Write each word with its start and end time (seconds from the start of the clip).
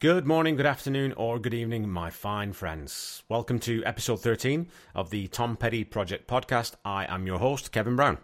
Good 0.00 0.26
morning, 0.26 0.56
good 0.56 0.64
afternoon, 0.64 1.12
or 1.18 1.38
good 1.38 1.52
evening, 1.52 1.86
my 1.90 2.08
fine 2.08 2.54
friends. 2.54 3.22
Welcome 3.28 3.58
to 3.58 3.84
episode 3.84 4.22
13 4.22 4.66
of 4.94 5.10
the 5.10 5.28
Tom 5.28 5.58
Petty 5.58 5.84
Project 5.84 6.26
podcast. 6.26 6.76
I 6.86 7.04
am 7.04 7.26
your 7.26 7.38
host, 7.38 7.70
Kevin 7.70 7.96
Brown. 7.96 8.16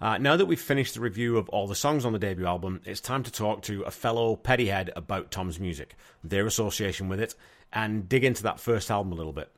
Uh, 0.00 0.18
now 0.18 0.36
that 0.36 0.46
we've 0.46 0.60
finished 0.60 0.94
the 0.94 1.00
review 1.00 1.38
of 1.38 1.48
all 1.50 1.68
the 1.68 1.76
songs 1.76 2.04
on 2.04 2.12
the 2.12 2.18
debut 2.18 2.46
album, 2.46 2.80
it's 2.84 3.00
time 3.00 3.22
to 3.22 3.30
talk 3.30 3.62
to 3.62 3.82
a 3.82 3.92
fellow 3.92 4.34
Pettyhead 4.34 4.90
about 4.96 5.30
Tom's 5.30 5.60
music, 5.60 5.94
their 6.24 6.48
association 6.48 7.08
with 7.08 7.20
it, 7.20 7.36
and 7.72 8.08
dig 8.08 8.24
into 8.24 8.42
that 8.42 8.58
first 8.58 8.90
album 8.90 9.12
a 9.12 9.14
little 9.14 9.32
bit. 9.32 9.52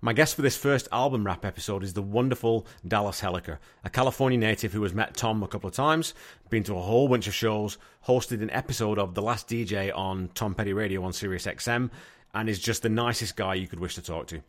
My 0.00 0.12
guest 0.12 0.34
for 0.36 0.42
this 0.42 0.56
first 0.56 0.86
album 0.92 1.24
wrap 1.24 1.44
episode 1.44 1.82
is 1.82 1.94
the 1.94 2.02
wonderful 2.02 2.66
Dallas 2.86 3.20
Heliker, 3.20 3.58
a 3.84 3.90
California 3.90 4.38
native 4.38 4.72
who 4.72 4.82
has 4.82 4.92
met 4.92 5.16
Tom 5.16 5.42
a 5.42 5.48
couple 5.48 5.68
of 5.68 5.74
times, 5.74 6.12
been 6.50 6.64
to 6.64 6.76
a 6.76 6.82
whole 6.82 7.08
bunch 7.08 7.26
of 7.26 7.34
shows, 7.34 7.78
hosted 8.06 8.42
an 8.42 8.50
episode 8.50 8.98
of 8.98 9.14
The 9.14 9.22
Last 9.22 9.48
DJ 9.48 9.96
on 9.96 10.28
Tom 10.34 10.54
Petty 10.54 10.72
Radio 10.72 11.02
on 11.04 11.12
Sirius 11.12 11.46
XM, 11.46 11.90
and 12.34 12.48
is 12.48 12.58
just 12.58 12.82
the 12.82 12.88
nicest 12.88 13.36
guy 13.36 13.54
you 13.54 13.66
could 13.66 13.80
wish 13.80 13.94
to 13.94 14.02
talk 14.02 14.26
to. 14.26 14.42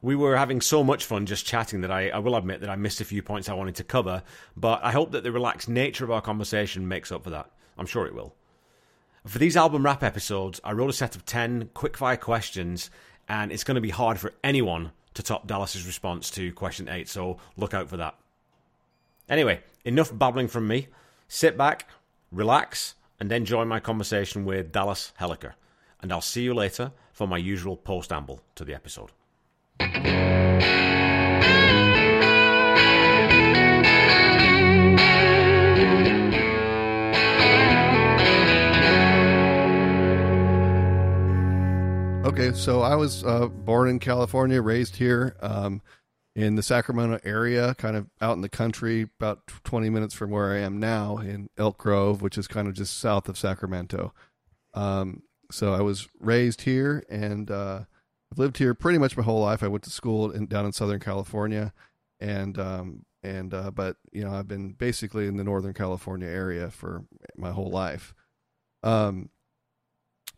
We 0.00 0.16
were 0.16 0.36
having 0.36 0.60
so 0.60 0.82
much 0.82 1.04
fun 1.04 1.26
just 1.26 1.46
chatting 1.46 1.82
that 1.82 1.92
I, 1.92 2.08
I 2.08 2.18
will 2.18 2.34
admit 2.34 2.60
that 2.60 2.70
I 2.70 2.76
missed 2.76 3.00
a 3.00 3.04
few 3.04 3.22
points 3.22 3.48
I 3.48 3.54
wanted 3.54 3.74
to 3.76 3.84
cover, 3.84 4.22
but 4.56 4.82
I 4.82 4.92
hope 4.92 5.12
that 5.12 5.22
the 5.22 5.32
relaxed 5.32 5.68
nature 5.68 6.04
of 6.04 6.10
our 6.10 6.22
conversation 6.22 6.88
makes 6.88 7.12
up 7.12 7.24
for 7.24 7.30
that. 7.30 7.50
I'm 7.76 7.86
sure 7.86 8.06
it 8.06 8.14
will. 8.14 8.34
For 9.26 9.38
these 9.38 9.56
album 9.56 9.84
wrap 9.84 10.02
episodes, 10.02 10.60
I 10.64 10.72
wrote 10.72 10.90
a 10.90 10.92
set 10.92 11.14
of 11.14 11.24
10 11.24 11.66
quickfire 11.74 12.18
questions 12.18 12.90
and 13.32 13.50
it's 13.50 13.64
going 13.64 13.76
to 13.76 13.80
be 13.80 13.88
hard 13.88 14.20
for 14.20 14.34
anyone 14.44 14.92
to 15.14 15.22
top 15.22 15.46
Dallas's 15.46 15.86
response 15.86 16.30
to 16.32 16.52
question 16.52 16.86
eight, 16.90 17.08
so 17.08 17.38
look 17.56 17.72
out 17.72 17.88
for 17.88 17.96
that. 17.96 18.14
Anyway, 19.26 19.62
enough 19.86 20.16
babbling 20.16 20.48
from 20.48 20.68
me. 20.68 20.88
Sit 21.28 21.56
back, 21.56 21.88
relax, 22.30 22.94
and 23.18 23.32
enjoy 23.32 23.64
my 23.64 23.80
conversation 23.80 24.44
with 24.44 24.70
Dallas 24.70 25.14
Heliker. 25.18 25.54
And 26.02 26.12
I'll 26.12 26.20
see 26.20 26.42
you 26.42 26.52
later 26.52 26.92
for 27.14 27.26
my 27.26 27.38
usual 27.38 27.74
post 27.74 28.12
amble 28.12 28.42
to 28.56 28.66
the 28.66 28.74
episode. 28.74 29.12
Okay, 42.24 42.52
so 42.52 42.82
I 42.82 42.94
was 42.94 43.24
uh, 43.24 43.48
born 43.48 43.88
in 43.88 43.98
California, 43.98 44.62
raised 44.62 44.96
here 44.96 45.34
um, 45.42 45.82
in 46.36 46.54
the 46.54 46.62
Sacramento 46.62 47.18
area, 47.24 47.74
kind 47.74 47.96
of 47.96 48.08
out 48.20 48.36
in 48.36 48.42
the 48.42 48.48
country, 48.48 49.02
about 49.02 49.48
20 49.64 49.90
minutes 49.90 50.14
from 50.14 50.30
where 50.30 50.52
I 50.52 50.58
am 50.58 50.78
now 50.78 51.18
in 51.18 51.50
Elk 51.58 51.78
Grove, 51.78 52.22
which 52.22 52.38
is 52.38 52.46
kind 52.46 52.68
of 52.68 52.74
just 52.74 52.98
south 52.98 53.28
of 53.28 53.36
Sacramento. 53.36 54.14
Um, 54.72 55.24
so 55.50 55.74
I 55.74 55.80
was 55.80 56.08
raised 56.20 56.62
here 56.62 57.02
and 57.10 57.50
uh, 57.50 57.80
I've 58.32 58.38
lived 58.38 58.56
here 58.56 58.72
pretty 58.72 58.98
much 58.98 59.16
my 59.16 59.24
whole 59.24 59.40
life. 59.42 59.62
I 59.62 59.68
went 59.68 59.84
to 59.84 59.90
school 59.90 60.30
in, 60.30 60.46
down 60.46 60.64
in 60.64 60.72
Southern 60.72 61.00
California, 61.00 61.74
and 62.18 62.58
um, 62.58 63.04
and 63.22 63.52
uh, 63.52 63.70
but 63.70 63.96
you 64.10 64.24
know 64.24 64.32
I've 64.32 64.48
been 64.48 64.72
basically 64.72 65.26
in 65.26 65.36
the 65.36 65.44
Northern 65.44 65.74
California 65.74 66.28
area 66.28 66.70
for 66.70 67.04
my 67.36 67.50
whole 67.50 67.68
life. 67.68 68.14
Um, 68.82 69.28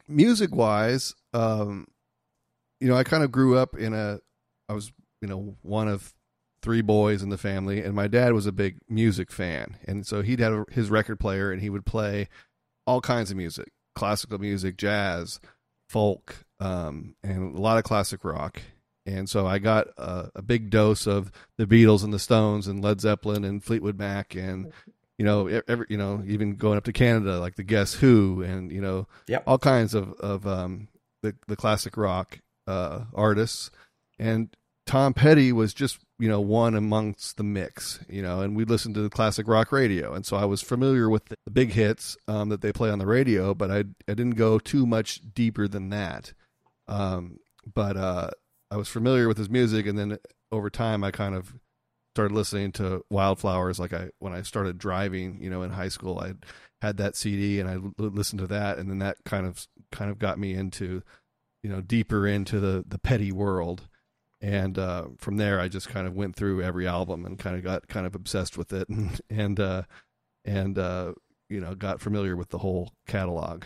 music 0.08 0.54
wise, 0.54 1.14
um, 1.34 1.86
you 2.80 2.88
know, 2.88 2.96
I 2.96 3.04
kind 3.04 3.22
of 3.24 3.30
grew 3.32 3.56
up 3.58 3.77
in 3.77 3.92
a, 3.92 4.20
I 4.68 4.72
was, 4.72 4.92
you 5.20 5.28
know, 5.28 5.56
one 5.62 5.88
of 5.88 6.14
three 6.62 6.80
boys 6.82 7.22
in 7.22 7.28
the 7.28 7.36
family, 7.38 7.82
and 7.82 7.94
my 7.94 8.08
dad 8.08 8.32
was 8.32 8.46
a 8.46 8.52
big 8.52 8.78
music 8.88 9.30
fan, 9.30 9.76
and 9.86 10.06
so 10.06 10.22
he'd 10.22 10.41
have 10.41 10.64
his 10.70 10.88
record 10.91 11.20
player, 11.20 11.52
and 11.52 11.60
he 11.60 11.68
would 11.70 11.84
play 11.84 12.28
all 12.86 13.00
kinds 13.00 13.30
of 13.30 13.36
music, 13.36 13.72
classical 13.94 14.38
music, 14.38 14.76
jazz, 14.76 15.41
folk, 15.88 16.44
um, 16.60 17.14
and 17.22 17.56
a 17.56 17.60
lot 17.60 17.78
of 17.78 17.84
classic 17.84 18.24
rock. 18.24 18.62
And 19.06 19.28
so 19.28 19.46
I 19.46 19.58
got 19.58 19.88
a, 19.98 20.30
a 20.36 20.42
big 20.42 20.70
dose 20.70 21.06
of 21.06 21.30
the 21.58 21.66
Beatles 21.66 22.02
and 22.04 22.12
the 22.14 22.19
Stones 22.19 22.66
and 22.66 22.82
Led 22.82 23.03
Zeppelin 23.03 23.44
and 23.44 23.62
Fleetwood 23.62 23.98
Mac 23.98 24.34
and 24.34 24.72
you 25.19 25.25
know, 25.25 25.47
every, 25.69 25.86
you 25.91 25.97
know, 25.97 26.22
even 26.26 26.56
going 26.56 26.76
up 26.76 26.84
to 26.84 26.92
Canada, 26.92 27.38
like 27.38 27.54
the 27.54 27.62
Guess 27.62 27.94
Who, 27.94 28.42
and 28.42 28.72
you 28.72 28.80
know, 28.80 29.06
Yep. 29.28 29.44
all 29.47 29.59
kinds 29.59 29.94
of 29.94 30.12
of 30.14 30.47
um, 30.47 30.88
the 31.24 31.34
the 31.48 31.56
classic 31.56 31.96
rock 31.96 32.38
uh, 32.66 33.04
artists, 33.14 33.70
and 34.18 34.54
Tom 34.86 35.14
Petty 35.14 35.52
was 35.52 35.74
just 35.74 35.98
you 36.18 36.28
know 36.28 36.40
one 36.40 36.74
amongst 36.74 37.36
the 37.36 37.42
mix, 37.42 37.98
you 38.08 38.22
know, 38.22 38.40
and 38.40 38.54
we 38.54 38.64
listened 38.64 38.94
to 38.94 39.02
the 39.02 39.10
classic 39.10 39.48
rock 39.48 39.72
radio, 39.72 40.14
and 40.14 40.24
so 40.24 40.36
I 40.36 40.44
was 40.44 40.62
familiar 40.62 41.08
with 41.08 41.24
the 41.26 41.36
big 41.50 41.72
hits 41.72 42.16
um, 42.28 42.50
that 42.50 42.60
they 42.60 42.72
play 42.72 42.90
on 42.90 42.98
the 42.98 43.06
radio, 43.06 43.54
but 43.54 43.70
I 43.70 43.78
I 43.78 44.14
didn't 44.14 44.36
go 44.36 44.58
too 44.58 44.86
much 44.86 45.20
deeper 45.34 45.66
than 45.66 45.88
that, 45.88 46.34
um, 46.86 47.38
but 47.74 47.96
uh, 47.96 48.30
I 48.70 48.76
was 48.76 48.88
familiar 48.88 49.26
with 49.26 49.38
his 49.38 49.50
music, 49.50 49.86
and 49.86 49.98
then 49.98 50.18
over 50.52 50.70
time 50.70 51.02
I 51.02 51.10
kind 51.10 51.34
of 51.34 51.54
started 52.14 52.32
listening 52.32 52.70
to 52.70 53.04
Wildflowers 53.10 53.80
like 53.80 53.92
I 53.92 54.10
when 54.20 54.32
I 54.32 54.42
started 54.42 54.78
driving, 54.78 55.38
you 55.41 55.50
know, 55.50 55.62
in 55.62 55.70
high 55.70 55.88
school. 55.88 56.20
I 56.20 56.34
had 56.80 56.97
that 56.98 57.16
CD 57.16 57.58
and 57.58 57.69
I 57.69 57.78
listened 57.98 58.38
to 58.41 58.47
that, 58.47 58.78
and 58.78 58.88
then 58.88 59.00
that 59.00 59.16
kind 59.25 59.47
of 59.47 59.66
kind 59.91 60.12
of 60.12 60.20
got 60.20 60.38
me 60.38 60.54
into, 60.54 61.03
you 61.64 61.70
know, 61.70 61.80
deeper 61.80 62.24
into 62.24 62.60
the 62.60 62.84
the 62.86 62.98
petty 62.98 63.32
world. 63.32 63.88
And 64.41 64.78
uh, 64.78 65.06
from 65.19 65.38
there, 65.38 65.58
I 65.58 65.66
just 65.66 65.88
kind 65.88 66.06
of 66.06 66.14
went 66.14 66.36
through 66.36 66.62
every 66.62 66.86
album 66.86 67.26
and 67.26 67.36
kind 67.38 67.56
of 67.56 67.64
got 67.64 67.88
kind 67.88 68.06
of 68.06 68.14
obsessed 68.14 68.56
with 68.56 68.72
it, 68.72 68.88
and 68.91 69.20
and 69.28 69.58
uh, 69.58 69.82
and 70.44 70.78
uh, 70.78 71.14
you 71.48 71.60
know 71.60 71.74
got 71.74 72.00
familiar 72.00 72.36
with 72.36 72.50
the 72.50 72.58
whole 72.58 72.92
catalog. 73.08 73.64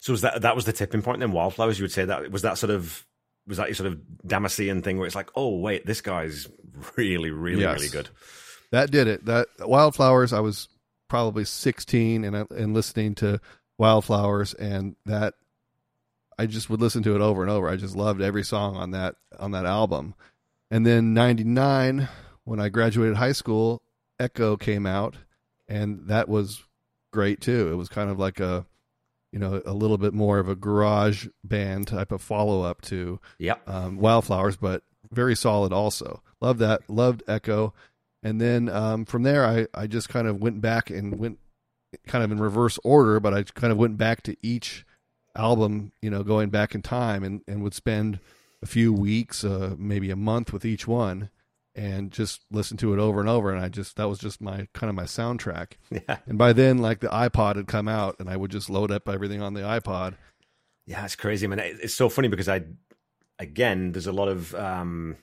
So 0.00 0.12
was 0.12 0.22
that 0.22 0.42
that 0.42 0.56
was 0.56 0.64
the 0.64 0.72
tipping 0.72 1.02
point 1.02 1.20
then? 1.20 1.30
Wildflowers, 1.30 1.78
you 1.78 1.84
would 1.84 1.92
say 1.92 2.04
that 2.04 2.32
was 2.32 2.42
that 2.42 2.58
sort 2.58 2.70
of 2.70 3.06
was 3.46 3.58
that 3.58 3.68
your 3.68 3.76
sort 3.76 3.92
of 3.92 4.26
Damascene 4.26 4.82
thing 4.82 4.98
where 4.98 5.06
it's 5.06 5.14
like, 5.14 5.30
oh 5.36 5.58
wait, 5.58 5.86
this 5.86 6.00
guy's 6.00 6.48
really, 6.96 7.30
really, 7.30 7.60
Yes. 7.62 7.76
really 7.78 7.88
good. 7.88 8.08
that 8.72 8.90
did 8.90 9.06
it. 9.06 9.24
That 9.26 9.48
Wildflowers, 9.60 10.32
I 10.32 10.40
was 10.40 10.68
probably 11.08 11.44
16 11.44 12.24
and 12.24 12.50
and 12.50 12.74
listening 12.74 13.14
to 13.16 13.40
Wildflowers, 13.78 14.54
and 14.54 14.96
that 15.06 15.34
I 16.38 16.46
just 16.46 16.68
would 16.70 16.80
listen 16.80 17.02
to 17.04 17.14
it 17.14 17.20
over 17.20 17.42
and 17.42 17.50
over. 17.50 17.68
I 17.68 17.76
just 17.76 17.96
loved 17.96 18.20
every 18.20 18.42
song 18.44 18.76
on 18.76 18.90
that 18.92 19.16
on 19.38 19.52
that 19.52 19.66
album. 19.66 20.14
And 20.70 20.84
then 20.84 21.14
99 21.14 22.08
when 22.44 22.60
I 22.60 22.68
graduated 22.68 23.16
high 23.16 23.32
school, 23.32 23.82
Echo 24.18 24.56
came 24.56 24.86
out 24.86 25.16
and 25.68 26.08
that 26.08 26.28
was 26.28 26.62
great 27.12 27.40
too. 27.40 27.70
It 27.72 27.76
was 27.76 27.88
kind 27.88 28.10
of 28.10 28.18
like 28.18 28.40
a 28.40 28.66
you 29.32 29.38
know, 29.40 29.60
a 29.66 29.72
little 29.74 29.98
bit 29.98 30.14
more 30.14 30.38
of 30.38 30.48
a 30.48 30.54
garage 30.56 31.26
band 31.44 31.88
type 31.88 32.10
of 32.12 32.22
follow 32.22 32.62
up 32.62 32.80
to 32.82 33.20
Yep. 33.38 33.68
um, 33.68 33.96
Wildflowers, 33.98 34.56
but 34.56 34.82
very 35.12 35.34
solid 35.34 35.72
also. 35.72 36.22
Love 36.40 36.58
that. 36.58 36.88
Loved 36.88 37.22
Echo. 37.26 37.74
And 38.22 38.40
then 38.40 38.68
um, 38.68 39.04
from 39.04 39.22
there, 39.22 39.44
I, 39.44 39.66
I 39.74 39.86
just 39.86 40.08
kind 40.08 40.26
of 40.26 40.40
went 40.40 40.60
back 40.60 40.90
and 40.90 41.18
went 41.18 41.38
kind 42.06 42.24
of 42.24 42.32
in 42.32 42.38
reverse 42.38 42.78
order, 42.84 43.20
but 43.20 43.34
I 43.34 43.42
kind 43.44 43.72
of 43.72 43.78
went 43.78 43.98
back 43.98 44.22
to 44.24 44.36
each 44.42 44.84
album, 45.36 45.92
you 46.02 46.10
know, 46.10 46.22
going 46.22 46.50
back 46.50 46.74
in 46.74 46.82
time 46.82 47.22
and, 47.22 47.42
and 47.46 47.62
would 47.62 47.74
spend 47.74 48.18
a 48.62 48.66
few 48.66 48.92
weeks, 48.92 49.44
uh, 49.44 49.74
maybe 49.78 50.10
a 50.10 50.16
month 50.16 50.52
with 50.52 50.64
each 50.64 50.86
one 50.88 51.30
and 51.74 52.10
just 52.10 52.40
listen 52.50 52.76
to 52.78 52.94
it 52.94 52.98
over 52.98 53.20
and 53.20 53.28
over. 53.28 53.52
And 53.52 53.62
I 53.62 53.68
just, 53.68 53.96
that 53.96 54.08
was 54.08 54.18
just 54.18 54.40
my 54.40 54.66
kind 54.72 54.88
of 54.88 54.96
my 54.96 55.04
soundtrack. 55.04 55.72
Yeah. 55.90 56.18
And 56.26 56.38
by 56.38 56.52
then, 56.52 56.78
like 56.78 57.00
the 57.00 57.08
iPod 57.08 57.56
had 57.56 57.68
come 57.68 57.86
out 57.86 58.16
and 58.18 58.28
I 58.28 58.36
would 58.36 58.50
just 58.50 58.70
load 58.70 58.90
up 58.90 59.08
everything 59.08 59.42
on 59.42 59.54
the 59.54 59.60
iPod. 59.60 60.14
Yeah, 60.86 61.04
it's 61.04 61.16
crazy. 61.16 61.46
I 61.46 61.50
mean, 61.50 61.60
it's 61.60 61.94
so 61.94 62.08
funny 62.08 62.28
because 62.28 62.48
I, 62.48 62.62
again, 63.38 63.92
there's 63.92 64.06
a 64.06 64.12
lot 64.12 64.28
of 64.28 64.54
um, 64.54 65.16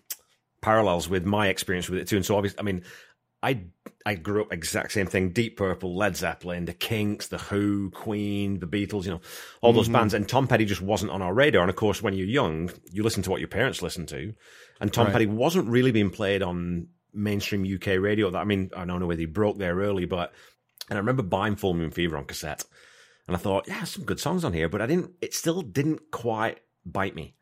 parallels 0.62 1.10
with 1.10 1.26
my 1.26 1.48
experience 1.48 1.90
with 1.90 2.00
it 2.00 2.08
too. 2.08 2.16
And 2.16 2.26
so, 2.26 2.36
obviously, 2.36 2.60
I 2.60 2.64
mean, 2.64 2.84
I 3.42 3.62
I 4.06 4.16
grew 4.16 4.42
up 4.42 4.52
exact 4.54 4.92
same 4.92 5.08
thing: 5.08 5.30
Deep 5.30 5.58
Purple, 5.58 5.96
Led 5.96 6.16
Zeppelin, 6.16 6.66
The 6.66 6.74
Kinks, 6.74 7.28
The 7.28 7.38
Who, 7.38 7.90
Queen, 7.92 8.60
The 8.60 8.68
Beatles. 8.68 9.06
You 9.06 9.12
know, 9.12 9.22
all 9.62 9.74
those 9.74 9.90
bands. 9.90 10.14
And 10.14 10.28
Tom 10.28 10.48
Petty 10.48 10.66
just 10.66 10.82
wasn't 10.82 11.12
on 11.12 11.22
our 11.22 11.34
radar. 11.34 11.62
And 11.62 11.70
of 11.70 11.76
course, 11.76 12.02
when 12.02 12.14
you're 12.14 12.28
young, 12.28 12.72
you 12.92 13.04
listen 13.04 13.24
to 13.24 13.30
what 13.30 13.40
your 13.40 13.50
parents 13.50 13.82
listen 13.82 14.06
to, 14.08 14.34
and 14.80 14.92
Tom 14.92 15.06
Right. 15.06 15.14
Petty 15.14 15.26
wasn't 15.26 15.70
really 15.70 15.92
being 15.92 16.10
played 16.10 16.42
on 16.42 16.88
mainstream 17.14 17.64
UK 17.64 18.00
radio. 18.00 18.30
That 18.30 18.40
I 18.40 18.46
mean, 18.46 18.72
I 18.76 18.86
don't 18.86 19.00
know 19.00 19.08
whether 19.08 19.20
he 19.20 19.26
broke 19.26 19.58
there 19.58 19.76
early, 19.76 20.06
but 20.06 20.34
and 20.90 20.98
I 20.98 21.00
remember 21.00 21.24
buying 21.24 21.56
Full 21.56 21.74
Moon 21.74 21.92
Fever 21.92 22.18
on 22.18 22.26
cassette. 22.26 22.64
And 23.28 23.38
I 23.38 23.40
thought, 23.40 23.70
yeah, 23.70 23.86
some 23.86 24.04
good 24.04 24.20
songs 24.20 24.44
on 24.44 24.52
here, 24.52 24.68
but 24.68 24.82
I 24.82 24.86
didn't. 24.86 25.12
It 25.22 25.34
still 25.34 25.62
didn't 25.62 26.12
quite 26.12 26.60
bite 26.86 27.16
me. 27.16 27.36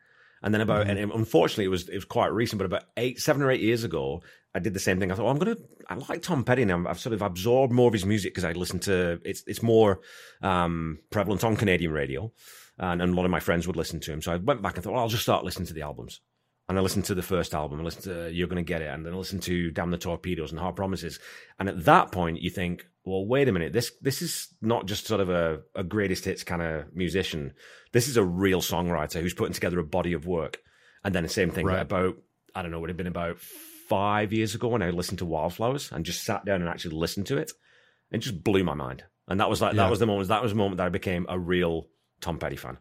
And 0.44 0.54
then 0.54 0.62
about, 0.62 0.88
and 0.88 0.98
unfortunately, 1.12 1.66
it 1.66 1.70
was 1.70 1.88
it 1.88 1.96
was 1.96 2.06
quite 2.06 2.34
recent, 2.34 2.58
but 2.58 2.66
about 2.66 2.86
eight, 2.98 3.20
seven 3.20 3.44
or 3.44 3.52
eight 3.52 3.62
years 3.62 3.84
ago, 3.84 4.24
I 4.56 4.60
did 4.60 4.74
the 4.74 4.80
same 4.80 5.00
thing. 5.00 5.12
I 5.12 5.16
thought, 5.16 5.26
well, 5.26 5.34
I'm 5.34 5.40
gonna, 5.40 5.58
I 5.88 5.96
like 6.10 6.24
Tom 6.24 6.44
Petty 6.44 6.66
now. 6.66 6.84
I've 6.88 7.00
sort 7.00 7.14
of 7.14 7.22
absorbed 7.22 7.72
more 7.72 7.88
of 7.88 7.94
his 7.94 8.06
music 8.08 8.34
because 8.34 8.46
I 8.46 8.54
listen 8.54 8.80
to 8.82 9.22
it's 9.24 9.44
it's 9.46 9.62
more 9.62 10.02
um, 10.42 11.00
prevalent 11.12 11.44
on 11.44 11.56
Canadian 11.56 11.92
radio, 11.92 12.32
and, 12.80 13.02
and 13.02 13.14
a 13.14 13.16
lot 13.16 13.26
of 13.26 13.32
my 13.32 13.40
friends 13.40 13.68
would 13.68 13.76
listen 13.76 14.00
to 14.00 14.12
him. 14.12 14.22
So 14.22 14.34
I 14.34 14.38
went 14.38 14.64
back 14.64 14.76
and 14.76 14.84
thought, 14.84 14.94
well, 14.94 15.04
I'll 15.04 15.10
just 15.10 15.24
start 15.24 15.46
listening 15.46 15.68
to 15.68 15.74
the 15.74 15.84
albums. 15.84 16.22
and 16.72 16.80
I 16.80 16.82
listened 16.82 17.06
to 17.06 17.16
the 17.16 17.22
first 17.22 17.54
album, 17.54 17.82
I 17.82 17.84
listened 17.84 18.06
to 18.06 18.32
You're 18.32 18.48
Gonna 18.48 18.64
Get 18.64 18.82
It, 18.82 18.88
and 18.88 19.06
then 19.06 19.14
I 19.14 19.18
listened 19.18 19.44
to 19.44 19.72
Damn 19.72 19.92
the 19.92 19.98
Torpedoes 19.98 20.52
and 20.52 20.60
Hard 20.60 20.76
Promises. 20.76 21.20
And 21.60 21.68
at 21.68 21.84
that 21.86 22.12
point, 22.12 22.42
you 22.42 22.50
think, 22.50 22.86
well, 23.04 23.26
wait 23.26 23.48
a 23.48 23.52
minute, 23.52 23.74
this 23.74 23.92
this 24.02 24.22
is 24.22 24.48
not 24.62 24.86
just 24.86 25.08
sort 25.08 25.22
of 25.22 25.30
a, 25.30 25.62
a 25.76 25.84
greatest 25.84 26.26
hits 26.26 26.44
kind 26.44 26.62
of 26.62 26.94
musician. 26.96 27.54
This 27.94 28.08
is 28.08 28.18
a 28.18 28.24
real 28.24 28.62
songwriter 28.62 29.22
who's 29.22 29.34
putting 29.34 29.54
together 29.54 29.80
a 29.80 29.84
body 29.84 30.14
of 30.14 30.26
work. 30.28 30.60
And 31.04 31.16
then 31.16 31.24
the 31.24 31.30
same 31.30 31.50
thing 31.52 31.66
Right. 31.66 31.82
about 31.82 32.16
I 32.54 32.62
don't 32.62 32.72
know, 32.72 32.78
it 32.78 32.82
would 32.82 32.90
have 32.90 32.98
been 32.98 33.08
about 33.08 33.40
five 33.40 34.32
years 34.34 34.56
ago 34.56 34.68
when 34.70 34.82
I 34.82 34.90
listened 34.92 35.20
to 35.20 35.26
Wildflowers 35.26 35.92
and 35.92 36.06
just 36.06 36.24
sat 36.24 36.46
down 36.46 36.62
and 36.62 36.70
actually 36.70 36.96
listened 36.96 37.28
to 37.28 37.38
it. 37.38 37.52
It 38.12 38.20
just 38.20 38.44
blew 38.44 38.64
my 38.64 38.74
mind. 38.74 39.04
And 39.28 39.40
that 39.40 39.50
was 39.50 39.62
like 39.62 39.74
Yeah. 39.74 39.84
that 39.84 39.90
was 39.90 40.00
the 40.00 40.06
moment 40.06 40.28
that 40.30 40.44
was 40.44 40.52
the 40.52 40.58
moment 40.58 40.78
that 40.78 40.86
I 40.86 40.90
became 40.90 41.26
a 41.30 41.40
real 41.40 41.88
Tom 42.22 42.38
Petty 42.38 42.56
fan. 42.56 42.78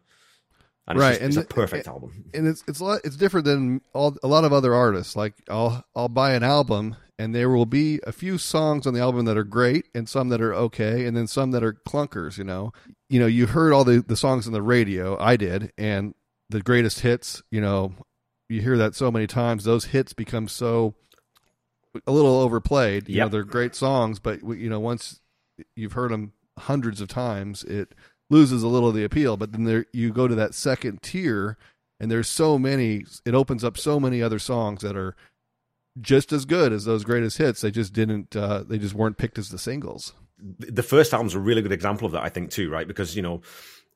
And 0.87 0.97
it's, 0.97 1.01
Right, 1.01 1.09
just, 1.11 1.21
and 1.21 1.27
it's 1.29 1.37
a 1.37 1.41
the- 1.41 1.53
perfect 1.53 1.87
album. 1.87 2.25
and 2.33 2.47
it's 2.47 2.63
it's 2.67 2.79
a 2.79 2.83
lot, 2.85 3.01
it's 3.03 3.15
different 3.15 3.45
than 3.45 3.81
all, 3.93 4.15
a 4.23 4.27
lot 4.27 4.43
of 4.45 4.53
other 4.53 4.73
artists. 4.73 5.15
Like 5.15 5.33
I'll 5.49 5.83
I'll 5.95 6.09
buy 6.09 6.33
an 6.33 6.43
album 6.43 6.95
and 7.21 7.35
there 7.35 7.49
will 7.49 7.67
be 7.67 7.99
a 8.07 8.11
few 8.11 8.39
songs 8.39 8.87
on 8.87 8.95
the 8.95 8.99
album 8.99 9.25
that 9.25 9.37
are 9.37 9.43
great 9.43 9.87
and 9.93 10.09
some 10.09 10.29
that 10.29 10.41
are 10.41 10.55
okay 10.55 11.05
and 11.05 11.15
then 11.15 11.27
some 11.27 11.51
that 11.51 11.63
are 11.63 11.73
clunkers. 11.87 12.39
You 12.39 12.43
know, 12.45 12.73
you 13.11 13.19
know 13.19 13.27
you 13.27 13.45
heard 13.45 13.73
all 13.73 13.83
the 13.83 14.01
the 14.01 14.17
songs 14.17 14.47
on 14.47 14.53
the 14.53 14.61
radio. 14.63 15.19
I 15.19 15.37
did 15.37 15.71
and 15.77 16.15
the 16.49 16.61
greatest 16.61 17.01
hits. 17.01 17.43
You 17.51 17.61
know, 17.61 17.93
you 18.49 18.61
hear 18.61 18.75
that 18.77 18.95
so 18.95 19.11
many 19.11 19.27
times. 19.27 19.65
Those 19.65 19.85
hits 19.85 20.13
become 20.13 20.47
so 20.47 20.95
a 22.07 22.11
little 22.11 22.39
overplayed. 22.39 23.07
You 23.07 23.19
know, 23.19 23.29
they're 23.29 23.43
great 23.43 23.75
songs, 23.75 24.17
but 24.17 24.41
you 24.41 24.69
know 24.69 24.79
once 24.79 25.19
you've 25.75 25.93
heard 25.93 26.09
them 26.09 26.33
hundreds 26.57 27.01
of 27.01 27.07
times, 27.07 27.63
it 27.63 27.93
loses 28.31 28.63
a 28.63 28.67
little 28.67 28.89
of 28.89 28.95
the 28.95 29.03
appeal. 29.03 29.37
But 29.37 29.51
then 29.51 29.65
there 29.65 29.85
you 29.93 30.11
go 30.11 30.27
to 30.27 30.33
that 30.33 30.55
second 30.55 31.03
tier, 31.03 31.55
and 31.99 32.09
there's 32.09 32.27
so 32.27 32.57
many. 32.57 33.05
It 33.27 33.35
opens 33.35 33.63
up 33.63 33.77
so 33.77 33.99
many 33.99 34.23
other 34.23 34.39
songs 34.39 34.81
that 34.81 34.97
are 34.97 35.15
just 35.99 36.31
as 36.31 36.45
good 36.45 36.71
as 36.71 36.85
those 36.85 37.03
greatest 37.03 37.37
hits. 37.37 37.61
They 37.61 37.71
just 37.71 37.93
didn't. 37.93 38.35
Uh, 38.35 38.63
they 38.67 38.77
just 38.77 38.93
weren't 38.93 39.17
picked 39.17 39.37
as 39.37 39.49
the 39.49 39.57
singles. 39.57 40.13
the 40.39 40.83
first 40.83 41.13
album's 41.13 41.35
a 41.35 41.39
really 41.39 41.61
good 41.61 41.71
example 41.71 42.05
of 42.05 42.13
that, 42.13 42.23
I 42.23 42.29
think, 42.29 42.49
too, 42.51 42.69
right? 42.69 42.87
Because 42.87 43.15
you 43.15 43.21
know, 43.21 43.41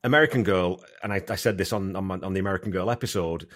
American 0.04 0.44
Girl, 0.44 0.84
and 1.02 1.12
I, 1.14 1.22
I 1.30 1.36
said 1.36 1.58
this 1.58 1.72
on, 1.74 1.96
on 1.96 2.06
my- 2.06 2.20
on 2.20 2.34
the 2.34 2.40
American 2.40 2.72
Girl 2.72 2.92
episode. 2.92 3.48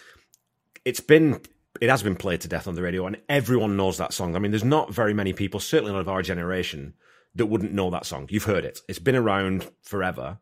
It's 0.86 1.00
been 1.02 1.42
it 1.82 1.90
has 1.90 2.02
been 2.02 2.16
played 2.16 2.42
to 2.42 2.48
death 2.48 2.68
on 2.68 2.76
the 2.76 2.82
radio, 2.82 3.06
and 3.06 3.18
everyone 3.30 3.78
knows 3.78 3.98
that 3.98 4.14
song. 4.14 4.36
I 4.36 4.40
mean, 4.40 4.52
there's 4.52 4.64
not 4.64 4.94
very 4.94 5.14
many 5.14 5.34
people, 5.34 5.60
certainly 5.60 5.92
not 5.94 6.02
of 6.02 6.10
our 6.10 6.22
generation, 6.22 6.94
that 7.36 7.46
wouldn't 7.46 7.74
know 7.74 7.90
that 7.92 8.06
song. 8.06 8.28
You've 8.32 8.46
heard 8.46 8.66
it; 8.66 8.80
it's 8.88 9.00
been 9.00 9.16
around 9.16 9.70
forever. 9.84 10.40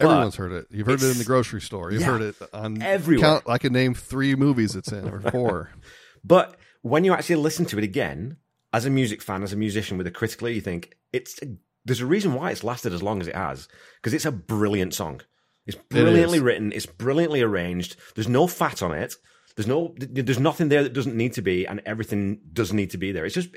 Everyone's 0.00 0.34
heard 0.36 0.52
it. 0.52 0.66
You've 0.70 0.86
heard 0.88 1.02
it 1.02 1.10
in 1.12 1.18
the 1.18 1.24
grocery 1.24 1.60
store. 1.60 1.92
You've 1.92 2.00
Yeah. 2.00 2.06
heard 2.08 2.22
it 2.22 2.34
on 2.52 2.82
Everywhere. 2.82 3.28
Count, 3.28 3.44
I 3.46 3.58
can 3.58 3.72
name 3.72 3.94
three 3.94 4.34
movies 4.34 4.74
it's 4.74 4.90
in 4.90 5.08
or 5.08 5.20
four. 5.30 5.70
But 6.24 6.56
when 6.82 7.04
you 7.04 7.12
actually 7.12 7.36
listen 7.36 7.66
to 7.66 7.78
it 7.78 7.84
again, 7.84 8.36
as 8.72 8.84
a 8.84 8.90
music 8.90 9.22
fan, 9.22 9.42
as 9.42 9.52
a 9.52 9.56
musician 9.56 9.96
with 9.96 10.06
a 10.06 10.10
critical 10.10 10.48
you 10.48 10.60
think 10.60 10.96
it's 11.12 11.38
there's 11.84 12.00
a 12.00 12.06
reason 12.06 12.34
why 12.34 12.50
it's 12.50 12.64
lasted 12.64 12.92
as 12.92 13.02
long 13.02 13.20
as 13.20 13.28
it 13.28 13.34
has 13.34 13.68
because 13.96 14.12
it's 14.12 14.24
a 14.24 14.32
brilliant 14.32 14.94
song. 14.94 15.20
It's 15.66 15.78
brilliantly 15.88 16.38
is. 16.38 16.44
written. 16.44 16.72
It's 16.72 16.86
brilliantly 16.86 17.42
arranged. 17.42 17.96
There's 18.14 18.28
no 18.28 18.46
fat 18.46 18.82
on 18.82 18.92
it. 18.92 19.16
There's 19.56 19.66
no. 19.66 19.94
There's 19.98 20.38
nothing 20.38 20.68
there 20.68 20.82
that 20.82 20.92
doesn't 20.92 21.16
need 21.16 21.32
to 21.32 21.42
be, 21.42 21.66
and 21.66 21.80
everything 21.86 22.40
does 22.52 22.72
need 22.72 22.90
to 22.90 22.98
be 22.98 23.10
there. 23.10 23.24
It's 23.24 23.34
just 23.34 23.48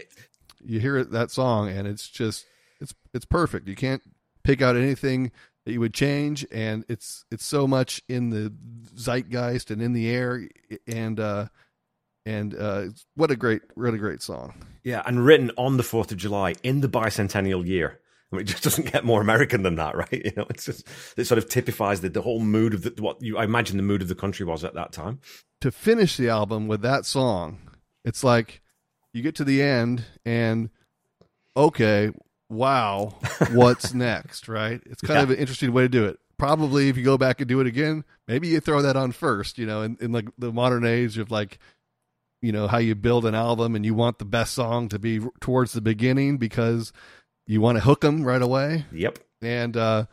you 0.63 0.79
hear 0.79 1.03
that 1.03 1.31
song 1.31 1.69
and 1.69 1.87
it's 1.87 2.07
just 2.07 2.45
it's 2.79 2.93
it's 3.13 3.25
perfect 3.25 3.67
you 3.67 3.75
can't 3.75 4.01
pick 4.43 4.61
out 4.61 4.75
anything 4.75 5.31
that 5.65 5.71
you 5.71 5.79
would 5.79 5.93
change 5.93 6.45
and 6.51 6.85
it's 6.87 7.25
it's 7.31 7.45
so 7.45 7.67
much 7.67 8.01
in 8.07 8.29
the 8.29 8.53
zeitgeist 8.95 9.71
and 9.71 9.81
in 9.81 9.93
the 9.93 10.09
air 10.09 10.47
and 10.87 11.19
uh 11.19 11.47
and 12.25 12.53
uh 12.55 12.85
what 13.15 13.31
a 13.31 13.35
great 13.35 13.61
really 13.75 13.97
great 13.97 14.21
song 14.21 14.53
yeah, 14.83 15.03
and 15.05 15.25
written 15.25 15.51
on 15.57 15.75
the 15.77 15.83
Fourth 15.83 16.11
of 16.11 16.17
July 16.17 16.55
in 16.63 16.79
the 16.81 16.87
bicentennial 16.87 17.65
year. 17.67 17.99
I 18.31 18.35
mean, 18.37 18.41
it 18.43 18.47
just 18.47 18.63
doesn't 18.63 18.91
get 18.91 19.03
more 19.03 19.21
American 19.21 19.61
than 19.63 19.75
that, 19.75 19.95
right? 20.03 20.11
You 20.25 20.31
know, 20.37 20.45
it's 20.49 20.65
just 20.65 20.87
it 21.17 21.25
sort 21.25 21.37
of 21.37 21.49
typifies 21.49 21.99
the, 22.01 22.09
the 22.09 22.21
whole 22.21 22.39
mood 22.39 22.73
of 22.73 22.83
the, 22.83 22.93
what 23.01 23.21
you 23.21 23.37
I 23.37 23.43
imagine 23.43 23.75
the 23.77 23.83
mood 23.83 24.01
of 24.01 24.07
the 24.07 24.15
country 24.15 24.45
was 24.45 24.63
at 24.63 24.73
that 24.75 24.91
time. 24.93 25.19
to 25.61 25.71
finish 25.71 26.15
the 26.17 26.29
album 26.29 26.67
with 26.67 26.81
that 26.81 27.05
song 27.05 27.59
it's 28.05 28.23
like 28.23 28.61
you 29.13 29.21
get 29.21 29.35
to 29.35 29.43
the 29.43 29.61
end 29.61 30.05
and 30.25 30.69
okay 31.57 32.11
wow 32.49 33.15
what's 33.51 33.93
next 33.93 34.47
right 34.47 34.81
it's 34.85 35.01
kind 35.01 35.17
Yeah. 35.17 35.23
of 35.23 35.29
an 35.31 35.37
interesting 35.37 35.73
way 35.73 35.83
to 35.83 35.89
do 35.89 36.05
it 36.05 36.17
probably 36.37 36.87
if 36.89 36.95
you 36.97 37.03
go 37.03 37.17
back 37.17 37.41
and 37.41 37.47
do 37.49 37.59
it 37.59 37.67
again 37.67 38.03
maybe 38.27 38.47
you 38.47 38.59
throw 38.61 38.81
that 38.81 38.95
on 38.95 39.11
first 39.11 39.57
you 39.57 39.65
know 39.65 39.81
in, 39.81 39.97
in 39.99 40.11
like 40.11 40.27
the 40.37 40.51
modern 40.53 40.85
age 40.85 41.17
of 41.17 41.29
like 41.31 41.59
you 42.41 42.51
know 42.51 42.67
how 42.67 42.77
you 42.77 42.95
build 42.95 43.25
an 43.25 43.35
album 43.35 43.75
and 43.75 43.85
you 43.85 43.93
want 43.93 44.19
the 44.19 44.25
best 44.25 44.53
song 44.53 44.89
to 44.89 44.99
be 44.99 45.19
towards 45.41 45.73
the 45.73 45.81
beginning 45.81 46.37
because 46.37 46.93
you 47.47 47.61
want 47.61 47.77
to 47.77 47.83
hook 47.83 48.01
them 48.01 48.23
right 48.23 48.41
away 48.41 48.85
Yep. 48.91 49.19
and 49.41 49.75
uh 49.75 50.05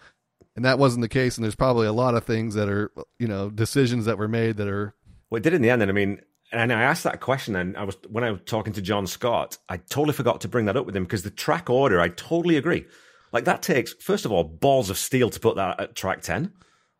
and 0.56 0.64
that 0.64 0.78
wasn't 0.78 1.02
the 1.02 1.08
case 1.08 1.36
and 1.36 1.44
there's 1.44 1.54
probably 1.54 1.86
a 1.86 1.92
lot 1.92 2.14
of 2.14 2.24
things 2.24 2.54
that 2.54 2.68
are 2.68 2.90
you 3.18 3.28
know 3.28 3.50
decisions 3.50 4.06
that 4.06 4.18
were 4.18 4.28
made 4.28 4.56
that 4.56 4.68
are 4.68 4.94
Well, 5.30 5.38
it 5.38 5.42
did 5.42 5.54
in 5.54 5.62
the 5.62 5.70
end. 5.70 5.82
And 5.82 5.90
I 5.90 5.94
mean, 5.94 6.20
and 6.52 6.72
I 6.72 6.82
asked 6.82 7.02
that 7.04 7.20
question, 7.20 7.56
and 7.56 7.76
I 7.76 7.82
was 7.84 7.96
when 8.08 8.22
I 8.24 8.30
was 8.30 8.40
talking 8.46 8.72
to 8.74 8.80
John 8.80 9.06
Scott, 9.06 9.58
I 9.68 9.76
totally 9.78 10.12
forgot 10.14 10.40
to 10.42 10.48
bring 10.48 10.66
that 10.66 10.76
up 10.76 10.86
with 10.86 10.96
him 10.96 11.02
because 11.04 11.24
the 11.24 11.30
track 11.30 11.68
order, 11.68 12.00
I 12.00 12.08
totally 12.08 12.56
agree. 12.56 12.86
Like 13.32 13.44
that 13.44 13.62
takes, 13.62 13.92
first 13.94 14.24
of 14.24 14.30
all, 14.32 14.44
balls 14.44 14.88
of 14.88 14.96
steel 14.96 15.28
to 15.30 15.40
put 15.40 15.56
that 15.56 15.80
at 15.80 15.94
track 15.96 16.22
ten. 16.22 16.52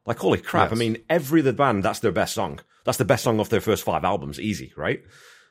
Like 0.05 0.19
holy 0.19 0.39
crap! 0.39 0.73
I 0.73 0.75
mean, 0.75 0.99
every 1.09 1.41
other 1.41 1.53
band 1.53 1.83
that's 1.85 2.01
their 2.01 2.13
best 2.13 2.35
song. 2.35 2.61
That's 2.87 2.99
the 2.99 3.05
best 3.05 3.25
song 3.25 3.41
off 3.41 3.51
their 3.51 3.61
first 3.61 3.83
five 3.83 4.05
albums, 4.05 4.41
easy, 4.41 4.73
right? 4.77 5.03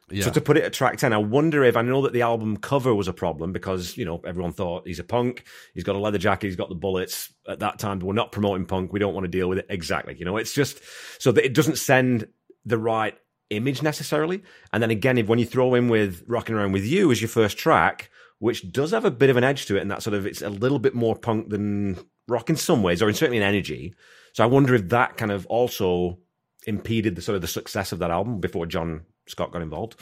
yeah 0.10 0.24
So 0.24 0.32
to 0.32 0.42
put 0.42 0.58
it 0.58 0.64
at 0.64 0.74
track 0.74 0.98
10, 0.98 1.14
I 1.14 1.18
wonder 1.18 1.64
if 1.64 1.76
I 1.76 1.82
know 1.82 2.02
that 2.04 2.14
the 2.14 2.22
album 2.22 2.58
cover 2.58 2.96
was 2.96 3.08
a 3.08 3.14
problem 3.14 3.52
because, 3.52 3.98
you 3.98 4.06
know, 4.06 4.22
everyone 4.26 4.54
thought 4.54 4.88
he's 4.88 5.00
a 5.00 5.04
punk, 5.04 5.44
he's 5.74 5.84
got 5.84 5.96
a 5.96 6.00
leather 6.00 6.18
jacket, 6.18 6.48
he's 6.48 6.56
got 6.56 6.70
the 6.70 6.76
bullets. 6.76 7.32
At 7.48 7.60
that 7.60 7.78
time, 7.78 8.00
we're 8.00 8.14
not 8.14 8.32
promoting 8.32 8.66
punk, 8.66 8.94
we 8.94 9.00
don't 9.00 9.14
want 9.14 9.26
to 9.26 9.30
deal 9.32 9.50
with 9.50 9.60
it. 9.60 9.68
Exactly. 9.70 10.16
You 10.18 10.26
know, 10.26 10.38
it's 10.38 10.54
just 10.54 10.80
so 11.20 11.32
that 11.34 11.46
it 11.46 11.54
doesn't 11.54 11.78
send 11.78 12.28
the 12.66 12.78
right 12.78 13.16
image 13.50 13.84
necessarily. 13.84 14.42
And 14.74 14.82
then 14.82 14.92
again, 14.92 15.18
if 15.18 15.28
when 15.28 15.40
you 15.40 15.46
throw 15.46 15.76
in 15.76 15.90
with 15.90 16.24
Rocking 16.28 16.56
Around 16.56 16.72
With 16.72 16.86
You 16.86 17.12
as 17.12 17.22
your 17.22 17.30
first 17.30 17.58
track, 17.58 18.10
which 18.40 18.72
does 18.72 18.92
have 18.92 19.06
a 19.06 19.12
bit 19.12 19.30
of 19.30 19.38
an 19.38 19.44
edge 19.44 19.66
to 19.68 19.78
it, 19.78 19.82
and 19.82 19.92
that 19.92 20.04
sort 20.04 20.14
of 20.14 20.26
it's 20.26 20.42
a 20.42 20.50
little 20.50 20.80
bit 20.80 20.96
more 20.96 21.16
punk 21.16 21.50
than 21.50 21.98
rock 22.28 22.50
in 22.50 22.56
some 22.56 22.84
ways, 22.84 23.02
or 23.02 23.10
in 23.10 23.16
certainly 23.16 23.38
in 23.38 23.44
energy. 23.44 23.94
So 24.34 24.44
I 24.44 24.48
wonder 24.48 24.76
if 24.76 24.90
that 24.90 25.18
kind 25.18 25.32
of 25.32 25.46
also 25.46 26.20
impeded 26.66 27.16
the 27.16 27.22
sort 27.22 27.36
of 27.36 27.42
the 27.42 27.48
success 27.48 27.92
of 27.92 28.00
that 28.00 28.12
album 28.12 28.40
before 28.40 28.66
John 28.66 29.02
Scott 29.28 29.52
got 29.52 29.62
involved. 29.62 29.96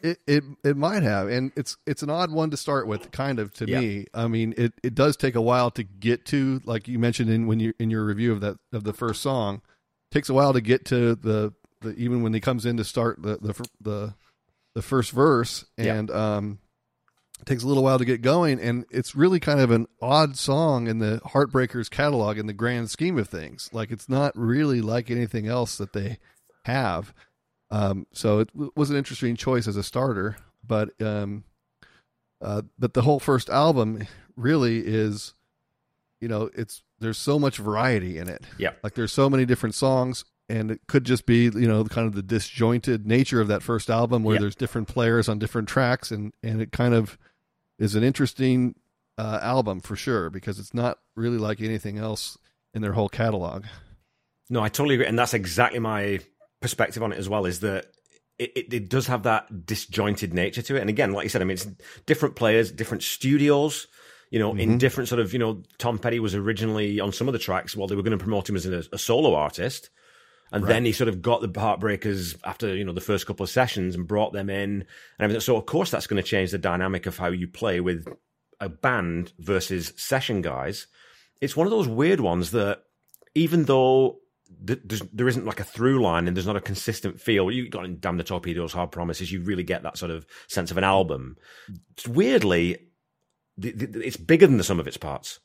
It, 0.00 0.18
it 0.28 0.44
it 0.64 0.76
might 0.76 1.02
have, 1.02 1.28
and 1.28 1.50
it's 1.56 1.76
it's 1.86 2.04
an 2.04 2.10
odd 2.10 2.30
one 2.30 2.50
to 2.50 2.56
start 2.56 2.86
with, 2.86 3.10
kind 3.10 3.40
of 3.40 3.52
to 3.54 3.66
Yeah. 3.68 3.80
me. 3.80 4.06
I 4.14 4.28
mean, 4.28 4.54
it, 4.56 4.72
it 4.84 4.94
does 4.94 5.16
take 5.16 5.34
a 5.34 5.40
while 5.42 5.72
to 5.72 5.82
get 5.82 6.24
to, 6.26 6.60
like 6.64 6.86
you 6.86 7.00
mentioned 7.00 7.30
in 7.30 7.46
when 7.48 7.58
you 7.58 7.72
in 7.80 7.90
your 7.90 8.04
review 8.04 8.32
of 8.32 8.40
that 8.42 8.58
of 8.72 8.84
the 8.84 8.92
first 8.92 9.22
song, 9.22 9.60
takes 10.12 10.28
a 10.28 10.34
while 10.34 10.52
to 10.52 10.60
get 10.60 10.84
to 10.86 11.16
the, 11.16 11.52
the 11.80 11.94
even 11.96 12.22
when 12.22 12.32
he 12.32 12.38
comes 12.40 12.64
in 12.64 12.76
to 12.76 12.84
start 12.84 13.20
the 13.22 13.38
the 13.42 13.68
the, 13.80 14.14
the 14.76 14.82
first 14.82 15.10
verse, 15.10 15.64
Yeah. 15.76 15.94
and 15.94 16.10
um, 16.12 16.58
it 17.40 17.46
takes 17.46 17.62
a 17.62 17.66
little 17.68 17.82
while 17.82 17.98
to 17.98 18.04
get 18.04 18.20
going, 18.22 18.60
and 18.60 18.84
it's 18.90 19.14
really 19.14 19.40
kind 19.40 19.60
of 19.60 19.70
an 19.70 19.86
odd 20.02 20.36
song 20.36 20.86
in 20.88 20.98
the 20.98 21.20
Heartbreakers 21.24 21.88
catalog 21.90 22.36
in 22.38 22.46
the 22.46 22.52
grand 22.52 22.90
scheme 22.90 23.18
of 23.18 23.28
things. 23.28 23.70
Like 23.72 23.90
it's 23.90 24.08
not 24.08 24.32
really 24.36 24.80
like 24.80 25.10
anything 25.10 25.46
else 25.46 25.76
that 25.78 25.92
they 25.92 26.18
have. 26.64 27.14
Um, 27.70 28.06
so 28.12 28.40
it 28.40 28.52
w- 28.54 28.72
was 28.76 28.90
an 28.90 28.96
interesting 28.96 29.36
choice 29.36 29.68
as 29.68 29.76
a 29.76 29.82
starter, 29.82 30.36
but 30.66 30.90
um, 31.02 31.44
uh, 32.40 32.62
but 32.78 32.94
the 32.94 33.02
whole 33.02 33.20
first 33.20 33.48
album 33.50 34.06
really 34.36 34.78
is, 34.86 35.34
you 36.20 36.28
know, 36.28 36.50
it's 36.56 36.82
there's 37.00 37.18
so 37.18 37.38
much 37.38 37.58
variety 37.58 38.18
in 38.18 38.28
it. 38.28 38.44
Yeah. 38.58 38.70
like 38.82 38.94
there's 38.94 39.12
so 39.12 39.28
many 39.30 39.44
different 39.44 39.74
songs, 39.74 40.24
and 40.48 40.70
it 40.70 40.80
could 40.88 41.04
just 41.04 41.26
be 41.26 41.44
you 41.44 41.68
know 41.68 41.84
kind 41.84 42.06
of 42.06 42.14
the 42.14 42.22
disjointed 42.22 43.06
nature 43.06 43.40
of 43.40 43.48
that 43.48 43.62
first 43.62 43.90
album 43.90 44.22
where 44.24 44.34
Yeah. 44.36 44.40
there's 44.42 44.56
different 44.56 44.88
players 44.88 45.28
on 45.28 45.38
different 45.38 45.68
tracks, 45.68 46.10
and 46.10 46.32
and 46.42 46.60
it 46.60 46.72
kind 46.72 46.94
of 46.94 47.18
is 47.78 47.94
an 47.94 48.02
interesting 48.02 48.74
uh, 49.16 49.38
album 49.42 49.80
for 49.80 49.96
sure 49.96 50.30
because 50.30 50.58
it's 50.58 50.74
not 50.74 50.98
really 51.16 51.38
like 51.38 51.60
anything 51.60 51.98
else 51.98 52.38
in 52.74 52.82
their 52.82 52.92
whole 52.92 53.08
catalog. 53.08 53.64
No, 54.50 54.62
I 54.62 54.68
totally 54.68 54.94
agree, 54.94 55.06
and 55.06 55.18
that's 55.18 55.34
exactly 55.34 55.78
my 55.78 56.20
perspective 56.60 57.02
on 57.02 57.12
it 57.12 57.18
as 57.18 57.28
well. 57.28 57.44
Is 57.46 57.60
that 57.60 57.86
it, 58.38 58.52
it, 58.56 58.72
it 58.72 58.88
does 58.88 59.06
have 59.08 59.24
that 59.24 59.66
disjointed 59.66 60.32
nature 60.32 60.62
to 60.62 60.76
it, 60.76 60.80
and 60.80 60.88
again, 60.90 61.12
like 61.12 61.24
you 61.24 61.28
said, 61.28 61.42
I 61.42 61.44
mean, 61.44 61.54
it's 61.56 61.66
different 62.06 62.36
players, 62.36 62.70
different 62.70 63.02
studios. 63.02 63.86
You 64.30 64.38
know, 64.38 64.54
in 64.54 64.74
Mhm. 64.74 64.78
different 64.78 65.08
sort 65.08 65.20
of, 65.20 65.32
you 65.32 65.38
know, 65.38 65.62
Tom 65.78 65.98
Petty 65.98 66.20
was 66.20 66.34
originally 66.34 67.00
on 67.00 67.12
some 67.12 67.28
of 67.28 67.32
the 67.32 67.38
tracks. 67.38 67.74
Well, 67.74 67.86
they 67.86 67.94
were 67.96 68.02
going 68.02 68.18
to 68.18 68.22
promote 68.22 68.46
him 68.46 68.56
as 68.56 68.66
a, 68.66 68.84
a 68.92 68.98
solo 68.98 69.34
artist, 69.34 69.88
and 70.52 70.64
Right. 70.64 70.68
then 70.68 70.84
he 70.84 70.92
sort 70.92 71.08
of 71.08 71.20
got 71.22 71.40
the 71.40 71.48
Heartbreakers 71.48 72.36
after 72.44 72.74
you 72.74 72.84
know 72.84 72.92
the 72.92 73.00
first 73.00 73.26
couple 73.26 73.44
of 73.44 73.50
sessions 73.50 73.94
and 73.94 74.06
brought 74.06 74.32
them 74.32 74.48
in 74.50 74.70
and 74.80 74.84
everything. 75.20 75.40
So 75.40 75.56
of 75.56 75.66
course 75.66 75.90
that's 75.90 76.06
going 76.06 76.22
to 76.22 76.28
change 76.28 76.50
the 76.50 76.58
dynamic 76.58 77.06
of 77.06 77.18
how 77.18 77.28
you 77.28 77.48
play 77.48 77.80
with 77.80 78.06
a 78.60 78.68
band 78.68 79.32
versus 79.38 79.92
session 79.96 80.42
guys. 80.42 80.86
It's 81.40 81.56
one 81.56 81.66
of 81.66 81.70
those 81.70 81.86
weird 81.88 82.20
ones 82.20 82.50
that 82.52 82.82
even 83.34 83.64
though 83.66 84.18
there 84.60 85.28
isn't 85.28 85.44
like 85.44 85.60
a 85.60 85.64
through 85.64 86.02
line 86.02 86.26
and 86.26 86.34
there's 86.34 86.46
not 86.46 86.56
a 86.56 86.60
consistent 86.60 87.20
feel. 87.20 87.50
You 87.50 87.68
got 87.68 87.84
in 87.84 88.00
Damn 88.00 88.16
the 88.16 88.24
Torpedoes, 88.24 88.72
Hard 88.72 88.90
Promises, 88.90 89.30
you 89.30 89.42
really 89.42 89.62
get 89.62 89.82
that 89.82 89.98
sort 89.98 90.10
of 90.10 90.26
sense 90.48 90.70
of 90.70 90.78
an 90.78 90.84
album. 90.84 91.36
Weirdly, 92.08 92.78
it's 93.60 94.16
bigger 94.16 94.46
than 94.46 94.56
the 94.56 94.64
sum 94.64 94.80
of 94.80 94.86
its 94.86 94.96
parts. 94.96 95.38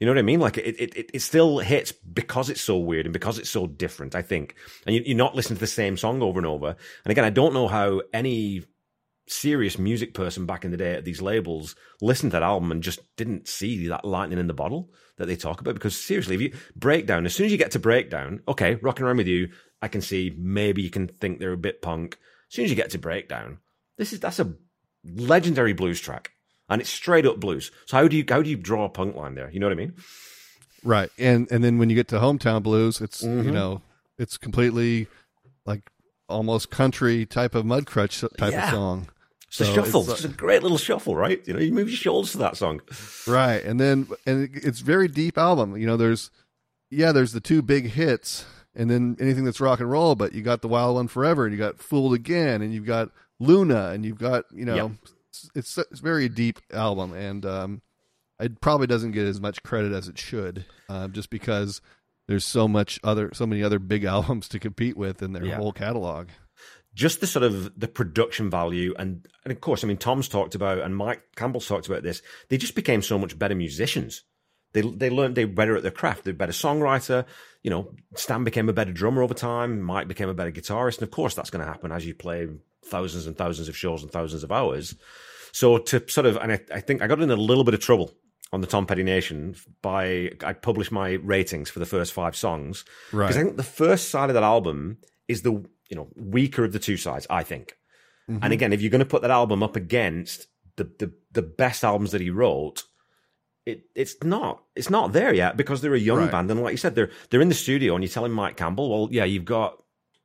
You 0.00 0.06
know 0.06 0.12
what 0.12 0.18
I 0.18 0.22
mean? 0.22 0.40
Like 0.40 0.56
it, 0.56 0.80
it, 0.80 1.10
it 1.12 1.20
still 1.20 1.58
hits 1.58 1.92
because 1.92 2.48
it's 2.48 2.62
so 2.62 2.78
weird 2.78 3.04
and 3.04 3.12
because 3.12 3.38
it's 3.38 3.50
so 3.50 3.66
different. 3.66 4.14
I 4.14 4.22
think, 4.22 4.54
and 4.86 4.96
you, 4.96 5.14
are 5.14 5.18
not 5.18 5.36
listening 5.36 5.58
to 5.58 5.60
the 5.60 5.66
same 5.66 5.98
song 5.98 6.22
over 6.22 6.38
and 6.38 6.46
over. 6.46 6.68
And 7.04 7.10
again, 7.10 7.24
I 7.24 7.30
don't 7.30 7.52
know 7.52 7.68
how 7.68 8.00
any 8.14 8.64
serious 9.28 9.78
music 9.78 10.14
person 10.14 10.46
back 10.46 10.64
in 10.64 10.70
the 10.70 10.78
day 10.78 10.94
at 10.94 11.04
these 11.04 11.20
labels 11.20 11.76
listened 12.00 12.32
to 12.32 12.36
that 12.36 12.42
album 12.42 12.72
and 12.72 12.82
just 12.82 13.00
didn't 13.16 13.46
see 13.46 13.86
that 13.88 14.06
lightning 14.06 14.38
in 14.38 14.46
the 14.46 14.54
bottle 14.54 14.90
that 15.18 15.26
they 15.26 15.36
talk 15.36 15.60
about. 15.60 15.74
Because 15.74 16.00
seriously, 16.00 16.34
if 16.34 16.40
you 16.40 16.54
breakdown, 16.74 17.26
as 17.26 17.34
soon 17.34 17.44
as 17.44 17.52
you 17.52 17.58
get 17.58 17.72
to 17.72 17.78
breakdown, 17.78 18.40
okay, 18.48 18.76
rocking 18.76 19.04
around 19.04 19.18
with 19.18 19.28
you, 19.28 19.50
I 19.82 19.88
can 19.88 20.00
see 20.00 20.34
maybe 20.34 20.80
you 20.80 20.90
can 20.90 21.08
think 21.08 21.40
they're 21.40 21.52
a 21.52 21.58
bit 21.58 21.82
punk. 21.82 22.18
As 22.48 22.54
soon 22.54 22.64
as 22.64 22.70
you 22.70 22.76
get 22.76 22.90
to 22.90 22.98
breakdown, 22.98 23.58
this 23.98 24.14
is 24.14 24.20
that's 24.20 24.40
a 24.40 24.54
legendary 25.04 25.74
blues 25.74 26.00
track 26.00 26.32
and 26.70 26.80
it's 26.80 26.90
straight 26.90 27.26
up 27.26 27.38
blues. 27.38 27.70
So 27.84 27.98
how 27.98 28.08
do 28.08 28.16
you 28.16 28.24
how 28.28 28.42
do 28.42 28.48
you 28.48 28.56
draw 28.56 28.84
a 28.84 28.88
punk 28.88 29.16
line 29.16 29.34
there? 29.34 29.50
You 29.50 29.60
know 29.60 29.66
what 29.66 29.72
I 29.72 29.76
mean? 29.76 29.94
Right. 30.82 31.10
And 31.18 31.50
and 31.50 31.62
then 31.62 31.76
when 31.78 31.90
you 31.90 31.96
get 31.96 32.08
to 32.08 32.16
hometown 32.16 32.62
blues, 32.62 33.00
it's 33.00 33.22
mm-hmm. 33.22 33.44
you 33.44 33.50
know 33.50 33.82
it's 34.18 34.38
completely 34.38 35.08
like 35.66 35.90
almost 36.28 36.70
country 36.70 37.26
type 37.26 37.54
of 37.54 37.64
Mudcrutch 37.66 38.20
type 38.38 38.52
yeah. 38.52 38.64
of 38.64 38.70
song. 38.70 39.08
It's 39.48 39.56
so 39.56 39.64
a 39.64 39.74
shuffle. 39.74 40.02
It's, 40.02 40.24
it's, 40.24 40.32
a 40.32 40.36
great 40.36 40.62
little 40.62 40.78
shuffle, 40.78 41.16
right? 41.16 41.42
You 41.46 41.54
know, 41.54 41.58
you 41.58 41.72
move 41.72 41.88
your 41.88 41.96
shoulders 41.96 42.32
to 42.32 42.38
that 42.38 42.56
song, 42.56 42.80
right? 43.26 43.62
And 43.64 43.80
then, 43.80 44.06
and 44.24 44.48
it's 44.54 44.78
very 44.78 45.08
deep 45.08 45.36
album. 45.36 45.76
You 45.76 45.88
know, 45.88 45.96
there's, 45.96 46.30
yeah, 46.88 47.10
there's 47.10 47.32
the 47.32 47.40
two 47.40 47.60
big 47.60 47.90
hits, 47.90 48.44
and 48.76 48.88
then 48.88 49.16
anything 49.18 49.44
that's 49.44 49.60
rock 49.60 49.80
and 49.80 49.90
roll. 49.90 50.14
But 50.14 50.34
you 50.34 50.42
got 50.42 50.62
the 50.62 50.68
Wild 50.68 50.94
One 50.94 51.08
Forever, 51.08 51.46
and 51.46 51.52
you 51.52 51.58
got 51.58 51.80
Fooled 51.80 52.14
Again, 52.14 52.62
and 52.62 52.72
you've 52.72 52.86
got 52.86 53.10
Luna, 53.40 53.88
and 53.88 54.04
you've 54.04 54.18
got 54.18 54.44
you 54.54 54.64
know, 54.64 54.76
yep. 54.76 54.90
It's, 55.54 55.76
it's 55.76 55.90
it's 55.90 56.00
very 56.00 56.28
deep 56.28 56.60
album, 56.72 57.12
and 57.12 57.44
um, 57.46 57.82
it 58.38 58.60
probably 58.60 58.86
doesn't 58.86 59.12
get 59.12 59.26
as 59.26 59.40
much 59.40 59.62
credit 59.62 59.92
as 59.92 60.08
it 60.08 60.18
should, 60.18 60.64
uh, 60.88 61.08
just 61.08 61.30
because 61.30 61.80
there's 62.30 62.44
so 62.44 62.68
much 62.68 63.00
other, 63.02 63.30
so 63.34 63.44
many 63.44 63.62
other 63.62 63.78
big 63.78 64.04
albums 64.16 64.48
to 64.48 64.58
compete 64.58 64.96
with 64.96 65.22
in 65.22 65.32
their 65.32 65.44
yeah. 65.44 65.56
whole 65.56 65.72
catalog. 65.72 66.28
Just 66.94 67.20
the 67.20 67.26
sort 67.26 67.42
of 67.42 67.78
the 67.78 67.88
production 67.88 68.50
value 68.50 68.94
and, 68.98 69.26
and 69.44 69.52
of 69.52 69.60
course 69.60 69.84
i 69.84 69.86
mean 69.86 69.96
tom's 69.96 70.28
talked 70.28 70.56
about 70.56 70.78
and 70.78 70.96
mike 70.96 71.22
campbell's 71.36 71.68
talked 71.68 71.86
about 71.86 72.02
this 72.02 72.20
they 72.48 72.56
just 72.58 72.74
became 72.74 73.00
so 73.00 73.16
much 73.16 73.38
better 73.38 73.54
musicians. 73.54 74.24
They 74.72 74.82
they 74.82 75.08
learned 75.08 75.36
they 75.36 75.44
were 75.44 75.52
better 75.52 75.76
at 75.76 75.82
their 75.82 75.92
craft 75.92 76.24
they're 76.24 76.34
better 76.34 76.52
songwriter 76.52 77.26
you 77.62 77.70
know 77.70 77.94
stan 78.16 78.42
became 78.42 78.68
a 78.68 78.72
better 78.72 78.92
drummer 78.92 79.22
over 79.22 79.34
time 79.34 79.80
mike 79.80 80.08
became 80.08 80.28
a 80.28 80.34
better 80.34 80.50
guitarist 80.50 80.98
and 80.98 81.04
of 81.04 81.12
course 81.12 81.34
that's 81.34 81.50
going 81.50 81.64
to 81.64 81.70
happen 81.70 81.92
as 81.92 82.04
you 82.04 82.14
play 82.14 82.48
thousands 82.84 83.26
and 83.26 83.38
thousands 83.38 83.68
of 83.68 83.76
shows 83.76 84.02
and 84.02 84.10
thousands 84.10 84.42
of 84.42 84.50
hours 84.52 84.96
so 85.52 85.78
to 85.78 86.02
sort 86.08 86.26
of 86.26 86.36
and 86.36 86.52
I, 86.52 86.60
I 86.72 86.80
think 86.80 87.02
i 87.02 87.06
got 87.06 87.20
in 87.20 87.30
a 87.30 87.36
little 87.36 87.64
bit 87.64 87.74
of 87.74 87.80
trouble 87.80 88.12
on 88.52 88.60
the 88.60 88.66
Tom 88.66 88.86
Petty 88.86 89.02
Nation 89.02 89.54
by 89.82 90.32
I 90.44 90.52
published 90.52 90.90
my 90.90 91.12
ratings 91.12 91.70
for 91.70 91.78
the 91.78 91.86
first 91.86 92.12
five 92.12 92.34
songs 92.34 92.84
because 93.10 93.36
I 93.36 93.42
think 93.42 93.56
the 93.56 93.62
first 93.62 94.10
side 94.10 94.28
of 94.28 94.34
that 94.34 94.42
album 94.42 94.98
is 95.28 95.42
the 95.42 95.52
you 95.52 95.96
know 95.96 96.08
weaker 96.16 96.64
of 96.64 96.72
the 96.72 96.78
two 96.78 96.96
sides, 96.96 97.26
I 97.30 97.42
think. 97.42 97.76
Mm-hmm. 98.28 98.42
And 98.42 98.52
again, 98.52 98.72
if 98.72 98.80
you're 98.80 98.90
going 98.90 99.00
to 99.00 99.06
put 99.06 99.22
that 99.22 99.30
album 99.30 99.62
up 99.62 99.76
against 99.76 100.46
the, 100.76 100.84
the 100.98 101.12
the 101.32 101.42
best 101.42 101.84
albums 101.84 102.10
that 102.10 102.20
he 102.20 102.30
wrote, 102.30 102.82
it 103.66 103.84
it's 103.94 104.16
not 104.24 104.62
it's 104.74 104.90
not 104.90 105.12
there 105.12 105.32
yet 105.32 105.56
because 105.56 105.80
they're 105.80 105.94
a 105.94 105.98
young 105.98 106.18
right. 106.18 106.30
band 106.30 106.50
and 106.50 106.62
like 106.62 106.72
you 106.72 106.76
said 106.76 106.94
they're 106.94 107.10
they're 107.30 107.40
in 107.40 107.48
the 107.48 107.54
studio 107.54 107.94
and 107.94 108.02
you're 108.02 108.10
telling 108.10 108.32
Mike 108.32 108.56
Campbell, 108.56 108.90
well, 108.90 109.08
yeah, 109.12 109.24
you've 109.24 109.44
got 109.44 109.80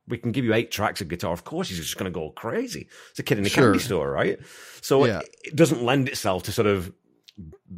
we 0.08 0.18
can 0.18 0.32
give 0.32 0.44
you 0.44 0.54
eight 0.54 0.70
tracks 0.70 1.00
of 1.00 1.08
guitar. 1.08 1.32
Of 1.32 1.44
course, 1.44 1.68
he's 1.68 1.78
just 1.78 1.96
going 1.96 2.10
to 2.10 2.14
go 2.14 2.30
crazy. 2.30 2.88
It's 3.10 3.18
a 3.18 3.22
kid 3.22 3.38
in 3.38 3.46
a 3.46 3.48
sure. 3.48 3.64
candy 3.64 3.78
store, 3.78 4.10
right? 4.10 4.38
So 4.80 5.04
yeah. 5.04 5.20
it, 5.20 5.36
it, 5.44 5.56
doesn't 5.56 5.82
lend 5.82 6.08
itself 6.08 6.44
to 6.44 6.52
sort 6.52 6.66
of 6.66 6.92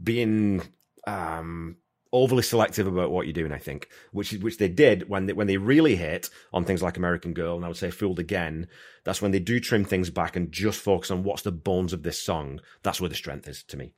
being 0.03 0.63
um, 1.07 1.77
overly 2.13 2.43
selective 2.43 2.87
about 2.87 3.11
what 3.11 3.27
you're 3.27 3.33
doing. 3.33 3.53
I 3.53 3.59
think, 3.59 3.89
which 4.13 4.33
which 4.33 4.59
they 4.59 4.69
did 4.69 5.09
when 5.09 5.27
they, 5.27 5.33
when 5.33 5.47
they 5.47 5.57
really 5.57 5.97
hit 5.97 6.31
on 6.53 6.65
things 6.65 6.83
like 6.83 6.97
American 6.97 7.33
Girl, 7.33 7.57
and 7.57 7.65
I 7.65 7.69
would 7.69 7.77
say 7.77 7.91
Fooled 7.91 8.19
Again. 8.19 8.69
That's 9.05 9.23
when 9.23 9.31
they 9.31 9.39
do 9.39 9.59
trim 9.59 9.85
things 9.85 10.11
back 10.11 10.37
and 10.37 10.53
just 10.53 10.81
focus 10.81 11.11
on 11.11 11.23
what's 11.23 11.43
the 11.43 11.53
bones 11.53 11.93
of 11.93 12.03
this 12.03 12.21
song. 12.21 12.61
That's 12.83 13.01
where 13.01 13.09
the 13.09 13.15
strength 13.15 13.49
is 13.49 13.63
to 13.65 13.77
me. 13.77 13.95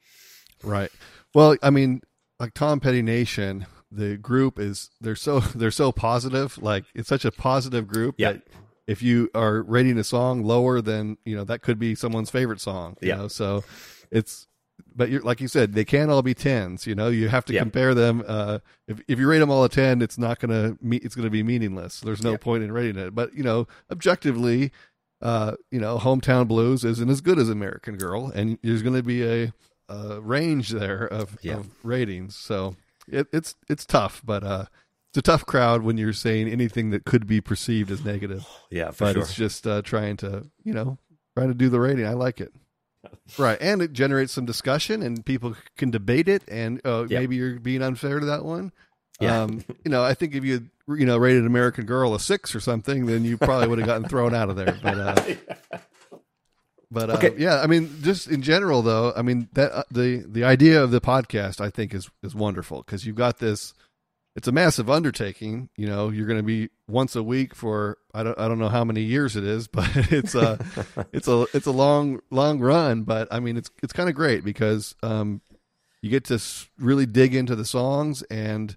Right. 0.63 0.91
Well, 1.35 1.57
I 1.63 1.71
mean, 1.71 2.03
like 2.39 2.55
Tom 2.55 2.81
Petty 2.81 3.03
Nation, 3.03 3.67
the 3.91 4.17
group 4.17 4.59
is 4.59 4.91
they're 5.01 5.17
so 5.17 5.41
they're 5.55 5.71
so 5.71 5.93
positive. 5.93 6.59
Like 6.59 6.85
it's 6.95 7.09
such 7.09 7.25
a 7.25 7.33
positive 7.33 7.87
group 7.87 8.17
yep. 8.19 8.35
that 8.35 8.43
if 8.87 9.03
you 9.03 9.31
are 9.35 9.63
rating 9.63 9.99
a 9.99 10.05
song 10.05 10.43
lower 10.43 10.81
than 10.81 11.19
you 11.25 11.37
know 11.37 11.45
that 11.45 11.63
could 11.63 11.79
be 11.79 11.95
someone's 11.95 12.31
favorite 12.31 12.61
song. 12.61 12.97
You 13.01 13.09
yeah. 13.09 13.17
know, 13.17 13.29
so 13.29 13.65
it's 14.11 14.47
but 14.95 15.11
you're, 15.11 15.21
like 15.21 15.41
you 15.41 15.49
said, 15.49 15.75
they 15.75 15.85
can't 15.85 16.11
all 16.11 16.23
be 16.23 16.35
tens. 16.35 16.87
You 16.87 16.95
know, 16.95 17.09
you 17.09 17.29
have 17.29 17.45
to 17.47 17.59
compare 17.59 17.95
them. 17.95 18.25
Uh, 18.27 18.59
if 18.89 19.01
if 19.09 19.19
you 19.19 19.29
rate 19.29 19.39
them 19.39 19.51
all 19.51 19.65
a 19.65 19.69
ten, 19.69 20.03
it's 20.03 20.19
not 20.19 20.41
gonna 20.41 20.77
meet. 20.81 21.05
It's 21.05 21.15
gonna 21.15 21.31
be 21.31 21.43
meaningless. 21.43 22.01
There's 22.01 22.23
no 22.23 22.37
point 22.37 22.65
in 22.65 22.73
rating 22.73 23.01
it. 23.01 23.15
But 23.15 23.35
you 23.35 23.43
know, 23.43 23.69
objectively, 23.91 24.73
uh, 25.23 25.53
you 25.71 25.81
know, 25.81 25.99
hometown 25.99 26.49
blues 26.49 26.85
isn't 26.85 27.11
as 27.11 27.21
good 27.21 27.39
as 27.39 27.49
American 27.49 27.97
Girl, 27.97 28.31
and 28.35 28.59
there's 28.63 28.83
going 28.83 28.97
to 28.97 29.03
be 29.03 29.23
a, 29.23 29.53
a, 29.89 30.21
range 30.21 30.71
there 30.71 31.05
of, 31.05 31.39
of 31.47 31.69
ratings. 31.83 32.37
So 32.37 32.77
it, 33.13 33.27
it's 33.33 33.55
it's 33.69 33.87
tough, 33.87 34.23
but 34.25 34.45
uh, 34.45 34.67
it's 35.11 35.19
a 35.19 35.23
tough 35.23 35.47
crowd 35.47 35.83
when 35.83 35.99
you're 35.99 36.13
saying 36.13 36.49
anything 36.49 36.91
that 36.91 37.05
could 37.05 37.27
be 37.27 37.41
perceived 37.41 37.91
as 37.91 38.05
negative. 38.05 38.47
Yeah, 38.71 38.93
but 38.97 39.15
sure. 39.15 39.23
it's 39.23 39.35
just 39.35 39.67
uh, 39.67 39.83
trying 39.83 40.17
to 40.19 40.47
you 40.63 40.73
know 40.73 40.97
trying 41.37 41.49
to 41.49 41.55
do 41.55 41.69
the 41.69 41.81
rating. 41.81 42.07
I 42.07 42.13
like 42.13 42.41
it 42.41 42.53
right, 43.39 43.59
and 43.61 43.83
it 43.83 43.93
generates 43.93 44.33
some 44.33 44.45
discussion, 44.45 45.03
and 45.03 45.25
people 45.25 45.57
can 45.77 45.91
debate 45.91 46.29
it. 46.29 46.43
And 46.49 46.81
uh, 46.85 47.07
yep. 47.09 47.21
maybe 47.21 47.37
you're 47.37 47.59
being 47.59 47.83
unfair 47.83 48.21
to 48.21 48.27
that 48.27 48.45
one. 48.45 48.73
Yeah. 49.21 49.43
Um, 49.43 49.65
you 49.85 49.91
know, 49.91 50.03
I 50.03 50.15
think 50.15 50.35
if 50.35 50.45
you 50.45 50.69
you 50.89 51.07
know 51.07 51.19
rated 51.19 51.47
American 51.47 51.85
Girl 51.85 52.15
a 52.15 52.21
six 52.21 52.55
or 52.55 52.61
something, 52.61 53.07
then 53.07 53.25
you 53.25 53.37
probably 53.37 53.69
would 53.69 53.79
have 53.79 53.87
gotten 53.87 54.09
thrown 54.09 54.35
out 54.35 54.51
of 54.51 54.57
there. 54.57 54.79
But 54.83 54.99
uh, 54.99 55.79
but 56.91 57.11
uh, 57.11 57.15
okay. 57.15 57.35
yeah, 57.39 57.61
I 57.61 57.67
mean, 57.67 57.91
just 58.03 58.29
in 58.29 58.43
general, 58.43 58.83
though, 58.83 59.13
I 59.17 59.23
mean 59.23 59.49
that 59.53 59.73
uh, 59.73 59.83
the 59.91 60.25
the 60.27 60.45
idea 60.45 60.83
of 60.83 60.91
the 60.91 61.01
podcast, 61.01 61.61
I 61.61 61.71
think, 61.71 61.95
is 61.95 62.11
is 62.23 62.35
wonderful 62.35 62.83
because 62.83 63.07
you've 63.07 63.17
got 63.17 63.39
this 63.39 63.75
it's 64.37 64.49
a 64.49 64.53
massive 64.53 64.89
undertaking. 64.89 65.69
You 65.77 65.87
know, 65.87 66.09
you're 66.09 66.27
going 66.27 66.39
to 66.39 66.45
be 66.45 66.71
once 66.89 67.17
a 67.17 67.23
week 67.23 67.55
for 67.55 67.99
I 68.15 68.23
don't 68.23 68.39
I 68.39 68.49
don't 68.49 68.59
know 68.59 68.69
how 68.69 68.85
many 68.85 69.03
years 69.03 69.37
it 69.37 69.45
is, 69.45 69.69
but 69.69 69.89
it's 69.95 70.35
a 70.35 70.59
it's 71.13 71.29
a 71.29 71.47
it's 71.53 71.67
a 71.67 71.73
long 71.73 72.21
long 72.31 72.61
run. 72.61 73.03
But 73.03 73.29
I 73.31 73.41
mean, 73.41 73.57
it's 73.57 73.71
it's 73.83 73.93
kind 73.93 74.09
of 74.09 74.15
great 74.15 74.45
because 74.45 74.95
um, 75.03 75.41
you 76.03 76.11
get 76.11 76.25
to 76.27 76.41
really 76.79 77.07
dig 77.07 77.35
into 77.35 77.57
the 77.57 77.65
songs 77.65 78.23
and 78.25 78.77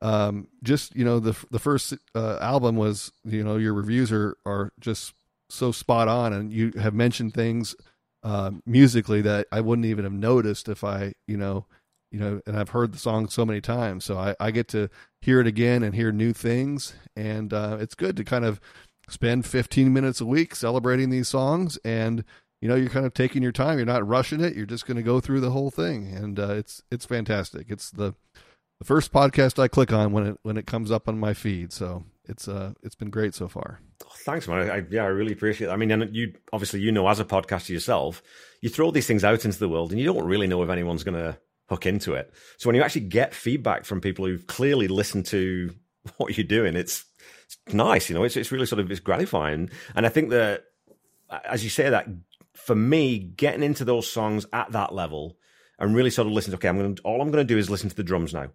um, 0.00 0.48
just 0.62 0.94
you 0.96 1.04
know 1.04 1.20
the 1.20 1.36
the 1.50 1.58
first 1.58 1.94
uh, 2.14 2.38
album 2.40 2.76
was 2.76 3.12
you 3.24 3.44
know 3.44 3.56
your 3.56 3.74
reviews 3.74 4.12
are 4.12 4.36
are 4.44 4.72
just 4.80 5.14
so 5.50 5.72
spot 5.72 6.08
on, 6.08 6.32
and 6.32 6.52
you 6.52 6.72
have 6.80 6.94
mentioned 6.94 7.34
things 7.34 7.74
uh, 8.22 8.50
musically 8.66 9.22
that 9.22 9.46
I 9.52 9.60
wouldn't 9.60 9.86
even 9.86 10.04
have 10.04 10.12
noticed 10.12 10.68
if 10.68 10.84
I 10.84 11.14
you 11.26 11.36
know 11.36 11.66
you 12.10 12.18
know, 12.18 12.40
and 12.46 12.56
I've 12.56 12.70
heard 12.70 12.92
the 12.92 12.98
song 12.98 13.28
so 13.28 13.44
many 13.44 13.60
times, 13.60 14.04
so 14.04 14.16
I, 14.16 14.34
I 14.40 14.50
get 14.50 14.68
to 14.68 14.88
hear 15.20 15.40
it 15.40 15.46
again 15.46 15.82
and 15.82 15.94
hear 15.94 16.10
new 16.10 16.32
things, 16.32 16.94
and 17.14 17.52
uh, 17.52 17.76
it's 17.80 17.94
good 17.94 18.16
to 18.16 18.24
kind 18.24 18.44
of 18.44 18.60
spend 19.10 19.46
15 19.46 19.92
minutes 19.92 20.20
a 20.20 20.26
week 20.26 20.54
celebrating 20.54 21.10
these 21.10 21.28
songs, 21.28 21.78
and 21.84 22.24
you 22.60 22.68
know, 22.68 22.74
you're 22.74 22.88
kind 22.88 23.06
of 23.06 23.14
taking 23.14 23.42
your 23.42 23.52
time. 23.52 23.78
You're 23.78 23.86
not 23.86 24.06
rushing 24.06 24.40
it. 24.40 24.56
You're 24.56 24.66
just 24.66 24.86
going 24.86 24.96
to 24.96 25.02
go 25.02 25.20
through 25.20 25.40
the 25.40 25.50
whole 25.50 25.70
thing, 25.70 26.12
and 26.12 26.38
uh, 26.38 26.54
it's 26.54 26.82
it's 26.90 27.04
fantastic. 27.04 27.66
It's 27.70 27.90
the 27.90 28.14
the 28.80 28.84
first 28.84 29.12
podcast 29.12 29.58
I 29.58 29.68
click 29.68 29.92
on 29.92 30.12
when 30.12 30.26
it 30.26 30.38
when 30.42 30.56
it 30.56 30.66
comes 30.66 30.90
up 30.90 31.08
on 31.08 31.20
my 31.20 31.34
feed. 31.34 31.72
So 31.72 32.04
it's 32.28 32.46
uh 32.46 32.72
it's 32.82 32.94
been 32.94 33.10
great 33.10 33.34
so 33.34 33.48
far. 33.48 33.80
thanks, 34.18 34.46
man. 34.46 34.70
I, 34.70 34.84
yeah, 34.90 35.04
I 35.04 35.06
really 35.06 35.32
appreciate 35.32 35.68
it. 35.68 35.72
I 35.72 35.76
mean, 35.76 35.90
and 35.90 36.14
you 36.14 36.34
obviously 36.52 36.80
you 36.80 36.92
know 36.92 37.08
as 37.08 37.20
a 37.20 37.24
podcaster 37.24 37.70
yourself, 37.70 38.22
you 38.60 38.68
throw 38.68 38.90
these 38.90 39.06
things 39.06 39.24
out 39.24 39.44
into 39.44 39.58
the 39.58 39.68
world, 39.68 39.90
and 39.90 40.00
you 40.00 40.06
don't 40.06 40.26
really 40.26 40.46
know 40.46 40.62
if 40.62 40.70
anyone's 40.70 41.04
going 41.04 41.18
to 41.18 41.38
hook 41.68 41.86
into 41.86 42.14
it. 42.14 42.32
So 42.56 42.68
when 42.68 42.76
you 42.76 42.82
actually 42.82 43.02
get 43.02 43.34
feedback 43.34 43.84
from 43.84 44.00
people 44.00 44.26
who've 44.26 44.46
clearly 44.46 44.88
listened 44.88 45.26
to 45.26 45.74
what 46.16 46.36
you're 46.36 46.46
doing, 46.46 46.76
it's, 46.76 47.04
it's 47.66 47.74
nice. 47.74 48.08
You 48.08 48.14
know, 48.14 48.24
it's 48.24 48.36
it's 48.36 48.52
really 48.52 48.66
sort 48.66 48.80
of 48.80 48.90
it's 48.90 49.00
gratifying. 49.00 49.70
And 49.94 50.06
I 50.06 50.08
think 50.08 50.30
that 50.30 50.64
as 51.44 51.64
you 51.64 51.70
say 51.70 51.90
that, 51.90 52.06
for 52.54 52.74
me, 52.74 53.18
getting 53.18 53.62
into 53.62 53.84
those 53.84 54.10
songs 54.10 54.46
at 54.52 54.72
that 54.72 54.94
level 54.94 55.36
and 55.78 55.94
really 55.94 56.10
sort 56.10 56.26
of 56.26 56.32
listening. 56.32 56.52
To, 56.52 56.56
okay, 56.56 56.68
I'm 56.68 56.78
going. 56.78 56.96
To, 56.96 57.02
all 57.02 57.20
I'm 57.22 57.30
going 57.30 57.46
to 57.46 57.54
do 57.54 57.58
is 57.58 57.70
listen 57.70 57.88
to 57.88 57.96
the 57.96 58.02
drums 58.02 58.34
now. 58.34 58.48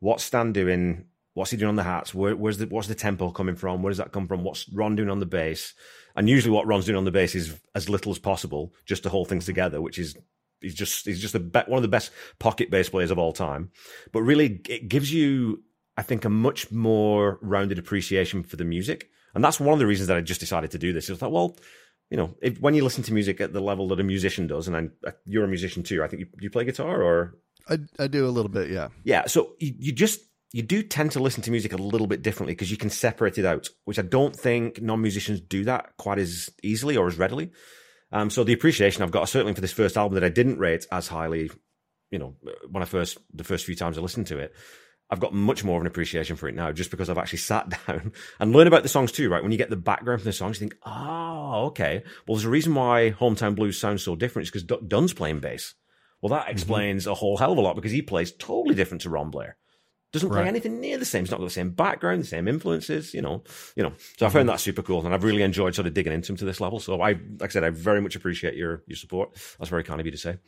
What's 0.00 0.24
Stan 0.24 0.52
doing? 0.52 1.06
What's 1.40 1.50
he 1.50 1.56
doing 1.56 1.70
on 1.70 1.76
the 1.76 1.82
hats? 1.82 2.14
Where, 2.14 2.36
where's 2.36 2.58
the 2.58 2.66
what's 2.66 2.88
the 2.88 2.94
tempo 2.94 3.30
coming 3.30 3.56
from? 3.56 3.82
Where 3.82 3.90
does 3.90 3.98
that 3.98 4.12
come 4.12 4.28
from? 4.28 4.44
What's 4.44 4.68
Ron 4.68 4.94
doing 4.94 5.10
on 5.10 5.20
the 5.20 5.26
bass? 5.26 5.74
And 6.14 6.28
usually, 6.28 6.52
what 6.52 6.66
Ron's 6.66 6.84
doing 6.84 6.98
on 6.98 7.04
the 7.04 7.10
bass 7.10 7.34
is 7.34 7.58
as 7.74 7.88
little 7.88 8.12
as 8.12 8.18
possible, 8.18 8.74
just 8.84 9.02
to 9.04 9.08
hold 9.08 9.28
things 9.28 9.46
together, 9.46 9.80
which 9.80 9.98
is 9.98 10.16
he's 10.60 10.74
just 10.74 11.06
he's 11.06 11.20
just 11.20 11.34
be- 11.34 11.60
one 11.66 11.78
of 11.78 11.82
the 11.82 11.88
best 11.88 12.12
pocket 12.38 12.70
bass 12.70 12.88
players 12.88 13.10
of 13.10 13.18
all 13.18 13.32
time. 13.32 13.70
But 14.12 14.22
really, 14.22 14.60
it 14.68 14.88
gives 14.88 15.12
you 15.12 15.62
I 16.00 16.02
think, 16.02 16.24
a 16.24 16.30
much 16.30 16.72
more 16.72 17.38
rounded 17.42 17.78
appreciation 17.78 18.42
for 18.42 18.56
the 18.56 18.64
music. 18.64 19.10
And 19.34 19.44
that's 19.44 19.60
one 19.60 19.74
of 19.74 19.78
the 19.78 19.86
reasons 19.86 20.08
that 20.08 20.16
I 20.16 20.22
just 20.22 20.40
decided 20.40 20.70
to 20.70 20.78
do 20.78 20.94
this. 20.94 21.10
Was 21.10 21.20
like, 21.20 21.30
well, 21.30 21.58
you 22.08 22.16
know, 22.16 22.34
if, 22.40 22.58
when 22.58 22.72
you 22.72 22.82
listen 22.82 23.04
to 23.04 23.12
music 23.12 23.38
at 23.38 23.52
the 23.52 23.60
level 23.60 23.86
that 23.88 24.00
a 24.00 24.02
musician 24.02 24.46
does, 24.46 24.66
and 24.66 24.74
I'm, 24.74 24.92
uh, 25.06 25.10
you're 25.26 25.44
a 25.44 25.48
musician 25.48 25.82
too, 25.82 26.02
I 26.02 26.08
think 26.08 26.20
you, 26.20 26.26
you 26.40 26.48
play 26.48 26.64
guitar 26.64 27.02
or 27.02 27.34
I, 27.68 27.80
I 27.98 28.06
do 28.06 28.26
a 28.26 28.32
little 28.32 28.50
bit, 28.50 28.70
yeah. 28.70 28.88
Yeah. 29.04 29.26
So 29.26 29.56
you, 29.60 29.74
you 29.78 29.92
just 29.92 30.20
you 30.52 30.62
do 30.62 30.82
tend 30.82 31.12
to 31.12 31.22
listen 31.22 31.42
to 31.44 31.50
music 31.50 31.72
a 31.72 31.76
little 31.76 32.06
bit 32.06 32.22
differently 32.22 32.54
because 32.54 32.70
you 32.70 32.76
can 32.76 32.90
separate 32.90 33.38
it 33.38 33.44
out, 33.44 33.68
which 33.84 33.98
I 33.98 34.02
don't 34.02 34.34
think 34.34 34.82
non 34.82 35.00
musicians 35.00 35.40
do 35.40 35.64
that 35.64 35.96
quite 35.96 36.18
as 36.18 36.50
easily 36.62 36.96
or 36.96 37.06
as 37.06 37.18
readily. 37.18 37.50
Um, 38.12 38.30
so 38.30 38.42
the 38.42 38.52
appreciation 38.52 39.02
I've 39.02 39.12
got 39.12 39.28
certainly 39.28 39.54
for 39.54 39.60
this 39.60 39.72
first 39.72 39.96
album 39.96 40.14
that 40.14 40.24
I 40.24 40.28
didn't 40.28 40.58
rate 40.58 40.86
as 40.90 41.06
highly, 41.06 41.50
you 42.10 42.18
know, 42.18 42.34
when 42.68 42.82
I 42.82 42.86
first 42.86 43.18
the 43.32 43.44
first 43.44 43.64
few 43.64 43.76
times 43.76 43.96
I 43.96 44.00
listened 44.00 44.26
to 44.28 44.38
it, 44.38 44.52
I've 45.08 45.20
got 45.20 45.32
much 45.32 45.62
more 45.62 45.76
of 45.76 45.82
an 45.82 45.86
appreciation 45.86 46.34
for 46.34 46.48
it 46.48 46.56
now 46.56 46.72
just 46.72 46.90
because 46.90 47.08
I've 47.08 47.18
actually 47.18 47.38
sat 47.50 47.86
down 47.86 48.12
and 48.40 48.52
learned 48.52 48.68
about 48.68 48.82
the 48.82 48.88
songs 48.88 49.12
too, 49.12 49.30
right? 49.30 49.42
When 49.42 49.52
you 49.52 49.58
get 49.58 49.70
the 49.70 49.76
background 49.76 50.20
from 50.20 50.28
the 50.28 50.32
songs, 50.32 50.60
you 50.60 50.68
think, 50.68 50.80
oh, 50.84 51.66
okay. 51.66 52.02
Well, 52.26 52.36
there's 52.36 52.44
a 52.44 52.50
reason 52.50 52.74
why 52.74 53.14
Hometown 53.18 53.54
Blues 53.54 53.78
sounds 53.78 54.02
so 54.02 54.16
different. 54.16 54.48
It's 54.48 54.64
because 54.64 54.80
Dunn's 54.88 55.12
playing 55.12 55.38
bass. 55.38 55.74
Well, 56.20 56.30
that 56.30 56.42
mm-hmm. 56.42 56.52
explains 56.52 57.04
mm-hmm. 57.04 57.12
a 57.12 57.14
whole 57.14 57.36
hell 57.36 57.52
of 57.52 57.58
a 57.58 57.60
lot 57.60 57.76
because 57.76 57.92
he 57.92 58.02
plays 58.02 58.32
totally 58.32 58.74
different 58.74 59.02
to 59.02 59.10
Ron 59.10 59.30
Blair. 59.30 59.56
Doesn't 60.12 60.28
play 60.28 60.40
right. 60.40 60.48
anything 60.48 60.80
near 60.80 60.98
the 60.98 61.04
same. 61.04 61.22
It's 61.22 61.30
not 61.30 61.38
got 61.38 61.44
the 61.44 61.50
same 61.50 61.70
background, 61.70 62.22
the 62.22 62.26
same 62.26 62.48
influences, 62.48 63.14
you 63.14 63.22
know, 63.22 63.44
you 63.76 63.82
know. 63.84 63.92
So 64.18 64.26
I 64.26 64.28
found 64.28 64.42
mm-hmm. 64.42 64.54
that 64.54 64.60
super 64.60 64.82
cool, 64.82 65.04
and 65.04 65.14
I've 65.14 65.22
really 65.22 65.42
enjoyed 65.42 65.74
sort 65.74 65.86
of 65.86 65.94
digging 65.94 66.12
into 66.12 66.32
him 66.32 66.36
to 66.38 66.44
this 66.44 66.60
level. 66.60 66.80
So 66.80 67.00
I, 67.00 67.12
like 67.12 67.42
I 67.42 67.48
said, 67.48 67.62
I 67.62 67.70
very 67.70 68.00
much 68.00 68.16
appreciate 68.16 68.54
your 68.54 68.82
your 68.88 68.96
support. 68.96 69.34
That's 69.58 69.70
very 69.70 69.84
kind 69.84 70.00
of 70.00 70.06
you 70.06 70.12
to 70.12 70.18
say. 70.18 70.38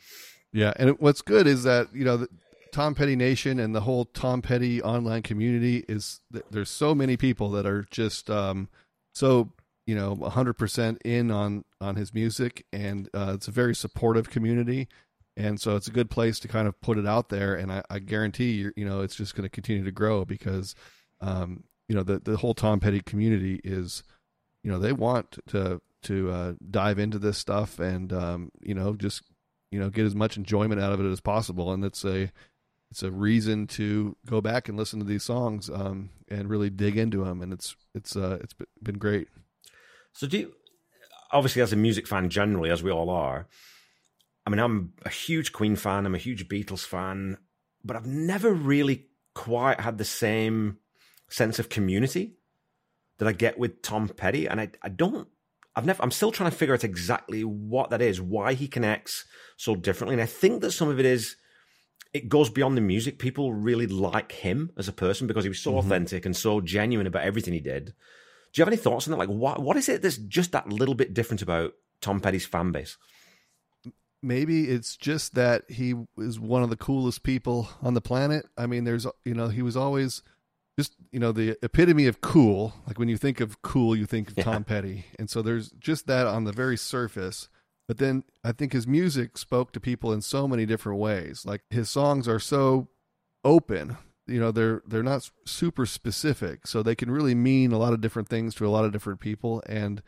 Yeah, 0.51 0.73
and 0.75 0.99
what's 0.99 1.21
good 1.21 1.47
is 1.47 1.63
that 1.63 1.87
you 1.95 2.03
know 2.03 2.17
the 2.17 2.27
Tom 2.73 2.95
Petty 2.95 3.15
Nation 3.15 3.59
and 3.59 3.73
the 3.73 3.81
whole 3.81 4.05
Tom 4.05 4.41
Petty 4.41 4.81
online 4.81 5.21
community 5.21 5.85
is 5.87 6.19
there's 6.51 6.69
so 6.69 6.93
many 6.93 7.15
people 7.15 7.51
that 7.51 7.65
are 7.65 7.85
just 7.89 8.29
um, 8.29 8.67
so 9.13 9.53
you 9.85 9.95
know 9.95 10.15
100% 10.15 10.97
in 11.05 11.31
on 11.31 11.63
on 11.79 11.95
his 11.95 12.13
music 12.13 12.65
and 12.73 13.09
uh, 13.13 13.33
it's 13.35 13.47
a 13.47 13.51
very 13.51 13.75
supportive 13.75 14.29
community 14.29 14.87
and 15.35 15.59
so 15.59 15.75
it's 15.75 15.87
a 15.87 15.91
good 15.91 16.09
place 16.09 16.39
to 16.39 16.47
kind 16.47 16.67
of 16.67 16.79
put 16.81 16.97
it 16.97 17.07
out 17.07 17.29
there. 17.29 17.55
And 17.55 17.71
i, 17.71 17.83
I 17.89 17.99
guarantee 17.99 18.51
you 18.51 18.73
you 18.75 18.85
know 18.85 19.01
it's 19.01 19.15
just 19.15 19.35
going 19.35 19.43
to 19.43 19.49
continue 19.49 19.83
to 19.83 19.91
grow 19.91 20.25
because 20.25 20.75
um, 21.21 21.63
you 21.87 21.95
know 21.95 22.03
the 22.03 22.19
the 22.19 22.37
whole 22.37 22.53
tom 22.53 22.79
petty 22.79 23.01
community 23.01 23.61
is 23.63 24.03
you 24.63 24.71
know 24.71 24.79
they 24.79 24.93
want 24.93 25.37
to 25.47 25.81
to 26.03 26.31
uh, 26.31 26.53
dive 26.69 26.99
into 26.99 27.17
this 27.17 27.37
stuff 27.37 27.79
and 27.79 28.11
um, 28.13 28.51
you 28.61 28.73
know 28.73 28.93
just 28.93 29.23
you 29.71 29.79
know 29.79 29.89
get 29.89 30.05
as 30.05 30.15
much 30.15 30.37
enjoyment 30.37 30.79
out 30.79 30.93
of 30.93 30.99
it 30.99 31.11
as 31.11 31.19
possible. 31.19 31.73
And 31.73 31.83
it's 31.83 32.05
a 32.05 32.31
it's 32.91 33.01
a 33.01 33.11
reason 33.11 33.65
to 33.65 34.15
go 34.27 34.39
back 34.39 34.69
and 34.69 34.77
listen 34.77 34.99
to 34.99 35.05
these 35.05 35.23
songs 35.23 35.67
um, 35.67 36.11
and 36.29 36.47
really 36.47 36.69
dig 36.69 36.95
into 36.95 37.23
them 37.23 37.41
and 37.41 37.51
it's 37.51 37.75
it's 37.95 38.15
uh, 38.15 38.37
it's 38.41 38.53
been 38.81 38.99
great. 38.99 39.29
So 40.13 40.27
do 40.27 40.37
you 40.37 40.53
obviously 41.31 41.63
as 41.63 41.73
a 41.73 41.75
music 41.75 42.07
fan 42.07 42.29
generally 42.29 42.69
as 42.69 42.83
we 42.83 42.91
all 42.91 43.09
are 43.09 43.47
I 44.45 44.49
mean, 44.49 44.59
I'm 44.59 44.93
a 45.05 45.09
huge 45.09 45.53
Queen 45.53 45.75
fan. 45.75 46.05
I'm 46.05 46.15
a 46.15 46.19
huge 46.19 46.49
Beatles 46.49 46.85
fan, 46.85 47.37
but 47.83 47.95
I've 47.95 48.05
never 48.05 48.51
really 48.51 49.07
quite 49.33 49.79
had 49.79 49.97
the 49.97 50.05
same 50.05 50.77
sense 51.29 51.59
of 51.59 51.69
community 51.69 52.35
that 53.17 53.27
I 53.27 53.31
get 53.31 53.57
with 53.57 53.81
Tom 53.81 54.09
Petty. 54.09 54.47
And 54.47 54.59
I, 54.59 54.71
I 54.81 54.89
don't, 54.89 55.27
I've 55.75 55.85
never, 55.85 56.03
I'm 56.03 56.11
still 56.11 56.31
trying 56.31 56.51
to 56.51 56.57
figure 56.57 56.73
out 56.73 56.83
exactly 56.83 57.43
what 57.43 57.89
that 57.89 58.01
is, 58.01 58.21
why 58.21 58.53
he 58.53 58.67
connects 58.67 59.25
so 59.57 59.75
differently. 59.75 60.15
And 60.15 60.21
I 60.21 60.27
think 60.27 60.61
that 60.61 60.71
some 60.71 60.89
of 60.89 60.99
it 60.99 61.05
is, 61.05 61.35
it 62.13 62.29
goes 62.29 62.49
beyond 62.49 62.77
the 62.77 62.81
music. 62.81 63.17
People 63.17 63.53
really 63.53 63.87
like 63.87 64.33
him 64.33 64.71
as 64.77 64.87
a 64.87 64.93
person 64.93 65.25
because 65.25 65.43
he 65.45 65.49
was 65.49 65.59
so 65.59 65.71
mm-hmm. 65.71 65.79
authentic 65.79 66.25
and 66.25 66.35
so 66.35 66.61
genuine 66.61 67.07
about 67.07 67.23
everything 67.23 67.53
he 67.53 67.59
did. 67.59 67.85
Do 67.85 68.59
you 68.59 68.61
have 68.61 68.67
any 68.67 68.77
thoughts 68.77 69.07
on 69.07 69.11
that? 69.11 69.17
Like, 69.17 69.29
what, 69.29 69.61
what 69.61 69.77
is 69.77 69.89
it 69.89 70.03
that's 70.03 70.17
just 70.17 70.51
that 70.51 70.69
little 70.69 70.93
bit 70.93 71.13
different 71.15 71.41
about 71.41 71.73
Tom 72.01 72.19
Petty's 72.19 72.45
fan 72.45 72.71
base? 72.71 72.97
Maybe 74.23 74.69
it's 74.69 74.95
just 74.95 75.35
that 75.35 75.69
he 75.69 75.93
is 76.17 76.39
one 76.39 76.63
of 76.63 76.69
the 76.69 76.77
coolest 76.77 77.23
people 77.23 77.69
on 77.81 77.93
the 77.93 78.01
planet. 78.01 78.45
I 78.57 78.65
mean, 78.65 78.85
there's, 78.85 79.05
you 79.25 79.33
know, 79.33 79.49
he 79.49 79.61
was 79.61 79.75
always 79.77 80.23
just, 80.79 80.95
you 81.11 81.19
know, 81.19 81.31
the 81.31 81.57
epitome 81.61 82.07
of 82.07 82.21
cool. 82.21 82.73
Like 82.87 82.97
when 82.97 83.09
you 83.09 83.17
think 83.17 83.39
of 83.39 83.61
cool, 83.61 83.95
you 83.95 84.05
think 84.05 84.31
of 84.31 84.37
yeah. 84.37 84.45
Tom 84.45 84.63
Petty. 84.63 85.05
And 85.19 85.29
so 85.29 85.41
there's 85.41 85.69
just 85.71 86.07
that 86.07 86.25
on 86.25 86.45
the 86.45 86.51
very 86.51 86.77
surface. 86.77 87.49
But 87.87 87.97
then 87.97 88.23
I 88.43 88.53
think 88.53 88.73
his 88.73 88.87
music 88.87 89.37
spoke 89.37 89.73
to 89.73 89.79
people 89.79 90.13
in 90.13 90.21
so 90.21 90.47
many 90.47 90.65
different 90.65 90.99
ways. 90.99 91.45
Like 91.45 91.61
his 91.69 91.89
songs 91.89 92.27
are 92.27 92.39
so 92.39 92.87
open. 93.43 93.97
You 94.25 94.39
know, 94.39 94.51
they're 94.51 94.81
they're 94.87 95.03
not 95.03 95.29
super 95.45 95.85
specific, 95.85 96.65
so 96.65 96.81
they 96.81 96.95
can 96.95 97.11
really 97.11 97.35
mean 97.35 97.73
a 97.73 97.77
lot 97.77 97.91
of 97.91 97.99
different 97.99 98.29
things 98.29 98.55
to 98.55 98.65
a 98.65 98.69
lot 98.69 98.85
of 98.85 98.93
different 98.93 99.19
people. 99.19 99.61
And 99.67 100.01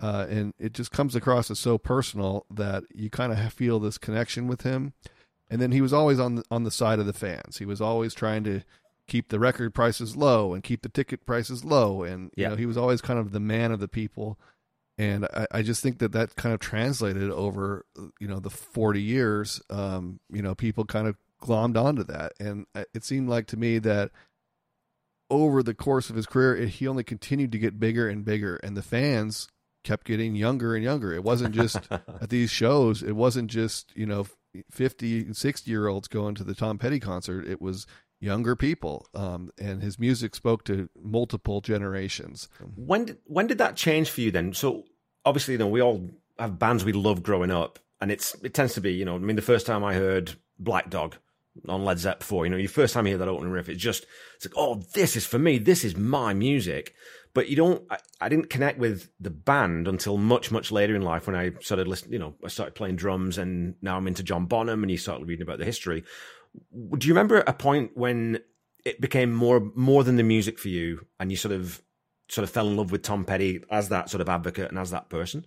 uh, 0.00 0.26
and 0.28 0.54
it 0.58 0.72
just 0.72 0.90
comes 0.90 1.14
across 1.14 1.50
as 1.50 1.58
so 1.58 1.78
personal 1.78 2.46
that 2.50 2.84
you 2.94 3.10
kind 3.10 3.32
of 3.32 3.52
feel 3.52 3.78
this 3.78 3.98
connection 3.98 4.46
with 4.46 4.62
him. 4.62 4.94
And 5.50 5.60
then 5.60 5.72
he 5.72 5.80
was 5.80 5.92
always 5.92 6.18
on 6.18 6.36
the, 6.36 6.44
on 6.50 6.64
the 6.64 6.70
side 6.70 7.00
of 7.00 7.06
the 7.06 7.12
fans. 7.12 7.58
He 7.58 7.64
was 7.64 7.80
always 7.80 8.14
trying 8.14 8.44
to 8.44 8.62
keep 9.10 9.28
the 9.28 9.40
record 9.40 9.74
prices 9.74 10.16
low 10.16 10.54
and 10.54 10.62
keep 10.62 10.82
the 10.82 10.88
ticket 10.88 11.26
prices 11.26 11.64
low, 11.64 12.02
and 12.04 12.30
you 12.36 12.48
know 12.48 12.54
he 12.54 12.64
was 12.64 12.78
always 12.78 13.02
kind 13.02 13.18
of 13.18 13.32
the 13.32 13.40
man 13.40 13.72
of 13.72 13.80
the 13.80 13.88
people. 13.88 14.38
And 14.96 15.26
I, 15.26 15.46
I, 15.50 15.62
just 15.62 15.82
think 15.82 15.98
that 15.98 16.12
that 16.12 16.36
kind 16.36 16.52
of 16.54 16.60
translated 16.60 17.30
over 17.30 17.84
you 18.20 18.28
know 18.28 18.38
the 18.38 18.50
forty 18.50 19.02
years. 19.02 19.60
Um, 19.68 20.20
you 20.30 20.40
know, 20.40 20.54
people 20.54 20.84
kind 20.84 21.08
of 21.08 21.16
glommed 21.42 21.76
onto 21.76 22.04
that, 22.04 22.32
and 22.38 22.66
it 22.94 23.04
seemed 23.04 23.28
like 23.28 23.46
to 23.48 23.56
me 23.56 23.78
that 23.80 24.12
over 25.28 25.62
the 25.62 25.74
course 25.74 26.10
of 26.10 26.16
his 26.16 26.26
career, 26.26 26.56
it, 26.56 26.68
he 26.68 26.86
only 26.86 27.04
continued 27.04 27.52
to 27.52 27.58
get 27.58 27.80
bigger 27.80 28.08
and 28.08 28.24
bigger, 28.24 28.56
and 28.56 28.76
the 28.76 28.82
fans 28.82 29.48
kept 29.84 30.06
getting 30.06 30.34
younger 30.34 30.74
and 30.74 30.84
younger. 30.84 31.12
It 31.12 31.24
wasn't 31.24 31.54
just 31.54 31.78
at 31.90 32.30
these 32.30 32.50
shows, 32.50 33.02
it 33.02 33.12
wasn't 33.12 33.50
just, 33.50 33.94
you 33.96 34.06
know, 34.06 34.26
50, 34.70 35.32
60 35.32 35.70
year 35.70 35.88
olds 35.88 36.08
going 36.08 36.34
to 36.36 36.44
the 36.44 36.54
Tom 36.54 36.78
Petty 36.78 37.00
concert. 37.00 37.46
It 37.46 37.62
was 37.62 37.86
younger 38.20 38.56
people. 38.56 39.06
Um, 39.14 39.50
and 39.58 39.82
his 39.82 39.98
music 39.98 40.34
spoke 40.34 40.64
to 40.64 40.88
multiple 41.00 41.60
generations. 41.60 42.48
When 42.76 43.06
did, 43.06 43.18
when 43.24 43.46
did 43.46 43.58
that 43.58 43.76
change 43.76 44.10
for 44.10 44.20
you 44.20 44.30
then? 44.30 44.52
So 44.52 44.84
obviously, 45.24 45.52
you 45.52 45.58
know, 45.58 45.68
we 45.68 45.80
all 45.80 46.08
have 46.38 46.58
bands 46.58 46.84
we 46.84 46.92
love 46.92 47.22
growing 47.22 47.50
up. 47.50 47.78
And 48.02 48.10
it's 48.10 48.34
it 48.42 48.54
tends 48.54 48.74
to 48.74 48.80
be, 48.80 48.94
you 48.94 49.04
know, 49.04 49.16
I 49.16 49.18
mean, 49.18 49.36
the 49.36 49.42
first 49.42 49.66
time 49.66 49.84
I 49.84 49.92
heard 49.92 50.32
Black 50.58 50.88
Dog 50.88 51.16
on 51.68 51.84
Led 51.84 51.98
Zeppelin 51.98 52.26
4, 52.26 52.46
you 52.46 52.50
know, 52.50 52.56
your 52.56 52.70
first 52.70 52.94
time 52.94 53.06
you 53.06 53.10
hear 53.10 53.18
that 53.18 53.28
opening 53.28 53.52
riff, 53.52 53.68
it's 53.68 53.82
just, 53.82 54.06
it's 54.36 54.46
like, 54.46 54.54
oh, 54.56 54.76
this 54.94 55.16
is 55.16 55.26
for 55.26 55.38
me. 55.38 55.58
This 55.58 55.84
is 55.84 55.96
my 55.96 56.32
music 56.32 56.94
but 57.34 57.48
you 57.48 57.56
don't 57.56 57.82
I, 57.90 57.98
I, 58.20 58.28
didn't 58.28 58.50
connect 58.50 58.78
with 58.78 59.10
the 59.20 59.30
band 59.30 59.88
until 59.88 60.16
much 60.16 60.50
much 60.50 60.72
later 60.72 60.94
in 60.94 61.02
life 61.02 61.26
when 61.26 61.36
i 61.36 61.52
started 61.60 61.88
listening 61.88 62.14
you 62.14 62.18
know 62.18 62.34
i 62.44 62.48
started 62.48 62.74
playing 62.74 62.96
drums 62.96 63.38
and 63.38 63.74
now 63.82 63.96
i'm 63.96 64.06
into 64.06 64.22
john 64.22 64.46
bonham 64.46 64.82
and 64.82 64.90
you 64.90 64.96
started 64.96 65.26
reading 65.26 65.42
about 65.42 65.58
the 65.58 65.64
history. 65.64 66.04
Do 66.72 67.06
you 67.06 67.14
remember 67.14 67.44
a 67.46 67.52
point 67.52 67.92
when 67.94 68.40
it 68.84 69.00
became 69.00 69.32
more 69.32 69.70
more 69.74 70.02
than 70.02 70.16
the 70.16 70.22
music 70.22 70.58
for 70.58 70.68
you 70.68 71.06
and 71.18 71.30
you 71.30 71.36
sort 71.36 71.52
of 71.52 71.82
sort 72.28 72.42
of 72.44 72.50
fell 72.50 72.68
in 72.68 72.76
love 72.76 72.90
with 72.90 73.02
tom 73.02 73.24
petty 73.24 73.62
as 73.70 73.88
that 73.88 74.08
sort 74.08 74.20
of 74.20 74.28
advocate 74.28 74.68
and 74.68 74.78
as 74.78 74.90
that 74.90 75.08
person? 75.08 75.46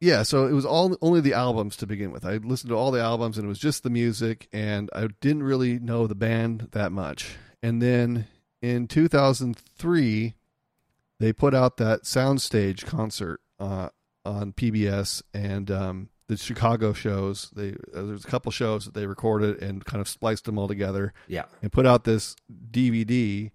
Yeah 0.00 0.22
so 0.22 0.46
it 0.46 0.52
was 0.52 0.64
all 0.64 0.96
only 1.02 1.20
the 1.20 1.34
albums 1.34 1.76
to 1.78 1.86
begin 1.86 2.12
with. 2.12 2.24
I 2.24 2.36
listened 2.36 2.70
to 2.70 2.76
all 2.76 2.92
the 2.92 3.00
albums 3.00 3.38
and 3.38 3.44
it 3.44 3.48
was 3.48 3.58
just 3.58 3.82
the 3.82 3.90
music 3.90 4.48
and 4.52 4.88
i 4.94 5.08
didn't 5.20 5.42
really 5.42 5.78
know 5.80 6.06
the 6.06 6.14
band 6.14 6.68
that 6.72 6.92
much. 6.92 7.36
And 7.60 7.82
then 7.82 8.28
in 8.62 8.86
2003 8.86 10.34
they 11.20 11.32
put 11.32 11.54
out 11.54 11.76
that 11.78 12.02
soundstage 12.02 12.84
concert 12.86 13.40
uh, 13.58 13.88
on 14.24 14.52
PBS 14.52 15.22
and 15.34 15.70
um, 15.70 16.08
the 16.28 16.36
Chicago 16.36 16.92
shows. 16.92 17.50
They 17.54 17.70
uh, 17.70 18.02
there's 18.02 18.24
a 18.24 18.28
couple 18.28 18.52
shows 18.52 18.84
that 18.84 18.94
they 18.94 19.06
recorded 19.06 19.62
and 19.62 19.84
kind 19.84 20.00
of 20.00 20.08
spliced 20.08 20.44
them 20.44 20.58
all 20.58 20.68
together. 20.68 21.12
Yeah, 21.26 21.46
and 21.62 21.72
put 21.72 21.86
out 21.86 22.04
this 22.04 22.36
DVD 22.70 23.50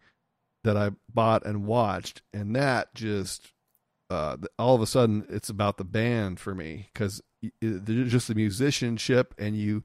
that 0.64 0.78
I 0.78 0.92
bought 1.14 1.46
and 1.46 1.66
watched, 1.66 2.22
and 2.34 2.56
that 2.56 2.94
just 2.96 3.54
uh, 4.10 4.38
all 4.60 4.76
of 4.76 4.82
a 4.82 4.88
sudden 4.88 5.26
it's 5.30 5.50
about 5.50 5.78
the 5.78 5.84
band 5.84 6.40
for 6.40 6.54
me 6.54 6.90
because 6.94 7.22
just 7.62 8.28
the 8.28 8.36
musicianship 8.36 9.34
and 9.38 9.58
you 9.58 9.84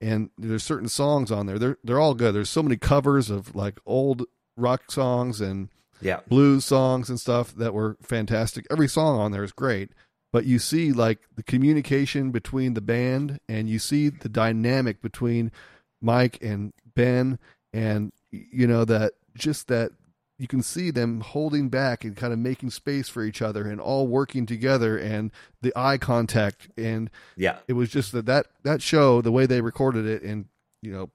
and 0.00 0.30
there's 0.36 0.62
certain 0.62 0.88
songs 0.88 1.30
on 1.30 1.46
there. 1.46 1.58
They're 1.58 1.78
they're 1.82 2.00
all 2.00 2.14
good. 2.14 2.34
There's 2.34 2.50
so 2.50 2.62
many 2.62 2.76
covers 2.76 3.30
of 3.30 3.54
like 3.54 3.78
old 3.86 4.24
rock 4.56 4.90
songs 4.90 5.40
and 5.40 5.68
yeah, 6.00 6.20
blues 6.28 6.64
songs 6.64 7.08
and 7.08 7.20
stuff 7.20 7.54
that 7.54 7.74
were 7.74 7.96
fantastic. 8.02 8.66
Every 8.70 8.88
song 8.88 9.18
on 9.18 9.32
there 9.32 9.44
is 9.44 9.52
great, 9.52 9.90
but 10.32 10.44
you 10.44 10.58
see 10.58 10.92
like 10.92 11.20
the 11.34 11.42
communication 11.42 12.30
between 12.30 12.74
the 12.74 12.80
band 12.80 13.40
and 13.48 13.68
you 13.68 13.78
see 13.78 14.08
the 14.08 14.28
dynamic 14.28 15.00
between 15.00 15.52
Mike 16.00 16.38
and 16.42 16.72
Ben 16.94 17.38
and 17.72 18.12
you 18.30 18.66
know 18.66 18.84
that 18.84 19.12
just 19.36 19.68
that 19.68 19.92
you 20.38 20.46
can 20.46 20.62
see 20.62 20.90
them 20.90 21.20
holding 21.20 21.68
back 21.68 22.04
and 22.04 22.16
kind 22.16 22.32
of 22.32 22.38
making 22.38 22.70
space 22.70 23.08
for 23.08 23.24
each 23.24 23.40
other 23.40 23.68
and 23.68 23.80
all 23.80 24.06
working 24.06 24.44
together 24.44 24.98
and 24.98 25.30
the 25.62 25.72
eye 25.74 25.96
contact. 25.96 26.68
And 26.76 27.10
yeah. 27.36 27.58
it 27.68 27.72
was 27.72 27.88
just 27.88 28.12
that 28.12 28.26
that 28.26 28.46
that 28.62 28.82
show 28.82 29.22
the 29.22 29.32
way 29.32 29.46
they 29.46 29.60
recorded 29.60 30.06
it 30.06 30.22
and 30.22 30.46
you 30.82 30.92
know 30.92 31.10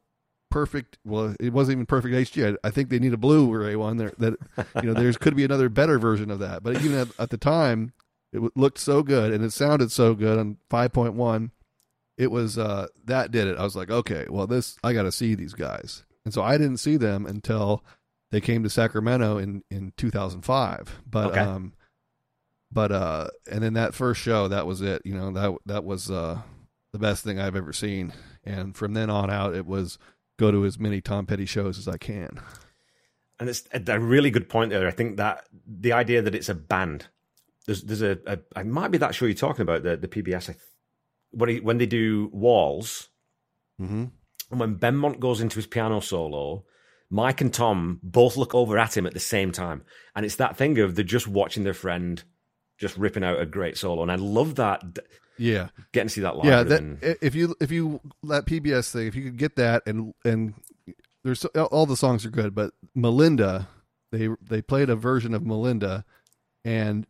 perfect. 0.52 1.00
Well, 1.04 1.36
it 1.40 1.52
wasn't 1.54 1.78
even 1.78 1.86
perfect 1.88 2.14
HD. 2.14 2.54
I, 2.64 2.68
I 2.68 2.72
think 2.72 2.90
they 2.90 3.00
need 3.00 3.14
a 3.14 3.18
Blu-ray 3.18 3.76
one 3.76 3.98
there. 3.98 4.14
That 4.20 4.36
you 4.76 4.84
know, 4.84 4.94
there's 4.94 5.18
could 5.18 5.36
be 5.36 5.44
another 5.44 5.70
better 5.70 5.98
version 5.98 6.30
of 6.30 6.38
that. 6.40 6.62
But 6.62 6.76
even 6.84 6.94
at, 6.98 7.08
at 7.20 7.30
the 7.32 7.38
time, 7.38 7.94
it 8.32 8.38
w- 8.38 8.52
looked 8.56 8.78
so 8.78 9.02
good 9.02 9.34
and 9.34 9.44
it 9.44 9.52
sounded 9.52 9.92
so 9.92 10.14
good 10.14 10.38
on 10.38 10.58
5.1. 10.70 11.50
It 12.18 12.30
was 12.30 12.58
uh, 12.58 12.88
that 13.06 13.32
did 13.32 13.48
it. 13.48 13.58
I 13.58 13.64
was 13.64 13.76
like, 13.76 13.90
okay, 13.90 14.28
well, 14.30 14.46
this 14.46 14.78
I 14.84 14.94
got 14.94 15.04
to 15.04 15.12
see 15.12 15.34
these 15.34 15.54
guys. 15.54 16.04
And 16.24 16.34
so 16.34 16.44
I 16.44 16.58
didn't 16.58 16.78
see 16.78 16.98
them 16.98 17.26
until 17.26 17.84
they 18.30 18.40
came 18.42 18.62
to 18.64 18.70
Sacramento 18.70 19.38
in 19.40 19.64
in 19.72 19.94
2005. 19.98 21.02
But 21.10 21.32
Okay. 21.32 21.40
um, 21.40 21.74
but 22.72 22.92
uh, 22.92 23.28
and 23.52 23.64
then 23.64 23.74
that 23.74 23.94
first 23.96 24.22
show, 24.22 24.48
that 24.48 24.66
was 24.68 24.82
it. 24.82 25.02
You 25.04 25.16
know 25.16 25.32
that 25.32 25.56
that 25.66 25.84
was 25.84 26.12
uh 26.12 26.42
the 26.94 27.00
best 27.00 27.24
thing 27.24 27.40
I've 27.40 27.56
ever 27.56 27.74
seen. 27.74 28.14
And 28.44 28.76
from 28.76 28.94
then 28.94 29.10
on 29.10 29.30
out, 29.30 29.56
it 29.56 29.66
was 29.66 29.98
go 30.38 30.52
to 30.52 30.66
as 30.66 30.80
many 30.80 31.02
Tom 31.02 31.26
Petty 31.26 31.46
shows 31.46 31.78
as 31.78 31.88
I 31.88 31.98
can. 31.98 32.40
And 33.40 33.50
it's 33.50 33.64
a, 33.74 34.00
really 34.00 34.30
good 34.30 34.50
point 34.50 34.70
there. 34.72 34.88
I 34.88 34.92
think 34.92 35.18
that 35.18 35.46
the 35.68 35.94
idea 35.94 36.22
that 36.22 36.36
it's 36.36 36.50
a 36.50 36.54
band, 36.56 37.08
there's 37.66 37.82
there's 37.82 38.02
a, 38.04 38.20
a 38.28 38.40
it 38.60 38.68
might 38.68 38.92
be 38.92 38.98
that 39.00 39.16
show 39.16 39.26
you're 39.26 39.34
talking 39.34 39.64
about 39.64 39.82
the 39.84 39.98
the 39.98 40.08
PBS. 40.08 40.50
I 40.50 40.54
th- 40.54 40.58
when 41.32 41.50
he, 41.50 41.60
when 41.60 41.78
they 41.78 41.86
do 41.86 42.30
Walls, 42.34 43.10
Mm-hmm. 43.82 44.06
and 44.52 44.60
when 44.60 44.76
Benmont 44.78 45.20
goes 45.20 45.42
into 45.42 45.56
his 45.56 45.66
piano 45.66 46.02
solo, 46.02 46.66
Mike 47.10 47.42
and 47.42 47.52
Tom 47.52 48.00
both 48.04 48.38
look 48.38 48.54
over 48.54 48.78
at 48.78 48.96
him 48.96 49.08
at 49.08 49.14
the 49.16 49.20
same 49.20 49.52
time, 49.52 49.84
and 50.16 50.24
it's 50.24 50.36
that 50.36 50.56
thing 50.56 50.78
of 50.78 50.94
they're 50.94 51.04
just 51.04 51.28
watching 51.28 51.64
their 51.64 51.74
friend 51.74 52.24
just 52.82 52.98
ripping 52.98 53.24
out 53.24 53.40
a 53.40 53.46
great 53.46 53.78
solo, 53.78 54.02
and 54.02 54.12
I 54.12 54.16
love 54.16 54.56
that 54.56 55.00
Yeah, 55.38 55.70
getting 55.94 56.10
to 56.10 56.14
see 56.14 56.22
that 56.22 56.36
live. 56.36 56.46
yeah. 56.46 56.64
That, 56.64 57.00
been- 57.00 57.18
if 57.22 57.34
you 57.36 57.56
if 57.62 57.72
you 57.72 58.02
that 58.24 58.46
PBS 58.46 58.92
thing, 58.92 59.08
if 59.08 59.16
you 59.16 59.24
could 59.24 59.38
get 59.38 59.56
that 59.56 59.84
and 59.86 60.14
and 60.26 60.56
there's 61.24 61.46
all 61.46 61.86
the 61.86 61.96
songs 61.96 62.26
are 62.26 62.30
good, 62.32 62.54
but 62.56 62.74
Melinda, 62.96 63.70
they 64.12 64.28
they 64.42 64.62
played 64.62 64.90
a 64.90 64.96
version 64.96 65.34
of 65.34 65.46
Melinda, 65.46 66.04
and 66.66 67.06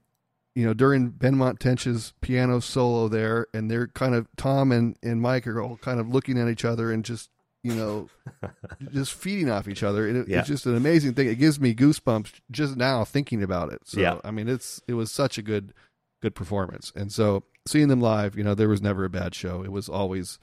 you 0.53 0.65
know 0.65 0.73
during 0.73 1.11
Benmont 1.11 1.59
Tench's 1.59 2.13
piano 2.21 2.59
solo 2.59 3.07
there, 3.07 3.47
and 3.53 3.71
they're 3.71 3.87
kind 3.87 4.13
of 4.13 4.27
Tom 4.35 4.71
and 4.73 4.97
and 5.01 5.21
Mike 5.21 5.47
are 5.47 5.61
all 5.61 5.77
kind 5.77 5.99
of 5.99 6.09
looking 6.09 6.37
at 6.37 6.49
each 6.49 6.65
other 6.65 6.91
and 6.91 7.05
just 7.05 7.29
you 7.63 7.73
know 7.73 8.09
just 8.91 9.13
feeding 9.13 9.49
off 9.49 9.67
each 9.67 9.83
other. 9.83 10.07
It, 10.07 10.27
Yeah. 10.27 10.39
It's 10.39 10.47
just 10.47 10.65
an 10.65 10.75
amazing 10.75 11.13
thing. 11.13 11.27
It 11.27 11.35
gives 11.35 11.59
me 11.59 11.73
goosebumps 11.75 12.33
just 12.49 12.75
now 12.75 13.03
thinking 13.03 13.43
about 13.43 13.71
it. 13.71 13.81
So 13.85 13.99
Yeah. 13.99 14.19
I 14.23 14.31
mean, 14.31 14.47
it's 14.47 14.81
it 14.87 14.93
was 14.93 15.11
such 15.11 15.37
a 15.37 15.41
good 15.41 15.73
good 16.21 16.35
performance, 16.35 16.91
and 16.95 17.11
so 17.11 17.43
seeing 17.67 17.87
them 17.87 18.01
live, 18.01 18.35
you 18.37 18.43
know, 18.43 18.55
there 18.55 18.69
was 18.69 18.81
never 18.81 19.05
a 19.05 19.09
bad 19.09 19.35
show. 19.35 19.63
It 19.63 19.71
was 19.71 19.89
always 19.89 20.39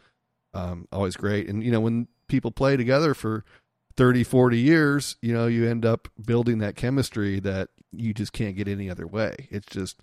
um, 0.55 0.89
always 0.93 1.17
great. 1.17 1.49
And 1.49 1.63
you 1.63 1.71
know, 1.71 1.81
when 1.81 2.09
people 2.29 2.51
play 2.51 2.77
together 2.77 3.15
for 3.15 3.45
30, 3.97 4.25
40 4.25 4.59
years, 4.59 5.17
you 5.21 5.33
know, 5.33 5.47
you 5.47 5.69
end 5.69 5.85
up 5.85 6.09
building 6.25 6.59
that 6.59 6.77
chemistry 6.77 7.41
that 7.41 7.69
you 7.93 8.15
just 8.15 8.33
can't 8.33 8.57
get 8.57 8.69
any 8.69 8.89
other 8.89 9.07
way. 9.07 9.49
It's 9.51 9.67
just 9.67 10.01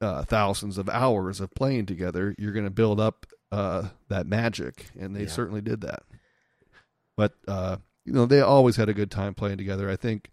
uh, 0.00 0.22
thousands 0.24 0.78
of 0.78 0.88
hours 0.88 1.40
of 1.40 1.54
playing 1.54 1.86
together. 1.86 2.34
You're 2.38 2.52
going 2.52 2.64
to 2.64 2.70
build 2.70 3.00
up 3.00 3.26
uh, 3.52 3.88
that 4.08 4.26
magic, 4.26 4.86
and 4.98 5.14
they 5.16 5.22
Yeah. 5.22 5.28
certainly 5.28 5.60
did 5.60 5.80
that. 5.82 6.02
But 7.16 7.34
uh, 7.46 7.78
you 8.04 8.12
know, 8.12 8.26
they 8.26 8.40
always 8.40 8.76
had 8.76 8.88
a 8.88 8.94
good 8.94 9.10
time 9.10 9.34
playing 9.34 9.58
together. 9.58 9.90
I 9.90 9.96
think, 9.96 10.30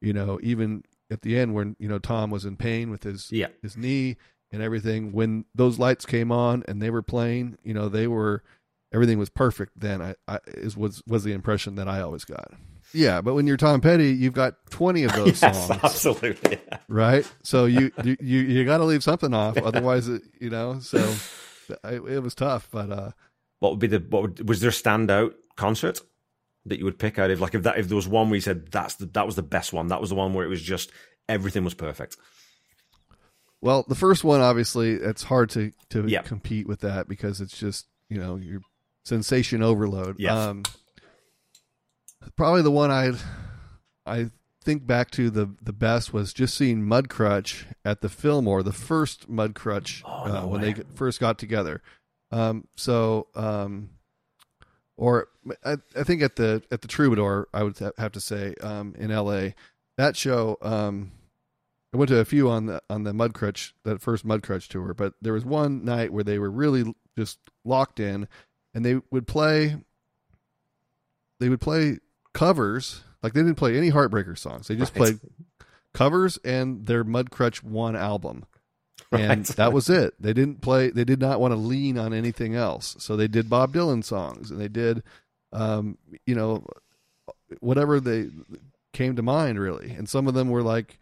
you 0.00 0.12
know, 0.12 0.38
even 0.42 0.84
at 1.10 1.22
the 1.22 1.38
end 1.38 1.54
when 1.54 1.76
you 1.78 1.88
know 1.88 1.98
Tom 1.98 2.30
was 2.30 2.44
in 2.44 2.56
pain 2.56 2.90
with 2.90 3.02
his 3.04 3.30
yeah, 3.32 3.48
his 3.62 3.76
knee 3.76 4.16
and 4.52 4.62
everything. 4.62 5.12
When 5.12 5.44
those 5.54 5.78
lights 5.78 6.04
came 6.06 6.30
on 6.30 6.62
and 6.68 6.80
they 6.82 6.90
were 6.90 7.02
playing, 7.02 7.58
you 7.64 7.74
know, 7.74 7.88
they 7.88 8.06
were 8.06 8.42
everything 8.92 9.18
was 9.18 9.30
perfect. 9.30 9.72
Then 9.80 10.02
I, 10.02 10.14
I 10.28 10.38
is 10.48 10.76
was 10.76 11.02
was 11.06 11.24
the 11.24 11.32
impression 11.32 11.74
that 11.76 11.88
I 11.88 12.00
always 12.00 12.24
got. 12.24 12.52
Yeah, 12.92 13.20
but 13.20 13.34
when 13.34 13.46
you're 13.48 13.56
Tom 13.56 13.80
Petty, 13.80 14.10
you've 14.12 14.32
got 14.34 14.54
twenty 14.70 15.02
of 15.04 15.12
those 15.16 15.42
yes, 15.42 15.66
songs, 15.66 15.80
absolutely. 15.82 16.60
right? 16.88 17.28
So 17.42 17.64
you 17.64 17.90
you 18.04 18.16
you, 18.20 18.40
you 18.40 18.64
got 18.64 18.78
to 18.78 18.84
leave 18.84 19.02
something 19.02 19.32
off, 19.34 19.56
otherwise, 19.56 20.06
it, 20.08 20.22
you 20.38 20.50
know. 20.50 20.78
So 20.80 20.98
it, 21.70 22.02
it 22.02 22.22
was 22.22 22.34
tough, 22.34 22.68
but 22.70 22.90
uh, 22.90 23.10
What 23.60 23.70
would 23.72 23.80
be 23.80 23.86
the 23.86 23.98
what 24.08 24.22
would, 24.22 24.48
was 24.48 24.60
there 24.60 24.70
a 24.70 24.72
standout 24.72 25.32
concert 25.56 26.00
that 26.66 26.78
you 26.78 26.84
would 26.84 26.98
pick 26.98 27.18
out 27.18 27.30
if 27.30 27.40
like 27.40 27.54
if 27.54 27.62
that 27.62 27.78
if 27.78 27.88
there 27.88 27.96
was 27.96 28.08
one 28.08 28.28
where 28.28 28.34
you 28.36 28.40
said 28.40 28.70
that's 28.72 28.96
the 28.96 29.06
that 29.06 29.26
was 29.26 29.36
the 29.36 29.42
best 29.42 29.72
one 29.72 29.86
that 29.88 30.00
was 30.00 30.10
the 30.10 30.16
one 30.16 30.34
where 30.34 30.44
it 30.44 30.48
was 30.48 30.62
just 30.62 30.90
everything 31.28 31.64
was 31.64 31.74
perfect. 31.74 32.16
Well, 33.62 33.84
the 33.88 33.94
first 33.94 34.22
one, 34.22 34.40
obviously, 34.40 34.92
it's 34.92 35.22
hard 35.24 35.50
to 35.50 35.72
to 35.90 36.06
Yeah. 36.06 36.22
compete 36.22 36.66
with 36.68 36.80
that 36.80 37.08
because 37.08 37.40
it's 37.40 37.56
just 37.58 37.86
you 38.08 38.18
know 38.18 38.36
your 38.36 38.60
sensation 39.04 39.62
overload. 39.62 40.16
Yes. 40.18 40.32
Um, 40.36 40.62
probably 42.36 42.62
the 42.62 42.70
one 42.70 42.90
I 42.90 43.12
I 44.04 44.30
think 44.66 44.86
back 44.86 45.10
to 45.12 45.30
the 45.30 45.48
the 45.62 45.72
best 45.72 46.12
was 46.12 46.32
just 46.34 46.56
seeing 46.56 46.82
Mudcrutch 46.82 47.64
at 47.84 48.00
the 48.02 48.08
Fillmore, 48.08 48.62
the 48.62 48.72
first 48.72 49.30
Mudcrutch 49.30 50.02
Oh, 50.04 50.10
uh, 50.10 50.46
when 50.46 50.60
way. 50.60 50.72
they 50.72 50.82
first 50.94 51.20
got 51.20 51.38
together. 51.38 51.80
Um, 52.32 52.66
so, 52.74 53.28
um, 53.36 53.90
or 54.96 55.28
I, 55.64 55.76
I 55.94 56.02
think 56.02 56.20
at 56.20 56.34
the 56.36 56.62
at 56.70 56.82
the 56.82 56.88
Troubadour, 56.88 57.46
I 57.54 57.62
would 57.62 57.78
have 57.96 58.12
to 58.12 58.20
say 58.20 58.54
um, 58.60 58.94
in 58.98 59.10
L.A. 59.10 59.54
that 59.96 60.16
show. 60.16 60.58
Um, 60.60 61.12
I 61.94 61.96
went 61.96 62.08
to 62.08 62.18
a 62.18 62.24
few 62.24 62.50
on 62.50 62.66
the 62.66 62.82
on 62.90 63.04
the 63.04 63.12
Mudcrutch 63.12 63.72
that 63.84 64.02
first 64.02 64.26
Mudcrutch 64.26 64.66
tour, 64.68 64.92
but 64.92 65.14
there 65.22 65.32
was 65.32 65.44
one 65.44 65.84
night 65.84 66.12
where 66.12 66.24
they 66.24 66.38
were 66.38 66.50
really 66.50 66.92
just 67.16 67.38
locked 67.64 68.00
in, 68.00 68.26
and 68.74 68.84
they 68.84 69.00
would 69.12 69.26
play. 69.28 69.76
They 71.38 71.48
would 71.48 71.60
play 71.60 71.98
covers 72.32 73.02
like 73.26 73.32
they 73.34 73.40
didn't 73.42 73.56
play 73.56 73.76
any 73.76 73.90
Heartbreaker 73.90 74.38
songs. 74.38 74.68
They 74.68 74.76
just 74.76 74.92
Right. 74.94 75.18
played 75.18 75.20
covers 75.92 76.38
and 76.44 76.86
their 76.86 77.04
Mudcrutch 77.04 77.62
one 77.64 77.96
album, 77.96 78.44
and 79.10 79.46
Right. 79.46 79.46
that 79.56 79.72
was 79.72 79.90
it. 79.90 80.14
They 80.20 80.32
didn't 80.32 80.60
play. 80.60 80.90
They 80.90 81.04
did 81.04 81.20
not 81.20 81.40
want 81.40 81.52
to 81.52 81.56
lean 81.56 81.98
on 81.98 82.12
anything 82.14 82.54
else. 82.54 82.94
So 83.00 83.16
they 83.16 83.28
did 83.28 83.50
Bob 83.50 83.72
Dylan 83.72 84.04
songs, 84.04 84.50
and 84.50 84.60
they 84.60 84.68
did, 84.68 85.02
um, 85.52 85.98
you 86.26 86.34
know, 86.34 86.64
whatever 87.60 87.98
they 88.00 88.28
came 88.92 89.16
to 89.16 89.22
mind 89.22 89.58
really. 89.58 89.90
And 89.90 90.08
some 90.08 90.26
of 90.28 90.34
them 90.34 90.48
were 90.48 90.62
like, 90.62 90.98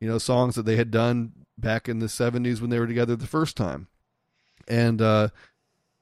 you 0.00 0.08
know, 0.08 0.18
songs 0.18 0.54
that 0.56 0.64
they 0.66 0.76
had 0.76 0.90
done 0.90 1.32
back 1.56 1.88
in 1.88 1.98
the 1.98 2.06
'70s 2.08 2.60
when 2.60 2.70
they 2.70 2.78
were 2.78 2.86
together 2.86 3.16
the 3.16 3.26
first 3.26 3.56
time, 3.56 3.88
and 4.66 5.00
uh, 5.00 5.28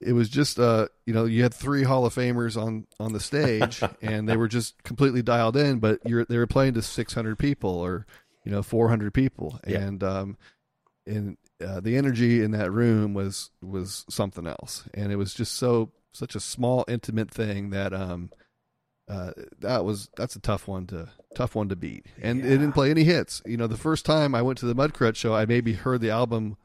it 0.01 0.13
was 0.13 0.29
just, 0.29 0.59
uh, 0.59 0.89
you 1.07 1.15
know, 1.15 1.25
you 1.25 1.43
had 1.43 1.55
three 1.55 1.83
Hall 1.83 2.05
of 2.07 2.15
Famers 2.15 2.61
on 2.61 2.87
on 3.01 3.13
the 3.13 3.21
stage, 3.21 3.83
and 4.03 4.29
they 4.29 4.37
were 4.37 4.49
just 4.49 4.83
completely 4.83 5.23
dialed 5.23 5.57
in. 5.57 5.79
But 5.79 6.01
you're 6.05 6.25
they 6.25 6.39
were 6.39 6.47
playing 6.47 6.75
to 6.75 6.83
600 6.83 7.39
people 7.39 7.71
or 7.71 8.07
you 8.45 8.53
know 8.53 8.63
400 8.63 9.13
people, 9.15 9.59
Yeah. 9.67 9.81
and 9.81 10.03
um, 10.05 10.37
and 11.07 11.37
uh, 11.65 11.81
the 11.81 11.97
energy 11.97 12.43
in 12.43 12.51
that 12.51 12.71
room 12.71 13.15
was 13.15 13.51
was 13.63 14.05
something 14.11 14.47
else, 14.47 14.85
and 14.95 15.11
it 15.13 15.17
was 15.17 15.33
just 15.35 15.55
so 15.55 15.93
such 16.13 16.35
a 16.35 16.41
small 16.41 16.85
intimate 16.89 17.31
thing 17.31 17.71
that 17.71 17.93
um 17.93 18.31
uh 19.09 19.33
that 19.61 19.85
was 19.85 20.09
that's 20.17 20.35
a 20.35 20.41
tough 20.41 20.67
one 20.67 20.87
to 20.87 21.09
tough 21.35 21.55
one 21.55 21.69
to 21.69 21.77
beat, 21.77 22.07
and 22.21 22.41
it 22.41 22.49
didn't 22.49 22.73
play 22.73 22.91
any 22.91 23.05
hits. 23.05 23.41
You 23.47 23.57
know, 23.57 23.67
the 23.67 23.77
first 23.77 24.05
time 24.05 24.35
I 24.35 24.43
went 24.43 24.59
to 24.59 24.67
the 24.67 24.75
Mudcrutch 24.75 25.17
show, 25.17 25.35
I 25.35 25.47
maybe 25.47 25.73
heard 25.75 26.01
the 26.01 26.11
album 26.11 26.57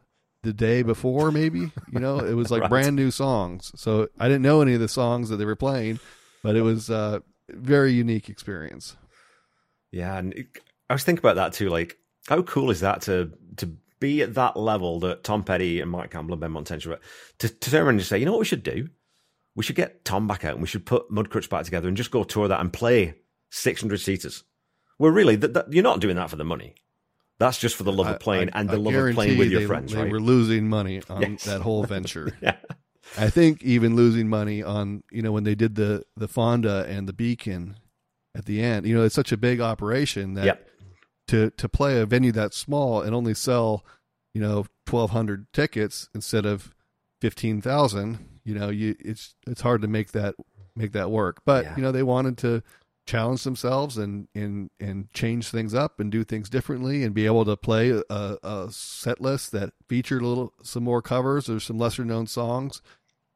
the 0.44 0.54
day 0.54 0.82
before, 0.84 1.32
maybe 1.32 1.72
you 1.92 2.00
know, 2.00 2.20
it 2.20 2.34
was 2.34 2.50
like 2.52 2.62
Right. 2.62 2.70
brand 2.70 2.96
new 2.96 3.12
songs, 3.12 3.72
so 3.76 4.08
I 4.20 4.28
didn't 4.28 4.42
know 4.44 4.62
any 4.62 4.74
of 4.74 4.80
the 4.80 4.88
songs 4.88 5.30
that 5.30 5.38
they 5.38 5.46
were 5.46 5.56
playing, 5.56 6.00
but 6.44 6.56
it 6.56 6.62
was 6.62 6.90
a 6.90 7.22
very 7.50 7.94
unique 7.94 8.30
experience. 8.30 8.96
Yeah, 9.92 10.18
and 10.18 10.34
it- 10.34 10.48
I 10.90 10.94
was 10.94 11.04
thinking 11.04 11.22
about 11.22 11.36
that 11.36 11.54
too. 11.54 11.70
Like, 11.70 11.98
how 12.28 12.42
cool 12.44 12.70
is 12.72 12.82
that 12.82 13.02
to 13.04 13.32
to 13.58 13.76
be 14.00 14.22
at 14.24 14.34
that 14.34 14.58
level 14.58 15.00
that 15.02 15.24
Tom 15.24 15.44
Petty 15.44 15.80
and 15.80 15.92
Mike 15.92 16.10
Campbell 16.12 16.34
and 16.34 16.42
Benmont 16.42 16.66
Tench 16.66 16.88
were, 16.88 17.00
to, 17.38 17.48
to 17.48 17.70
turn 17.72 17.82
around 17.84 17.90
and 17.90 18.00
just 18.00 18.10
say, 18.10 18.18
you 18.18 18.26
know 18.26 18.32
what 18.32 18.40
we 18.40 18.46
should 18.46 18.64
do? 18.64 18.88
We 19.56 19.64
should 19.64 19.76
get 19.76 20.04
Tom 20.06 20.28
back 20.28 20.44
out 20.44 20.54
and 20.54 20.62
we 20.62 20.68
should 20.68 20.86
put 20.88 21.12
Mudcrutch 21.12 21.50
back 21.50 21.66
together 21.66 21.88
and 21.88 21.96
just 21.96 22.10
go 22.10 22.24
tour 22.24 22.48
that 22.48 22.60
and 22.62 22.74
play 22.74 23.14
600 23.52 24.00
seaters. 24.00 24.44
Well, 24.98 25.12
really, 25.12 25.36
that, 25.36 25.54
that, 25.54 25.72
you're 25.74 25.84
not 25.84 26.00
doing 26.00 26.16
that 26.16 26.32
for 26.32 26.36
the 26.36 26.44
money. 26.44 26.74
That's 27.42 27.58
just 27.58 27.76
for 27.76 27.84
the 27.84 27.92
love 27.92 28.08
of 28.08 28.20
playing 28.20 28.50
I- 28.54 28.60
and 28.62 28.70
the 28.70 28.74
I 28.74 28.78
love 28.78 28.94
of 28.96 29.16
playing 29.16 29.38
with 29.38 29.52
your 29.52 29.62
they- 29.62 29.66
friends, 29.68 29.92
They 29.94 30.02
right? 30.02 30.12
were 30.12 30.20
losing 30.22 30.70
money 30.70 31.02
on 31.10 31.22
Yes. 31.22 31.44
that 31.46 31.62
whole 31.62 31.84
venture. 31.84 32.38
yeah. 32.42 32.56
I 33.18 33.30
think 33.30 33.62
even 33.64 33.96
losing 33.96 34.30
money 34.30 34.64
on 34.64 35.04
you 35.12 35.22
know 35.22 35.32
when 35.32 35.44
they 35.44 35.56
did 35.56 35.76
the 35.76 36.04
the 36.16 36.28
Fonda 36.28 36.86
and 36.88 37.08
the 37.10 37.14
Beacon 37.14 37.76
at 38.36 38.46
the 38.46 38.62
end. 38.62 38.86
You 38.86 38.96
know, 38.96 39.04
it's 39.04 39.16
such 39.16 39.32
a 39.34 39.38
big 39.38 39.60
operation 39.60 40.36
that 40.36 40.46
Yep. 40.46 40.68
to 41.28 41.50
to 41.52 41.68
play 41.68 42.00
a 42.00 42.06
venue 42.06 42.32
that 42.32 42.54
small 42.54 43.02
and 43.02 43.14
only 43.14 43.34
sell 43.34 43.84
you 44.34 44.40
know 44.42 44.66
twelve 44.86 45.10
hundred 45.12 45.52
tickets 45.52 46.10
instead 46.16 46.46
of 46.46 46.74
fifteen 47.20 47.62
thousand. 47.62 48.20
You 48.46 48.56
know, 48.56 48.70
you 48.70 48.96
it's 49.00 49.36
it's 49.46 49.62
hard 49.62 49.82
to 49.82 49.88
make 49.88 50.12
that 50.14 50.36
make 50.76 50.94
that 50.94 51.12
work. 51.12 51.42
But 51.46 51.66
Yeah. 51.66 51.76
you 51.76 51.82
know, 51.82 51.92
they 51.92 52.04
wanted 52.04 52.38
to 52.40 52.64
challenge 53.06 53.44
themselves 53.44 53.98
and 53.98 54.28
and 54.36 54.70
and 54.80 55.12
change 55.12 55.50
things 55.50 55.74
up 55.74 56.00
and 56.00 56.12
do 56.12 56.24
things 56.24 56.50
differently 56.50 57.04
and 57.04 57.14
be 57.14 57.26
able 57.26 57.44
to 57.46 57.58
play 57.58 57.90
a, 57.90 58.38
a 58.44 58.68
set 58.72 59.20
list 59.20 59.52
that 59.52 59.74
featured 59.90 60.22
a 60.22 60.28
little 60.28 60.54
some 60.62 60.84
more 60.84 61.02
covers 61.02 61.50
or 61.50 61.60
some 61.60 61.78
lesser 61.78 62.06
known 62.06 62.28
songs 62.28 62.82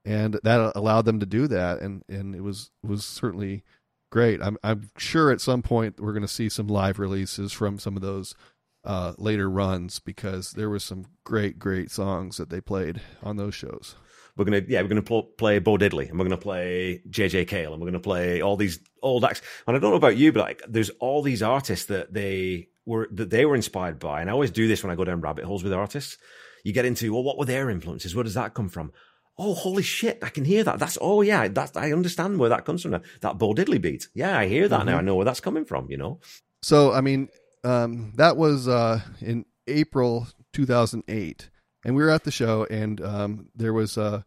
and 0.06 0.40
that 0.44 0.72
allowed 0.76 1.06
them 1.06 1.20
to 1.20 1.26
do 1.26 1.48
that, 1.48 1.82
and 1.82 2.04
and 2.08 2.36
it 2.36 2.42
was 2.42 2.70
was 2.84 3.04
certainly 3.04 3.64
great. 4.12 4.42
I'm 4.42 4.58
I'm 4.64 4.92
sure 4.98 5.32
at 5.32 5.42
some 5.42 5.64
point 5.64 6.00
we're 6.00 6.14
going 6.14 6.22
to 6.22 6.28
see 6.28 6.48
some 6.48 6.68
live 6.68 7.00
releases 7.00 7.52
from 7.52 7.80
some 7.80 7.96
of 7.96 8.04
those 8.04 8.36
uh, 8.84 9.14
later 9.18 9.50
runs 9.50 10.00
because 10.00 10.52
there 10.52 10.70
was 10.70 10.84
some 10.84 11.06
great 11.24 11.58
great 11.58 11.90
songs 11.90 12.38
that 12.38 12.50
they 12.52 12.62
played 12.62 13.02
on 13.24 13.38
those 13.38 13.56
shows. 13.56 13.96
We're 14.38 14.46
gonna 14.46 14.62
yeah 14.68 14.82
we're 14.82 14.90
gonna 14.90 15.02
pl- 15.02 15.24
play 15.24 15.60
Bo 15.60 15.78
Diddley 15.78 16.10
and 16.10 16.20
we're 16.20 16.26
gonna 16.26 16.38
play 16.38 17.02
JJ 17.10 17.48
Cale 17.48 17.72
and 17.72 17.82
we're 17.82 17.88
gonna 17.88 18.00
play 18.00 18.42
all 18.42 18.58
these 18.58 18.80
old 19.02 19.24
acts. 19.24 19.42
And 19.66 19.76
I 19.76 19.80
don't 19.80 19.92
know 19.92 19.98
about 19.98 20.18
you, 20.18 20.32
but 20.32 20.42
like 20.42 20.62
there's 20.68 20.90
all 21.00 21.22
these 21.22 21.42
artists 21.42 21.86
that 21.86 22.14
they 22.14 22.70
were 22.86 23.08
that 23.12 23.30
they 23.30 23.46
were 23.46 23.56
inspired 23.56 24.00
by. 24.00 24.22
And 24.22 24.30
I 24.30 24.34
always 24.34 24.52
do 24.52 24.68
this 24.68 24.84
when 24.84 24.92
I 24.92 24.96
go 24.96 25.06
down 25.06 25.22
rabbit 25.22 25.46
holes 25.46 25.64
with 25.64 25.74
artists. 25.74 26.18
You 26.64 26.74
get 26.74 26.86
into 26.86 27.14
well, 27.14 27.24
what 27.24 27.38
were 27.38 27.46
their 27.46 27.70
influences? 27.70 28.16
Where 28.16 28.24
does 28.24 28.34
that 28.34 28.54
come 28.54 28.70
from? 28.70 28.92
Oh, 29.38 29.54
holy 29.54 29.84
shit! 29.84 30.20
I 30.22 30.30
can 30.30 30.46
hear 30.46 30.64
that. 30.64 30.80
That's 30.80 30.98
oh 31.00 31.22
yeah, 31.22 31.48
that's 31.48 31.76
I 31.76 31.92
understand 31.92 32.40
where 32.40 32.50
that 32.50 32.66
comes 32.66 32.82
from. 32.82 32.92
Now. 32.92 33.02
That 33.22 33.38
Bo 33.38 33.54
Diddley 33.54 33.82
beat. 33.82 34.08
Yeah, 34.14 34.38
I 34.38 34.48
hear 34.48 34.68
that 34.68 34.82
mm-hmm. 34.82 34.90
now. 34.90 34.98
I 34.98 35.02
know 35.02 35.16
where 35.16 35.26
that's 35.26 35.42
coming 35.42 35.66
from. 35.66 35.90
You 35.90 35.98
know. 35.98 36.20
So 36.62 36.92
I 36.92 37.02
mean, 37.02 37.30
um, 37.64 38.14
that 38.16 38.38
was 38.38 38.68
uh, 38.68 39.02
in 39.22 39.46
April 39.68 40.28
2008 40.54 41.50
and 41.86 41.96
we 41.96 42.04
were 42.04 42.10
at 42.10 42.24
the 42.24 42.32
show, 42.32 42.66
and 42.66 43.00
um, 43.00 43.50
there 43.56 43.72
was 43.72 43.98
uh, 43.98 44.24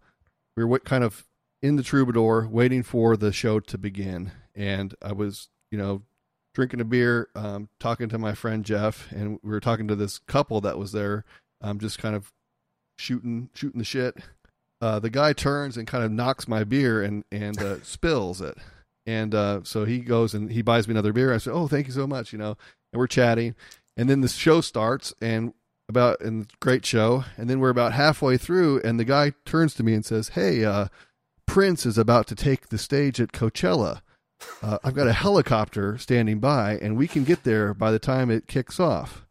we 0.57 0.65
were 0.65 0.79
kind 0.79 1.03
of 1.03 1.27
in 1.61 1.75
the 1.75 1.83
troubadour 1.83 2.47
waiting 2.49 2.85
for 2.85 3.17
the 3.17 3.33
show 3.33 3.59
to 3.59 3.77
begin, 3.77 4.31
and 4.55 4.95
I 5.03 5.13
was 5.13 5.49
you 5.73 5.77
know 5.77 6.03
drinking 6.55 6.81
a 6.81 6.85
beer, 6.85 7.29
um, 7.35 7.69
talking 7.81 8.09
to 8.09 8.19
my 8.19 8.33
friend 8.33 8.65
Jeff, 8.65 9.11
and 9.11 9.41
we 9.43 9.51
were 9.51 9.61
talking 9.61 9.89
to 9.89 9.97
this 9.97 10.19
couple 10.19 10.61
that 10.63 10.79
was 10.79 10.93
there, 10.93 11.25
um, 11.61 11.81
just 11.81 11.99
kind 11.99 12.15
of 12.15 12.33
shooting 12.97 13.51
shooting 13.55 13.81
the 13.81 13.85
shit. 13.85 14.17
Uh, 14.81 15.01
the 15.01 15.11
guy 15.11 15.33
turns 15.33 15.77
and 15.77 15.89
kind 15.89 16.05
of 16.05 16.13
knocks 16.13 16.47
my 16.47 16.63
beer 16.63 17.03
and 17.03 17.25
and 17.33 17.61
uh, 17.61 17.81
spills 17.83 18.41
it, 18.41 18.57
and 19.05 19.35
uh, 19.35 19.61
so 19.65 19.85
he 19.85 19.99
goes 19.99 20.33
and 20.33 20.53
he 20.53 20.63
buys 20.63 20.87
me 20.87 20.93
another 20.93 21.13
beer. 21.13 21.35
I 21.35 21.39
said, 21.39 21.55
"Oh, 21.55 21.67
thank 21.67 21.89
you 21.89 21.93
so 21.93 22.07
much," 22.07 22.33
you 22.33 22.39
know, 22.39 22.57
and 22.93 23.01
we're 23.01 23.09
chatting, 23.09 23.57
and 23.97 24.09
then 24.09 24.21
the 24.21 24.29
show 24.29 24.61
starts, 24.61 25.13
and 25.21 25.55
about 25.89 26.21
and 26.21 26.51
great 26.61 26.85
show 26.85 27.25
and 27.37 27.49
then 27.49 27.61
we're 27.61 27.71
about 27.71 27.93
halfway 27.93 28.37
through 28.37 28.81
and 28.83 29.01
the 29.01 29.05
guy 29.05 29.33
turns 29.47 29.75
to 29.75 29.83
me 29.83 29.95
and 29.95 30.05
says 30.05 30.31
hey 30.31 30.65
uh, 30.65 30.87
prince 31.47 31.87
is 31.87 31.97
about 31.97 32.27
to 32.27 32.35
take 32.35 32.69
the 32.69 32.79
stage 32.79 33.21
at 33.21 33.33
coachella. 33.33 34.03
Uh, 34.63 34.79
i've 34.85 34.95
got 34.95 35.09
a 35.09 35.13
helicopter 35.13 35.97
standing 35.97 36.39
by 36.39 36.79
and 36.83 36.97
we 36.97 37.09
can 37.09 37.25
get 37.25 37.43
there 37.45 37.73
by 37.73 37.91
the 37.91 37.99
time 37.99 38.31
it 38.31 38.47
kicks 38.47 38.79
off. 38.79 39.27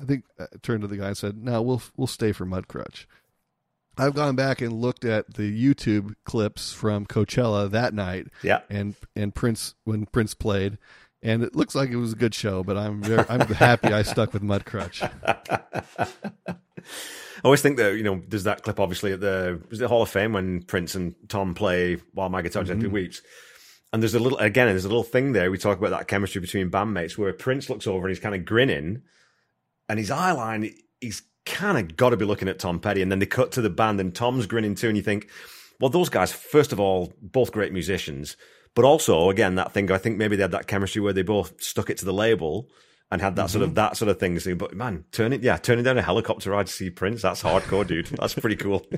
I 0.00 0.04
think 0.04 0.24
i 0.38 0.44
uh, 0.44 0.46
turned 0.62 0.82
to 0.82 0.88
the 0.88 0.96
guy 0.96 1.08
and 1.08 1.16
said 1.16 1.36
no 1.36 1.60
we'll 1.60 1.82
we'll 1.96 2.06
stay 2.06 2.32
for 2.32 2.46
mudcrutch. 2.46 3.04
I've 3.98 4.14
gone 4.14 4.36
back 4.36 4.60
and 4.60 4.72
looked 4.72 5.04
at 5.04 5.34
the 5.34 5.64
youtube 5.64 6.14
clips 6.24 6.72
from 6.72 7.04
coachella 7.04 7.70
that 7.70 7.92
night. 7.92 8.28
Yeah. 8.42 8.60
And 8.70 8.94
and 9.14 9.34
prince 9.34 9.74
when 9.84 10.06
prince 10.06 10.32
played 10.32 10.78
and 11.26 11.42
it 11.42 11.56
looks 11.56 11.74
like 11.74 11.90
it 11.90 11.96
was 11.96 12.12
a 12.12 12.16
good 12.16 12.34
show. 12.34 12.62
But 12.62 12.76
I'm 12.76 13.02
very, 13.02 13.24
I'm 13.28 13.40
happy 13.48 13.88
I 13.88 14.02
stuck 14.02 14.32
with 14.32 14.42
Mudcrutch. 14.42 15.02
I 17.36 17.40
always 17.44 17.60
think 17.60 17.76
that 17.76 17.96
you 17.96 18.02
know 18.02 18.22
there's 18.28 18.44
that 18.44 18.62
clip 18.62 18.80
obviously 18.80 19.12
at 19.12 19.20
the 19.20 19.60
was 19.68 19.80
the 19.80 19.88
Hall 19.88 20.02
of 20.02 20.08
Fame 20.08 20.32
when 20.32 20.62
Prince 20.62 20.94
and 20.94 21.14
Tom 21.28 21.54
play 21.54 21.96
while 22.14 22.28
my 22.28 22.42
guitar 22.42 22.64
gently 22.64 22.86
mm-hmm. 22.86 22.94
weeps. 22.94 23.22
And 23.92 24.02
there's 24.02 24.14
a 24.14 24.20
little 24.20 24.38
again, 24.38 24.68
there's 24.68 24.84
a 24.84 24.88
little 24.88 25.02
thing 25.02 25.32
there. 25.32 25.50
We 25.50 25.58
talk 25.58 25.78
about 25.78 25.90
that 25.90 26.08
chemistry 26.08 26.40
between 26.40 26.70
bandmates 26.70 27.18
where 27.18 27.32
Prince 27.32 27.68
looks 27.68 27.86
over 27.86 28.06
and 28.06 28.14
he's 28.14 28.22
kind 28.22 28.34
of 28.34 28.44
grinning, 28.44 29.02
and 29.88 29.98
his 29.98 30.10
eyeline, 30.10 30.72
he's 31.00 31.22
kind 31.44 31.78
of 31.78 31.96
got 31.96 32.10
to 32.10 32.16
be 32.16 32.24
looking 32.24 32.48
at 32.48 32.58
Tom 32.58 32.78
Petty. 32.80 33.02
And 33.02 33.10
then 33.10 33.18
they 33.18 33.26
cut 33.26 33.52
to 33.52 33.60
the 33.60 33.70
band 33.70 34.00
and 34.00 34.14
Tom's 34.14 34.46
grinning 34.46 34.74
too, 34.74 34.88
and 34.88 34.96
you 34.96 35.02
think, 35.02 35.28
well, 35.80 35.90
those 35.90 36.08
guys, 36.08 36.32
first 36.32 36.72
of 36.72 36.80
all, 36.80 37.12
both 37.20 37.52
great 37.52 37.72
musicians. 37.72 38.36
But 38.76 38.84
also, 38.84 39.30
again, 39.30 39.54
that 39.54 39.72
thing, 39.72 39.90
I 39.90 39.96
think 39.96 40.18
maybe 40.18 40.36
they 40.36 40.42
had 40.42 40.52
that 40.52 40.66
chemistry 40.66 41.00
where 41.00 41.14
they 41.14 41.22
both 41.22 41.60
stuck 41.62 41.88
it 41.88 41.96
to 41.98 42.04
the 42.04 42.12
label 42.12 42.68
and 43.10 43.22
had 43.22 43.34
that 43.36 43.46
mm-hmm. 43.46 43.52
sort 43.52 43.62
of 43.62 43.68
mm-hmm. 43.70 43.76
that 43.76 43.96
sort 43.96 44.10
of 44.10 44.20
thing. 44.20 44.38
So, 44.38 44.54
but 44.54 44.74
man, 44.74 45.06
turning 45.12 45.42
yeah, 45.42 45.56
turning 45.56 45.82
down 45.82 45.96
a 45.96 46.02
helicopter 46.02 46.50
ride 46.50 46.66
to 46.66 46.72
see 46.72 46.90
Prince, 46.90 47.22
that's 47.22 47.42
hardcore, 47.42 47.86
dude. 47.86 48.06
That's 48.20 48.34
pretty 48.34 48.56
cool. 48.56 48.86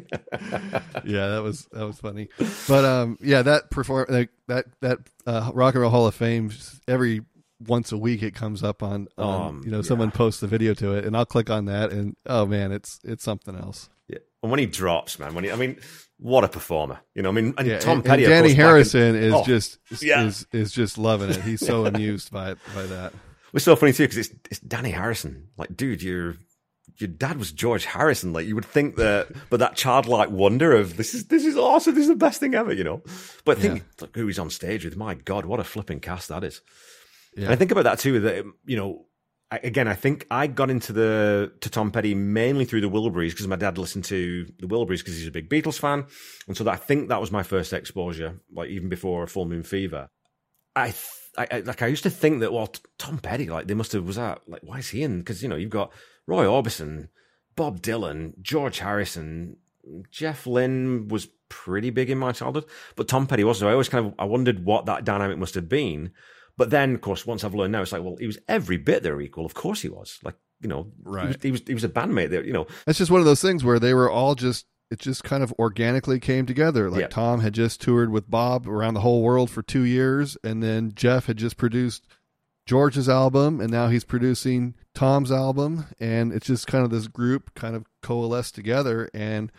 yeah, 1.05 1.29
that 1.29 1.43
was 1.45 1.69
that 1.71 1.87
was 1.87 2.01
funny. 2.01 2.29
But 2.67 2.85
um, 2.85 3.19
yeah, 3.21 3.43
that 3.43 3.71
perform 3.71 4.07
like, 4.09 4.31
that 4.49 4.67
that 4.81 4.99
uh, 5.27 5.53
Rock 5.55 5.75
and 5.75 5.83
Roll 5.83 5.91
Hall 5.93 6.07
of 6.09 6.15
Fame 6.15 6.51
every 6.89 7.21
once 7.65 7.93
a 7.93 7.99
week 7.99 8.23
it 8.23 8.35
comes 8.35 8.65
up 8.65 8.83
on, 8.83 9.07
on 9.17 9.49
um, 9.49 9.63
you 9.65 9.71
know 9.71 9.79
yeah. 9.79 9.83
someone 9.83 10.11
posts 10.11 10.41
the 10.41 10.49
video 10.49 10.75
to 10.75 10.95
it, 10.95 11.05
and 11.05 11.17
I'll 11.17 11.25
click 11.25 11.51
on 11.51 11.67
that, 11.67 11.93
and 11.93 12.17
oh 12.27 12.47
man, 12.47 12.73
it's 12.73 12.99
it's 13.05 13.23
something 13.23 13.55
else. 13.55 13.89
Yeah, 14.09 14.19
and 14.43 14.51
when 14.51 14.59
he 14.59 14.67
drops, 14.67 15.21
man, 15.21 15.35
when 15.35 15.45
he, 15.45 15.53
I 15.53 15.57
mean, 15.57 15.79
what 16.19 16.45
a 16.45 16.49
performer. 16.49 17.01
You 17.15 17.23
know, 17.23 17.29
I 17.31 17.33
mean, 17.33 17.55
and 17.57 17.67
yeah, 17.67 17.79
Tom 17.79 17.99
and, 17.99 18.05
Petty. 18.05 18.25
And 18.25 18.33
Dhani 18.33 18.55
Harrison 18.55 19.15
is 19.15 19.33
oh, 19.33 19.45
just 19.45 19.79
yeah. 20.03 20.25
is 20.25 20.47
is 20.53 20.73
just 20.73 20.99
loving 20.99 21.31
it. 21.31 21.43
He's 21.43 21.65
so 21.65 21.87
amused 21.87 22.31
by 22.33 22.55
by 22.75 22.87
that. 22.87 23.13
It's 23.55 23.65
so 23.65 23.77
funny 23.77 23.93
too 23.93 24.05
because 24.05 24.19
it's 24.19 24.31
it's 24.51 24.61
Dhani 24.61 24.93
Harrison. 24.93 25.49
Like, 25.57 25.77
dude, 25.77 26.03
your 26.03 26.37
your 26.97 27.09
dad 27.09 27.39
was 27.39 27.53
George 27.53 27.85
Harrison. 27.85 28.33
Like, 28.33 28.47
you 28.47 28.55
would 28.57 28.65
think 28.65 28.97
that, 28.97 29.29
but 29.51 29.61
that 29.61 29.77
childlike 29.77 30.31
wonder 30.31 30.73
of 30.73 30.97
this 30.97 31.15
is 31.15 31.27
this 31.27 31.45
is 31.45 31.57
awesome. 31.57 31.95
This 31.95 32.03
is 32.03 32.09
the 32.09 32.17
best 32.17 32.41
thing 32.41 32.55
ever. 32.55 32.73
You 32.73 32.85
know, 32.85 33.03
but 33.45 33.59
think 33.59 33.85
yeah. 34.01 34.09
who 34.15 34.27
he's 34.27 34.39
on 34.39 34.51
stage 34.51 34.85
with. 34.85 34.97
My 34.97 35.15
God, 35.15 35.47
what 35.47 35.61
a 35.61 35.65
flipping 35.65 36.01
cast 36.01 36.29
that 36.29 36.45
is. 36.45 36.61
Yeah. 37.37 37.45
And 37.45 37.53
I 37.53 37.57
think 37.57 37.71
about 37.71 37.85
that 37.85 38.01
too. 38.01 38.21
That 38.21 38.45
you 38.67 38.77
know, 38.77 39.07
again, 39.51 39.89
I 39.89 39.95
think 39.95 40.27
I 40.31 40.47
got 40.47 40.71
into 40.71 40.93
the 40.93 41.53
to 41.61 41.71
Tom 41.71 41.91
Petty 41.91 42.15
mainly 42.15 42.65
through 42.65 42.83
the 42.83 42.91
Wilburys 42.91 43.31
because 43.31 43.49
my 43.49 43.57
dad 43.57 43.79
listened 43.79 44.05
to 44.07 44.47
the 44.59 44.67
Wilburys 44.67 44.99
because 44.99 45.17
he's 45.17 45.27
a 45.27 45.33
big 45.33 45.49
Beatles 45.49 45.79
fan, 45.79 46.07
and 46.47 46.57
so 46.57 46.65
that, 46.65 46.73
I 46.73 46.77
think 46.77 47.09
that 47.09 47.21
was 47.21 47.31
my 47.31 47.43
first 47.43 47.73
exposure, 47.73 48.41
like 48.53 48.71
even 48.71 48.89
before 48.89 49.27
Full 49.27 49.47
Moon 49.47 49.63
Fever. 49.63 50.11
I, 50.77 50.95
I, 51.37 51.47
I 51.51 51.61
like 51.61 51.83
I 51.83 51.87
used 51.87 52.03
to 52.03 52.11
think 52.11 52.41
that 52.41 52.53
well, 52.53 52.73
Tom 52.99 53.19
Petty, 53.19 53.49
like 53.49 53.67
they 53.67 53.75
must 53.75 53.93
have 53.93 54.07
was 54.07 54.17
that 54.17 54.43
like 54.47 54.63
why 54.63 54.79
is 54.79 54.91
he 54.91 55.03
in? 55.03 55.21
Because 55.21 55.43
you 55.43 55.49
know 55.49 55.57
you've 55.57 55.71
got 55.71 55.93
Roy 56.27 56.45
Orbison, 56.45 57.09
Bob 57.57 57.81
Dylan, 57.81 58.41
George 58.43 58.81
Harrison, 58.81 59.57
Jeff 60.11 60.47
Lynne 60.47 61.09
was 61.09 61.29
pretty 61.49 61.91
big 61.91 62.11
in 62.11 62.19
my 62.19 62.33
childhood, 62.33 62.67
but 62.97 63.09
Tom 63.09 63.27
Petty 63.27 63.45
wasn't. 63.45 63.63
So 63.63 63.69
I 63.69 63.73
always 63.73 63.89
kind 63.89 64.07
of 64.07 64.15
I 64.19 64.25
wondered 64.25 64.65
what 64.65 64.87
that 64.87 65.05
dynamic 65.05 65.39
must 65.39 65.55
have 65.55 65.69
been. 65.69 66.13
But 66.59 66.71
then, 66.71 66.95
of 66.95 67.01
course, 67.01 67.25
once 67.25 67.45
I've 67.45 67.55
learned 67.55 67.73
now, 67.73 67.81
it's 67.81 67.93
like, 67.93 68.03
well, 68.03 68.17
he 68.19 68.27
was 68.27 68.39
every 68.49 68.77
bit 68.77 69.03
their 69.03 69.21
equal. 69.21 69.47
Of 69.47 69.55
course 69.55 69.81
he 69.81 69.89
was. 69.89 70.19
Like, 70.23 70.35
you 70.61 70.69
know, 70.69 70.89
right. 71.03 71.23
He 71.23 71.29
was, 71.29 71.37
he 71.43 71.51
was, 71.53 71.63
he 71.69 71.75
was 71.75 71.85
a 71.85 71.89
bandmate 71.89 72.31
there, 72.31 72.45
you 72.45 72.53
know. 72.53 72.67
that's 72.85 72.99
just 72.99 73.11
one 73.11 73.21
of 73.21 73.27
those 73.27 73.41
things 73.41 73.65
where 73.65 73.79
they 73.79 73.95
were 73.95 74.11
all 74.11 74.35
just 74.35 74.67
it 74.91 74.99
just 74.99 75.23
kind 75.23 75.43
of 75.43 75.53
organically 75.59 76.19
came 76.19 76.47
together. 76.47 76.91
Like 76.91 77.03
yeah. 77.03 77.09
Tom 77.09 77.41
had 77.41 77.53
just 77.53 77.81
toured 77.81 78.11
with 78.11 78.31
Bob 78.31 78.67
around 78.67 78.95
the 78.95 79.01
whole 79.01 79.23
world 79.23 79.51
for 79.51 79.63
two 79.63 79.83
years, 79.83 80.37
and 80.43 80.63
then 80.63 80.93
Jeff 80.95 81.27
had 81.27 81.37
just 81.37 81.57
produced 81.57 82.07
George's 82.67 83.09
album, 83.09 83.61
and 83.61 83.71
now 83.71 83.89
he's 83.89 84.05
producing 84.05 84.75
Tom's 84.95 85.31
album, 85.31 85.87
and 86.01 86.33
it's 86.33 86.47
just 86.47 86.67
kind 86.67 86.85
of 86.85 86.91
this 86.91 87.07
group 87.07 87.55
kind 87.55 87.77
of 87.77 87.85
coalesced 88.03 88.55
together, 88.55 89.09
and 89.13 89.53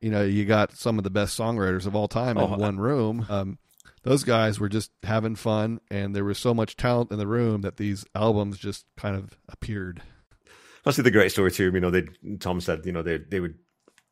you 0.00 0.10
know, 0.10 0.24
you 0.24 0.44
got 0.44 0.72
some 0.72 0.98
of 0.98 1.04
the 1.04 1.10
best 1.10 1.38
songwriters 1.38 1.86
of 1.86 1.94
all 1.94 2.08
time 2.08 2.38
oh, 2.38 2.54
in 2.54 2.60
one 2.60 2.78
room. 2.78 3.26
Um, 3.28 3.58
those 4.02 4.24
guys 4.24 4.58
were 4.58 4.68
just 4.68 4.90
having 5.02 5.36
fun, 5.36 5.80
and 5.90 6.14
there 6.14 6.24
was 6.24 6.38
so 6.38 6.54
much 6.54 6.76
talent 6.76 7.10
in 7.10 7.18
the 7.18 7.26
room 7.26 7.60
that 7.62 7.76
these 7.76 8.04
albums 8.14 8.58
just 8.58 8.86
kind 8.96 9.16
of 9.16 9.36
appeared. 9.48 10.02
That's 10.84 10.96
the 10.96 11.10
great 11.10 11.32
story 11.32 11.50
too. 11.52 11.70
You 11.72 11.80
know, 11.80 11.90
they 11.90 12.06
Tom 12.38 12.60
said, 12.60 12.86
you 12.86 12.92
know, 12.92 13.02
they 13.02 13.18
they 13.18 13.40
would 13.40 13.56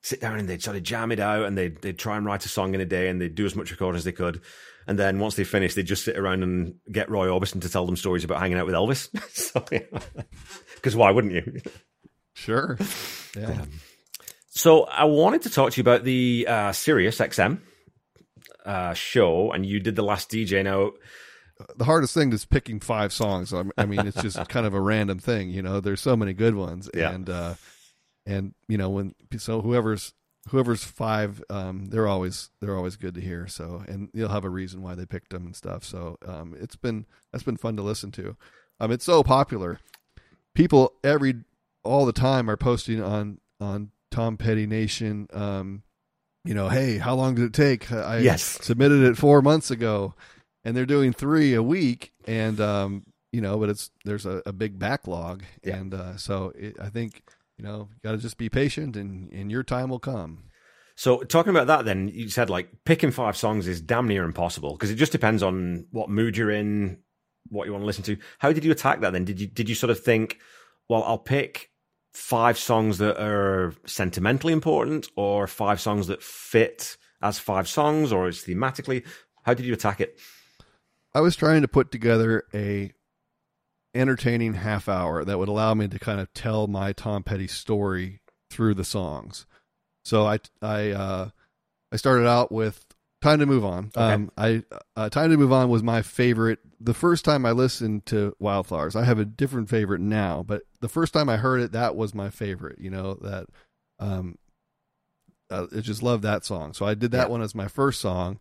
sit 0.03 0.20
down 0.20 0.38
and 0.38 0.48
they'd 0.48 0.62
sort 0.62 0.77
of 0.77 0.83
jam 0.83 1.11
it 1.12 1.20
out, 1.20 1.46
and 1.46 1.57
they'd 1.57 1.81
they'd 1.81 1.98
try 1.98 2.16
and 2.16 2.27
write 2.27 2.44
a 2.44 2.48
song 2.48 2.74
in 2.74 2.81
a 2.81 2.87
day, 2.87 3.09
and 3.09 3.20
they'd 3.20 3.35
do 3.35 3.46
as 3.46 3.57
much 3.57 3.70
recording 3.70 3.96
as 3.96 4.05
they 4.05 4.12
could. 4.12 4.42
And 4.87 4.98
then 4.98 5.18
once 5.18 5.35
they 5.35 5.44
finished, 5.44 5.77
they'd 5.77 5.87
just 5.87 6.05
sit 6.05 6.16
around 6.16 6.42
and 6.42 6.77
get 6.90 7.11
Roy 7.11 7.27
Orbison 7.27 7.61
to 7.61 7.68
tell 7.68 7.85
them 7.85 7.96
stories 7.96 8.24
about 8.24 8.40
hanging 8.40 8.57
out 8.57 8.64
with 8.64 8.74
Elvis. 8.74 9.11
because 10.77 10.96
why 10.96 11.11
wouldn't 11.11 11.35
you? 11.35 11.61
Sure. 12.35 12.79
Yeah. 13.37 13.51
Um, 13.51 13.70
so 14.48 14.85
I 14.85 15.05
wanted 15.05 15.42
to 15.42 15.51
talk 15.51 15.70
to 15.72 15.77
you 15.77 15.83
about 15.83 16.03
the 16.03 16.46
uh, 16.48 16.72
Sirius 16.72 17.18
XM 17.18 17.61
uh, 18.68 18.92
show, 18.92 19.50
and 19.50 19.64
you 19.64 19.81
did 19.81 19.96
the 19.96 20.02
last 20.02 20.31
DJ. 20.31 20.62
Now, 20.62 20.92
the 21.76 21.87
hardest 21.87 22.12
thing 22.12 22.33
is 22.33 22.44
picking 22.44 22.81
five 22.81 23.12
songs. 23.12 23.52
I 23.52 23.87
mean, 23.87 24.07
it's 24.07 24.20
just 24.20 24.48
kind 24.48 24.66
of 24.66 24.74
a 24.74 24.81
random 24.81 25.18
thing. 25.18 25.48
You 25.48 25.62
know, 25.62 25.81
there's 25.81 26.02
so 26.02 26.14
many 26.14 26.35
good 26.35 26.54
ones, 26.54 26.88
yeah. 26.94 27.11
and 27.11 27.31
uh, 27.31 27.54
and 28.26 28.54
you 28.68 28.76
know 28.76 28.90
when 28.90 29.14
so 29.38 29.62
whoever's 29.62 30.12
whoever's 30.50 30.85
five, 30.85 31.42
um, 31.48 31.87
they're 31.87 32.07
always 32.07 32.50
they're 32.61 32.76
always 32.76 32.96
good 32.96 33.14
to 33.14 33.22
hear. 33.22 33.46
So 33.48 33.83
and 33.88 34.11
you'll 34.12 34.28
have 34.28 34.44
a 34.44 34.50
reason 34.50 34.83
why 34.83 34.94
they 34.94 35.07
picked 35.07 35.31
them 35.31 35.46
and 35.46 35.57
stuff. 35.57 35.83
So 35.83 36.18
um, 36.26 36.54
it's 36.61 36.76
been 36.76 37.07
that's 37.33 37.44
been 37.44 37.57
fun 37.57 37.76
to 37.76 37.83
listen 37.83 38.12
to. 38.12 38.37
Um, 38.81 38.92
it's 38.92 39.04
so 39.04 39.22
popular. 39.22 39.81
People 40.54 40.92
every 41.02 41.37
all 41.85 42.04
the 42.04 42.12
time 42.12 42.50
are 42.50 42.57
posting 42.59 43.02
on 43.02 43.40
on 43.61 43.92
Tom 44.11 44.37
Petty 44.37 44.66
Nation. 44.66 45.26
Um, 45.33 45.85
you 46.44 46.55
know, 46.55 46.68
hey, 46.68 46.98
how 46.98 47.14
long 47.14 47.35
did 47.35 47.44
it 47.44 47.53
take? 47.53 47.90
I 47.92 48.18
yes. 48.18 48.42
submitted 48.42 49.03
it 49.03 49.16
four 49.16 49.42
months 49.42 49.70
ago, 49.70 50.14
and 50.64 50.77
they're 50.77 50.87
doing 50.87 51.12
three 51.12 51.55
a 51.55 51.62
week, 51.62 52.12
and 52.27 52.61
um, 52.61 53.05
you 53.33 53.40
know, 53.40 53.59
but 53.59 53.68
it's 53.68 53.90
there's 54.05 54.27
a, 54.27 54.42
a 54.46 54.53
big 54.53 54.79
backlog, 54.79 55.42
yeah. 55.62 55.77
and 55.77 55.94
uh, 55.94 56.16
so 56.16 56.53
it, 56.57 56.77
I 56.81 56.88
think 56.88 57.22
you 57.59 57.64
know, 57.64 57.88
you 57.92 58.01
got 58.03 58.12
to 58.12 58.18
just 58.18 58.38
be 58.38 58.48
patient, 58.48 58.96
and 58.96 59.31
and 59.33 59.51
your 59.51 59.62
time 59.62 59.90
will 59.90 59.98
come. 59.98 60.44
So 60.96 61.22
talking 61.22 61.51
about 61.51 61.68
that, 61.68 61.85
then 61.85 62.09
you 62.09 62.29
said 62.29 62.51
like 62.51 62.68
picking 62.85 63.12
five 63.12 63.37
songs 63.37 63.68
is 63.68 63.81
damn 63.81 64.09
near 64.09 64.24
impossible 64.24 64.72
because 64.72 64.90
it 64.90 64.96
just 64.96 65.12
depends 65.12 65.44
on 65.44 65.87
what 65.92 66.11
mood 66.11 66.37
you're 66.37 66.51
in, 66.51 66.98
what 67.51 67.66
you 67.66 67.72
want 67.72 67.83
to 67.83 67.87
listen 67.87 68.03
to. 68.05 68.16
How 68.38 68.53
did 68.53 68.64
you 68.64 68.72
attack 68.72 69.01
that 69.01 69.12
then? 69.12 69.24
Did 69.24 69.40
you 69.40 69.46
did 69.46 69.68
you 69.68 69.74
sort 69.74 69.90
of 69.90 70.01
think, 70.01 70.38
well, 70.88 71.05
I'll 71.05 71.18
pick 71.18 71.67
five 72.18 72.59
songs 72.59 72.98
that 72.98 73.16
are 73.22 73.72
sentimentally 73.87 74.52
important, 74.52 75.09
or 75.16 75.46
five 75.46 75.81
songs 75.81 76.09
that 76.09 76.22
fit 76.22 76.96
as 77.22 77.38
five 77.38 77.68
songs, 77.68 78.12
or 78.12 78.28
is 78.28 78.42
thematically? 78.42 79.07
How 79.44 79.54
did 79.54 79.64
you 79.64 79.72
attack 79.72 80.00
it? 80.00 80.18
I 81.14 81.20
was 81.20 81.37
trying 81.37 81.62
to 81.62 81.68
put 81.68 81.90
together 81.92 82.44
a 82.52 82.92
entertaining 83.94 84.54
half 84.54 84.88
hour 84.88 85.24
that 85.24 85.38
would 85.38 85.48
allow 85.48 85.74
me 85.74 85.88
to 85.88 85.98
kind 85.98 86.20
of 86.20 86.33
tell 86.35 86.66
my 86.66 86.92
Tom 86.92 87.22
Petty 87.22 87.46
story 87.46 88.20
through 88.50 88.74
the 88.74 88.85
songs. 88.85 89.46
So 90.04 90.26
I 90.26 90.40
I 90.61 90.90
uh, 90.90 91.28
I 91.92 91.96
started 91.96 92.26
out 92.26 92.50
with 92.50 92.85
"Time 93.20 93.38
to 93.40 93.46
Move 93.46 93.64
On." 93.64 93.87
Okay. 93.96 94.00
Um, 94.00 94.31
I 94.37 94.62
uh, 94.96 95.09
"Time 95.09 95.31
to 95.31 95.37
Move 95.37 95.52
On" 95.52 95.68
was 95.68 95.83
my 95.83 96.02
favorite. 96.02 96.59
The 96.81 96.94
first 96.94 97.24
time 97.24 97.44
I 97.44 97.50
listened 97.52 98.07
to 98.07 98.37
Wildflowers, 98.38 98.94
I 98.96 99.04
have 99.04 99.18
a 99.18 99.24
different 99.24 99.68
favorite 99.68 100.00
now, 100.00 100.44
but 100.46 100.62
the 100.81 100.88
first 100.88 101.12
time 101.12 101.28
I 101.28 101.37
heard 101.37 101.61
it, 101.61 101.72
that 101.72 101.96
was 101.96 102.14
my 102.14 102.31
favorite. 102.31 102.78
You 102.78 102.90
know 102.90 103.14
that 103.14 103.46
um, 103.98 104.37
uh, 105.50 105.66
I 105.76 105.81
just 105.81 106.02
love 106.02 106.22
that 106.22 106.44
song. 106.44 106.72
So 106.74 106.87
I 106.87 106.94
did 106.94 107.11
that 107.12 107.26
Yeah. 107.28 107.33
one 107.33 107.42
as 107.42 107.54
my 107.54 107.68
first 107.68 108.00
song. 108.00 108.38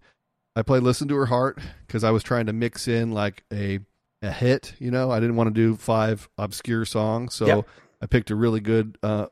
I 0.55 0.61
played 0.61 0.83
"Listen 0.83 1.07
to 1.09 1.15
Her 1.15 1.27
Heart" 1.27 1.59
because 1.85 2.03
I 2.03 2.11
was 2.11 2.23
trying 2.23 2.45
to 2.47 2.53
mix 2.53 2.87
in 2.87 3.11
like 3.11 3.43
a 3.51 3.79
a 4.21 4.31
hit. 4.31 4.73
You 4.79 4.91
know, 4.91 5.11
I 5.11 5.19
didn't 5.19 5.35
want 5.35 5.47
to 5.47 5.53
do 5.53 5.75
five 5.75 6.27
obscure 6.37 6.85
songs, 6.85 7.33
so 7.35 7.45
Yep. 7.47 7.67
I 8.01 8.05
picked 8.07 8.29
a 8.31 8.35
really 8.35 8.59
good 8.59 8.97
uh, 9.03 9.27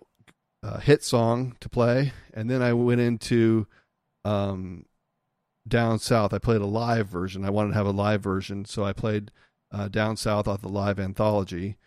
uh, 0.64 0.80
hit 0.80 1.04
song 1.04 1.56
to 1.60 1.70
play, 1.70 2.14
and 2.34 2.50
then 2.50 2.62
I 2.62 2.74
went 2.74 3.02
into 3.02 3.68
um, 4.24 4.86
down 5.68 6.00
south. 6.00 6.34
I 6.34 6.38
played 6.40 6.62
a 6.62 6.66
live 6.66 7.08
version. 7.08 7.44
I 7.46 7.50
wanted 7.50 7.70
to 7.70 7.76
have 7.78 7.88
a 7.88 7.92
live 7.92 8.22
version, 8.22 8.66
so 8.66 8.84
I 8.84 8.94
played 8.94 9.32
uh, 9.72 9.88
down 9.88 10.18
south 10.18 10.48
off 10.48 10.62
the 10.62 10.70
live 10.70 11.00
anthology. 11.00 11.78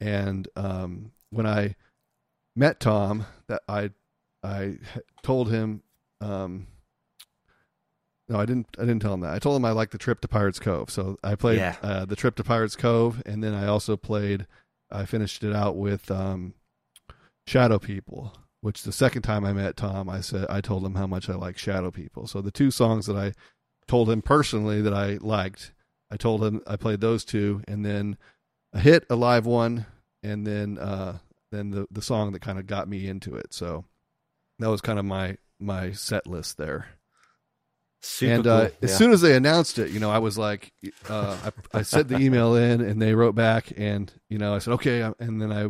And 0.00 0.48
um, 0.56 1.12
when 1.30 1.46
I 1.46 1.76
met 2.56 2.80
Tom, 2.80 3.26
that 3.48 3.62
I 3.68 3.90
I 4.42 4.78
told 5.22 5.50
him. 5.50 5.82
Um, 6.20 6.66
no, 8.28 8.38
I 8.40 8.46
didn't. 8.46 8.68
I 8.78 8.82
didn't 8.82 9.00
tell 9.02 9.12
him 9.14 9.20
that. 9.20 9.34
I 9.34 9.38
told 9.38 9.56
him 9.56 9.64
I 9.66 9.72
liked 9.72 9.92
the 9.92 9.98
trip 9.98 10.20
to 10.22 10.28
Pirates 10.28 10.58
Cove, 10.58 10.90
so 10.90 11.18
I 11.22 11.34
played 11.34 11.58
Yeah. 11.58 11.76
uh, 11.82 12.04
the 12.06 12.16
trip 12.16 12.36
to 12.36 12.44
Pirates 12.44 12.74
Cove, 12.76 13.22
and 13.26 13.44
then 13.44 13.52
I 13.54 13.66
also 13.66 13.96
played. 13.96 14.46
I 14.90 15.04
finished 15.04 15.42
it 15.44 15.54
out 15.54 15.76
with 15.76 16.10
um, 16.10 16.54
Shadow 17.46 17.78
People, 17.78 18.32
which 18.64 18.82
the 18.82 18.92
second 18.92 19.20
time 19.20 19.44
I 19.44 19.52
met 19.52 19.76
Tom, 19.76 20.08
I 20.08 20.22
said 20.22 20.46
I 20.48 20.62
told 20.62 20.86
him 20.86 20.94
how 20.94 21.06
much 21.06 21.28
I 21.28 21.34
like 21.34 21.58
Shadow 21.58 21.90
People. 21.90 22.26
So 22.26 22.40
the 22.40 22.50
two 22.50 22.70
songs 22.70 23.04
that 23.04 23.16
I 23.16 23.34
told 23.86 24.08
him 24.08 24.22
personally 24.22 24.80
that 24.80 24.94
I 24.94 25.18
liked, 25.20 25.72
I 26.10 26.16
told 26.16 26.42
him 26.42 26.62
I 26.66 26.76
played 26.76 27.02
those 27.02 27.26
two, 27.26 27.62
and 27.68 27.84
then 27.84 28.16
a 28.72 28.80
hit, 28.80 29.04
a 29.10 29.16
live 29.16 29.44
one, 29.44 29.84
and 30.22 30.46
then 30.46 30.78
uh, 30.78 31.18
then 31.52 31.72
the 31.72 31.86
the 31.90 32.00
song 32.00 32.32
that 32.32 32.40
kind 32.40 32.58
of 32.58 32.66
got 32.66 32.88
me 32.88 33.06
into 33.06 33.34
it. 33.36 33.52
So 33.52 33.84
that 34.60 34.70
was 34.70 34.80
kind 34.80 34.98
of 34.98 35.04
my 35.04 35.36
my 35.60 35.92
set 35.92 36.26
list 36.26 36.56
there. 36.56 36.86
Super 38.00 38.32
and 38.32 38.44
cool. 38.44 38.52
uh, 38.52 38.68
as 38.82 38.90
Yeah. 38.92 38.96
soon 38.96 39.12
as 39.12 39.20
they 39.20 39.36
announced 39.36 39.78
it, 39.78 39.90
you 39.90 40.00
know, 40.00 40.10
I 40.10 40.18
was 40.18 40.38
like, 40.38 40.72
uh, 41.10 41.36
I, 41.74 41.78
I 41.78 41.82
sent 41.82 42.08
the 42.08 42.16
email 42.18 42.54
in, 42.54 42.80
and 42.80 43.00
they 43.00 43.14
wrote 43.14 43.34
back, 43.34 43.72
and 43.76 44.10
you 44.30 44.38
know, 44.38 44.54
I 44.54 44.58
said 44.58 44.72
okay, 44.74 45.02
and 45.18 45.40
then 45.40 45.52
I, 45.52 45.68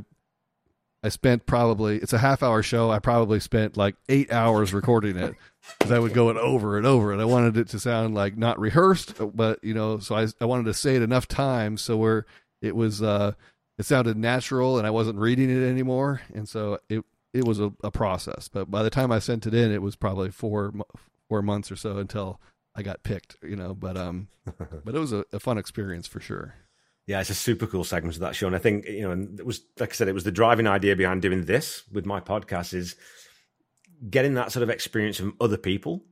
I 1.05 1.11
spent 1.11 1.45
probably 1.45 1.99
it's 1.99 2.15
a 2.15 2.19
half 2.19 2.43
hour 2.43 2.63
show. 2.63 2.91
I 2.91 2.99
probably 2.99 3.39
spent 3.39 3.77
like 3.77 3.95
eight 4.09 4.33
hours 4.33 4.73
recording 4.73 5.19
it 5.19 5.35
because 5.79 5.93
I 5.93 5.99
would 5.99 6.15
go 6.15 6.31
it 6.31 6.39
over 6.39 6.79
and 6.79 6.87
over, 6.87 7.13
and 7.13 7.21
I 7.21 7.27
wanted 7.27 7.59
it 7.59 7.69
to 7.69 7.79
sound 7.79 8.15
like 8.15 8.39
not 8.39 8.59
rehearsed, 8.59 9.17
but 9.35 9.63
you 9.63 9.75
know, 9.75 9.99
so 9.99 10.15
I 10.15 10.29
I 10.41 10.47
wanted 10.47 10.65
to 10.65 10.73
say 10.73 10.97
it 10.97 11.03
enough 11.03 11.29
times 11.29 11.83
so 11.83 11.99
where 11.99 12.25
it 12.63 12.75
was 12.75 13.03
uh 13.03 13.33
it 13.77 13.85
sounded 13.85 14.17
natural 14.17 14.79
and 14.79 14.87
I 14.87 14.91
wasn't 14.91 15.19
reading 15.19 15.51
it 15.51 15.69
anymore, 15.69 16.23
and 16.33 16.49
so 16.49 16.79
it 16.89 17.05
it 17.35 17.45
was 17.45 17.61
a, 17.61 17.71
a 17.83 17.91
process. 17.91 18.49
But 18.49 18.71
by 18.71 18.83
the 18.83 18.89
time 18.89 19.13
I 19.13 19.19
sent 19.19 19.47
it 19.47 19.53
in, 19.53 19.71
it 19.71 19.83
was 19.83 19.97
probably 19.97 20.31
four 20.31 20.73
four 21.29 21.43
months 21.43 21.71
or 21.71 21.77
so 21.77 21.99
until 21.99 22.41
I 22.75 22.83
got 22.83 23.03
picked, 23.03 23.37
you 23.43 23.57
know. 23.57 23.75
But 23.75 23.99
um, 23.99 24.29
but 24.85 24.95
it 24.95 24.99
was 24.99 25.13
a, 25.13 25.27
a 25.35 25.39
fun 25.39 25.59
experience 25.59 26.07
for 26.07 26.21
sure. 26.21 26.55
Yeah, 27.07 27.21
it's 27.21 27.31
a 27.31 27.35
super 27.35 27.67
cool 27.67 27.85
segment 27.85 28.17
of 28.17 28.23
that 28.23 28.35
show, 28.35 28.47
and 28.47 28.57
I 28.57 28.59
think 28.59 28.87
you 28.87 29.03
know, 29.03 29.11
and 29.11 29.39
it 29.39 29.45
was 29.45 29.61
like 29.79 29.91
I 29.91 29.95
said, 29.95 30.09
it 30.09 30.15
was 30.15 30.25
the 30.25 30.33
driving 30.33 30.67
idea 30.67 30.97
behind 30.97 31.21
doing 31.21 31.45
this 31.45 31.85
with 31.93 32.07
my 32.07 32.21
podcast 32.21 32.73
is 32.73 32.97
getting 34.09 34.35
that 34.35 34.53
sort 34.53 34.63
of 34.63 34.71
experience 34.71 35.19
from 35.19 35.37
other 35.41 35.59
people. 35.59 36.05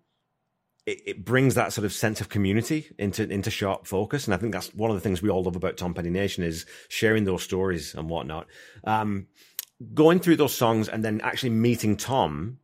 It, 0.84 1.00
it 1.06 1.24
brings 1.24 1.54
that 1.54 1.72
sort 1.72 1.84
of 1.84 1.92
sense 1.92 2.20
of 2.20 2.28
community 2.28 2.88
into 2.98 3.26
into 3.26 3.50
sharp 3.50 3.86
focus, 3.86 4.26
and 4.26 4.34
I 4.34 4.36
think 4.36 4.52
that's 4.52 4.74
one 4.74 4.90
of 4.90 4.96
the 4.96 5.00
things 5.00 5.22
we 5.22 5.30
all 5.30 5.42
love 5.42 5.56
about 5.56 5.78
Tom 5.78 5.94
Petty 5.94 6.10
Nation 6.10 6.44
is 6.44 6.66
sharing 6.88 7.24
those 7.24 7.42
stories 7.42 7.94
and 7.94 8.10
whatnot. 8.10 8.46
Um, 8.84 9.28
going 9.94 10.20
through 10.20 10.36
those 10.36 10.54
songs 10.54 10.88
and 10.88 11.04
then 11.04 11.20
actually 11.22 11.50
meeting 11.50 11.96
Tom 11.96 12.58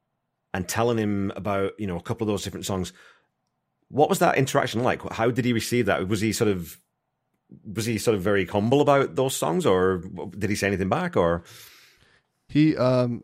and 0.53 0.69
telling 0.69 0.99
him 0.99 1.33
about 1.35 1.73
you 1.79 1.87
know 1.87 1.97
a 1.97 2.03
couple 2.03 2.27
of 2.27 2.33
those 2.33 2.43
different 2.43 2.67
songs. 2.67 2.93
What 3.89 4.11
was 4.11 4.19
that 4.19 4.37
interaction 4.37 4.83
like? 4.83 5.03
How 5.13 5.31
did 5.31 5.47
he 5.47 5.55
receive 5.55 5.87
that? 5.87 6.09
Was 6.09 6.21
he 6.21 6.33
sort 6.33 6.51
of 6.51 6.79
was 7.65 7.87
he 7.87 7.99
sort 7.99 8.15
of 8.17 8.23
very 8.23 8.45
humble 8.47 8.81
about 8.81 9.15
those 9.17 9.35
songs, 9.37 9.65
or 9.67 9.99
did 10.39 10.51
he 10.51 10.57
say 10.57 10.67
anything 10.67 10.89
back? 10.89 11.17
Or 11.17 11.45
He 12.49 12.77
um 12.77 13.23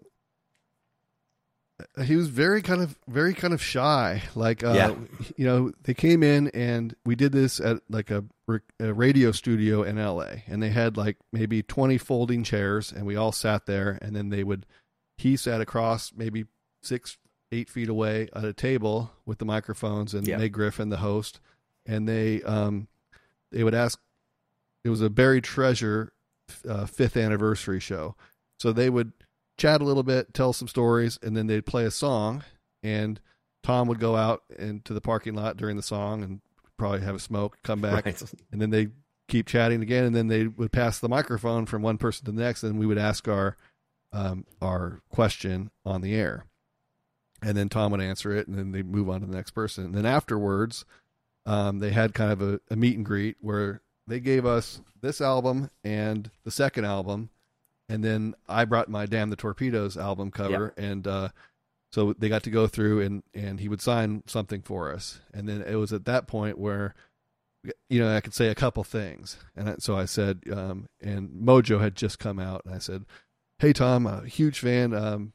he 2.05 2.15
was 2.15 2.29
very 2.29 2.63
kind 2.63 2.81
of 2.81 2.97
very 3.09 3.35
kind 3.35 3.53
of 3.53 3.61
shy. 3.63 4.23
Like 4.35 4.63
uh 4.63 4.73
Yeah. 4.75 4.95
you 5.37 5.45
know, 5.45 5.73
they 5.83 5.95
came 5.95 6.23
in 6.23 6.49
and 6.49 6.95
we 7.05 7.17
did 7.17 7.33
this 7.33 7.59
at 7.61 7.79
like 7.91 8.11
a, 8.11 8.25
a 8.79 8.93
radio 8.95 9.33
studio 9.33 9.83
in 9.83 9.97
LA 9.97 10.43
and 10.47 10.63
they 10.63 10.71
had 10.71 10.97
like 10.97 11.17
maybe 11.33 11.63
20 11.63 11.99
folding 11.99 12.45
chairs 12.45 12.93
and 12.93 13.07
we 13.07 13.17
all 13.17 13.33
sat 13.33 13.67
there 13.67 13.99
and 14.01 14.15
then 14.15 14.29
they 14.31 14.45
would 14.45 14.67
he 15.19 15.37
sat 15.37 15.61
across 15.61 16.13
maybe 16.15 16.45
6 16.83 17.19
8 17.53 17.69
feet 17.69 17.89
away 17.89 18.29
at 18.35 18.45
a 18.45 18.53
table 18.53 19.11
with 19.27 19.39
the 19.39 19.45
microphones 19.45 20.15
and 20.15 20.27
Yeah. 20.27 20.39
Meg 20.39 20.53
Griffin 20.53 20.91
the 20.91 20.99
host 20.99 21.41
and 21.87 22.09
they 22.09 22.41
um 22.43 22.87
they 23.51 23.65
would 23.65 23.75
ask 23.75 23.99
it 24.85 24.91
was 24.91 25.01
a 25.01 25.11
buried 25.11 25.45
treasure 25.45 26.13
uh, 26.69 26.87
fifth 26.87 27.17
anniversary 27.17 27.81
show 27.81 28.15
so 28.59 28.73
they 28.73 28.91
would 28.91 29.13
chat 29.59 29.81
a 29.81 29.85
little 29.85 30.03
bit, 30.03 30.35
tell 30.35 30.53
some 30.53 30.69
stories, 30.69 31.19
and 31.23 31.37
then 31.37 31.47
they'd 31.47 31.67
play 31.67 31.85
a 31.85 31.91
song. 31.91 32.45
And 32.83 33.21
Tom 33.63 33.89
would 33.89 34.01
go 34.01 34.17
out 34.17 34.43
into 34.59 34.95
the 34.95 35.01
parking 35.01 35.35
lot 35.35 35.57
during 35.57 35.77
the 35.77 35.83
song 35.83 36.23
and 36.23 36.41
probably 36.77 37.01
have 37.01 37.15
a 37.15 37.21
smoke, 37.21 37.59
come 37.63 37.81
back, 37.81 38.05
right, 38.07 38.23
and 38.53 38.61
then 38.61 38.71
they 38.71 38.89
keep 39.29 39.47
chatting 39.47 39.83
again. 39.83 40.05
And 40.05 40.15
then 40.15 40.29
they 40.29 40.47
would 40.47 40.73
pass 40.73 40.99
the 40.99 41.09
microphone 41.09 41.67
from 41.67 41.83
one 41.83 41.99
person 41.99 42.25
to 42.27 42.33
the 42.33 42.43
next, 42.43 42.63
and 42.63 42.79
we 42.79 42.87
would 42.87 42.99
ask 42.99 43.29
our 43.29 43.57
um, 44.13 44.45
our 44.61 45.01
question 45.11 45.71
on 45.85 46.01
the 46.01 46.15
air. 46.15 46.45
And 47.43 47.57
then 47.57 47.69
Tom 47.69 47.93
would 47.93 48.01
answer 48.01 48.35
it, 48.35 48.47
and 48.49 48.57
then 48.57 48.73
they 48.73 48.83
move 48.83 49.11
on 49.11 49.21
to 49.21 49.27
the 49.27 49.37
next 49.37 49.51
person. 49.51 49.85
And 49.85 49.95
then 49.95 50.07
afterwards, 50.07 50.85
um, 51.45 51.81
they 51.81 51.91
had 51.91 52.15
kind 52.15 52.33
of 52.33 52.41
a, 52.41 52.61
a 52.71 52.77
meet 52.77 52.97
and 52.97 53.05
greet 53.05 53.37
where 53.41 53.83
they 54.07 54.21
gave 54.21 54.45
us 54.47 54.81
this 55.01 55.21
album 55.21 55.71
and 55.83 56.31
the 56.45 56.51
second 56.51 56.85
album, 56.85 57.31
and 57.89 58.03
then 58.05 58.35
I 58.49 58.65
brought 58.65 58.89
my 58.89 59.07
"Damn 59.07 59.31
the 59.31 59.37
Torpedoes" 59.37 59.97
album 59.97 60.31
cover, 60.31 60.73
and 60.77 61.07
uh, 61.07 61.29
so 61.93 62.13
they 62.15 62.29
got 62.29 62.43
to 62.45 62.51
go 62.51 62.67
through 62.67 63.01
and 63.03 63.23
and 63.35 63.61
he 63.61 63.69
would 63.69 63.81
sign 63.81 64.23
something 64.27 64.63
for 64.63 64.93
us, 64.93 65.21
and 65.33 65.49
then 65.49 65.63
it 65.63 65.77
was 65.77 65.93
at 65.93 66.05
that 66.07 66.27
point 66.27 66.59
where, 66.59 66.95
you 67.89 67.99
know, 68.01 68.15
I 68.15 68.21
could 68.21 68.35
say 68.35 68.49
a 68.49 68.55
couple 68.55 68.85
things, 68.85 69.37
and 69.57 69.69
I- 69.71 69.77
so 69.79 69.97
I 69.97 70.05
said, 70.07 70.41
um, 70.53 70.89
and 71.01 71.31
Mojo 71.31 71.81
had 71.81 71.95
just 71.97 72.19
come 72.19 72.39
out, 72.39 72.63
and 72.65 72.75
I 72.75 72.79
said, 72.79 73.05
"Hey 73.59 73.73
Tom, 73.73 74.07
a 74.07 74.27
huge 74.27 74.59
fan. 74.59 74.93
Um, 74.95 75.33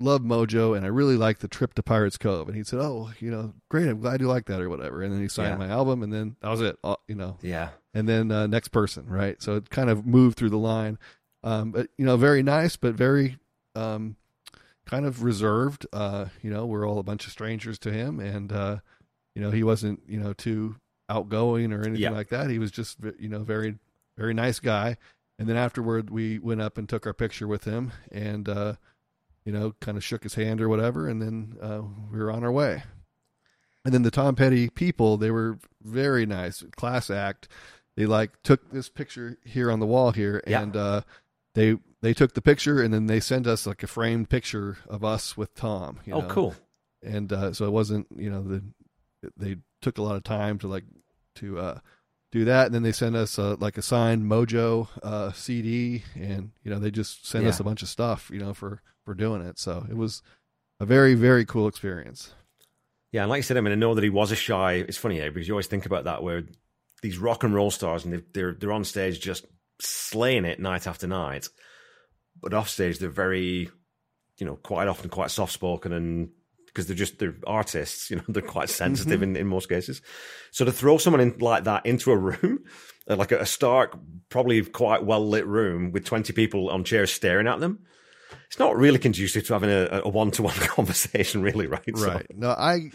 love 0.00 0.20
Mojo, 0.22 0.76
and 0.76 0.84
I 0.84 0.88
really 0.88 1.16
like 1.16 1.38
the 1.38 1.48
trip 1.48 1.74
to 1.74 1.82
Pirates 1.82 2.16
Cove." 2.18 2.48
And 2.48 2.56
he 2.56 2.64
said, 2.64 2.78
"Oh, 2.80 3.10
you 3.20 3.30
know, 3.30 3.54
great. 3.70 3.88
I'm 3.88 4.00
glad 4.00 4.20
you 4.20 4.28
like 4.28 4.46
that, 4.46 4.60
or 4.60 4.68
whatever." 4.68 5.02
And 5.02 5.12
then 5.12 5.20
he 5.20 5.28
signed 5.28 5.58
Yeah. 5.60 5.66
my 5.66 5.72
album, 5.72 6.02
and 6.02 6.12
then 6.12 6.36
that 6.40 6.48
was 6.50 6.60
it. 6.60 6.78
You 7.08 7.14
know, 7.14 7.38
yeah, 7.42 7.70
and 7.94 8.08
then 8.08 8.30
uh, 8.30 8.46
next 8.46 8.68
person, 8.68 9.06
right? 9.08 9.40
So 9.42 9.56
it 9.56 9.70
kind 9.70 9.90
of 9.90 10.06
moved 10.06 10.36
through 10.36 10.50
the 10.50 10.58
line, 10.58 10.98
um, 11.42 11.70
but 11.72 11.88
you 11.98 12.04
know, 12.04 12.16
very 12.16 12.42
nice, 12.42 12.76
but 12.76 12.94
very 12.94 13.38
um, 13.74 14.16
kind 14.86 15.06
of 15.06 15.22
reserved. 15.22 15.86
Uh, 15.92 16.26
you 16.42 16.50
know, 16.50 16.66
we're 16.66 16.86
all 16.88 16.98
a 16.98 17.02
bunch 17.04 17.26
of 17.26 17.32
strangers 17.32 17.78
to 17.80 17.92
him, 17.92 18.20
and 18.20 18.52
uh, 18.52 18.78
you 19.34 19.42
know, 19.42 19.50
he 19.50 19.62
wasn't 19.62 20.02
you 20.08 20.18
know 20.20 20.32
too 20.32 20.76
outgoing 21.08 21.72
or 21.72 21.80
anything 21.82 22.00
Yeah. 22.02 22.10
like 22.10 22.28
that. 22.30 22.50
He 22.50 22.58
was 22.58 22.70
just 22.70 22.98
you 23.18 23.28
know 23.28 23.40
very 23.44 23.78
very 24.18 24.34
nice 24.34 24.60
guy. 24.60 24.96
And 25.38 25.46
then 25.46 25.56
afterward, 25.58 26.08
we 26.08 26.38
went 26.38 26.62
up 26.62 26.78
and 26.78 26.88
took 26.88 27.06
our 27.06 27.12
picture 27.12 27.46
with 27.46 27.64
him, 27.64 27.92
and 28.10 28.48
uh, 28.48 28.76
you 29.46 29.52
know, 29.52 29.74
kind 29.80 29.96
of 29.96 30.04
shook 30.04 30.24
his 30.24 30.34
hand 30.34 30.60
or 30.60 30.68
whatever, 30.68 31.08
and 31.08 31.22
then 31.22 31.56
uh, 31.62 31.80
we 32.12 32.18
were 32.18 32.32
on 32.32 32.44
our 32.44 32.52
way. 32.52 32.82
And 33.84 33.94
then 33.94 34.02
the 34.02 34.10
Tom 34.10 34.34
Petty 34.34 34.68
people, 34.68 35.16
they 35.16 35.30
were 35.30 35.58
very 35.80 36.26
nice, 36.26 36.64
class 36.76 37.08
act. 37.08 37.48
They 37.96 38.04
like 38.04 38.42
took 38.42 38.72
this 38.72 38.88
picture 38.88 39.38
here 39.44 39.70
on 39.70 39.78
the 39.78 39.86
wall 39.86 40.10
here, 40.10 40.42
Yeah. 40.46 40.62
and 40.62 40.76
uh, 40.76 41.00
they 41.54 41.78
they 42.02 42.12
took 42.12 42.34
the 42.34 42.42
picture 42.42 42.82
and 42.82 42.92
then 42.92 43.06
they 43.06 43.20
sent 43.20 43.46
us 43.46 43.66
like 43.66 43.82
a 43.82 43.86
framed 43.86 44.28
picture 44.28 44.78
of 44.88 45.04
us 45.04 45.36
with 45.36 45.54
Tom. 45.54 46.00
You 46.04 46.14
oh, 46.14 46.20
know? 46.20 46.28
cool. 46.28 46.54
And 47.02 47.32
uh, 47.32 47.52
so 47.52 47.64
it 47.64 47.72
wasn't, 47.72 48.08
you 48.16 48.28
know, 48.28 48.42
the 48.42 48.62
they 49.36 49.56
took 49.80 49.98
a 49.98 50.02
lot 50.02 50.16
of 50.16 50.24
time 50.24 50.58
to 50.58 50.68
like 50.68 50.84
to 51.36 51.58
uh, 51.58 51.78
do 52.36 52.44
that, 52.46 52.66
and 52.66 52.74
then 52.74 52.82
they 52.82 52.92
send 52.92 53.16
us 53.16 53.38
uh, 53.38 53.56
like 53.58 53.78
a 53.78 53.82
signed 53.82 54.24
Mojo 54.24 54.88
uh, 55.02 55.32
CD, 55.32 56.04
and 56.14 56.50
you 56.62 56.70
know 56.70 56.78
they 56.78 56.90
just 56.90 57.26
sent 57.26 57.46
us 57.46 57.60
a 57.60 57.64
bunch 57.64 57.82
of 57.82 57.88
stuff, 57.88 58.30
you 58.32 58.38
know, 58.38 58.54
for 58.54 58.82
for 59.04 59.14
doing 59.14 59.42
it. 59.42 59.58
So 59.58 59.86
it 59.88 59.96
was 59.96 60.22
a 60.80 60.86
very 60.86 61.14
very 61.14 61.44
cool 61.44 61.68
experience. 61.68 62.34
Yeah, 63.12 63.22
and 63.22 63.30
like 63.30 63.38
I 63.38 63.42
said, 63.42 63.56
I 63.56 63.60
mean, 63.60 63.72
I 63.72 63.76
know 63.76 63.94
that 63.94 64.04
he 64.04 64.10
was 64.10 64.32
a 64.32 64.36
shy. 64.36 64.74
It's 64.74 64.98
funny, 64.98 65.20
eh, 65.20 65.30
because 65.30 65.48
you 65.48 65.54
always 65.54 65.68
think 65.68 65.86
about 65.86 66.04
that 66.04 66.22
where 66.22 66.42
these 67.02 67.18
rock 67.18 67.44
and 67.44 67.54
roll 67.54 67.70
stars 67.70 68.04
and 68.04 68.22
they're, 68.32 68.52
they're 68.52 68.72
on 68.72 68.84
stage 68.84 69.20
just 69.20 69.46
slaying 69.80 70.44
it 70.44 70.60
night 70.60 70.86
after 70.86 71.06
night, 71.06 71.48
but 72.40 72.52
off 72.52 72.68
stage 72.68 72.98
they're 72.98 73.08
very, 73.08 73.70
you 74.38 74.46
know, 74.46 74.56
quite 74.56 74.88
often 74.88 75.08
quite 75.08 75.30
soft 75.30 75.52
spoken 75.52 75.92
and 75.92 76.30
because 76.76 76.86
they're 76.86 76.96
just 76.96 77.18
they're 77.18 77.34
artists, 77.46 78.10
you 78.10 78.16
know, 78.16 78.22
they're 78.28 78.42
quite 78.42 78.68
sensitive 78.68 79.22
in, 79.22 79.34
in 79.36 79.46
most 79.46 79.68
cases. 79.70 80.02
So 80.50 80.64
to 80.66 80.72
throw 80.72 80.98
someone 80.98 81.20
in 81.22 81.38
like 81.38 81.64
that 81.64 81.86
into 81.86 82.12
a 82.12 82.16
room, 82.16 82.64
uh, 83.10 83.16
like 83.16 83.32
a, 83.32 83.46
stark, 83.46 83.96
probably 84.28 84.62
quite 84.62 85.04
well 85.04 85.26
lit 85.26 85.46
room 85.46 85.90
with 85.92 86.04
twenty 86.04 86.32
people 86.34 86.68
on 86.70 86.84
chairs 86.84 87.10
staring 87.10 87.46
at 87.46 87.60
them. 87.60 87.78
It's 88.48 88.58
not 88.58 88.76
really 88.76 88.98
conducive 88.98 89.46
to 89.46 89.52
having 89.54 89.70
a 89.70 90.08
one 90.08 90.30
to 90.32 90.42
one 90.42 90.54
conversation, 90.54 91.42
really, 91.42 91.66
right? 91.68 91.82
So- 91.96 92.06
Right. 92.06 92.26
No, 92.36 92.50
I 92.50 92.90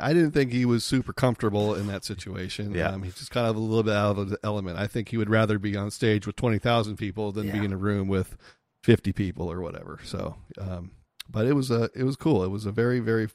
I 0.00 0.12
didn't 0.12 0.30
think 0.32 0.52
he 0.52 0.64
was 0.64 0.84
super 0.84 1.12
comfortable 1.12 1.74
in 1.74 1.86
that 1.88 2.04
situation. 2.04 2.72
Yeah. 2.74 2.88
Um, 2.90 3.02
he's 3.02 3.14
just 3.16 3.30
kind 3.32 3.46
of 3.48 3.56
a 3.56 3.58
little 3.60 3.82
bit 3.82 3.94
out 3.94 4.18
of 4.18 4.30
the 4.30 4.38
element. 4.42 4.78
I 4.78 4.86
think 4.86 5.08
he 5.10 5.16
would 5.16 5.28
rather 5.30 5.58
be 5.58 5.76
on 5.76 5.90
stage 5.90 6.26
with 6.26 6.36
twenty 6.36 6.58
thousand 6.58 6.96
people 6.96 7.32
than 7.32 7.50
be 7.50 7.64
in 7.64 7.72
a 7.72 7.76
room 7.76 8.08
with 8.08 8.36
fifty 8.82 9.12
people 9.12 9.50
or 9.50 9.60
whatever. 9.60 9.98
So, 10.04 10.36
um, 10.58 10.92
but 11.28 11.46
it 11.46 11.54
was 11.54 11.70
a 11.70 11.90
it 11.94 12.04
was 12.04 12.16
cool. 12.16 12.44
It 12.44 12.50
was 12.50 12.66
a 12.66 12.72
very 12.72 13.00
very 13.00 13.28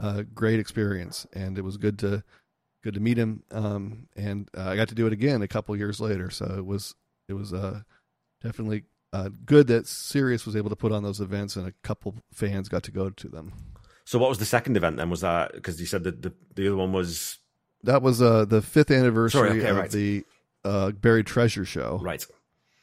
uh, 0.00 0.22
great 0.34 0.58
experience, 0.58 1.26
and 1.32 1.58
it 1.58 1.62
was 1.62 1.76
good 1.76 1.98
to 2.00 2.22
good 2.82 2.94
to 2.94 3.00
meet 3.00 3.16
him. 3.18 3.42
Um, 3.50 4.08
and 4.16 4.48
uh, 4.56 4.70
I 4.70 4.76
got 4.76 4.88
to 4.88 4.94
do 4.94 5.06
it 5.06 5.12
again 5.12 5.42
a 5.42 5.48
couple 5.48 5.76
years 5.76 6.00
later. 6.00 6.30
So 6.30 6.46
it 6.56 6.66
was 6.66 6.94
it 7.28 7.34
was 7.34 7.52
uh, 7.52 7.82
definitely. 8.42 8.84
Uh, 9.14 9.28
good 9.44 9.66
that 9.66 9.86
Sirius 9.86 10.46
was 10.46 10.56
able 10.56 10.70
to 10.70 10.76
put 10.76 10.90
on 10.90 11.02
those 11.02 11.20
events, 11.20 11.54
and 11.54 11.68
a 11.68 11.74
couple 11.82 12.14
fans 12.32 12.70
got 12.70 12.82
to 12.84 12.90
go 12.90 13.10
to 13.10 13.28
them. 13.28 13.52
So 14.06 14.18
what 14.18 14.30
was 14.30 14.38
the 14.38 14.46
second 14.46 14.74
event 14.74 14.96
then? 14.96 15.10
Was 15.10 15.20
that 15.20 15.52
because 15.52 15.78
you 15.78 15.84
said 15.84 16.04
that 16.04 16.22
the, 16.22 16.32
the 16.54 16.66
other 16.68 16.76
one 16.76 16.94
was 16.94 17.36
That 17.82 18.00
was 18.00 18.22
uh, 18.22 18.46
the 18.46 18.62
fifth 18.62 18.90
anniversary 18.90 19.48
Sorry, 19.48 19.60
okay, 19.60 19.68
of 19.68 19.76
right. 19.76 19.90
the 19.90 20.24
uh, 20.64 20.92
Buried 20.92 21.26
Treasure 21.26 21.66
Show, 21.66 22.00
right? 22.02 22.24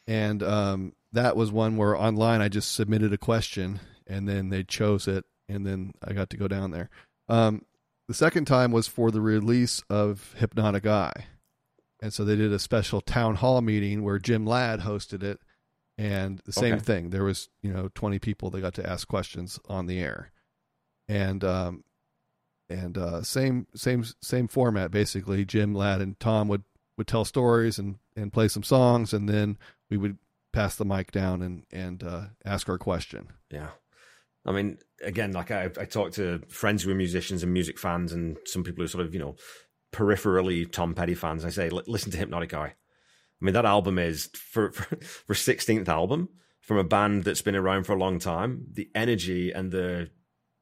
and 0.05 0.43
um, 0.43 0.93
that 1.13 1.35
was 1.35 1.51
one 1.51 1.77
where 1.77 1.95
online 1.97 2.41
I 2.41 2.47
just 2.47 2.73
submitted 2.73 3.11
a 3.11 3.17
question, 3.17 3.79
and 4.09 4.27
then 4.27 4.49
they 4.49 4.63
chose 4.63 5.07
it, 5.07 5.23
and 5.47 5.65
then 5.65 5.93
I 6.03 6.11
got 6.13 6.29
to 6.31 6.37
go 6.37 6.47
down 6.49 6.71
there. 6.71 6.89
Um, 7.29 7.63
the 8.07 8.13
second 8.13 8.45
time 8.45 8.71
was 8.71 8.87
for 8.87 9.11
the 9.11 9.21
release 9.21 9.81
of 9.89 10.33
Hypnotic 10.37 10.85
Eye, 10.85 11.27
and 12.01 12.11
so 12.11 12.25
they 12.25 12.35
did 12.35 12.51
a 12.51 12.59
special 12.59 12.99
town 13.01 13.35
hall 13.35 13.61
meeting 13.61 14.03
where 14.03 14.19
Jim 14.19 14.45
Ladd 14.45 14.81
hosted 14.81 15.21
it, 15.23 15.39
and 15.97 16.39
the 16.45 16.51
same 16.51 16.73
Okay. 16.75 16.83
thing. 16.83 17.09
There 17.11 17.23
was 17.23 17.49
you 17.61 17.71
know 17.71 17.89
twenty 17.93 18.19
people 18.19 18.49
that 18.49 18.61
got 18.61 18.73
to 18.75 18.89
ask 18.89 19.07
questions 19.07 19.59
on 19.69 19.85
the 19.85 19.99
air, 19.99 20.31
and 21.07 21.43
um, 21.43 21.83
and 22.69 22.97
uh, 22.97 23.21
same 23.23 23.67
same 23.75 24.03
same 24.21 24.47
format 24.47 24.91
basically. 24.91 25.45
Jim 25.45 25.73
Ladd 25.75 26.01
and 26.01 26.19
Tom 26.19 26.47
would 26.47 26.63
would 26.97 27.07
tell 27.07 27.25
stories 27.25 27.77
and 27.77 27.99
and 28.15 28.33
play 28.33 28.47
some 28.47 28.63
songs, 28.63 29.13
and 29.13 29.29
then 29.29 29.57
we 29.89 29.97
would 29.97 30.17
pass 30.51 30.75
the 30.75 30.85
mic 30.85 31.11
down 31.11 31.41
and 31.43 31.63
and 31.71 32.03
uh, 32.03 32.21
ask 32.43 32.67
our 32.69 32.77
question. 32.79 33.27
Yeah. 33.51 33.69
I 34.45 34.51
mean, 34.51 34.77
again, 35.03 35.31
like 35.33 35.51
I, 35.51 35.65
I 35.65 35.85
talked 35.85 36.15
to 36.15 36.41
friends 36.49 36.83
who 36.83 36.91
are 36.91 36.95
musicians 36.95 37.43
and 37.43 37.53
music 37.53 37.77
fans, 37.77 38.11
and 38.13 38.37
some 38.45 38.63
people 38.63 38.81
who 38.81 38.85
are 38.85 38.89
sort 38.89 39.05
of, 39.05 39.13
you 39.13 39.19
know, 39.19 39.35
peripherally 39.91 40.71
Tom 40.71 40.93
Petty 40.93 41.15
fans. 41.15 41.45
I 41.45 41.49
say, 41.49 41.69
"Li- 41.69 41.83
listen 41.87 42.11
to 42.11 42.17
Hypnotic 42.17 42.53
Eye. 42.53 42.73
I 43.41 43.45
mean, 43.45 43.53
that 43.53 43.65
album 43.65 43.99
is 43.99 44.29
for 44.35 44.71
for 44.73 44.95
for 45.27 45.33
sixteenth 45.35 45.89
album 45.89 46.29
from 46.61 46.77
a 46.77 46.83
band 46.83 47.23
that's 47.23 47.41
been 47.41 47.55
around 47.55 47.83
for 47.85 47.93
a 47.93 47.99
long 47.99 48.19
time. 48.19 48.65
The 48.71 48.89
energy 48.95 49.51
and 49.51 49.71
the 49.71 50.09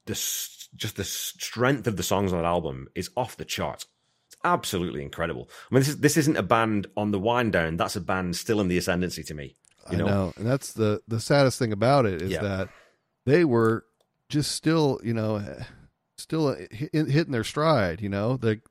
the 0.06 0.14
just 0.14 0.96
the 0.98 1.04
strength 1.04 1.88
of 1.88 1.98
the 1.98 2.04
songs 2.04 2.34
on 2.34 2.40
that 2.42 2.48
album 2.48 2.88
is 2.96 3.10
off 3.16 3.38
the 3.38 3.46
charts. 3.46 3.86
It's 4.28 4.38
absolutely 4.44 5.04
incredible. 5.04 5.50
I 5.72 5.76
mean, 5.76 5.82
this 5.82 5.90
is 5.90 6.00
this 6.00 6.18
isn't 6.18 6.38
a 6.38 6.44
band 6.44 6.88
on 6.98 7.12
the 7.12 7.20
wind 7.20 7.54
down. 7.54 7.78
That's 7.78 7.96
a 7.96 8.02
band 8.02 8.36
still 8.36 8.60
in 8.60 8.68
the 8.68 8.78
ascendancy 8.78 9.24
to 9.24 9.34
me. 9.34 9.56
You 9.92 9.96
I 9.98 10.00
know? 10.00 10.06
know, 10.08 10.34
and 10.38 10.46
that's 10.46 10.74
the 10.74 11.02
the 11.08 11.20
saddest 11.20 11.60
thing 11.60 11.72
about 11.72 12.06
it 12.06 12.22
is 12.22 12.32
Yeah. 12.32 12.42
that 12.42 12.70
they 13.28 13.44
were 13.46 13.86
just 14.30 14.52
still, 14.54 15.00
you 15.04 15.14
know, 15.14 15.44
still 16.18 16.56
hitting 16.72 17.32
their 17.32 17.44
stride. 17.44 18.02
You 18.02 18.10
know, 18.10 18.38
the 18.38 18.62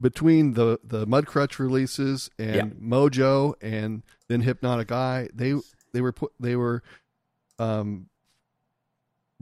between 0.00 0.54
the 0.54 0.80
the 0.82 1.06
Mudcrutch 1.06 1.58
releases 1.60 2.28
and 2.38 2.54
Yeah. 2.56 2.64
Mojo 2.98 3.54
and 3.62 4.02
then 4.28 4.40
Hypnotic 4.42 4.90
Eye, 4.90 5.28
they 5.32 5.54
they 5.92 6.00
were 6.00 6.12
put 6.12 6.32
they 6.40 6.56
were 6.56 6.82
um 7.58 8.08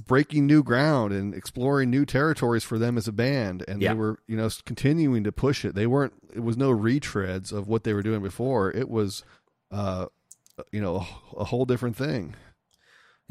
breaking 0.07 0.47
new 0.47 0.63
ground 0.63 1.13
and 1.13 1.35
exploring 1.35 1.91
new 1.91 2.05
territories 2.07 2.65
for 2.65 2.79
them 2.79 2.97
as 2.97 3.07
a 3.07 3.13
band 3.13 3.65
and 3.69 3.83
Yeah. 3.83 3.93
they 3.93 3.99
were 3.99 4.19
you 4.27 4.37
know 4.37 4.49
continuing 4.65 5.25
to 5.25 5.33
push 5.33 5.63
it 5.65 5.75
they 5.75 5.87
weren't 5.87 6.15
it 6.35 6.41
was 6.41 6.57
no 6.57 6.71
retreads 6.71 7.53
of 7.53 7.69
what 7.69 7.85
they 7.85 7.93
were 7.93 8.03
doing 8.03 8.23
before 8.23 8.71
it 8.71 8.89
was 8.89 9.25
uh 9.71 10.07
you 10.73 10.81
know 10.81 11.07
a 11.37 11.45
whole 11.45 11.67
different 11.67 11.97
thing 11.97 12.35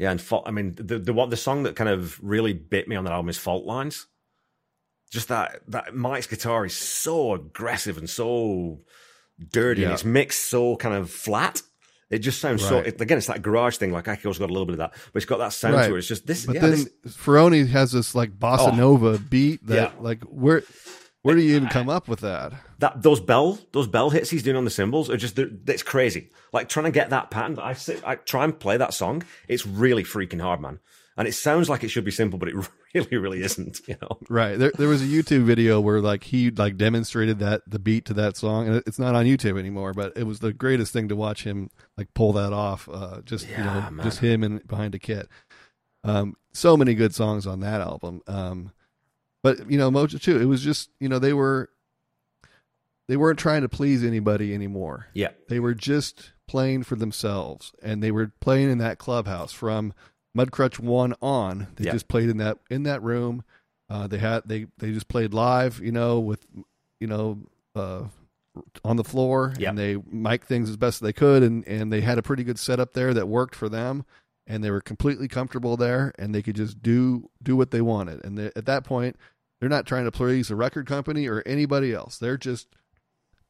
Yeah, 0.00 0.10
and 0.12 0.18
fault, 0.20 0.44
I 0.46 0.50
mean 0.50 0.72
the 0.76 0.98
the 0.98 1.26
the 1.26 1.36
song 1.36 1.64
that 1.64 1.76
kind 1.76 1.90
of 1.90 2.18
really 2.22 2.54
bit 2.54 2.88
me 2.88 2.96
on 2.96 3.04
that 3.04 3.12
album 3.12 3.28
is 3.28 3.36
Fault 3.36 3.66
Lines. 3.66 4.06
Just 5.12 5.28
that 5.28 5.60
that 5.68 5.94
Mike's 5.94 6.26
guitar 6.26 6.64
is 6.64 6.74
so 6.74 7.34
aggressive 7.34 7.98
and 7.98 8.08
so 8.08 8.80
dirty, 9.50 9.84
and 9.84 9.92
it's 9.92 10.04
mixed 10.04 10.48
so 10.48 10.76
kind 10.76 10.94
of 10.94 11.10
flat. 11.10 11.60
It 12.08 12.20
just 12.20 12.40
sounds 12.40 12.66
so. 12.66 12.78
It, 12.78 12.98
again, 12.98 13.18
it's 13.18 13.26
that 13.26 13.42
garage 13.42 13.76
thing. 13.76 13.92
Like 13.92 14.06
Akiko's 14.06 14.38
got 14.38 14.48
a 14.48 14.54
little 14.54 14.64
bit 14.64 14.72
of 14.72 14.78
that, 14.78 14.92
but 15.12 15.16
it's 15.22 15.26
got 15.26 15.36
that 15.38 15.52
sound 15.52 15.74
Right. 15.74 15.88
to 15.88 15.94
it. 15.96 15.98
It's 15.98 16.08
just 16.08 16.26
this. 16.26 16.46
but 16.46 16.54
yeah, 16.54 16.62
then 16.62 16.70
this, 17.04 17.16
Ferrone 17.16 17.68
has 17.68 17.92
this 17.92 18.14
like 18.14 18.30
bossa 18.38 18.72
Oh. 18.72 18.74
nova 18.74 19.18
beat 19.18 19.66
that 19.66 19.74
Yeah. 19.74 20.00
like 20.00 20.22
where 20.22 20.62
where 21.22 21.34
do 21.34 21.42
you 21.42 21.56
even 21.56 21.68
come 21.68 21.88
up 21.88 22.08
with 22.08 22.20
that 22.20 22.52
that 22.80 23.02
those 23.02 23.20
bell 23.20 23.58
those 23.72 23.86
bell 23.86 24.10
hits 24.10 24.30
he's 24.30 24.42
doing 24.42 24.56
on 24.56 24.64
the 24.64 24.70
cymbals 24.70 25.10
are 25.10 25.16
just 25.16 25.38
it's 25.38 25.82
crazy. 25.82 26.30
Like 26.52 26.68
trying 26.68 26.84
to 26.84 26.90
get 26.90 27.10
that 27.10 27.30
pattern. 27.30 27.58
I 27.58 27.74
sit, 27.74 28.02
I 28.06 28.16
try 28.16 28.44
and 28.44 28.58
play 28.58 28.76
that 28.76 28.94
song. 28.94 29.22
It's 29.48 29.66
really 29.66 30.02
freaking 30.02 30.40
hard, 30.40 30.60
man. 30.60 30.80
And 31.16 31.28
it 31.28 31.32
sounds 31.32 31.68
like 31.68 31.84
it 31.84 31.88
should 31.88 32.04
be 32.04 32.10
simple, 32.10 32.38
but 32.38 32.48
it 32.48 32.54
really, 32.94 33.16
really 33.16 33.42
isn't. 33.42 33.80
You 33.86 33.96
know. 34.00 34.18
Right. 34.28 34.58
There 34.58 34.72
there 34.76 34.88
was 34.88 35.02
a 35.02 35.06
YouTube 35.06 35.44
video 35.44 35.80
where 35.80 36.00
like 36.00 36.24
he 36.24 36.50
like 36.50 36.76
demonstrated 36.76 37.38
that 37.40 37.62
the 37.66 37.78
beat 37.78 38.06
to 38.06 38.14
that 38.14 38.36
song 38.36 38.68
and 38.68 38.82
it's 38.86 38.98
not 38.98 39.14
on 39.14 39.26
YouTube 39.26 39.58
anymore, 39.58 39.92
but 39.92 40.16
it 40.16 40.24
was 40.24 40.40
the 40.40 40.52
greatest 40.52 40.92
thing 40.92 41.08
to 41.08 41.16
watch 41.16 41.44
him 41.44 41.70
like 41.96 42.12
pull 42.14 42.32
that 42.32 42.52
off. 42.52 42.88
Uh 42.90 43.20
just 43.22 43.48
you 43.48 43.58
know, 43.58 43.88
man. 43.90 44.00
just 44.02 44.20
him 44.20 44.42
and 44.42 44.66
behind 44.66 44.94
a 44.94 44.98
kit. 44.98 45.28
Um 46.02 46.34
so 46.52 46.76
many 46.76 46.94
good 46.94 47.14
songs 47.14 47.46
on 47.46 47.60
that 47.60 47.82
album. 47.82 48.22
Um 48.26 48.72
but 49.42 49.70
you 49.70 49.78
know, 49.78 49.90
Mojo 49.90 50.20
too, 50.20 50.40
it 50.40 50.44
was 50.46 50.62
just, 50.62 50.90
you 51.00 51.08
know, 51.08 51.18
they 51.18 51.32
were 51.32 51.70
they 53.08 53.16
weren't 53.16 53.38
trying 53.38 53.62
to 53.62 53.68
please 53.68 54.04
anybody 54.04 54.54
anymore. 54.54 55.06
Yeah. 55.14 55.30
They 55.48 55.58
were 55.60 55.74
just 55.74 56.32
playing 56.46 56.84
for 56.84 56.96
themselves 56.96 57.72
and 57.82 58.02
they 58.02 58.10
were 58.10 58.32
playing 58.40 58.70
in 58.70 58.78
that 58.78 58.98
clubhouse 58.98 59.52
from 59.52 59.92
Mudcrutch 60.36 60.78
1 60.78 61.14
on. 61.20 61.68
They 61.76 61.86
Yeah. 61.86 61.92
just 61.92 62.08
played 62.08 62.28
in 62.28 62.36
that 62.38 62.58
in 62.70 62.84
that 62.84 63.02
room. 63.02 63.42
Uh, 63.88 64.06
they 64.06 64.18
had 64.18 64.42
they 64.46 64.66
they 64.78 64.92
just 64.92 65.08
played 65.08 65.34
live, 65.34 65.80
you 65.80 65.90
know, 65.90 66.20
with 66.20 66.46
you 67.00 67.08
know 67.08 67.40
uh, 67.74 68.04
on 68.84 68.96
the 68.96 69.02
floor, 69.04 69.52
Yeah. 69.58 69.70
and 69.70 69.78
they 69.78 69.96
mic 69.96 70.44
things 70.44 70.70
as 70.70 70.76
best 70.76 71.00
they 71.00 71.12
could, 71.12 71.42
and 71.42 71.66
and 71.66 71.92
they 71.92 72.00
had 72.00 72.16
a 72.18 72.22
pretty 72.22 72.44
good 72.44 72.58
setup 72.60 72.92
there 72.92 73.12
that 73.14 73.26
worked 73.26 73.56
for 73.56 73.68
them, 73.68 74.04
and 74.46 74.62
they 74.62 74.70
were 74.70 74.80
completely 74.80 75.28
comfortable 75.28 75.76
there, 75.76 76.12
and 76.18 76.34
they 76.34 76.42
could 76.42 76.56
just 76.56 76.82
do 76.82 77.30
do 77.42 77.56
what 77.56 77.70
they 77.70 77.80
wanted, 77.80 78.24
and 78.24 78.36
they, 78.38 78.46
at 78.56 78.66
that 78.66 78.84
point, 78.84 79.16
they're 79.58 79.68
not 79.68 79.86
trying 79.86 80.04
to 80.04 80.12
please 80.12 80.50
a 80.50 80.56
record 80.56 80.86
company 80.86 81.26
or 81.28 81.42
anybody 81.46 81.92
else. 81.92 82.18
They're 82.18 82.36
just 82.36 82.68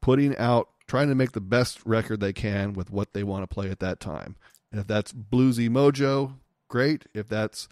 putting 0.03 0.36
out, 0.36 0.68
trying 0.86 1.09
to 1.09 1.14
make 1.14 1.32
the 1.32 1.41
best 1.41 1.80
record 1.84 2.20
they 2.20 2.32
can 2.32 2.72
with 2.72 2.91
what 2.91 3.12
they 3.12 3.22
want 3.22 3.43
to 3.43 3.55
play 3.55 3.70
at 3.70 3.80
that 3.80 4.01
time, 4.01 4.36
and 4.70 4.80
if 4.80 4.86
that's 4.86 5.12
bluesy 5.12 5.68
mojo, 5.68 6.34
great. 6.68 7.07
If 7.14 7.28
that's 7.28 7.68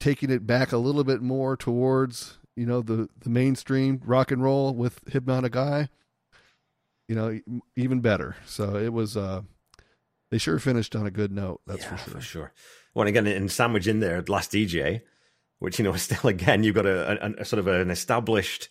taking 0.00 0.30
it 0.30 0.46
back 0.46 0.72
a 0.72 0.78
little 0.78 1.04
bit 1.04 1.20
more 1.20 1.56
towards 1.56 2.38
you 2.56 2.66
know 2.66 2.82
the 2.82 3.08
the 3.20 3.30
mainstream 3.30 4.00
rock 4.04 4.30
and 4.30 4.42
roll 4.42 4.74
with 4.74 5.00
hypnotic 5.08 5.54
eye 5.56 5.88
you 7.08 7.14
know 7.14 7.38
even 7.76 8.00
better 8.00 8.36
so 8.44 8.76
it 8.76 8.92
was 8.92 9.16
uh 9.16 9.42
they 10.30 10.38
sure 10.38 10.58
finished 10.58 10.96
on 10.96 11.06
a 11.06 11.10
good 11.10 11.32
note 11.32 11.60
that's 11.66 11.84
yeah, 11.84 11.96
for 11.96 12.10
sure 12.10 12.20
sure 12.20 12.52
Well, 12.94 13.06
and 13.06 13.16
again, 13.16 13.26
in 13.26 13.48
sandwich 13.48 13.86
in 13.86 14.00
there, 14.00 14.22
last 14.28 14.52
DJ, 14.52 15.02
which 15.58 15.78
you 15.78 15.84
know, 15.84 15.94
is 15.94 16.02
still 16.02 16.28
again, 16.28 16.64
you've 16.64 16.74
got 16.74 16.86
a, 16.86 17.24
a, 17.24 17.32
a 17.40 17.44
sort 17.44 17.60
of 17.60 17.66
an 17.66 17.90
established 17.90 18.68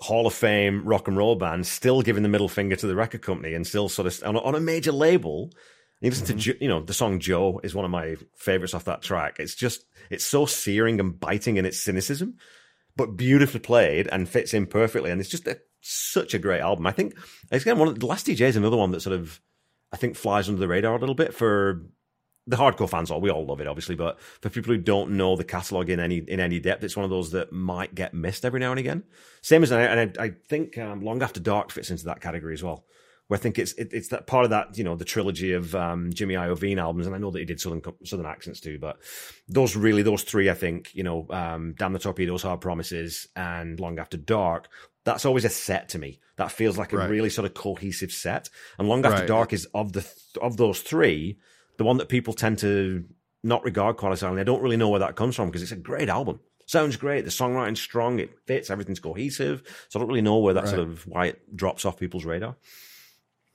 Hall 0.00 0.26
of 0.26 0.34
Fame 0.34 0.84
rock 0.84 1.06
and 1.06 1.16
roll 1.16 1.36
band, 1.36 1.66
still 1.66 2.02
giving 2.02 2.22
the 2.22 2.28
middle 2.28 2.48
finger 2.48 2.76
to 2.76 2.86
the 2.86 2.96
record 2.96 3.22
company, 3.22 3.54
and 3.54 3.66
still 3.66 3.88
sort 3.88 4.06
of 4.06 4.22
on 4.24 4.36
a, 4.36 4.40
on 4.40 4.54
a 4.54 4.60
major 4.60 4.92
label. 4.92 5.50
You 6.00 6.10
listen 6.10 6.26
mm-hmm. 6.26 6.50
to 6.50 6.62
you 6.62 6.68
know 6.68 6.80
the 6.80 6.92
song 6.92 7.20
Joe 7.20 7.60
is 7.62 7.74
one 7.74 7.84
of 7.84 7.90
my 7.90 8.16
favorites 8.36 8.74
off 8.74 8.84
that 8.84 9.02
track. 9.02 9.36
It's 9.38 9.54
just 9.54 9.84
it's 10.10 10.24
so 10.24 10.46
searing 10.46 10.98
and 11.00 11.18
biting 11.18 11.56
in 11.56 11.64
its 11.64 11.80
cynicism, 11.80 12.36
but 12.96 13.16
beautifully 13.16 13.60
played 13.60 14.08
and 14.10 14.28
fits 14.28 14.52
in 14.52 14.66
perfectly. 14.66 15.10
And 15.10 15.20
it's 15.20 15.30
just 15.30 15.46
a, 15.46 15.60
such 15.80 16.34
a 16.34 16.38
great 16.38 16.60
album. 16.60 16.86
I 16.86 16.92
think 16.92 17.16
it's 17.50 17.64
again 17.64 17.78
one 17.78 17.88
of 17.88 18.00
the 18.00 18.06
last 18.06 18.26
DJ 18.26 18.42
is 18.42 18.56
another 18.56 18.76
one 18.76 18.90
that 18.90 19.00
sort 19.00 19.18
of 19.18 19.40
I 19.94 19.96
think 19.96 20.16
flies 20.16 20.48
under 20.48 20.58
the 20.58 20.66
radar 20.66 20.96
a 20.96 20.98
little 20.98 21.14
bit 21.14 21.32
for 21.32 21.82
the 22.48 22.56
hardcore 22.56 22.90
fans. 22.90 23.12
All 23.12 23.20
we 23.20 23.30
all 23.30 23.46
love 23.46 23.60
it, 23.60 23.68
obviously, 23.68 23.94
but 23.94 24.20
for 24.20 24.50
people 24.50 24.74
who 24.74 24.80
don't 24.80 25.12
know 25.12 25.36
the 25.36 25.44
catalog 25.44 25.88
in 25.88 26.00
any 26.00 26.18
in 26.18 26.40
any 26.40 26.58
depth, 26.58 26.82
it's 26.82 26.96
one 26.96 27.04
of 27.04 27.10
those 27.10 27.30
that 27.30 27.52
might 27.52 27.94
get 27.94 28.12
missed 28.12 28.44
every 28.44 28.58
now 28.58 28.72
and 28.72 28.80
again. 28.80 29.04
Same 29.40 29.62
as 29.62 29.70
and 29.70 30.18
I, 30.18 30.24
I 30.24 30.30
think 30.48 30.76
um, 30.78 31.00
Long 31.00 31.22
After 31.22 31.38
Dark 31.38 31.70
fits 31.70 31.90
into 31.90 32.06
that 32.06 32.20
category 32.20 32.54
as 32.54 32.62
well 32.62 32.84
where 33.28 33.38
I 33.38 33.40
think 33.40 33.58
it's 33.58 33.72
it, 33.74 33.92
it's 33.92 34.08
that 34.08 34.26
part 34.26 34.44
of 34.44 34.50
that 34.50 34.76
you 34.76 34.84
know 34.84 34.96
the 34.96 35.04
trilogy 35.04 35.52
of 35.52 35.74
um, 35.74 36.12
Jimmy 36.12 36.34
Iovine 36.34 36.78
albums, 36.78 37.06
and 37.06 37.14
I 37.14 37.18
know 37.18 37.30
that 37.30 37.38
he 37.38 37.44
did 37.44 37.60
southern 37.60 37.82
southern 38.04 38.26
accents 38.26 38.60
too, 38.60 38.78
but 38.78 38.98
those 39.48 39.76
really 39.76 40.02
those 40.02 40.22
three 40.22 40.50
I 40.50 40.54
think 40.54 40.94
you 40.94 41.02
know 41.02 41.26
um, 41.30 41.74
Damn 41.78 41.92
the 41.92 41.98
Torpedoes, 41.98 42.42
Hard 42.42 42.60
Promises, 42.60 43.28
and 43.36 43.80
Long 43.80 43.98
After 43.98 44.16
Dark. 44.16 44.68
That's 45.04 45.24
always 45.24 45.44
a 45.44 45.50
set 45.50 45.90
to 45.90 45.98
me. 45.98 46.20
That 46.36 46.50
feels 46.50 46.78
like 46.78 46.92
a 46.92 46.96
right. 46.96 47.10
really 47.10 47.30
sort 47.30 47.46
of 47.46 47.54
cohesive 47.54 48.10
set. 48.10 48.48
And 48.78 48.88
Long 48.88 49.04
After 49.04 49.20
right. 49.20 49.28
Dark 49.28 49.52
is 49.52 49.66
of 49.74 49.92
the 49.92 50.06
of 50.40 50.56
those 50.56 50.80
three, 50.80 51.38
the 51.76 51.84
one 51.84 51.98
that 51.98 52.08
people 52.08 52.34
tend 52.34 52.58
to 52.58 53.04
not 53.42 53.64
regard 53.64 53.98
quite 53.98 54.12
as 54.12 54.22
highly. 54.22 54.40
I 54.40 54.44
don't 54.44 54.62
really 54.62 54.76
know 54.76 54.88
where 54.88 55.00
that 55.00 55.16
comes 55.16 55.36
from 55.36 55.48
because 55.48 55.62
it's 55.62 55.72
a 55.72 55.76
great 55.76 56.08
album 56.08 56.40
sounds 56.66 56.96
great. 56.96 57.24
The 57.24 57.30
songwriting's 57.30 57.80
strong. 57.80 58.18
It 58.18 58.38
fits. 58.46 58.70
Everything's 58.70 59.00
cohesive. 59.00 59.62
So 59.88 59.98
I 59.98 60.00
don't 60.00 60.08
really 60.08 60.22
know 60.22 60.38
where 60.38 60.54
that 60.54 60.64
right. 60.64 60.70
sort 60.70 60.80
of 60.80 61.06
why 61.06 61.26
it 61.26 61.56
drops 61.56 61.84
off 61.84 61.98
people's 61.98 62.24
radar. 62.24 62.56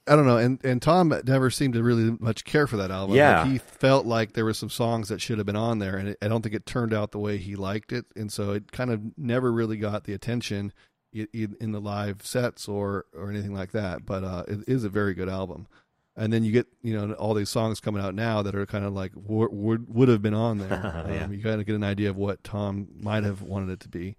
I 0.07 0.15
don't 0.15 0.25
know, 0.25 0.37
and 0.37 0.63
and 0.65 0.81
Tom 0.81 1.13
never 1.25 1.51
seemed 1.51 1.75
to 1.75 1.83
really 1.83 2.17
much 2.19 2.43
care 2.43 2.65
for 2.65 2.77
that 2.77 2.89
album. 2.89 3.15
Yeah, 3.15 3.41
like 3.41 3.51
he 3.51 3.57
felt 3.59 4.07
like 4.07 4.33
there 4.33 4.45
were 4.45 4.55
some 4.55 4.69
songs 4.69 5.09
that 5.09 5.21
should 5.21 5.37
have 5.37 5.45
been 5.45 5.55
on 5.55 5.77
there, 5.77 5.97
and 5.97 6.09
it, 6.09 6.17
I 6.19 6.27
don't 6.27 6.41
think 6.41 6.55
it 6.55 6.65
turned 6.65 6.95
out 6.95 7.11
the 7.11 7.19
way 7.19 7.37
he 7.37 7.55
liked 7.55 7.91
it, 7.91 8.05
and 8.15 8.31
so 8.31 8.53
it 8.53 8.71
kind 8.71 8.89
of 8.89 9.01
never 9.17 9.51
really 9.51 9.77
got 9.77 10.05
the 10.05 10.13
attention 10.13 10.73
in 11.13 11.71
the 11.71 11.81
live 11.81 12.25
sets 12.25 12.67
or 12.67 13.05
or 13.13 13.29
anything 13.29 13.53
like 13.53 13.71
that. 13.71 14.05
But 14.05 14.23
uh, 14.23 14.43
it 14.47 14.59
is 14.67 14.83
a 14.83 14.89
very 14.89 15.13
good 15.13 15.29
album. 15.29 15.67
And 16.15 16.33
then 16.33 16.43
you 16.43 16.51
get 16.51 16.67
you 16.81 16.93
know 16.93 17.13
all 17.13 17.33
these 17.33 17.49
songs 17.49 17.79
coming 17.79 18.01
out 18.01 18.13
now 18.13 18.41
that 18.41 18.55
are 18.55 18.65
kind 18.65 18.85
of 18.85 18.93
like 18.93 19.11
would 19.15 19.93
would 19.93 20.09
have 20.09 20.21
been 20.21 20.33
on 20.33 20.57
there. 20.57 20.69
yeah. 21.09 21.23
um, 21.23 21.33
you 21.33 21.41
kind 21.41 21.61
of 21.61 21.65
get 21.65 21.75
an 21.75 21.83
idea 21.83 22.09
of 22.09 22.17
what 22.17 22.43
Tom 22.43 22.87
might 22.99 23.23
have 23.23 23.41
wanted 23.41 23.69
it 23.71 23.79
to 23.81 23.89
be. 23.89 24.15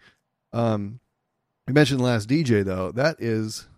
Um, 0.53 1.01
you 1.69 1.75
mentioned 1.75 2.01
Last 2.01 2.29
DJ 2.29 2.65
though. 2.65 2.91
That 2.91 3.21
is 3.21 3.69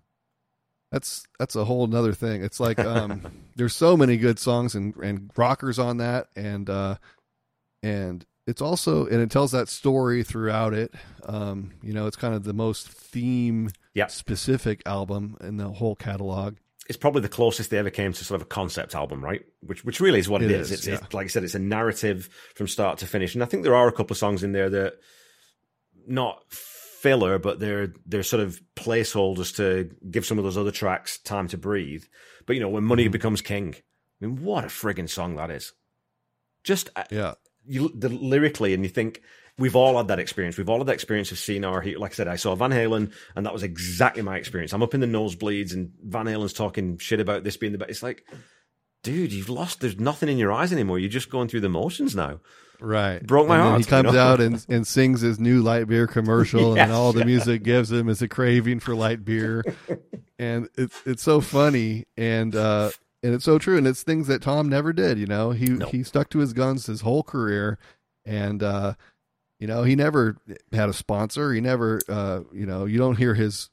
that's 0.93 1.27
that's 1.39 1.57
a 1.57 1.65
whole 1.65 1.87
nother 1.87 2.13
thing. 2.13 2.45
It's 2.45 2.61
like 2.61 2.79
um, 2.79 3.23
there's 3.57 3.75
so 3.75 3.97
many 3.97 4.17
good 4.19 4.39
songs 4.39 4.75
and 4.75 4.95
and 4.97 5.31
rockers 5.37 5.79
on 5.79 5.97
that, 5.97 6.29
and 6.37 6.71
uh, 6.71 6.97
and 7.83 8.25
it's 8.47 8.61
also 8.61 9.07
and 9.07 9.21
it 9.21 9.31
tells 9.31 9.53
that 9.53 9.69
story 9.69 10.23
throughout 10.23 10.75
it. 10.75 10.95
Um, 11.25 11.73
you 11.83 11.93
know, 11.93 12.07
it's 12.07 12.17
kind 12.17 12.35
of 12.35 12.45
the 12.45 12.53
most 12.53 12.89
theme 12.89 13.71
yep. 13.95 14.11
specific 14.11 14.83
album 14.87 15.37
in 15.41 15.57
the 15.57 15.69
whole 15.69 15.95
catalog. 15.95 16.57
It's 16.89 16.97
probably 16.97 17.23
the 17.23 17.29
closest 17.29 17.71
they 17.71 17.79
ever 17.79 17.91
came 17.91 18.13
to 18.13 18.25
sort 18.25 18.41
of 18.41 18.47
a 18.47 18.49
concept 18.49 18.95
album, 18.95 19.23
right? 19.23 19.45
Which 19.61 19.85
which 19.85 20.01
really 20.01 20.19
is 20.19 20.29
what 20.29 20.43
it, 20.43 20.51
it 20.51 20.61
is. 20.61 20.71
is. 20.71 20.79
It's, 20.79 20.87
yeah. 20.89 20.95
it's 20.95 21.15
like 21.15 21.25
I 21.25 21.29
said, 21.29 21.45
it's 21.45 21.55
a 21.55 21.61
narrative 21.61 22.29
from 22.55 22.67
start 22.67 22.99
to 22.99 23.07
finish, 23.07 23.35
and 23.35 23.43
I 23.43 23.47
think 23.47 23.63
there 23.63 23.77
are 23.77 23.89
a 23.89 23.93
couple 23.93 24.15
of 24.15 24.19
songs 24.19 24.43
in 24.43 24.53
there 24.53 24.71
that 24.71 24.95
not 26.07 26.43
filler, 26.51 27.39
but 27.39 27.61
they're 27.61 27.93
they're 28.07 28.23
sort 28.23 28.43
of 28.43 28.61
placeholders 28.75 29.55
to 29.57 29.91
give 30.11 30.27
some 30.27 30.39
of 30.39 30.45
those 30.45 30.59
other 30.59 30.73
tracks 30.73 31.19
time 31.19 31.49
to 31.49 31.59
breathe. 31.59 32.05
But 32.47 32.55
you 32.55 32.61
know, 32.61 32.69
when 32.69 32.85
money 32.85 33.05
mm-hmm. 33.05 33.13
becomes 33.13 33.41
king, 33.41 33.77
I 34.21 34.27
mean, 34.27 34.43
what 34.43 34.65
a 34.65 34.69
frigging 34.69 35.09
song 35.09 35.37
that 35.37 35.51
is! 35.51 35.73
Just 36.65 36.91
uh, 36.97 37.05
yeah, 37.11 37.35
you 37.67 37.93
the, 37.95 38.09
lyrically, 38.09 38.75
and 38.75 38.85
you 38.85 38.91
think 38.91 39.23
we've 39.59 39.77
all 39.77 39.97
had 39.97 40.09
that 40.09 40.19
experience. 40.19 40.57
We've 40.57 40.69
all 40.69 40.79
had 40.79 40.89
that 40.89 40.95
experience 40.95 41.33
of 41.33 41.39
seeing 41.39 41.65
our 41.65 41.85
like 41.97 42.13
I 42.13 42.15
said, 42.15 42.29
I 42.29 42.37
saw 42.37 42.55
Van 42.55 42.71
Halen, 42.71 43.13
and 43.37 43.47
that 43.47 43.53
was 43.53 43.63
exactly 43.63 44.23
my 44.23 44.37
experience. 44.37 44.73
I'm 44.73 44.83
up 44.83 44.95
in 44.95 45.01
the 45.01 45.07
nosebleeds, 45.07 45.73
and 45.73 45.93
Van 46.03 46.27
Halen's 46.27 46.53
talking 46.53 46.99
shit 46.99 47.21
about 47.21 47.45
this 47.45 47.57
being 47.57 47.73
the 47.73 47.79
best. 47.79 47.91
It's 47.91 48.03
like, 48.03 48.25
dude, 49.03 49.33
you've 49.33 49.49
lost. 49.49 49.81
There's 49.81 49.99
nothing 49.99 50.29
in 50.29 50.39
your 50.39 50.53
eyes 50.53 50.73
anymore. 50.73 50.99
You're 50.99 51.11
just 51.11 51.31
going 51.31 51.49
through 51.49 51.61
the 51.61 51.69
motions 51.69 52.15
now. 52.17 52.41
Right. 52.81 53.25
Broke 53.25 53.47
my 53.47 53.59
heart. 53.59 53.79
He 53.79 53.85
comes 53.85 54.09
you 54.09 54.13
know? 54.13 54.19
out 54.19 54.41
and, 54.41 54.65
and 54.69 54.85
sings 54.85 55.21
his 55.21 55.39
new 55.39 55.63
light 55.63 55.87
beer 55.87 56.09
commercial, 56.09 56.75
yes, 56.77 56.85
and 56.85 56.93
all 56.93 57.13
the 57.13 57.25
music 57.25 57.63
gives 57.63 57.93
him 57.93 58.09
is 58.09 58.21
a 58.23 58.29
craving 58.29 58.81
for 58.81 58.95
light 58.95 59.25
beer. 59.25 59.65
and 60.39 60.69
it's 60.77 61.01
it's 61.07 61.23
so 61.23 61.41
funny 61.41 62.07
and 62.17 62.57
uh, 62.57 62.91
and 63.23 63.35
it's 63.35 63.45
so 63.45 63.59
true. 63.59 63.77
And 63.77 63.87
it's 63.87 64.03
things 64.03 64.27
that 64.27 64.43
Tom 64.43 64.69
never 64.69 64.93
did. 64.93 65.19
You 65.19 65.27
know, 65.27 65.51
he 65.51 65.79
he 65.91 66.03
stuck 66.03 66.31
to 66.31 66.39
his 66.39 66.53
guns 66.53 66.87
his 66.87 67.03
whole 67.03 67.23
career, 67.23 67.79
and 68.25 68.63
uh, 68.63 68.95
you 69.61 69.67
know 69.67 69.83
he 69.85 69.95
never 69.95 70.37
had 70.73 70.89
a 70.89 70.93
sponsor. 70.93 71.53
He 71.53 71.61
never, 71.61 72.01
uh, 72.09 72.41
you 72.53 72.67
know, 72.67 72.85
you 72.85 72.99
don't 72.99 73.17
hear 73.17 73.35
his 73.35 73.71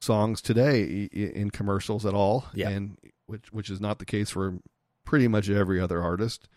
songs 0.00 0.40
today 0.40 1.08
in 1.12 1.50
commercials 1.50 2.06
at 2.06 2.14
all. 2.14 2.46
Yeah. 2.54 2.70
And 2.70 2.98
which 3.26 3.52
which 3.52 3.70
is 3.70 3.80
not 3.80 3.98
the 3.98 4.06
case 4.06 4.30
for 4.30 4.58
pretty 5.04 5.28
much 5.28 5.50
every 5.50 5.80
other 5.80 6.02
artist. 6.02 6.48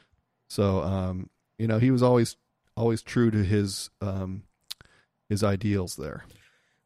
So 0.49 0.81
um, 0.81 1.29
you 1.57 1.67
know, 1.67 1.79
he 1.79 1.91
was 1.91 2.03
always 2.03 2.37
always 2.75 3.01
true 3.01 3.31
to 3.31 3.43
his 3.43 3.89
um, 4.01 4.43
his 5.29 5.43
ideals 5.43 5.95
there. 5.95 6.25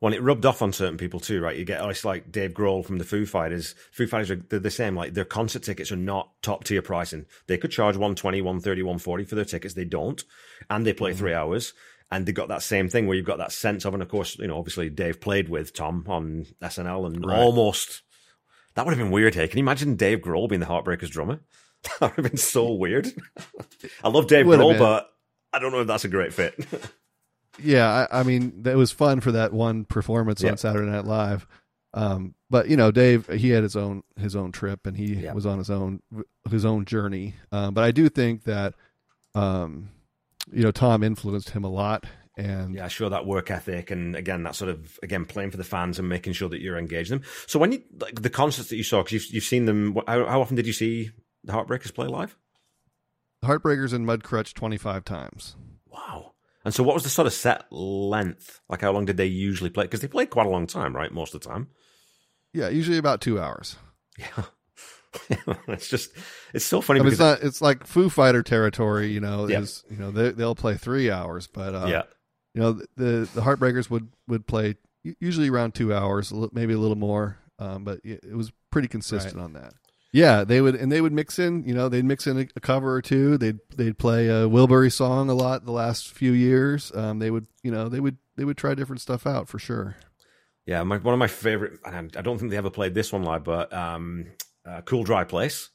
Well, 0.01 0.13
it 0.13 0.21
rubbed 0.21 0.45
off 0.45 0.61
on 0.61 0.73
certain 0.73 0.97
people 0.97 1.19
too, 1.19 1.41
right? 1.41 1.55
You 1.55 1.65
get 1.65 1.83
it's 1.89 2.03
like 2.03 2.31
Dave 2.31 2.51
Grohl 2.53 2.85
from 2.85 2.97
the 2.97 3.05
Foo 3.05 3.25
Fighters. 3.25 3.75
Foo 3.91 4.07
Fighters 4.07 4.31
are 4.31 4.35
they're 4.35 4.59
the 4.59 4.69
same. 4.69 4.95
Like 4.95 5.13
their 5.13 5.25
concert 5.25 5.63
tickets 5.63 5.91
are 5.91 5.97
not 5.97 6.29
top 6.41 6.63
tier 6.65 6.81
pricing. 6.81 7.25
They 7.47 7.57
could 7.57 7.71
charge 7.71 7.95
120, 7.95 8.41
130, 8.41 8.81
140 8.83 9.23
for 9.23 9.35
their 9.35 9.45
tickets. 9.45 9.73
They 9.73 9.85
don't, 9.85 10.23
and 10.69 10.85
they 10.85 10.93
play 10.93 11.11
mm-hmm. 11.11 11.19
three 11.19 11.33
hours. 11.33 11.73
And 12.11 12.25
they 12.25 12.33
got 12.33 12.49
that 12.49 12.61
same 12.61 12.87
thing 12.87 13.07
where 13.07 13.17
you've 13.17 13.25
got 13.25 13.39
that 13.39 13.51
sense 13.51 13.83
of, 13.83 13.95
and 13.95 14.03
of 14.03 14.09
course, 14.09 14.37
you 14.37 14.45
know, 14.45 14.59
obviously 14.59 14.91
Dave 14.91 15.19
played 15.19 15.49
with 15.49 15.73
Tom 15.73 16.05
on 16.07 16.45
SNL, 16.61 17.07
and 17.07 17.25
right. 17.25 17.39
almost 17.39 18.03
that 18.75 18.85
would 18.85 18.93
have 18.95 19.03
been 19.03 19.11
weird. 19.11 19.33
Hey, 19.33 19.47
can 19.47 19.57
you 19.57 19.63
imagine 19.63 19.95
Dave 19.95 20.19
Grohl 20.19 20.47
being 20.47 20.59
the 20.59 20.67
Heartbreakers 20.67 21.09
drummer? 21.09 21.39
that 21.99 22.01
would 22.01 22.25
have 22.25 22.31
been 22.31 22.37
so 22.37 22.73
weird. 22.73 23.07
I 24.03 24.09
love 24.09 24.27
Dave 24.27 24.45
Grohl, 24.45 24.77
but 24.77 25.09
I 25.51 25.59
don't 25.59 25.71
know 25.71 25.81
if 25.81 25.87
that's 25.87 26.05
a 26.05 26.09
great 26.09 26.33
fit. 26.33 26.55
yeah, 27.61 28.07
I, 28.11 28.19
I, 28.19 28.23
mean, 28.23 28.63
it 28.65 28.75
was 28.75 28.91
fun 28.91 29.21
for 29.21 29.31
that 29.31 29.53
one 29.53 29.85
performance 29.85 30.41
yeah. 30.41 30.51
on 30.51 30.57
Saturday 30.57 30.89
Night 30.89 31.05
Live. 31.05 31.47
Um, 31.93 32.35
but 32.49 32.67
you 32.67 32.75
know, 32.75 32.91
Dave, 32.91 33.27
he 33.27 33.49
had 33.49 33.63
his 33.63 33.75
own 33.75 34.03
his 34.17 34.35
own 34.35 34.51
trip, 34.51 34.85
and 34.85 34.97
he 34.97 35.15
yeah. 35.15 35.33
was 35.33 35.45
on 35.45 35.57
his 35.57 35.69
own 35.69 36.01
his 36.49 36.65
own 36.65 36.85
journey. 36.85 37.35
Um, 37.51 37.73
but 37.73 37.83
I 37.83 37.91
do 37.91 38.09
think 38.09 38.43
that, 38.43 38.73
um, 39.33 39.89
you 40.51 40.61
know, 40.61 40.71
Tom 40.71 41.03
influenced 41.03 41.51
him 41.51 41.63
a 41.63 41.69
lot, 41.69 42.05
and 42.37 42.75
yeah, 42.75 42.89
sure 42.89 43.09
that 43.09 43.25
work 43.25 43.49
ethic, 43.49 43.91
and 43.91 44.15
again 44.15 44.43
that 44.43 44.55
sort 44.55 44.69
of 44.69 44.99
again 45.01 45.23
playing 45.25 45.51
for 45.51 45.57
the 45.57 45.63
fans 45.63 45.97
and 45.97 46.09
making 46.09 46.33
sure 46.33 46.49
that 46.49 46.61
you're 46.61 46.77
engaging 46.77 47.19
them. 47.19 47.27
So 47.47 47.59
when 47.59 47.71
you 47.71 47.81
like 47.99 48.21
the 48.21 48.29
concerts 48.29 48.69
that 48.69 48.75
you 48.75 48.83
saw, 48.83 48.99
because 48.99 49.13
you've 49.13 49.33
you've 49.33 49.43
seen 49.45 49.65
them, 49.65 49.95
how, 50.05 50.25
how 50.25 50.41
often 50.41 50.57
did 50.57 50.67
you 50.67 50.73
see 50.73 51.11
the 51.45 51.53
Heartbreakers 51.53 51.95
play 51.95 52.07
live? 52.07 52.35
Heartbreakers 53.43 53.93
and 53.93 54.05
Mudcrutch 54.07 54.53
25 54.53 55.05
times. 55.05 55.55
Wow. 55.87 56.33
And 56.65 56.73
so, 56.73 56.83
what 56.83 56.95
was 56.95 57.03
the 57.03 57.09
sort 57.09 57.27
of 57.27 57.33
set 57.33 57.71
length? 57.71 58.59
Like, 58.67 58.81
how 58.81 58.91
long 58.91 59.05
did 59.05 59.17
they 59.17 59.27
usually 59.27 59.69
play? 59.69 59.85
Because 59.85 60.01
they 60.01 60.07
played 60.07 60.31
quite 60.31 60.47
a 60.47 60.49
long 60.49 60.65
time, 60.65 60.95
right? 60.95 61.13
Most 61.13 61.35
of 61.35 61.41
the 61.41 61.47
time. 61.47 61.69
Yeah, 62.53 62.69
usually 62.69 62.97
about 62.97 63.21
two 63.21 63.39
hours. 63.39 63.75
Yeah. 64.17 64.43
it's 65.67 65.87
just 65.87 66.09
it's 66.53 66.65
so 66.65 66.81
funny. 66.81 66.99
I 66.99 67.03
mean, 67.03 67.11
it's 67.11 67.19
not. 67.19 67.43
It's 67.43 67.61
like 67.61 67.85
Foo 67.85 68.09
Fighter 68.09 68.43
territory. 68.43 69.11
You 69.11 69.21
know, 69.21 69.47
yeah. 69.47 69.59
is 69.59 69.83
you 69.89 69.97
know 69.97 70.11
they 70.11 70.31
they'll 70.31 70.55
play 70.55 70.75
three 70.75 71.11
hours, 71.11 71.47
but 71.47 71.73
uh, 71.73 71.85
yeah, 71.87 72.03
you 72.53 72.61
know 72.61 72.73
the 72.97 73.29
the 73.33 73.41
Heartbreakers 73.41 73.89
would 73.89 74.09
would 74.27 74.45
play 74.47 74.75
usually 75.19 75.49
around 75.49 75.75
two 75.75 75.93
hours, 75.93 76.33
maybe 76.51 76.73
a 76.73 76.77
little 76.77 76.97
more, 76.97 77.37
um, 77.59 77.83
but 77.83 77.99
it 78.03 78.35
was 78.35 78.51
pretty 78.71 78.87
consistent 78.87 79.35
right. 79.35 79.43
on 79.43 79.53
that. 79.53 79.73
Yeah, 80.15 80.45
they 80.45 80.61
would, 80.61 80.75
and 80.75 80.89
they 80.89 81.01
would 81.01 81.11
mix 81.11 81.39
in. 81.39 81.65
You 81.65 81.73
know, 81.73 81.89
they'd 81.89 82.05
mix 82.05 82.25
in 82.25 82.39
a, 82.39 82.47
a 82.55 82.61
cover 82.61 82.93
or 82.93 83.01
two. 83.01 83.37
They'd 83.37 83.59
they'd 83.75 83.97
play 83.97 84.29
a 84.29 84.47
Wilbury 84.47 84.89
song 84.89 85.29
a 85.29 85.33
lot 85.33 85.65
the 85.65 85.73
last 85.73 86.09
few 86.09 86.31
years. 86.31 86.89
Um, 86.95 87.19
they 87.19 87.29
would, 87.29 87.47
you 87.63 87.71
know, 87.71 87.89
they 87.89 87.99
would 87.99 88.15
they 88.37 88.45
would 88.45 88.55
try 88.55 88.75
different 88.75 89.01
stuff 89.01 89.27
out 89.27 89.49
for 89.49 89.59
sure. 89.59 89.97
Yeah, 90.65 90.81
my, 90.83 90.99
one 90.99 91.13
of 91.13 91.19
my 91.19 91.27
favorite. 91.27 91.81
I 91.83 92.21
don't 92.21 92.37
think 92.37 92.49
they 92.49 92.55
ever 92.55 92.69
played 92.69 92.93
this 92.93 93.11
one 93.11 93.23
live, 93.23 93.43
but 93.43 93.73
um, 93.73 94.27
uh, 94.65 94.79
"Cool 94.85 95.03
Dry 95.03 95.25
Place" 95.25 95.69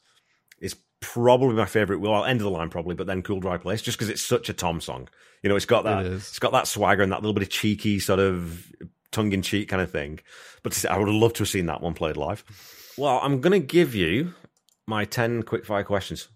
is 0.59 0.75
probably 1.01 1.55
my 1.55 1.67
favorite. 1.67 2.01
Well, 2.01 2.25
end 2.25 2.41
of 2.41 2.45
the 2.45 2.51
line 2.51 2.71
probably, 2.71 2.95
but 2.95 3.07
then 3.07 3.21
"Cool 3.21 3.41
Dry 3.41 3.59
Place" 3.59 3.83
just 3.83 3.99
because 3.99 4.09
it's 4.09 4.23
such 4.23 4.49
a 4.49 4.55
Tom 4.55 4.81
song. 4.81 5.11
You 5.43 5.51
know, 5.51 5.57
it's 5.57 5.67
got 5.67 5.85
that. 5.85 6.07
It 6.07 6.13
it's 6.13 6.39
got 6.39 6.53
that 6.53 6.67
swagger 6.67 7.03
and 7.03 7.13
that 7.13 7.21
little 7.21 7.35
bit 7.35 7.43
of 7.43 7.51
cheeky 7.51 7.99
sort 7.99 8.21
of 8.21 8.73
tongue 9.13 9.33
in 9.33 9.43
cheek 9.43 9.69
kind 9.69 9.83
of 9.83 9.91
thing. 9.91 10.21
But 10.63 10.83
I 10.87 10.97
would 10.97 11.09
have 11.09 11.15
loved 11.15 11.37
to 11.37 11.43
have 11.43 11.49
seen 11.51 11.67
that 11.67 11.83
one 11.83 11.93
played 11.93 12.17
live. 12.17 12.43
Well, 12.97 13.21
I'm 13.23 13.41
going 13.41 13.61
to 13.61 13.67
give 13.67 13.95
you 13.95 14.35
my 14.87 15.05
10 15.05 15.45
quickfire 15.45 15.85
questions. 15.85 16.29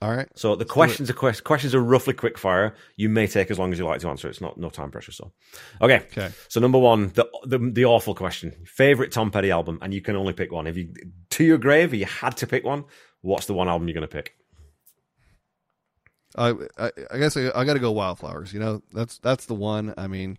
All 0.00 0.14
right. 0.14 0.28
So 0.36 0.54
the 0.54 0.64
questions 0.64 1.10
are 1.10 1.14
quest- 1.14 1.42
questions 1.42 1.74
are 1.74 1.82
roughly 1.82 2.14
quickfire. 2.14 2.74
You 2.96 3.08
may 3.08 3.26
take 3.26 3.50
as 3.50 3.58
long 3.58 3.72
as 3.72 3.80
you 3.80 3.84
like 3.84 4.00
to 4.00 4.08
answer. 4.08 4.28
It's 4.28 4.40
not 4.40 4.56
no 4.56 4.70
time 4.70 4.92
pressure. 4.92 5.10
So, 5.10 5.32
okay. 5.80 5.96
Okay. 6.12 6.30
So 6.48 6.60
number 6.60 6.78
one, 6.78 7.08
the 7.14 7.28
the, 7.44 7.58
the 7.58 7.84
awful 7.84 8.14
question: 8.14 8.54
favorite 8.64 9.10
Tom 9.10 9.32
Petty 9.32 9.50
album, 9.50 9.78
and 9.82 9.92
you 9.92 10.00
can 10.00 10.14
only 10.14 10.32
pick 10.34 10.52
one. 10.52 10.68
If 10.68 10.76
you 10.76 10.94
to 11.30 11.44
your 11.44 11.58
grave, 11.58 11.92
you 11.94 12.04
had 12.04 12.36
to 12.36 12.46
pick 12.46 12.64
one, 12.64 12.84
what's 13.22 13.46
the 13.46 13.54
one 13.54 13.68
album 13.68 13.88
you're 13.88 13.94
going 13.94 14.06
to 14.06 14.14
pick? 14.14 14.36
I, 16.36 16.54
I, 16.78 16.90
I 17.10 17.18
guess 17.18 17.36
I, 17.36 17.50
I 17.52 17.64
got 17.64 17.74
to 17.74 17.80
go 17.80 17.90
Wildflowers. 17.90 18.52
You 18.52 18.60
know, 18.60 18.82
that's 18.92 19.18
that's 19.18 19.46
the 19.46 19.54
one. 19.54 19.94
I 19.96 20.06
mean, 20.06 20.36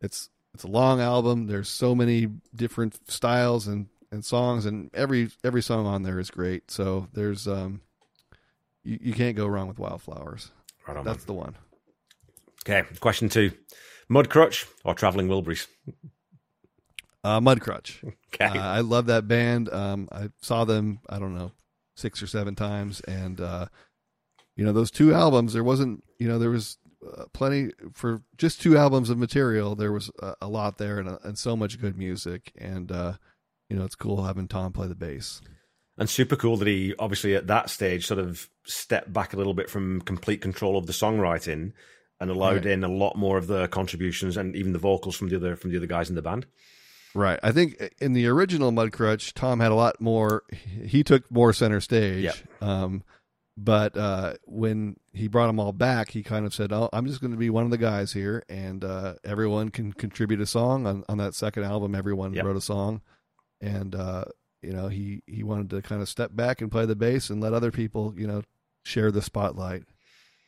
it's 0.00 0.30
it's 0.54 0.64
a 0.64 0.68
long 0.68 1.02
album. 1.02 1.48
There's 1.48 1.68
so 1.68 1.94
many 1.94 2.28
different 2.54 3.10
styles 3.10 3.66
and, 3.66 3.88
and 4.10 4.24
songs, 4.24 4.66
and 4.66 4.90
every 4.94 5.30
every 5.44 5.62
song 5.62 5.86
on 5.86 6.02
there 6.02 6.18
is 6.18 6.30
great. 6.30 6.70
So 6.70 7.08
there's 7.12 7.46
um, 7.48 7.80
you, 8.84 8.98
you 9.00 9.12
can't 9.12 9.36
go 9.36 9.46
wrong 9.46 9.68
with 9.68 9.78
Wildflowers. 9.78 10.50
Right 10.86 10.96
on, 10.96 11.04
That's 11.04 11.26
man. 11.26 11.26
the 11.26 11.32
one. 11.34 11.56
Okay, 12.68 12.88
question 13.00 13.28
two: 13.28 13.52
Mudcrutch 14.10 14.66
or 14.84 14.94
Traveling 14.94 15.28
Wilburys? 15.28 15.66
Uh, 17.24 17.40
Mudcrutch. 17.40 18.02
Okay, 18.34 18.58
Uh, 18.58 18.62
I 18.68 18.80
love 18.80 19.06
that 19.06 19.26
band. 19.26 19.72
Um, 19.72 20.10
I 20.12 20.28
saw 20.42 20.66
them. 20.66 21.00
I 21.08 21.18
don't 21.18 21.34
know 21.34 21.52
six 21.94 22.22
or 22.22 22.26
seven 22.26 22.54
times, 22.54 23.00
and 23.00 23.40
uh, 23.40 23.66
you 24.56 24.64
know 24.64 24.74
those 24.74 24.90
two 24.90 25.14
albums. 25.14 25.54
There 25.54 25.64
wasn't. 25.64 26.04
You 26.18 26.28
know 26.28 26.38
there 26.38 26.50
was 26.50 26.76
uh, 27.16 27.24
plenty 27.32 27.70
for 27.94 28.20
just 28.36 28.60
two 28.60 28.76
albums 28.76 29.08
of 29.08 29.16
material. 29.16 29.74
There 29.74 29.92
was 29.92 30.10
a, 30.20 30.34
a 30.42 30.48
lot 30.48 30.76
there, 30.76 30.98
and, 30.98 31.08
uh, 31.08 31.18
and 31.24 31.38
so 31.38 31.56
much 31.56 31.80
good 31.80 31.96
music. 31.96 32.52
And 32.58 32.92
uh, 32.92 33.14
you 33.68 33.76
know 33.76 33.84
it's 33.84 33.94
cool 33.94 34.22
having 34.24 34.48
Tom 34.48 34.72
play 34.72 34.86
the 34.88 34.94
bass. 34.94 35.40
and 35.98 36.08
super 36.10 36.36
cool 36.36 36.56
that 36.58 36.68
he 36.68 36.94
obviously 36.98 37.34
at 37.34 37.46
that 37.46 37.70
stage 37.70 38.06
sort 38.06 38.20
of 38.20 38.48
stepped 38.64 39.12
back 39.12 39.32
a 39.32 39.36
little 39.36 39.54
bit 39.54 39.70
from 39.70 40.00
complete 40.02 40.40
control 40.42 40.76
of 40.76 40.86
the 40.86 40.92
songwriting 40.92 41.72
and 42.20 42.30
allowed 42.30 42.64
Right. 42.64 42.66
in 42.66 42.84
a 42.84 42.88
lot 42.88 43.16
more 43.16 43.38
of 43.38 43.46
the 43.46 43.68
contributions 43.68 44.36
and 44.36 44.54
even 44.56 44.72
the 44.72 44.78
vocals 44.78 45.16
from 45.16 45.28
the 45.28 45.36
other 45.36 45.56
from 45.56 45.70
the 45.70 45.76
other 45.78 45.86
guys 45.86 46.08
in 46.08 46.14
the 46.16 46.22
band. 46.22 46.46
Right. 47.14 47.40
I 47.42 47.50
think 47.52 47.94
in 47.98 48.12
the 48.12 48.26
original 48.26 48.72
Mudcrutch, 48.72 49.32
Tom 49.32 49.60
had 49.60 49.72
a 49.72 49.74
lot 49.74 50.00
more. 50.02 50.42
He 50.84 51.02
took 51.02 51.30
more 51.30 51.52
center 51.54 51.80
stage. 51.80 52.24
Yep. 52.24 52.36
Um, 52.60 53.04
but 53.56 53.96
uh, 53.96 54.34
when 54.44 54.96
he 55.14 55.28
brought 55.28 55.46
them 55.46 55.58
all 55.58 55.72
back, 55.72 56.10
he 56.10 56.22
kind 56.22 56.44
of 56.44 56.52
said, 56.52 56.72
"Oh, 56.74 56.90
I'm 56.92 57.06
just 57.06 57.22
going 57.22 57.30
to 57.30 57.38
be 57.38 57.48
one 57.48 57.64
of 57.64 57.70
the 57.70 57.78
guys 57.78 58.12
here, 58.12 58.44
and 58.50 58.84
uh, 58.84 59.14
everyone 59.24 59.70
can 59.70 59.94
contribute 59.94 60.42
a 60.42 60.46
song 60.46 60.86
on, 60.86 61.04
on 61.08 61.16
that 61.16 61.34
second 61.34 61.64
album. 61.64 61.94
Everyone 61.94 62.34
Yep. 62.34 62.44
wrote 62.44 62.56
a 62.56 62.60
song, 62.60 63.00
and 63.60 63.94
uh, 63.94 64.24
you 64.62 64.72
know 64.72 64.88
he 64.88 65.22
he 65.26 65.42
wanted 65.42 65.70
to 65.70 65.82
kind 65.82 66.02
of 66.02 66.08
step 66.08 66.30
back 66.34 66.60
and 66.60 66.70
play 66.70 66.86
the 66.86 66.96
bass 66.96 67.30
and 67.30 67.40
let 67.40 67.52
other 67.52 67.70
people, 67.70 68.14
you 68.16 68.26
know, 68.26 68.42
share 68.84 69.10
the 69.10 69.22
spotlight. 69.22 69.84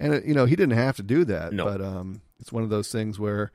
And 0.01 0.15
it, 0.15 0.25
you 0.25 0.35
know 0.35 0.45
he 0.47 0.57
didn't 0.57 0.77
have 0.79 0.97
to 0.97 1.03
do 1.03 1.25
that, 1.25 1.53
No. 1.53 1.65
but 1.65 1.81
um, 1.81 2.23
it's 2.41 2.53
one 2.53 2.63
of 2.63 2.71
those 2.71 2.91
things 2.93 3.19
where 3.19 3.51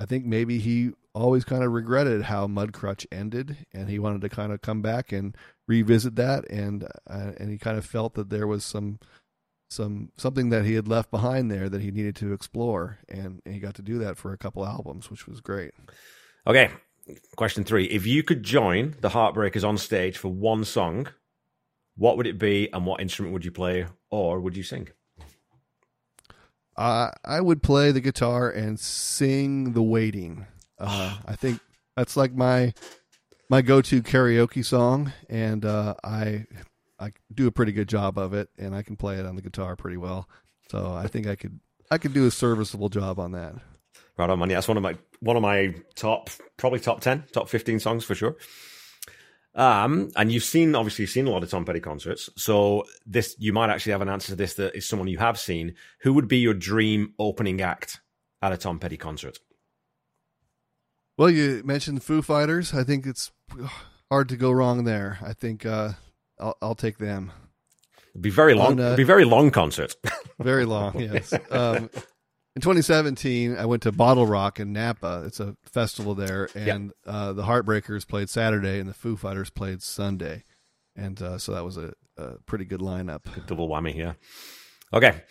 I 0.00 0.06
think 0.06 0.24
maybe 0.24 0.58
he 0.58 0.92
always 1.14 1.44
kind 1.44 1.64
of 1.64 1.72
regretted 1.72 2.22
how 2.22 2.46
Mudcrutch 2.46 3.04
ended, 3.10 3.66
and 3.72 3.88
he 3.88 3.98
wanted 3.98 4.20
to 4.20 4.28
kind 4.28 4.52
of 4.52 4.62
come 4.62 4.80
back 4.82 5.10
and 5.12 5.36
revisit 5.66 6.14
that, 6.16 6.48
and 6.48 6.84
uh, 7.08 7.32
and 7.38 7.50
he 7.50 7.58
kind 7.58 7.76
of 7.76 7.84
felt 7.84 8.14
that 8.14 8.30
there 8.30 8.46
was 8.46 8.64
some 8.64 9.00
some 9.70 10.10
something 10.16 10.48
that 10.50 10.64
he 10.64 10.74
had 10.74 10.88
left 10.88 11.10
behind 11.10 11.50
there 11.50 11.68
that 11.68 11.82
he 11.82 11.90
needed 11.90 12.16
to 12.16 12.32
explore, 12.32 12.98
and, 13.08 13.42
and 13.44 13.52
he 13.54 13.60
got 13.60 13.74
to 13.74 13.82
do 13.82 13.98
that 13.98 14.16
for 14.16 14.32
a 14.32 14.38
couple 14.38 14.64
albums, 14.64 15.10
which 15.10 15.26
was 15.26 15.40
great. 15.40 15.72
Okay, 16.46 16.70
question 17.36 17.64
three: 17.64 17.84
If 17.84 18.06
you 18.06 18.22
could 18.22 18.42
join 18.42 18.96
the 19.00 19.10
Heartbreakers 19.10 19.66
on 19.66 19.78
stage 19.78 20.16
for 20.18 20.28
one 20.28 20.64
song, 20.64 21.08
what 21.96 22.16
would 22.16 22.26
it 22.26 22.38
be, 22.38 22.72
and 22.72 22.86
what 22.86 23.00
instrument 23.00 23.32
would 23.32 23.44
you 23.44 23.50
play, 23.50 23.86
or 24.10 24.40
would 24.40 24.56
you 24.56 24.62
sing? 24.62 24.88
Uh, 26.76 27.10
I 27.24 27.40
would 27.40 27.62
play 27.62 27.90
the 27.90 28.00
guitar 28.00 28.50
and 28.50 28.78
sing 28.78 29.72
"The 29.72 29.82
Waiting." 29.82 30.46
Uh, 30.78 31.18
I 31.26 31.34
think 31.34 31.60
that's 31.96 32.16
like 32.16 32.34
my 32.34 32.72
my 33.50 33.62
go 33.62 33.80
to 33.82 34.02
karaoke 34.02 34.64
song, 34.64 35.12
and 35.28 35.64
uh, 35.64 35.94
I 36.04 36.46
I 36.98 37.12
do 37.32 37.46
a 37.46 37.52
pretty 37.52 37.72
good 37.72 37.88
job 37.88 38.18
of 38.18 38.34
it, 38.34 38.48
and 38.58 38.74
I 38.74 38.82
can 38.82 38.96
play 38.96 39.16
it 39.16 39.26
on 39.26 39.36
the 39.36 39.42
guitar 39.42 39.76
pretty 39.76 39.96
well. 39.96 40.28
So 40.70 40.92
I 40.92 41.06
think 41.06 41.26
I 41.26 41.34
could 41.34 41.58
I 41.90 41.98
could 41.98 42.12
do 42.12 42.26
a 42.26 42.30
serviceable 42.30 42.88
job 42.88 43.18
on 43.18 43.32
that. 43.32 43.54
Right 44.16 44.28
on, 44.28 44.38
man. 44.38 44.50
Yeah, 44.50 44.56
that's 44.56 44.68
one 44.68 44.76
of 44.76 44.82
my 44.82 44.96
one 45.20 45.36
of 45.36 45.42
my 45.42 45.74
top, 45.94 46.30
probably 46.56 46.80
top 46.80 47.00
ten, 47.00 47.24
top 47.32 47.48
fifteen 47.48 47.80
songs 47.80 48.04
for 48.04 48.14
sure. 48.14 48.36
Um, 49.54 50.10
and 50.14 50.30
you've 50.30 50.44
seen 50.44 50.74
obviously 50.74 51.02
you've 51.02 51.10
seen 51.10 51.26
a 51.26 51.30
lot 51.30 51.42
of 51.42 51.50
Tom 51.50 51.64
Petty 51.64 51.80
concerts, 51.80 52.30
so 52.36 52.84
this 53.06 53.34
you 53.38 53.52
might 53.52 53.70
actually 53.70 53.92
have 53.92 54.02
an 54.02 54.08
answer 54.08 54.28
to 54.28 54.36
this 54.36 54.54
that 54.54 54.76
is 54.76 54.88
someone 54.88 55.08
you 55.08 55.18
have 55.18 55.38
seen. 55.38 55.74
Who 56.02 56.12
would 56.14 56.28
be 56.28 56.38
your 56.38 56.54
dream 56.54 57.14
opening 57.18 57.60
act 57.60 58.00
at 58.40 58.52
a 58.52 58.56
Tom 58.56 58.78
Petty 58.78 58.96
concert? 58.96 59.38
Well, 61.16 61.30
you 61.30 61.62
mentioned 61.64 62.04
Foo 62.04 62.22
Fighters. 62.22 62.72
I 62.72 62.84
think 62.84 63.04
it's 63.04 63.32
hard 64.08 64.28
to 64.28 64.36
go 64.36 64.52
wrong 64.52 64.84
there. 64.84 65.18
I 65.20 65.32
think 65.32 65.66
uh, 65.66 65.94
I'll, 66.38 66.56
I'll 66.62 66.74
take 66.76 66.98
them. 66.98 67.32
It'd 68.10 68.22
be 68.22 68.30
very 68.30 68.54
long. 68.54 68.74
On, 68.74 68.80
uh, 68.80 68.86
it'd 68.86 68.96
be 68.98 69.04
very 69.04 69.24
long 69.24 69.50
concert. 69.50 69.96
Very 70.40 70.64
long, 70.64 71.00
yes. 71.00 71.34
Um, 71.50 71.90
in 72.56 72.62
2017, 72.62 73.56
I 73.56 73.66
went 73.66 73.82
to 73.82 73.92
Bottle 73.92 74.26
Rock 74.26 74.58
in 74.58 74.72
Napa. 74.72 75.22
It's 75.26 75.40
a 75.40 75.56
festival 75.64 76.14
there, 76.14 76.48
and 76.54 76.92
uh, 77.06 77.32
the 77.32 77.44
Heartbreakers 77.44 78.06
played 78.06 78.28
Saturday, 78.28 78.80
and 78.80 78.88
the 78.88 78.94
Foo 78.94 79.16
Fighters 79.16 79.50
played 79.50 79.82
Sunday, 79.82 80.44
and 80.96 81.20
uh, 81.22 81.38
so 81.38 81.52
that 81.52 81.64
was 81.64 81.76
a, 81.76 81.92
a 82.16 82.38
pretty 82.46 82.64
good 82.64 82.80
lineup. 82.80 83.22
Double 83.46 83.68
whammy 83.68 83.92
here. 83.92 84.16
Okay, 84.92 85.22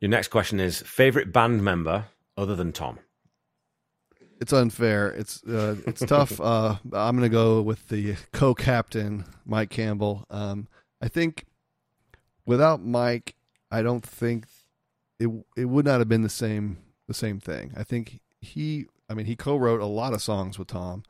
your 0.00 0.10
next 0.10 0.28
question 0.28 0.60
is 0.60 0.82
favorite 0.82 1.32
band 1.32 1.64
member 1.64 2.06
other 2.36 2.54
than 2.54 2.72
Tom. 2.72 2.98
It's 4.40 4.52
unfair. 4.52 5.08
It's 5.08 5.42
uh, 5.44 5.76
it's 5.86 6.04
tough. 6.04 6.40
Uh, 6.40 6.76
I'm 6.92 7.16
going 7.16 7.22
to 7.22 7.28
go 7.28 7.62
with 7.62 7.88
the 7.88 8.16
co-captain, 8.32 9.24
Mike 9.46 9.70
Campbell. 9.70 10.26
Um, 10.28 10.66
I 11.00 11.08
think 11.08 11.44
without 12.44 12.84
Mike, 12.84 13.36
I 13.70 13.82
don't 13.82 14.04
think 14.04 14.46
it 15.22 15.30
it 15.56 15.64
would 15.66 15.84
not 15.84 16.00
have 16.00 16.08
been 16.08 16.22
the 16.22 16.28
same 16.28 16.78
the 17.08 17.14
same 17.14 17.40
thing. 17.40 17.72
I 17.76 17.84
think 17.84 18.20
he, 18.40 18.86
I 19.08 19.14
mean, 19.14 19.26
he 19.26 19.36
co-wrote 19.36 19.80
a 19.80 19.86
lot 19.86 20.12
of 20.12 20.22
songs 20.22 20.58
with 20.58 20.68
Tom. 20.68 21.04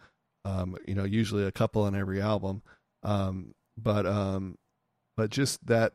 Um, 0.44 0.76
you 0.86 0.94
know, 0.94 1.04
usually 1.04 1.44
a 1.44 1.52
couple 1.52 1.82
on 1.82 1.94
every 1.94 2.20
album. 2.20 2.62
Um, 3.02 3.54
but 3.76 4.06
um, 4.06 4.58
but 5.16 5.30
just 5.30 5.66
that 5.66 5.94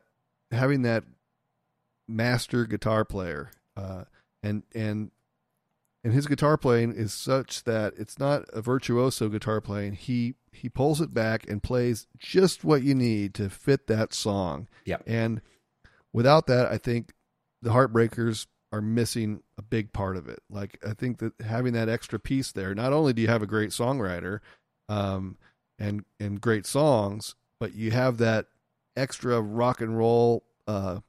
having 0.50 0.82
that 0.82 1.04
master 2.08 2.64
guitar 2.64 3.04
player, 3.04 3.50
uh, 3.76 4.04
and 4.42 4.62
and 4.74 5.10
and 6.02 6.12
his 6.12 6.26
guitar 6.26 6.56
playing 6.56 6.92
is 6.92 7.12
such 7.12 7.64
that 7.64 7.92
it's 7.98 8.18
not 8.18 8.44
a 8.52 8.62
virtuoso 8.62 9.28
guitar 9.28 9.60
playing. 9.60 9.94
He 9.94 10.34
he 10.52 10.68
pulls 10.68 11.00
it 11.00 11.12
back 11.12 11.48
and 11.48 11.62
plays 11.62 12.06
just 12.18 12.64
what 12.64 12.82
you 12.82 12.94
need 12.94 13.34
to 13.34 13.50
fit 13.50 13.86
that 13.86 14.14
song. 14.14 14.66
Yep. 14.86 15.02
And 15.06 15.42
without 16.12 16.46
that, 16.46 16.70
I 16.72 16.78
think 16.78 17.12
the 17.62 17.70
Heartbreakers 17.70 18.46
are 18.72 18.80
missing 18.82 19.42
a 19.56 19.62
big 19.62 19.92
part 19.92 20.16
of 20.16 20.28
it. 20.28 20.40
Like 20.50 20.78
I 20.86 20.92
think 20.92 21.18
that 21.18 21.32
having 21.40 21.72
that 21.72 21.88
extra 21.88 22.18
piece 22.18 22.52
there, 22.52 22.74
not 22.74 22.92
only 22.92 23.12
do 23.12 23.22
you 23.22 23.28
have 23.28 23.42
a 23.42 23.46
great 23.46 23.70
songwriter, 23.70 24.40
um, 24.88 25.36
and 25.78 26.04
and 26.20 26.40
great 26.40 26.66
songs, 26.66 27.34
but 27.60 27.74
you 27.74 27.90
have 27.92 28.18
that 28.18 28.46
extra 28.96 29.40
rock 29.40 29.80
and 29.80 29.96
roll, 29.96 30.44
uh, 30.66 31.00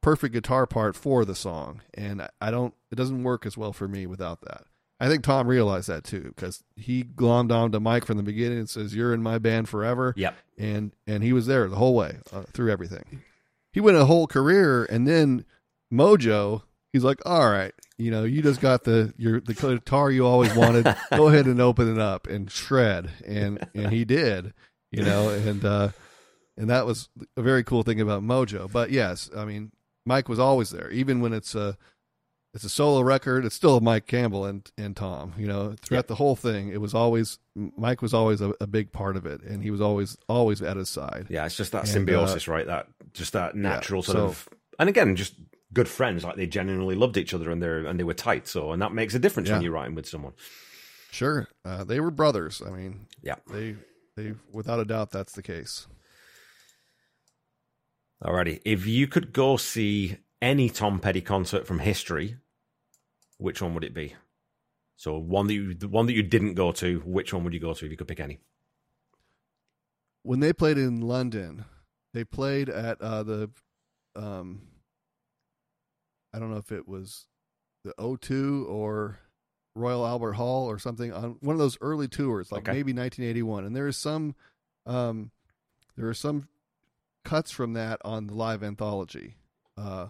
perfect 0.00 0.32
guitar 0.34 0.66
part 0.66 0.96
for 0.96 1.24
the 1.24 1.34
song. 1.34 1.80
And 1.94 2.26
I- 2.40 2.50
don't, 2.50 2.74
it 2.90 2.96
doesn't 2.96 3.22
work 3.22 3.46
as 3.46 3.56
well 3.56 3.72
for 3.72 3.88
me 3.88 4.06
without 4.06 4.40
that. 4.42 4.64
I 5.02 5.08
think 5.08 5.24
Tom 5.24 5.46
realized 5.46 5.88
that 5.88 6.04
too 6.04 6.32
because 6.36 6.62
he 6.76 7.02
glommed 7.04 7.50
on 7.52 7.72
to 7.72 7.80
Mike 7.80 8.04
from 8.04 8.18
the 8.18 8.22
beginning 8.22 8.58
and 8.58 8.68
says, 8.68 8.94
"You're 8.94 9.14
in 9.14 9.22
my 9.22 9.38
band 9.38 9.66
forever." 9.66 10.12
Yep. 10.14 10.36
and 10.58 10.92
and 11.06 11.22
he 11.22 11.32
was 11.32 11.46
there 11.46 11.68
the 11.68 11.76
whole 11.76 11.94
way 11.94 12.18
uh, 12.30 12.42
through 12.52 12.70
everything. 12.70 13.22
He 13.72 13.80
went 13.80 13.96
a 13.96 14.04
whole 14.04 14.26
career, 14.26 14.84
and 14.84 15.06
then 15.06 15.44
Mojo, 15.92 16.62
he's 16.92 17.04
like, 17.04 17.20
"All 17.24 17.50
right, 17.50 17.72
you 17.98 18.10
know, 18.10 18.24
you 18.24 18.42
just 18.42 18.60
got 18.60 18.84
the 18.84 19.14
your 19.16 19.40
the 19.40 19.54
guitar 19.54 20.10
you 20.10 20.26
always 20.26 20.54
wanted. 20.54 20.94
Go 21.10 21.28
ahead 21.28 21.46
and 21.46 21.60
open 21.60 21.92
it 21.92 22.00
up 22.00 22.26
and 22.26 22.50
shred." 22.50 23.10
And 23.26 23.66
and 23.74 23.92
he 23.92 24.04
did, 24.04 24.52
you 24.90 25.02
know, 25.02 25.28
and 25.30 25.64
uh, 25.64 25.88
and 26.56 26.68
that 26.70 26.86
was 26.86 27.08
a 27.36 27.42
very 27.42 27.64
cool 27.64 27.82
thing 27.82 28.00
about 28.00 28.22
Mojo. 28.22 28.70
But 28.70 28.90
yes, 28.90 29.30
I 29.36 29.44
mean, 29.44 29.72
Mike 30.04 30.28
was 30.28 30.38
always 30.38 30.70
there, 30.70 30.90
even 30.90 31.20
when 31.20 31.32
it's 31.32 31.54
a 31.54 31.76
it's 32.52 32.64
a 32.64 32.68
solo 32.68 33.00
record. 33.02 33.44
It's 33.44 33.54
still 33.54 33.80
Mike 33.80 34.06
Campbell 34.06 34.44
and 34.44 34.68
and 34.76 34.96
Tom. 34.96 35.34
You 35.38 35.46
know, 35.46 35.74
throughout 35.82 35.98
Yep. 36.00 36.06
the 36.08 36.14
whole 36.16 36.36
thing, 36.36 36.68
it 36.68 36.80
was 36.80 36.94
always 36.94 37.38
Mike 37.54 38.02
was 38.02 38.12
always 38.14 38.40
a, 38.40 38.52
a 38.60 38.66
big 38.66 38.92
part 38.92 39.16
of 39.16 39.26
it, 39.26 39.42
and 39.42 39.62
he 39.62 39.70
was 39.70 39.80
always 39.80 40.16
always 40.28 40.60
at 40.62 40.76
his 40.76 40.88
side. 40.88 41.26
Yeah, 41.30 41.46
it's 41.46 41.56
just 41.56 41.72
that 41.72 41.80
And, 41.82 41.88
symbiosis, 41.88 42.48
right? 42.48 42.66
That 42.66 42.88
just 43.12 43.32
that 43.34 43.54
natural 43.54 44.02
sort 44.02 44.16
so- 44.18 44.24
of, 44.26 44.48
and 44.78 44.88
again, 44.88 45.14
just 45.16 45.34
good 45.72 45.88
friends. 45.88 46.24
Like 46.24 46.36
they 46.36 46.46
genuinely 46.46 46.94
loved 46.96 47.16
each 47.16 47.32
other 47.34 47.50
and 47.50 47.62
they're 47.62 47.86
and 47.86 47.98
they 47.98 48.04
were 48.04 48.14
tight. 48.14 48.48
So, 48.48 48.72
and 48.72 48.82
that 48.82 48.92
makes 48.92 49.14
a 49.14 49.18
difference 49.18 49.48
when 49.50 49.62
you're 49.62 49.72
writing 49.72 49.94
with 49.94 50.06
someone. 50.06 50.32
Sure, 51.12 51.48
uh, 51.64 51.84
they 51.84 52.00
were 52.00 52.10
brothers. 52.10 52.62
I 52.66 52.70
mean, 52.70 53.06
Yeah. 53.22 53.36
they 53.50 53.76
they 54.16 54.34
without 54.52 54.80
a 54.80 54.84
doubt 54.84 55.10
that's 55.12 55.32
the 55.34 55.42
case. 55.42 55.86
Alrighty, 58.24 58.60
if 58.64 58.86
you 58.86 59.06
could 59.06 59.32
go 59.32 59.56
see 59.56 60.18
any 60.42 60.68
Tom 60.70 60.98
Petty 61.00 61.20
concert 61.20 61.66
from 61.66 61.78
history, 61.80 62.36
which 63.38 63.60
one 63.62 63.74
would 63.74 63.84
it 63.84 63.94
be? 63.94 64.14
So 64.96 65.18
one 65.18 65.46
that 65.46 65.54
you, 65.54 65.74
the 65.74 65.88
one 65.88 66.06
that 66.06 66.12
you 66.14 66.22
didn't 66.22 66.54
go 66.54 66.72
to, 66.72 67.00
which 67.06 67.32
one 67.32 67.44
would 67.44 67.54
you 67.54 67.60
go 67.60 67.72
to 67.74 67.84
if 67.84 67.90
you 67.90 67.96
could 67.96 68.08
pick 68.08 68.20
any? 68.20 68.40
when 70.22 70.40
they 70.40 70.52
played 70.52 70.76
in 70.76 71.00
London, 71.00 71.64
they 72.12 72.24
played 72.24 72.68
at 72.68 73.00
uh, 73.00 73.22
the 73.22 73.50
um, 74.14 74.60
I 76.34 76.38
don't 76.38 76.50
know 76.50 76.58
if 76.58 76.70
it 76.72 76.86
was 76.86 77.26
the 77.84 77.94
O2 77.98 78.68
or 78.68 79.18
Royal 79.74 80.06
Albert 80.06 80.32
Hall 80.34 80.66
or 80.70 80.78
something 80.78 81.10
on 81.12 81.36
one 81.40 81.54
of 81.54 81.58
those 81.58 81.78
early 81.80 82.06
tours, 82.06 82.52
like 82.52 82.62
Okay. 82.62 82.72
maybe 82.72 82.92
1981. 82.92 83.64
And 83.64 83.74
there 83.74 83.86
is 83.88 83.96
some, 83.96 84.34
um, 84.84 85.30
there 85.96 86.08
are 86.08 86.14
some 86.14 86.48
cuts 87.24 87.50
from 87.50 87.72
that 87.72 87.98
on 88.04 88.26
the 88.26 88.34
live 88.34 88.62
anthology, 88.62 89.36
uh, 89.78 90.08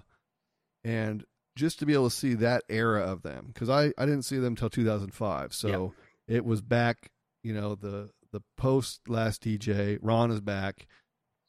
and 0.84 1.24
just 1.56 1.78
to 1.78 1.86
be 1.86 1.92
able 1.94 2.08
to 2.08 2.16
see 2.16 2.34
that 2.34 2.62
era 2.68 3.02
of 3.02 3.22
them 3.22 3.50
because 3.52 3.68
I 3.68 3.92
I 3.98 4.06
didn't 4.06 4.22
see 4.22 4.38
them 4.38 4.56
till 4.56 4.70
2005, 4.70 5.52
so 5.52 5.68
it 6.28 6.44
was 6.44 6.60
back, 6.60 7.10
you 7.42 7.52
know 7.52 7.74
the 7.74 8.10
the 8.32 8.42
post 8.56 9.08
last 9.08 9.42
DJ. 9.42 9.98
Ron 10.00 10.30
is 10.30 10.40
back. 10.40 10.86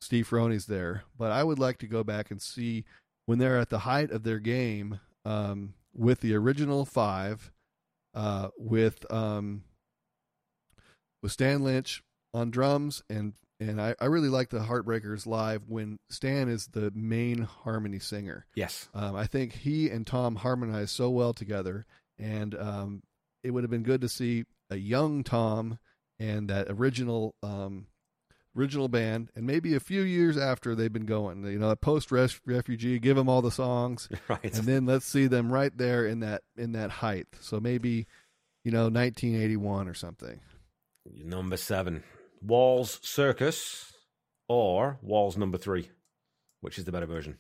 Steve 0.02 0.28
Ferrone's 0.28 0.66
there, 0.66 1.04
but 1.18 1.32
I 1.32 1.44
would 1.44 1.60
like 1.60 1.78
to 1.80 1.88
go 1.88 2.04
back 2.04 2.32
and 2.32 2.42
see 2.42 2.86
when 3.28 3.38
they're 3.38 3.60
at 3.60 3.70
the 3.70 3.80
height 3.80 4.10
of 4.10 4.24
their 4.24 4.40
game 4.40 5.00
um, 5.26 5.76
with 5.94 6.22
the 6.22 6.34
original 6.34 6.86
five, 6.86 7.52
uh, 8.16 8.50
with 8.58 9.06
um, 9.12 9.64
with 11.22 11.32
Stan 11.32 11.64
Lynch 11.64 12.04
on 12.34 12.50
drums, 12.50 13.04
and 13.10 13.34
and 13.62 13.80
I, 13.82 13.96
I 14.00 14.06
really 14.06 14.28
like 14.30 14.50
the 14.50 14.60
Heartbreakers 14.60 15.26
live 15.26 15.70
when 15.70 16.00
Stan 16.10 16.50
is 16.50 16.68
the 16.68 16.92
main 16.94 17.44
harmony 17.44 18.00
singer. 18.00 18.46
Yes. 18.56 18.90
Um, 18.94 19.16
I 19.16 19.28
think 19.28 19.54
he 19.54 19.90
and 19.90 20.06
Tom 20.06 20.36
harmonize 20.38 20.92
so 20.92 21.10
well 21.10 21.34
together, 21.34 21.86
and 22.20 22.56
um, 22.56 23.04
it 23.44 23.52
would 23.52 23.64
have 23.64 23.72
been 23.72 23.84
good 23.84 24.02
to 24.02 24.10
see 24.10 24.46
a 24.70 24.76
young 24.76 25.24
Tom 25.24 25.80
and 26.20 26.50
that 26.50 26.68
original 26.70 27.36
um, 27.44 27.88
original 28.56 28.88
band, 28.88 29.30
and 29.36 29.46
maybe 29.46 29.76
a 29.76 29.80
few 29.80 30.02
years 30.02 30.38
after 30.38 30.76
they've 30.76 30.92
been 30.92 31.06
going. 31.06 31.44
You 31.46 31.60
know, 31.60 31.76
post 31.76 32.12
refugee, 32.12 33.00
give 33.00 33.16
them 33.16 33.30
all 33.30 33.42
the 33.42 33.52
songs, 33.52 34.10
Right. 34.28 34.44
and 34.44 34.66
then 34.66 34.86
let's 34.86 35.06
see 35.06 35.28
them 35.28 35.52
right 35.54 35.76
there 35.78 36.06
in 36.06 36.20
that 36.22 36.42
in 36.58 36.74
that 36.74 36.90
height. 36.92 37.28
So 37.40 37.60
maybe 37.60 38.08
you 38.66 38.72
know 38.72 38.84
1981 38.90 39.88
or 39.88 39.94
something. 39.94 40.40
Number 41.24 41.58
seven, 41.58 42.04
Walls 42.42 43.00
Circus 43.04 43.94
or 44.48 44.98
Walls 45.02 45.38
Number 45.38 45.58
Three, 45.58 45.90
which 46.62 46.78
is 46.78 46.86
the 46.86 46.92
better 46.92 47.06
version? 47.06 47.38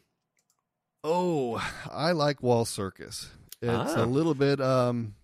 Oh, 1.03 1.55
I 1.91 2.11
like 2.11 2.43
Wall 2.43 2.65
Circus. 2.65 3.29
It's 3.61 3.93
Ah. 3.95 4.03
a 4.03 4.05
little 4.05 4.33
bit, 4.35 4.59
um, 4.61 5.15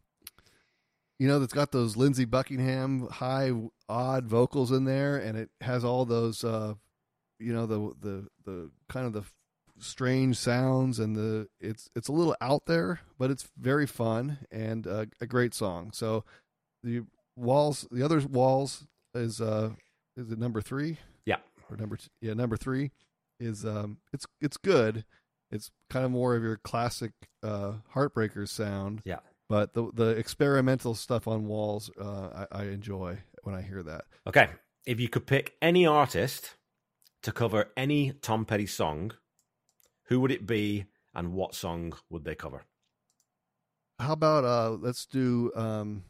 you 1.19 1.28
know, 1.28 1.41
it's 1.41 1.53
got 1.53 1.71
those 1.71 1.95
Lindsey 1.97 2.25
Buckingham 2.25 3.07
high, 3.07 3.51
odd 3.89 4.25
vocals 4.25 4.71
in 4.71 4.86
there, 4.86 5.17
and 5.17 5.38
it 5.38 5.49
has 5.61 5.84
all 5.84 6.05
those, 6.05 6.43
uh, 6.43 6.73
you 7.39 7.53
know, 7.53 7.65
the 7.65 7.93
the 7.99 8.28
the 8.45 8.71
kind 8.89 9.05
of 9.05 9.13
the 9.13 9.23
strange 9.80 10.38
sounds, 10.38 10.97
and 10.99 11.15
the 11.15 11.47
it's 11.59 11.89
it's 11.95 12.07
a 12.07 12.11
little 12.11 12.36
out 12.41 12.65
there, 12.65 13.01
but 13.19 13.30
it's 13.32 13.47
very 13.57 13.86
fun 13.88 14.39
and 14.51 14.86
uh, 14.88 15.05
a 15.21 15.25
great 15.28 15.53
song. 15.53 15.91
So 15.91 16.23
the 16.84 17.01
walls, 17.36 17.88
the 17.91 18.03
other 18.03 18.19
walls 18.19 18.86
is 19.18 19.41
uh 19.41 19.72
is 20.15 20.32
it 20.32 20.39
number 20.39 20.61
three? 20.61 20.97
Yeah. 21.26 21.38
or 21.70 21.76
number 21.78 21.97
t- 21.97 22.07
yeah 22.22 22.34
number 22.34 22.55
three 22.57 22.91
is 23.39 23.65
um 23.65 23.97
it's 24.13 24.26
it's 24.41 24.57
good 24.57 25.03
it's 25.51 25.70
kind 25.89 26.05
of 26.05 26.11
more 26.11 26.36
of 26.36 26.43
your 26.43 26.57
classic 26.57 27.11
uh 27.43 27.74
heartbreakers 27.93 28.49
sound 28.49 29.01
Yeah. 29.05 29.20
but 29.49 29.74
the 29.74 29.91
the 29.93 30.09
experimental 30.11 30.95
stuff 30.95 31.28
on 31.28 31.47
walls 31.47 31.91
uh 31.99 32.45
I, 32.51 32.61
I 32.61 32.63
enjoy 32.65 33.20
when 33.43 33.53
i 33.55 33.61
hear 33.61 33.84
that 33.84 34.05
Okay. 34.26 34.49
If 34.86 34.99
you 35.01 35.09
could 35.09 35.28
pick 35.28 35.55
any 35.61 35.86
artist 35.86 36.55
to 37.24 37.32
cover 37.34 37.68
any 37.76 38.13
Tom 38.22 38.45
Petty 38.45 38.65
song, 38.68 39.11
who 40.05 40.22
would 40.22 40.32
it 40.32 40.45
be 40.47 40.86
and 41.13 41.34
what 41.34 41.53
song 41.55 41.91
would 42.09 42.24
they 42.24 42.36
cover? 42.36 42.63
how 43.99 44.13
about 44.13 44.45
uh 44.45 44.70
let's 44.80 45.05
do 45.05 45.51
um 45.55 46.03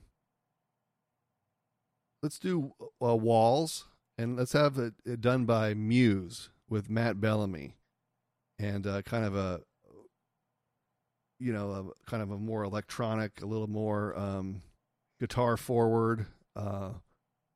let's 2.27 2.39
do 2.39 2.73
uh, 3.01 3.15
walls 3.15 3.85
and 4.17 4.35
let's 4.35 4.51
have 4.51 4.77
it, 4.77 4.95
it 5.05 5.21
done 5.21 5.45
by 5.45 5.73
muse 5.73 6.49
with 6.69 6.89
matt 6.89 7.21
bellamy. 7.21 7.77
And 8.59 8.85
uh 8.85 9.01
kind 9.03 9.23
of 9.23 9.33
a 9.33 9.61
you 11.39 11.53
know 11.53 11.71
a 11.71 12.09
kind 12.09 12.21
of 12.21 12.29
a 12.29 12.37
more 12.37 12.65
electronic 12.65 13.41
a 13.41 13.45
little 13.45 13.69
more 13.69 14.13
um 14.19 14.61
guitar 15.21 15.55
forward 15.55 16.25
uh 16.53 16.89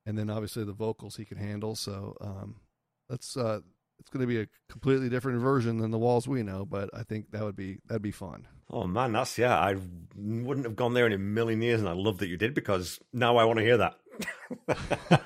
and 0.05 0.17
then 0.17 0.29
obviously 0.29 0.63
the 0.63 0.71
vocals 0.71 1.17
he 1.17 1.25
can 1.25 1.37
handle. 1.37 1.75
So 1.75 2.15
um 2.21 2.61
let's 3.09 3.35
uh 3.35 3.59
it's 4.01 4.09
going 4.09 4.21
to 4.21 4.27
be 4.27 4.41
a 4.41 4.47
completely 4.69 5.07
different 5.07 5.39
version 5.39 5.77
than 5.77 5.91
the 5.91 5.97
walls 5.97 6.27
we 6.27 6.43
know 6.43 6.65
but 6.65 6.89
i 6.93 7.03
think 7.03 7.31
that 7.31 7.43
would 7.43 7.55
be 7.55 7.79
that'd 7.87 8.01
be 8.01 8.11
fun 8.11 8.45
Oh 8.73 8.87
man, 8.87 9.11
that's 9.11 9.37
yeah. 9.37 9.57
I 9.59 9.75
wouldn't 10.15 10.65
have 10.65 10.77
gone 10.77 10.93
there 10.93 11.05
in 11.05 11.11
a 11.11 11.17
million 11.17 11.61
years, 11.61 11.81
and 11.81 11.89
I 11.89 11.93
love 11.93 12.19
that 12.19 12.29
you 12.29 12.37
did 12.37 12.53
because 12.53 12.99
now 13.11 13.35
I 13.35 13.43
want 13.43 13.59
to 13.59 13.65
hear 13.65 13.77
that. 13.77 13.95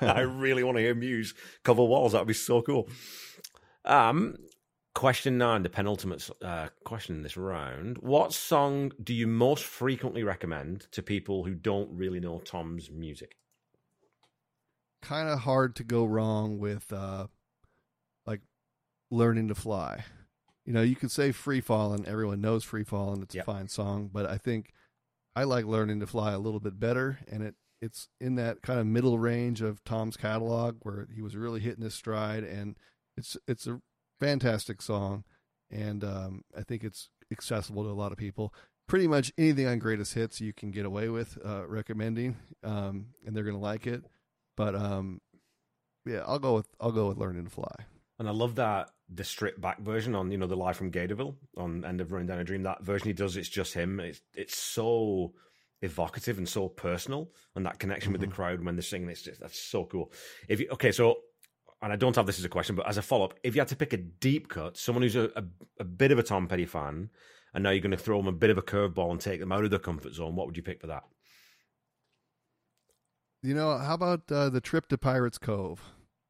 I 0.00 0.20
really 0.20 0.64
want 0.64 0.78
to 0.78 0.82
hear 0.82 0.96
Muse 0.96 1.32
cover 1.62 1.84
walls. 1.84 2.12
That 2.12 2.18
would 2.18 2.28
be 2.28 2.34
so 2.34 2.60
cool. 2.60 2.88
Um, 3.84 4.34
question 4.96 5.38
nine, 5.38 5.62
the 5.62 5.68
penultimate 5.68 6.28
uh, 6.42 6.68
question 6.84 7.14
in 7.14 7.22
this 7.22 7.36
round: 7.36 7.98
What 7.98 8.32
song 8.32 8.90
do 9.00 9.14
you 9.14 9.28
most 9.28 9.62
frequently 9.62 10.24
recommend 10.24 10.88
to 10.90 11.00
people 11.00 11.44
who 11.44 11.54
don't 11.54 11.96
really 11.96 12.18
know 12.18 12.40
Tom's 12.40 12.90
music? 12.90 13.36
kind 15.02 15.28
of 15.28 15.40
hard 15.40 15.76
to 15.76 15.84
go 15.84 16.04
wrong 16.04 16.58
with 16.58 16.92
uh 16.92 17.28
learning 19.10 19.48
to 19.48 19.54
fly 19.54 20.04
you 20.64 20.72
know 20.72 20.82
you 20.82 20.96
could 20.96 21.10
say 21.10 21.30
free 21.32 21.60
falling 21.60 22.04
everyone 22.06 22.40
knows 22.40 22.64
free 22.64 22.84
falling 22.84 23.22
it's 23.22 23.34
Yep. 23.34 23.44
a 23.44 23.52
fine 23.52 23.68
song 23.68 24.10
but 24.12 24.26
i 24.26 24.36
think 24.36 24.72
i 25.36 25.44
like 25.44 25.64
learning 25.64 26.00
to 26.00 26.06
fly 26.06 26.32
a 26.32 26.38
little 26.38 26.60
bit 26.60 26.78
better 26.80 27.18
and 27.30 27.42
it 27.42 27.54
it's 27.80 28.08
in 28.20 28.34
that 28.36 28.62
kind 28.62 28.80
of 28.80 28.86
middle 28.86 29.18
range 29.18 29.60
of 29.62 29.84
tom's 29.84 30.16
catalog 30.16 30.76
where 30.82 31.06
he 31.14 31.22
was 31.22 31.36
really 31.36 31.60
hitting 31.60 31.84
his 31.84 31.94
stride 31.94 32.42
and 32.42 32.76
it's 33.16 33.36
it's 33.46 33.66
a 33.66 33.80
fantastic 34.18 34.82
song 34.82 35.22
and 35.70 36.02
um 36.02 36.42
i 36.56 36.62
think 36.62 36.82
it's 36.82 37.10
accessible 37.30 37.84
to 37.84 37.90
a 37.90 37.92
lot 37.92 38.12
of 38.12 38.18
people 38.18 38.52
pretty 38.88 39.06
much 39.06 39.32
anything 39.36 39.66
on 39.66 39.78
greatest 39.78 40.14
hits 40.14 40.40
you 40.40 40.52
can 40.52 40.70
get 40.70 40.86
away 40.86 41.08
with 41.08 41.38
uh 41.44 41.66
recommending 41.66 42.36
um 42.64 43.06
and 43.24 43.36
they're 43.36 43.44
gonna 43.44 43.58
like 43.58 43.86
it 43.86 44.02
but 44.56 44.74
um, 44.74 45.20
yeah, 46.06 46.22
I'll 46.26 46.38
go 46.38 46.54
with 46.54 46.66
I'll 46.80 46.92
go 46.92 47.08
with 47.08 47.18
learning 47.18 47.44
to 47.44 47.50
fly. 47.50 47.74
And 48.18 48.28
I 48.28 48.32
love 48.32 48.54
that 48.56 48.90
the 49.08 49.24
stripped 49.24 49.60
back 49.60 49.80
version 49.80 50.14
on 50.14 50.30
you 50.30 50.38
know 50.38 50.46
the 50.46 50.56
live 50.56 50.76
from 50.76 50.90
Gatorville 50.90 51.36
on 51.56 51.84
End 51.84 52.00
of 52.00 52.12
Running 52.12 52.26
Down 52.26 52.38
a 52.38 52.44
Dream. 52.44 52.62
That 52.62 52.82
version 52.82 53.08
he 53.08 53.12
does, 53.12 53.36
it's 53.36 53.48
just 53.48 53.74
him. 53.74 54.00
It's 54.00 54.20
it's 54.34 54.56
so 54.56 55.34
evocative 55.82 56.38
and 56.38 56.48
so 56.48 56.68
personal, 56.68 57.30
and 57.54 57.66
that 57.66 57.78
connection 57.78 58.12
with 58.12 58.20
the 58.20 58.26
crowd 58.26 58.64
when 58.64 58.74
they're 58.74 58.82
singing. 58.82 59.08
It's 59.10 59.22
just 59.22 59.40
that's 59.40 59.60
so 59.60 59.84
cool. 59.84 60.12
If 60.48 60.60
you 60.60 60.68
okay, 60.72 60.92
so 60.92 61.16
and 61.82 61.92
I 61.92 61.96
don't 61.96 62.16
have 62.16 62.26
this 62.26 62.38
as 62.38 62.44
a 62.44 62.50
question, 62.50 62.74
but 62.74 62.88
as 62.88 62.96
a 62.96 63.02
follow 63.02 63.26
up, 63.26 63.34
if 63.42 63.54
you 63.54 63.60
had 63.60 63.68
to 63.68 63.76
pick 63.76 63.92
a 63.92 63.98
deep 63.98 64.48
cut, 64.48 64.76
someone 64.76 65.02
who's 65.02 65.16
a, 65.16 65.30
a, 65.36 65.44
a 65.80 65.84
bit 65.84 66.10
of 66.10 66.18
a 66.18 66.22
Tom 66.22 66.48
Petty 66.48 66.64
fan, 66.64 67.10
and 67.52 67.62
now 67.62 67.70
you're 67.70 67.80
going 67.80 67.90
to 67.90 67.96
throw 67.96 68.18
them 68.18 68.28
a 68.28 68.32
bit 68.32 68.50
of 68.50 68.58
a 68.58 68.62
curveball 68.62 69.10
and 69.10 69.20
take 69.20 69.40
them 69.40 69.52
out 69.52 69.64
of 69.64 69.70
their 69.70 69.78
comfort 69.78 70.14
zone, 70.14 70.34
what 70.34 70.46
would 70.46 70.56
you 70.56 70.62
pick 70.62 70.80
for 70.80 70.86
that? 70.86 71.04
You 73.42 73.54
know, 73.54 73.76
how 73.76 73.94
about 73.94 74.22
uh, 74.32 74.48
the 74.48 74.60
trip 74.60 74.88
to 74.88 74.98
Pirates 74.98 75.38
Cove? 75.38 75.80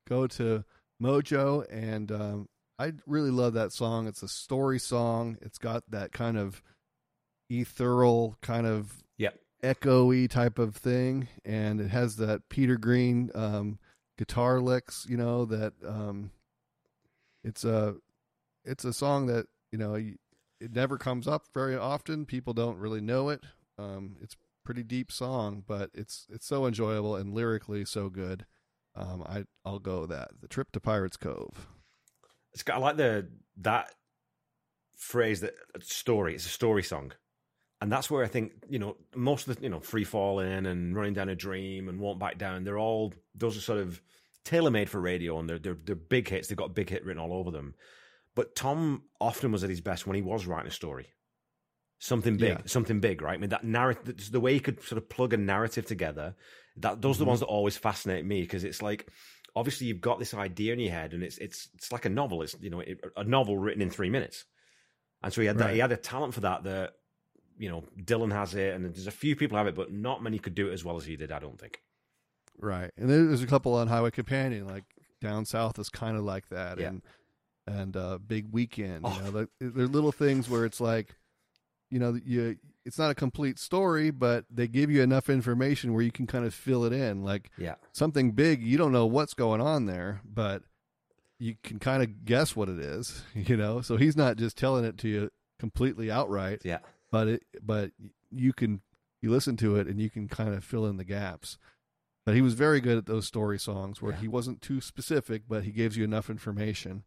Go 0.09 0.27
to 0.27 0.65
Mojo, 1.03 1.65
and 1.71 2.11
um, 2.11 2.49
I 2.79 2.93
really 3.07 3.31
love 3.31 3.55
that 3.55 3.73
song. 3.73 4.07
It's 4.07 4.23
a 4.23 4.29
story 4.29 4.79
song. 4.79 5.39
It's 5.43 5.59
got 5.59 5.85
that 5.91 6.13
kind 6.13 6.37
of 6.39 6.63
ethereal, 7.51 8.37
kind 8.43 8.67
of 8.67 9.03
Yep. 9.19 9.39
echoey 9.63 10.29
type 10.29 10.59
of 10.59 10.77
thing, 10.77 11.29
and 11.45 11.81
it 11.81 11.89
has 11.89 12.17
that 12.17 12.49
Peter 12.49 12.77
Green 12.77 13.31
um, 13.35 13.79
guitar 14.19 14.61
licks. 14.61 15.07
You 15.09 15.17
know 15.17 15.45
that 15.47 15.73
um, 15.87 16.31
it's 17.45 17.65
a 17.65 17.97
it's 18.65 18.85
a 18.85 18.93
song 18.93 19.27
that 19.27 19.47
you 19.73 19.79
know 19.79 19.95
it 19.95 20.73
never 20.73 20.99
comes 20.99 21.29
up 21.29 21.45
very 21.55 21.77
often. 21.77 22.27
People 22.27 22.53
don't 22.53 22.79
really 22.79 23.01
know 23.01 23.29
it. 23.29 23.45
Um, 23.79 24.17
it's 24.23 24.37
pretty 24.65 24.83
deep 24.83 25.13
song, 25.13 25.63
but 25.67 25.91
it's 25.95 26.27
it's 26.31 26.47
so 26.47 26.67
enjoyable 26.67 27.15
and 27.17 27.33
lyrically 27.35 27.85
so 27.85 28.09
good. 28.09 28.47
Um, 28.97 29.23
I 29.27 29.45
I'll 29.65 29.79
go 29.79 30.07
that. 30.07 30.31
The 30.41 30.49
trip 30.49 30.73
to 30.73 30.81
Pirates 30.81 31.17
Cove. 31.17 31.69
It's 32.55 32.63
got 32.63 32.77
I 32.77 32.79
like 32.79 32.97
the 32.97 33.29
that 33.59 33.95
phrase 34.97 35.41
that 35.41 35.55
story. 35.81 36.35
It's 36.35 36.47
a 36.47 36.51
story 36.51 36.83
song, 36.83 37.13
and 37.81 37.93
that's 37.93 38.11
where 38.11 38.25
I 38.25 38.29
think 38.29 38.53
you 38.69 38.79
know 38.79 38.97
most 39.15 39.47
of 39.49 39.57
the 39.57 39.63
you 39.63 39.69
know 39.69 39.81
free 39.81 40.05
falling 40.05 40.67
and 40.67 40.97
running 40.97 41.15
down 41.15 41.29
a 41.29 41.35
dream 41.35 41.89
and 41.89 42.01
won't 42.01 42.19
back 42.19 42.39
down. 42.39 42.65
They're 42.65 42.79
all 42.79 43.13
those 43.35 43.57
are 43.57 43.61
sort 43.61 43.81
of 43.81 44.01
tailor 44.45 44.71
made 44.71 44.89
for 44.89 45.01
radio, 45.01 45.39
and 45.39 45.49
they're 45.49 45.59
they're 45.59 45.79
they're 45.85 45.95
big 45.95 46.29
hits. 46.29 46.49
They've 46.49 46.57
got 46.57 46.75
big 46.75 46.89
hit 46.91 47.05
written 47.05 47.21
all 47.23 47.35
over 47.35 47.51
them. 47.51 47.75
But 48.35 48.55
Tom 48.55 49.03
often 49.21 49.51
was 49.53 49.65
at 49.65 49.71
his 49.71 49.81
best 49.81 50.07
when 50.07 50.15
he 50.15 50.23
was 50.23 50.47
writing 50.47 50.69
a 50.69 50.71
story. 50.71 51.09
Something 51.99 52.37
big, 52.37 52.51
Yeah. 52.51 52.61
something 52.67 53.01
big, 53.01 53.23
right? 53.23 53.33
I 53.33 53.39
mean, 53.39 53.49
that 53.49 53.65
narrative, 53.65 54.31
the 54.31 54.41
way 54.41 54.53
he 54.53 54.61
could 54.61 54.83
sort 54.83 54.99
of 54.99 55.09
plug 55.09 55.33
a 55.33 55.39
narrative 55.39 55.87
together, 55.87 56.35
that 56.79 57.01
those 57.01 57.17
are 57.17 57.21
the 57.21 57.25
ones 57.25 57.41
that 57.41 57.47
always 57.47 57.77
fascinate 57.77 58.25
me 58.25 58.43
because 58.43 58.65
it's 58.65 58.83
like, 58.83 59.09
obviously 59.57 59.87
you've 59.87 60.01
got 60.01 60.19
this 60.19 60.35
idea 60.35 60.75
in 60.75 60.79
your 60.79 60.93
head, 60.93 61.15
and 61.15 61.23
it's 61.23 61.39
it's 61.39 61.69
it's 61.75 61.91
like 61.91 62.05
a 62.05 62.11
novel. 62.11 62.43
It's 62.43 62.55
you 62.61 62.71
know 62.71 62.83
a 63.17 63.25
novel 63.25 63.57
written 63.57 63.83
in 63.83 63.91
three 63.91 64.11
minutes, 64.11 64.45
and 65.23 65.33
so 65.33 65.41
he 65.41 65.47
had 65.47 65.59
right. 65.59 65.69
that. 65.69 65.75
He 65.75 65.81
had 65.81 65.93
a 65.93 65.97
talent 65.97 66.35
for 66.35 66.41
that. 66.41 66.65
That 66.65 66.93
you 67.59 67.71
know 67.71 67.85
Dylan 67.99 68.33
has 68.33 68.55
it, 68.55 68.75
and 68.75 68.85
there's 68.85 69.07
a 69.07 69.13
few 69.13 69.35
people 69.35 69.57
have 69.57 69.67
it, 69.67 69.75
but 69.75 69.93
not 69.93 70.23
many 70.23 70.39
could 70.39 70.55
do 70.55 70.69
it 70.69 70.75
as 70.75 70.85
well 70.85 70.97
as 70.97 71.05
he 71.05 71.17
did. 71.17 71.33
I 71.33 71.39
don't 71.39 71.59
think. 71.59 71.81
Right, 72.59 72.91
and 72.97 73.11
there's 73.11 73.43
a 73.43 73.47
couple 73.47 73.75
on 73.75 73.89
Highway 73.89 74.11
Companion, 74.11 74.67
like 74.67 74.85
down 75.21 75.45
south 75.45 75.79
is 75.79 75.89
kind 75.89 76.17
of 76.17 76.25
like 76.25 76.49
that, 76.51 76.79
yeah. 76.79 76.89
and 76.89 77.03
and 77.67 77.97
uh, 77.97 78.19
Big 78.19 78.47
Weekend. 78.53 79.05
You 79.05 79.13
oh. 79.13 79.25
know, 79.25 79.39
like, 79.41 79.49
there's 79.61 79.91
little 79.91 80.13
things 80.13 80.49
where 80.49 80.65
it's 80.65 80.81
like, 80.81 81.15
you 81.91 81.99
know, 81.99 82.19
you 82.25 82.57
it's 82.87 82.99
not 82.99 83.11
a 83.11 83.15
complete 83.15 83.59
story, 83.59 84.13
but 84.13 84.45
they 84.49 84.69
give 84.69 84.93
you 84.93 85.03
enough 85.03 85.29
information 85.29 85.93
where 85.93 86.03
you 86.03 86.13
can 86.13 86.27
kind 86.27 86.47
of 86.47 86.55
fill 86.55 86.85
it 86.85 86.93
in. 86.93 87.25
Like 87.25 87.51
yeah. 87.59 87.75
something 87.93 88.31
big, 88.31 88.63
you 88.63 88.79
don't 88.79 88.93
know 88.93 89.07
what's 89.07 89.35
going 89.35 89.61
on 89.61 89.87
there, 89.87 90.21
but 90.25 90.63
you 91.41 91.57
can 91.65 91.81
kind 91.81 92.03
of 92.03 92.25
guess 92.25 92.55
what 92.55 92.69
it 92.69 92.79
is, 92.79 93.25
you 93.35 93.57
know. 93.57 93.81
So 93.81 93.97
he's 93.97 94.17
not 94.17 94.37
just 94.37 94.57
telling 94.57 94.85
it 94.85 94.97
to 94.99 95.09
you 95.09 95.31
completely 95.59 96.11
outright. 96.13 96.63
Yeah. 96.65 96.79
But 97.11 97.29
it 97.29 97.43
but 97.61 97.91
you 98.31 98.53
can 98.53 98.83
you 99.21 99.31
listen 99.31 99.57
to 99.59 99.77
it 99.77 99.89
and 99.89 100.01
you 100.01 100.09
can 100.09 100.29
kind 100.29 100.55
of 100.55 100.65
fill 100.65 100.87
in 100.87 100.97
the 100.97 101.05
gaps. 101.05 101.59
But 102.25 102.37
he 102.37 102.41
was 102.41 102.55
very 102.55 102.81
good 102.81 102.99
at 102.99 103.07
those 103.07 103.27
story 103.27 103.59
songs 103.59 104.01
where 104.01 104.13
yeah. 104.13 104.21
he 104.21 104.29
wasn't 104.29 104.61
too 104.61 104.81
specific, 104.81 105.43
but 105.49 105.65
he 105.65 105.71
gives 105.71 105.97
you 105.97 106.05
enough 106.05 106.31
information. 106.31 107.03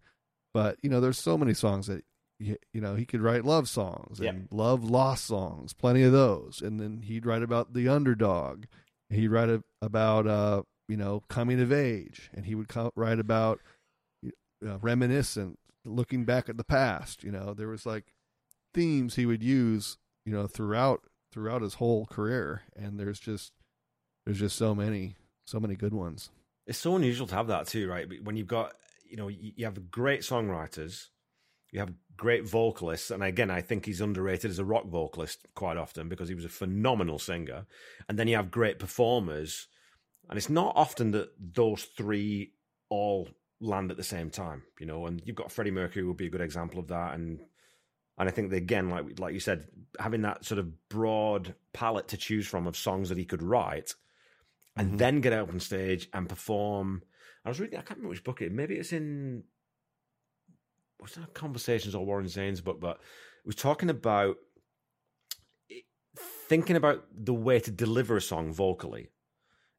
But 0.54 0.78
you 0.82 0.90
know, 0.90 1.00
there's 1.00 1.20
so 1.20 1.38
many 1.38 1.54
songs 1.54 1.88
that 1.88 2.04
you, 2.40 2.58
you 2.74 2.82
know, 2.82 2.96
he 2.96 3.06
could 3.06 3.22
write 3.22 3.44
love 3.44 3.68
songs 3.68 4.20
and 4.20 4.26
yep. 4.26 4.48
love 4.52 4.84
lost 4.84 5.26
songs, 5.26 5.74
plenty 5.74 6.04
of 6.04 6.12
those. 6.12 6.62
And 6.62 6.80
then 6.80 7.02
he'd 7.04 7.26
write 7.26 7.44
about 7.44 7.74
the 7.74 7.88
underdog. 7.88 8.66
He'd 9.10 9.28
write 9.28 9.50
a, 9.50 9.64
about, 9.82 10.26
uh, 10.26 10.64
you 10.88 10.98
know, 10.98 11.24
coming 11.28 11.60
of 11.60 11.72
age. 11.72 12.30
And 12.34 12.46
he 12.46 12.56
would 12.56 12.70
co- 12.70 12.94
write 12.96 13.20
about 13.20 13.60
uh, 14.66 14.78
reminiscent, 14.80 15.60
looking 15.84 16.24
back 16.24 16.48
at 16.48 16.58
the 16.58 16.64
past. 16.64 17.24
You 17.24 17.32
know, 17.32 17.54
there 17.54 17.68
was 17.68 17.86
like 17.86 18.14
themes 18.74 19.16
he 19.16 19.26
would 19.26 19.44
use, 19.44 19.98
you 20.26 20.32
know, 20.32 20.48
throughout 20.48 21.02
throughout 21.32 21.62
his 21.62 21.76
whole 21.76 22.06
career. 22.06 22.64
And 22.76 23.00
there's 23.00 23.20
just 23.20 23.52
there's 24.26 24.40
just 24.40 24.58
so 24.58 24.74
many, 24.74 25.16
so 25.46 25.60
many 25.60 25.76
good 25.76 25.94
ones. 25.94 26.30
It's 26.66 26.80
so 26.80 26.96
unusual 26.96 27.28
to 27.28 27.36
have 27.36 27.48
that 27.48 27.68
too, 27.68 27.90
right? 27.90 28.08
When 28.24 28.38
you've 28.38 28.48
got, 28.48 28.74
you 29.04 29.18
know, 29.18 29.28
you 29.28 29.66
have 29.66 29.90
great 29.90 30.22
songwriters 30.22 31.08
you 31.72 31.80
have 31.80 31.94
great 32.18 32.48
vocalists, 32.48 33.12
and 33.12 33.24
again, 33.24 33.50
I 33.50 33.62
think 33.62 33.86
he's 33.86 34.02
underrated 34.02 34.52
as 34.52 34.60
a 34.60 34.66
rock 34.66 34.88
vocalist 34.88 35.46
quite 35.56 35.78
often 35.78 36.10
because 36.10 36.30
he 36.30 36.36
was 36.36 36.46
a 36.46 36.50
phenomenal 36.50 37.20
singer. 37.20 37.66
And 38.08 38.18
then 38.18 38.28
you 38.28 38.36
have 38.36 38.52
great 38.52 38.80
performers, 38.80 39.68
and 40.30 40.38
it's 40.38 40.50
not 40.50 40.74
often 40.76 41.12
that 41.12 41.30
those 41.40 41.84
three 41.84 42.54
all 42.90 43.30
land 43.62 43.92
at 43.92 43.98
the 43.98 44.04
same 44.04 44.30
time, 44.30 44.64
you 44.80 44.86
know. 44.86 45.06
And 45.06 45.22
you've 45.26 45.36
got 45.36 45.52
Freddie 45.52 45.72
Mercury 45.72 46.06
would 46.06 46.18
be 46.18 46.28
a 46.28 46.32
good 46.32 46.42
example 46.42 46.80
of 46.80 46.88
that, 46.88 47.14
and 47.14 47.42
and 48.18 48.28
I 48.28 48.32
think 48.32 48.50
that 48.50 48.58
again, 48.58 48.90
like 48.90 49.20
like 49.20 49.34
you 49.34 49.40
said, 49.40 49.68
having 50.00 50.24
that 50.24 50.46
sort 50.46 50.60
of 50.60 50.90
broad 50.90 51.56
palette 51.74 52.10
to 52.10 52.18
choose 52.18 52.48
from 52.48 52.68
of 52.68 52.76
songs 52.76 53.10
that 53.10 53.18
he 53.18 53.26
could 53.26 53.44
write, 53.44 53.94
and 54.76 54.90
mm-hmm. 54.90 54.98
then 54.98 55.22
get 55.22 55.34
out 55.34 55.50
on 55.50 55.60
stage 55.60 56.10
and 56.14 56.28
perform. 56.28 57.04
I 57.46 57.50
was 57.50 57.60
reading, 57.60 57.80
I 57.80 57.82
can't 57.82 58.00
remember 58.00 58.10
which 58.10 58.26
book 58.26 58.42
it. 58.42 58.52
Maybe 58.52 58.76
it's 58.76 58.92
in 58.92 59.44
was 61.02 61.14
that 61.14 61.34
Conversations 61.34 61.96
or 61.96 62.06
Warren 62.06 62.28
Zanes' 62.28 62.62
book, 62.64 62.80
but 62.80 63.00
was 63.46 63.56
talking 63.56 63.90
about 63.90 64.38
thinking 66.48 66.76
about 66.76 67.06
the 67.14 67.34
way 67.34 67.60
to 67.60 67.72
deliver 67.72 68.18
a 68.18 68.22
song 68.22 68.52
vocally 68.52 69.10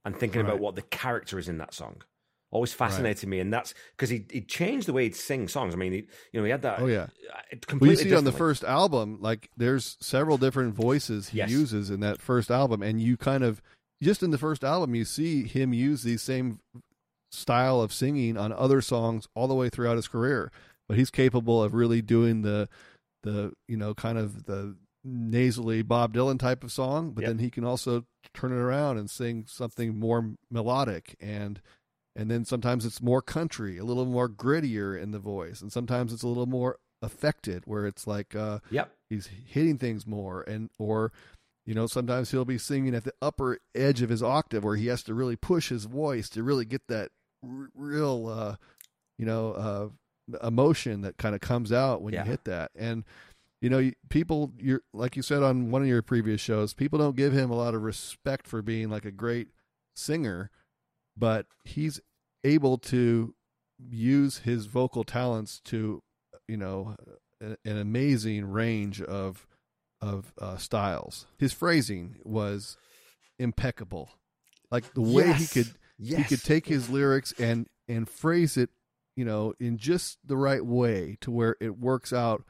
and 0.05 0.17
thinking 0.17 0.41
right. 0.41 0.49
about 0.49 0.61
what 0.61 0.77
the 0.77 0.83
character 0.83 1.39
is 1.39 1.49
in 1.49 1.59
that 1.59 1.75
song 1.75 2.03
always 2.51 2.73
fascinated 2.73 3.25
right. 3.25 3.31
me, 3.31 3.41
and 3.41 3.53
that's 3.53 3.75
because 3.97 4.11
he 4.11 4.25
he 4.31 4.41
changed 4.41 4.87
the 4.87 4.93
way 4.93 5.05
he'd 5.05 5.17
sing 5.17 5.49
songs. 5.49 5.75
I 5.75 5.77
mean, 5.77 5.93
he, 5.93 5.99
you 6.33 6.41
know, 6.41 6.45
he 6.45 6.51
had 6.51 6.63
that. 6.63 6.81
Oh 6.81 6.87
yeah, 6.87 7.07
uh, 7.33 7.57
completely. 7.67 7.97
Well, 7.97 8.05
you 8.05 8.11
see 8.11 8.17
on 8.17 8.25
the 8.25 8.33
first 8.33 8.65
album, 8.65 9.19
like 9.21 9.51
there's 9.57 9.97
several 10.01 10.37
different 10.37 10.75
voices 10.75 11.29
he 11.29 11.39
yes. 11.39 11.51
uses 11.51 11.91
in 11.91 12.01
that 12.01 12.21
first 12.21 12.51
album, 12.51 12.83
and 12.83 13.01
you 13.01 13.17
kind 13.17 13.45
of 13.45 13.63
just 14.03 14.23
in 14.23 14.31
the 14.31 14.39
first 14.39 14.65
album 14.65 14.95
you 14.95 15.05
see 15.05 15.45
him 15.45 15.73
use 15.73 16.03
these 16.03 16.23
same 16.23 16.61
style 17.31 17.81
of 17.81 17.93
singing 17.93 18.37
on 18.37 18.53
other 18.53 18.81
songs 18.81 19.29
all 19.35 19.47
the 19.47 19.55
way 19.55 19.69
throughout 19.69 19.97
his 19.97 20.09
career 20.09 20.51
but 20.91 20.99
he's 20.99 21.11
capable 21.11 21.63
of 21.63 21.73
really 21.73 22.03
doing 22.03 22.43
the 22.43 22.69
the 23.23 23.53
you 23.69 23.77
know 23.77 23.95
kind 23.95 24.19
of 24.19 24.47
the 24.47 24.75
nasally 25.05 25.83
Bob 25.83 26.13
Dylan 26.13 26.37
type 26.37 26.65
of 26.65 26.73
song, 26.73 27.13
but 27.13 27.23
yep. 27.23 27.29
then 27.29 27.39
he 27.39 27.49
can 27.49 27.65
also 27.65 28.07
turn 28.35 28.51
it 28.51 28.57
around 28.57 28.99
and 28.99 29.09
sing 29.09 29.45
something 29.47 29.97
more 29.97 30.33
melodic 30.51 31.15
and 31.21 31.63
and 32.17 32.29
then 32.29 32.45
sometimes 32.45 32.85
it's 32.85 33.01
more 33.01 33.23
country, 33.23 33.79
a 33.79 33.85
little 33.85 34.05
more 34.05 34.29
grittier 34.29 35.01
in 35.01 35.13
the 35.13 35.21
voice, 35.21 35.61
and 35.61 35.73
sometimes 35.73 36.13
it's 36.13 36.25
a 36.25 36.29
little 36.29 36.47
more 36.47 36.77
affected 37.03 37.63
where 37.67 37.87
it's 37.87 38.09
like 38.09 38.35
uh 38.35 38.59
yep. 38.73 38.91
he's 39.09 39.31
hitting 39.47 39.79
things 39.79 40.09
more 40.09 40.43
and 40.43 40.71
or 40.77 41.13
you 41.67 41.73
know 41.73 41.87
sometimes 41.87 42.33
he'll 42.33 42.45
be 42.45 42.59
singing 42.59 42.97
at 42.97 43.05
the 43.05 43.15
upper 43.23 43.59
edge 43.77 44.03
of 44.03 44.11
his 44.11 44.25
octave 44.25 44.65
where 44.65 44.77
he 44.77 44.89
has 44.89 45.05
to 45.05 45.15
really 45.15 45.37
push 45.37 45.69
his 45.69 45.85
voice 45.85 46.29
to 46.29 46.43
really 46.43 46.65
get 46.65 46.83
that 46.89 47.11
r- 47.43 47.71
real 47.75 48.27
uh 48.27 48.57
you 49.19 49.25
know 49.25 49.53
uh 49.53 49.89
emotion 50.43 51.03
that 51.03 51.17
kind 51.19 51.35
of 51.35 51.41
comes 51.41 51.73
out 51.73 52.03
when 52.03 52.15
yeah. 52.15 52.25
you 52.25 52.31
hit 52.31 52.45
that. 52.45 52.71
And 52.77 53.05
you 53.61 53.69
know, 53.69 53.91
people, 54.09 54.53
you're 54.59 54.83
like 54.93 55.17
you 55.17 55.23
said 55.23 55.43
on 55.43 55.71
one 55.71 55.83
of 55.83 55.89
your 55.89 56.03
previous 56.03 56.41
shows, 56.41 56.73
people 56.73 56.99
don't 56.99 57.17
give 57.17 57.33
him 57.33 57.51
a 57.51 57.57
lot 57.57 57.75
of 57.75 57.83
respect 57.83 58.47
for 58.47 58.63
being 58.63 58.89
like 58.89 59.05
a 59.05 59.11
great 59.11 59.49
singer, 59.95 60.51
but 61.17 61.47
he's 61.65 62.01
able 62.43 62.79
to 62.79 63.35
use 63.79 64.39
his 64.39 64.67
vocal 64.67 65.05
talents 65.05 65.61
to, 65.65 66.03
you 66.49 66.57
know, 66.57 66.97
an, 67.41 67.57
an 67.65 67.77
amazing 67.79 68.47
range 68.47 69.03
of 69.03 69.47
of 70.01 70.33
uh, 70.41 70.57
styles. 70.57 71.27
His 71.39 71.53
phrasing 71.53 72.17
was 72.25 72.79
impeccable. 73.39 74.11
Like 74.71 74.95
the 74.95 75.03
way 75.03 75.27
yes. 75.27 75.41
he 75.41 75.63
could 75.63 75.75
yes. 75.99 76.19
he 76.19 76.25
could 76.25 76.45
take 76.45 76.67
his 76.67 76.89
lyrics 76.89 77.35
and 77.39 77.69
and 77.89 78.09
phrase 78.09 78.57
it 78.57 78.71
you 79.17 79.25
know, 79.25 79.55
in 79.59 79.77
just 79.77 80.19
the 80.25 80.37
right 80.37 80.65
way 80.65 81.17
to 81.21 81.31
where 81.31 81.57
it 81.61 81.79
works 81.79 82.13
out. 82.13 82.45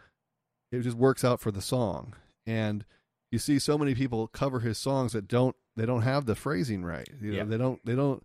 It 0.72 0.82
just 0.82 0.96
works 0.96 1.24
out 1.24 1.40
for 1.40 1.50
the 1.50 1.61
song. 1.61 2.14
And 2.46 2.84
you 3.30 3.38
see 3.38 3.58
so 3.58 3.78
many 3.78 3.94
people 3.94 4.26
cover 4.28 4.61
his 4.61 4.78
songs 4.78 5.12
that 5.12 5.28
don't 5.28 5.56
they 5.76 5.86
don't 5.86 6.02
have 6.02 6.26
the 6.26 6.34
phrasing 6.34 6.84
right. 6.84 7.08
You 7.20 7.32
know, 7.32 7.36
yeah. 7.38 7.44
they 7.44 7.58
don't 7.58 7.84
they 7.84 7.94
don't 7.94 8.24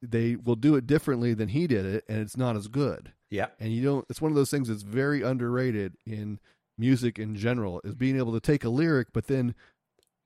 they 0.00 0.36
will 0.36 0.56
do 0.56 0.74
it 0.74 0.86
differently 0.86 1.34
than 1.34 1.48
he 1.48 1.66
did 1.66 1.86
it 1.86 2.04
and 2.08 2.18
it's 2.20 2.36
not 2.36 2.56
as 2.56 2.68
good. 2.68 3.12
Yeah. 3.30 3.48
And 3.58 3.72
you 3.72 3.82
don't 3.82 4.06
it's 4.08 4.20
one 4.20 4.30
of 4.30 4.36
those 4.36 4.50
things 4.50 4.68
that's 4.68 4.82
very 4.82 5.22
underrated 5.22 5.94
in 6.06 6.38
music 6.78 7.18
in 7.18 7.36
general 7.36 7.80
is 7.84 7.94
being 7.94 8.16
able 8.16 8.32
to 8.32 8.40
take 8.40 8.64
a 8.64 8.68
lyric 8.68 9.08
but 9.12 9.26
then 9.26 9.54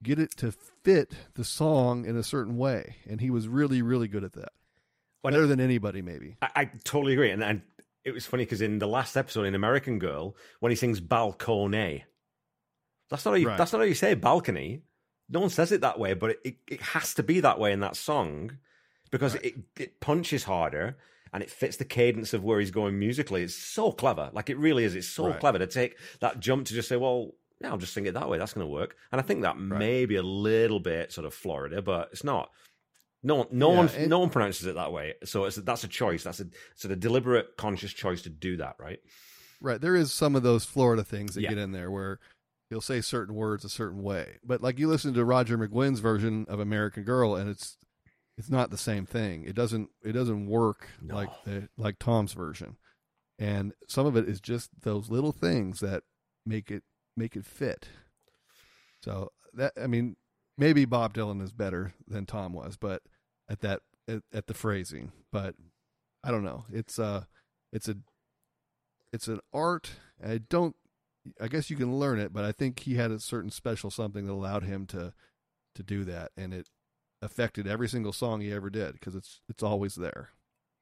get 0.02 0.18
it 0.18 0.36
to 0.36 0.52
fit 0.52 1.14
the 1.34 1.44
song 1.44 2.04
in 2.04 2.16
a 2.16 2.22
certain 2.22 2.57
way. 2.57 2.96
And 3.09 3.20
he 3.20 3.30
was 3.30 3.48
really 3.48 3.82
really 3.82 4.09
good 4.09 4.24
at 4.24 4.32
that. 4.32 4.52
Better 5.33 5.47
than 5.47 5.61
anybody, 5.61 6.03
maybe. 6.03 6.37
I, 6.43 6.49
I 6.55 6.64
totally 6.85 7.12
agree. 7.12 7.31
And, 7.31 7.43
and 7.43 7.62
it 8.05 8.12
was 8.12 8.27
funny 8.27 8.45
because 8.45 8.61
in 8.61 8.79
the 8.79 8.87
last 8.87 9.16
episode 9.16 9.45
in 9.45 9.55
American 9.55 9.99
Girl, 9.99 10.37
when 10.61 10.70
he 10.70 10.77
sings 10.77 11.01
balcony, 11.01 12.05
that's 13.11 13.24
not 13.24 13.33
how 13.33 13.37
you, 13.37 13.49
right. 13.49 13.59
that's 13.59 13.72
not 13.72 13.81
how 13.81 13.85
you 13.85 13.95
say 13.95 14.14
balcony. 14.14 14.83
No 15.29 15.41
one 15.41 15.51
says 15.51 15.72
it 15.72 15.81
that 15.81 15.99
way, 15.99 16.14
but 16.14 16.39
it, 16.45 16.59
it, 16.68 16.81
has 16.81 17.14
to 17.14 17.24
be 17.24 17.41
that 17.41 17.59
way 17.59 17.72
in 17.72 17.81
that 17.81 17.97
song 17.97 18.59
because 19.11 19.35
right. 19.35 19.45
it, 19.47 19.55
it 19.77 20.01
punches 20.01 20.45
harder 20.45 20.97
and 21.33 21.43
it 21.43 21.51
fits 21.51 21.79
the 21.79 21.85
cadence 21.85 22.33
of 22.33 22.45
where 22.45 22.61
he's 22.61 22.70
going 22.70 22.99
musically. 22.99 23.43
It's 23.43 23.57
so 23.57 23.91
clever. 23.91 24.31
Like 24.33 24.51
it 24.51 24.59
really 24.59 24.85
is. 24.85 24.95
It's 24.95 25.09
so 25.09 25.29
right. 25.29 25.41
clever 25.41 25.59
to 25.59 25.66
take 25.66 25.99
that 26.20 26.39
jump 26.39 26.66
to 26.66 26.74
just 26.74 26.89
say, 26.89 26.97
well, 26.97 27.33
yeah, 27.61 27.70
I'll 27.70 27.79
just 27.79 27.95
sing 27.95 28.07
it 28.07 28.14
that 28.14 28.29
way. 28.29 28.39
That's 28.39 28.53
going 28.53 28.66
to 28.66 28.72
work. 28.72 28.97
And 29.11 29.20
I 29.20 29.24
think 29.24 29.43
that 29.43 29.59
may 29.59 30.07
be 30.07 30.16
a 30.16 30.22
little 30.22 30.79
bit 30.79 31.12
sort 31.12 31.27
of 31.27 31.35
Florida, 31.35 31.83
but 31.83 32.11
it's 32.12 32.24
not. 32.24 32.51
No, 33.27 33.49
no 33.51 33.72
yeah, 33.72 33.77
one, 33.77 33.89
it, 33.89 34.09
no 34.09 34.20
one 34.20 34.31
pronounces 34.31 34.66
it 34.66 34.77
that 34.77 34.93
way. 34.93 35.14
So 35.24 35.47
it's 35.47 35.57
that's 35.57 35.83
a 35.83 35.89
choice. 35.89 36.22
That's 36.22 36.39
a 36.39 36.47
sort 36.77 36.93
of 36.93 37.01
deliberate, 37.01 37.57
conscious 37.57 37.93
choice 37.93 38.22
to 38.22 38.31
do 38.31 38.57
that, 38.59 38.77
right? 38.79 39.01
Right. 39.61 39.81
There 39.81 39.97
is 39.97 40.12
some 40.12 40.37
of 40.37 40.45
those 40.45 40.64
Florida 40.64 41.03
things 41.03 41.35
that 41.35 41.41
yeah. 41.41 41.49
get 41.49 41.59
in 41.59 41.72
there 41.72 41.91
where 41.91 42.20
he'll 42.70 42.81
say 42.81 43.01
certain 43.01 43.35
words 43.35 43.64
a 43.64 43.68
certain 43.68 44.05
way, 44.05 44.37
but 44.45 44.62
like 44.62 44.79
you 44.79 44.87
listen 44.87 45.12
to 45.14 45.24
Roger 45.24 45.59
McGuinn's 45.59 45.99
version 45.99 46.47
of 46.49 46.61
American 46.61 47.03
Girl, 47.03 47.35
and 47.35 47.51
it's 47.51 47.77
it's 48.39 48.49
not 48.49 48.70
the 48.70 48.79
same 48.79 49.07
thing. 49.07 49.43
It 49.45 49.57
doesn't 49.57 49.91
it 50.05 50.12
doesn't 50.12 50.47
work 50.47 50.89
no. 51.03 51.16
like 51.16 51.31
the, 51.45 51.68
like 51.77 51.99
Tom's 51.99 52.33
version, 52.33 52.77
and 53.41 53.72
some 53.89 54.07
of 54.07 54.16
it 54.16 54.29
is 54.29 54.41
just 54.41 54.70
those 54.83 55.11
little 55.11 55.33
things 55.33 55.81
that 55.81 56.05
make 56.45 56.70
it 56.70 56.85
make 57.16 57.35
it 57.35 57.45
fit. 57.45 57.89
So 59.03 59.33
that 59.55 59.72
I 59.83 59.89
mean, 59.89 60.14
maybe 60.57 60.85
Bob 60.85 61.12
Dylan 61.12 61.43
is 61.43 61.53
better 61.53 61.93
than 62.07 62.24
Tom 62.24 62.53
was, 62.53 62.77
but 62.77 63.03
at 63.49 63.61
that 63.61 63.80
at, 64.09 64.22
at 64.32 64.47
the 64.47 64.55
phrasing, 64.55 65.12
but 65.32 65.55
I 66.24 66.30
don't 66.30 66.44
know. 66.44 66.64
It's 66.72 66.99
uh 66.99 67.24
it's 67.72 67.88
a 67.88 67.97
it's 69.12 69.28
an 69.28 69.40
art. 69.53 69.90
I 70.24 70.38
don't 70.38 70.76
I 71.40 71.49
guess 71.49 71.70
you 71.70 71.76
can 71.76 71.99
learn 71.99 72.20
it, 72.20 72.32
but 72.32 72.44
I 72.44 72.53
think 72.53 72.80
he 72.80 72.94
had 72.94 73.11
a 73.11 73.18
certain 73.18 73.51
special 73.51 73.90
something 73.90 74.26
that 74.26 74.32
allowed 74.32 74.62
him 74.64 74.86
to 74.86 75.12
to 75.74 75.82
do 75.82 76.05
that 76.05 76.32
and 76.36 76.55
it 76.55 76.68
affected 77.22 77.66
every 77.66 77.88
single 77.88 78.12
song 78.12 78.40
he 78.40 78.53
ever 78.53 78.70
did 78.70 78.92
because 78.94 79.14
it's 79.14 79.40
it's 79.49 79.62
always 79.62 79.97
there. 79.97 80.30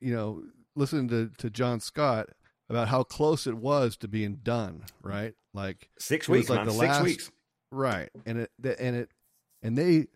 you 0.01 0.15
know, 0.15 0.43
listening 0.77 1.09
to 1.09 1.31
to 1.39 1.51
John 1.51 1.81
Scott 1.81 2.29
about 2.69 2.89
how 2.89 3.03
close 3.03 3.47
it 3.47 3.55
was 3.55 3.97
to 3.99 4.09
being 4.09 4.37
done, 4.43 4.85
right? 5.03 5.35
Like 5.53 5.89
six 5.99 6.29
weeks, 6.29 6.51
like 6.51 6.61
man. 6.61 6.71
Six 6.71 6.79
last, 6.79 7.03
weeks, 7.03 7.31
right? 7.71 8.11
And 8.27 8.39
it 8.41 8.51
and 8.63 8.97
it 8.97 9.11
and 9.63 9.79
they 9.79 10.07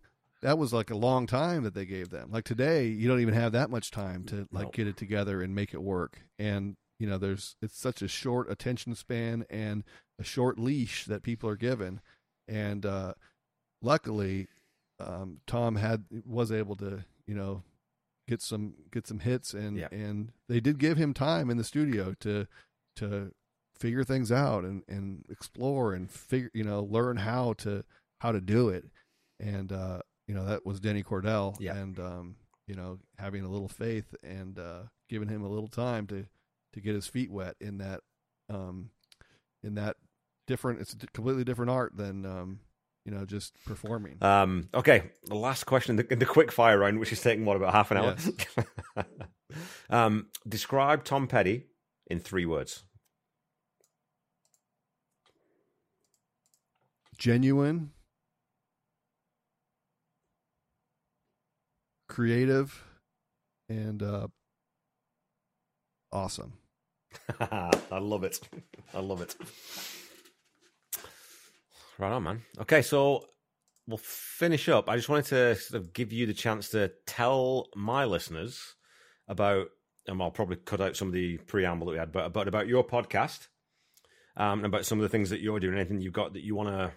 that 0.42 0.58
was 0.58 0.72
like 0.72 0.90
a 0.90 0.96
long 0.96 1.26
time 1.26 1.64
that 1.64 1.74
they 1.74 1.84
gave 1.84 2.10
them. 2.10 2.30
Like 2.30 2.44
today, 2.44 2.86
you 2.86 3.08
don't 3.08 3.20
even 3.20 3.34
have 3.34 3.52
that 3.52 3.70
much 3.70 3.90
time 3.90 4.24
to 4.26 4.48
like 4.52 4.64
nope. 4.64 4.74
get 4.74 4.86
it 4.86 4.96
together 4.96 5.42
and 5.42 5.54
make 5.54 5.74
it 5.74 5.82
work. 5.82 6.20
And 6.38 6.76
you 6.98 7.08
know, 7.08 7.18
there's 7.18 7.56
it's 7.62 7.78
such 7.78 8.02
a 8.02 8.08
short 8.08 8.50
attention 8.50 8.94
span 8.94 9.44
and 9.50 9.84
a 10.18 10.24
short 10.24 10.58
leash 10.58 11.04
that 11.06 11.22
people 11.22 11.48
are 11.48 11.56
given. 11.56 12.00
And 12.46 12.86
uh, 12.86 13.14
luckily, 13.82 14.48
um, 15.00 15.40
Tom 15.46 15.76
had 15.76 16.04
was 16.24 16.52
able 16.52 16.76
to 16.76 17.04
you 17.26 17.34
know 17.34 17.62
get 18.28 18.42
some 18.42 18.74
get 18.92 19.06
some 19.06 19.20
hits 19.20 19.54
and 19.54 19.78
yeah. 19.78 19.88
and 19.90 20.32
they 20.48 20.60
did 20.60 20.78
give 20.78 20.98
him 20.98 21.14
time 21.14 21.50
in 21.50 21.56
the 21.56 21.64
studio 21.64 22.14
to 22.20 22.46
to 22.96 23.32
figure 23.78 24.04
things 24.04 24.30
out 24.30 24.64
and 24.64 24.82
and 24.88 25.24
explore 25.30 25.94
and 25.94 26.10
figure 26.10 26.50
you 26.52 26.64
know 26.64 26.82
learn 26.82 27.16
how 27.18 27.54
to 27.54 27.84
how 28.20 28.32
to 28.32 28.40
do 28.40 28.68
it 28.68 28.84
and 29.40 29.72
uh 29.72 30.00
you 30.28 30.34
know 30.34 30.44
that 30.44 30.64
was 30.64 30.78
Denny 30.78 31.02
Cordell 31.02 31.56
yeah. 31.58 31.76
and 31.76 31.98
um 31.98 32.36
you 32.68 32.76
know 32.76 32.98
having 33.18 33.44
a 33.44 33.48
little 33.48 33.68
faith 33.68 34.14
and 34.22 34.58
uh 34.58 34.82
giving 35.08 35.28
him 35.28 35.42
a 35.42 35.48
little 35.48 35.68
time 35.68 36.06
to 36.08 36.26
to 36.74 36.80
get 36.80 36.94
his 36.94 37.08
feet 37.08 37.32
wet 37.32 37.56
in 37.60 37.78
that 37.78 38.02
um 38.48 38.90
in 39.64 39.74
that 39.74 39.96
different 40.46 40.80
it's 40.80 40.92
a 40.92 41.06
completely 41.08 41.42
different 41.42 41.70
art 41.70 41.96
than 41.96 42.24
um 42.24 42.60
you 43.08 43.14
know, 43.14 43.24
just 43.24 43.54
performing. 43.64 44.18
Um, 44.20 44.68
okay, 44.74 45.04
the 45.24 45.34
last 45.34 45.64
question 45.64 45.98
in 45.98 46.04
the, 46.04 46.12
in 46.12 46.18
the 46.18 46.26
quick 46.26 46.52
fire 46.52 46.78
round, 46.78 47.00
which 47.00 47.10
is 47.10 47.22
taking 47.22 47.46
what 47.46 47.56
about 47.56 47.72
half 47.72 47.90
an 47.90 47.96
hour. 47.96 48.16
Yes. 48.18 49.06
um, 49.90 50.26
describe 50.46 51.04
Tom 51.04 51.26
Petty 51.26 51.64
in 52.06 52.20
three 52.20 52.44
words. 52.44 52.84
Genuine, 57.16 57.92
creative, 62.18 62.84
and 63.68 64.02
uh, 64.02 64.26
awesome. 66.10 66.52
I 67.40 67.98
love 68.00 68.24
it. 68.24 68.40
I 68.92 68.98
love 68.98 69.20
it. 69.20 69.36
Right 71.96 72.10
on, 72.10 72.24
man. 72.24 72.42
Okay, 72.60 72.82
so 72.82 73.24
we'll 73.86 73.98
finish 73.98 74.68
up. 74.68 74.88
I 74.88 74.96
just 74.96 75.08
wanted 75.08 75.26
to 75.26 75.54
sort 75.54 75.80
of 75.80 75.92
give 75.92 76.12
you 76.12 76.26
the 76.26 76.34
chance 76.34 76.70
to 76.70 76.90
tell 77.06 77.68
my 77.76 78.04
listeners 78.04 78.74
about, 79.28 79.68
and 80.08 80.20
I'll 80.20 80.32
probably 80.32 80.56
cut 80.56 80.80
out 80.80 80.96
some 80.96 81.06
of 81.06 81.14
the 81.14 81.36
preamble 81.36 81.86
that 81.86 81.92
we 81.92 81.98
had, 81.98 82.10
but, 82.10 82.32
but 82.32 82.48
about 82.48 82.66
your 82.66 82.84
podcast 82.84 83.46
um, 84.36 84.58
and 84.58 84.66
about 84.66 84.86
some 84.86 84.98
of 84.98 85.04
the 85.04 85.08
things 85.08 85.30
that 85.30 85.40
you're 85.40 85.60
doing, 85.60 85.76
anything 85.76 86.00
you've 86.00 86.12
got 86.12 86.32
that 86.32 86.44
you 86.44 86.56
want 86.56 86.70
to 86.70 86.90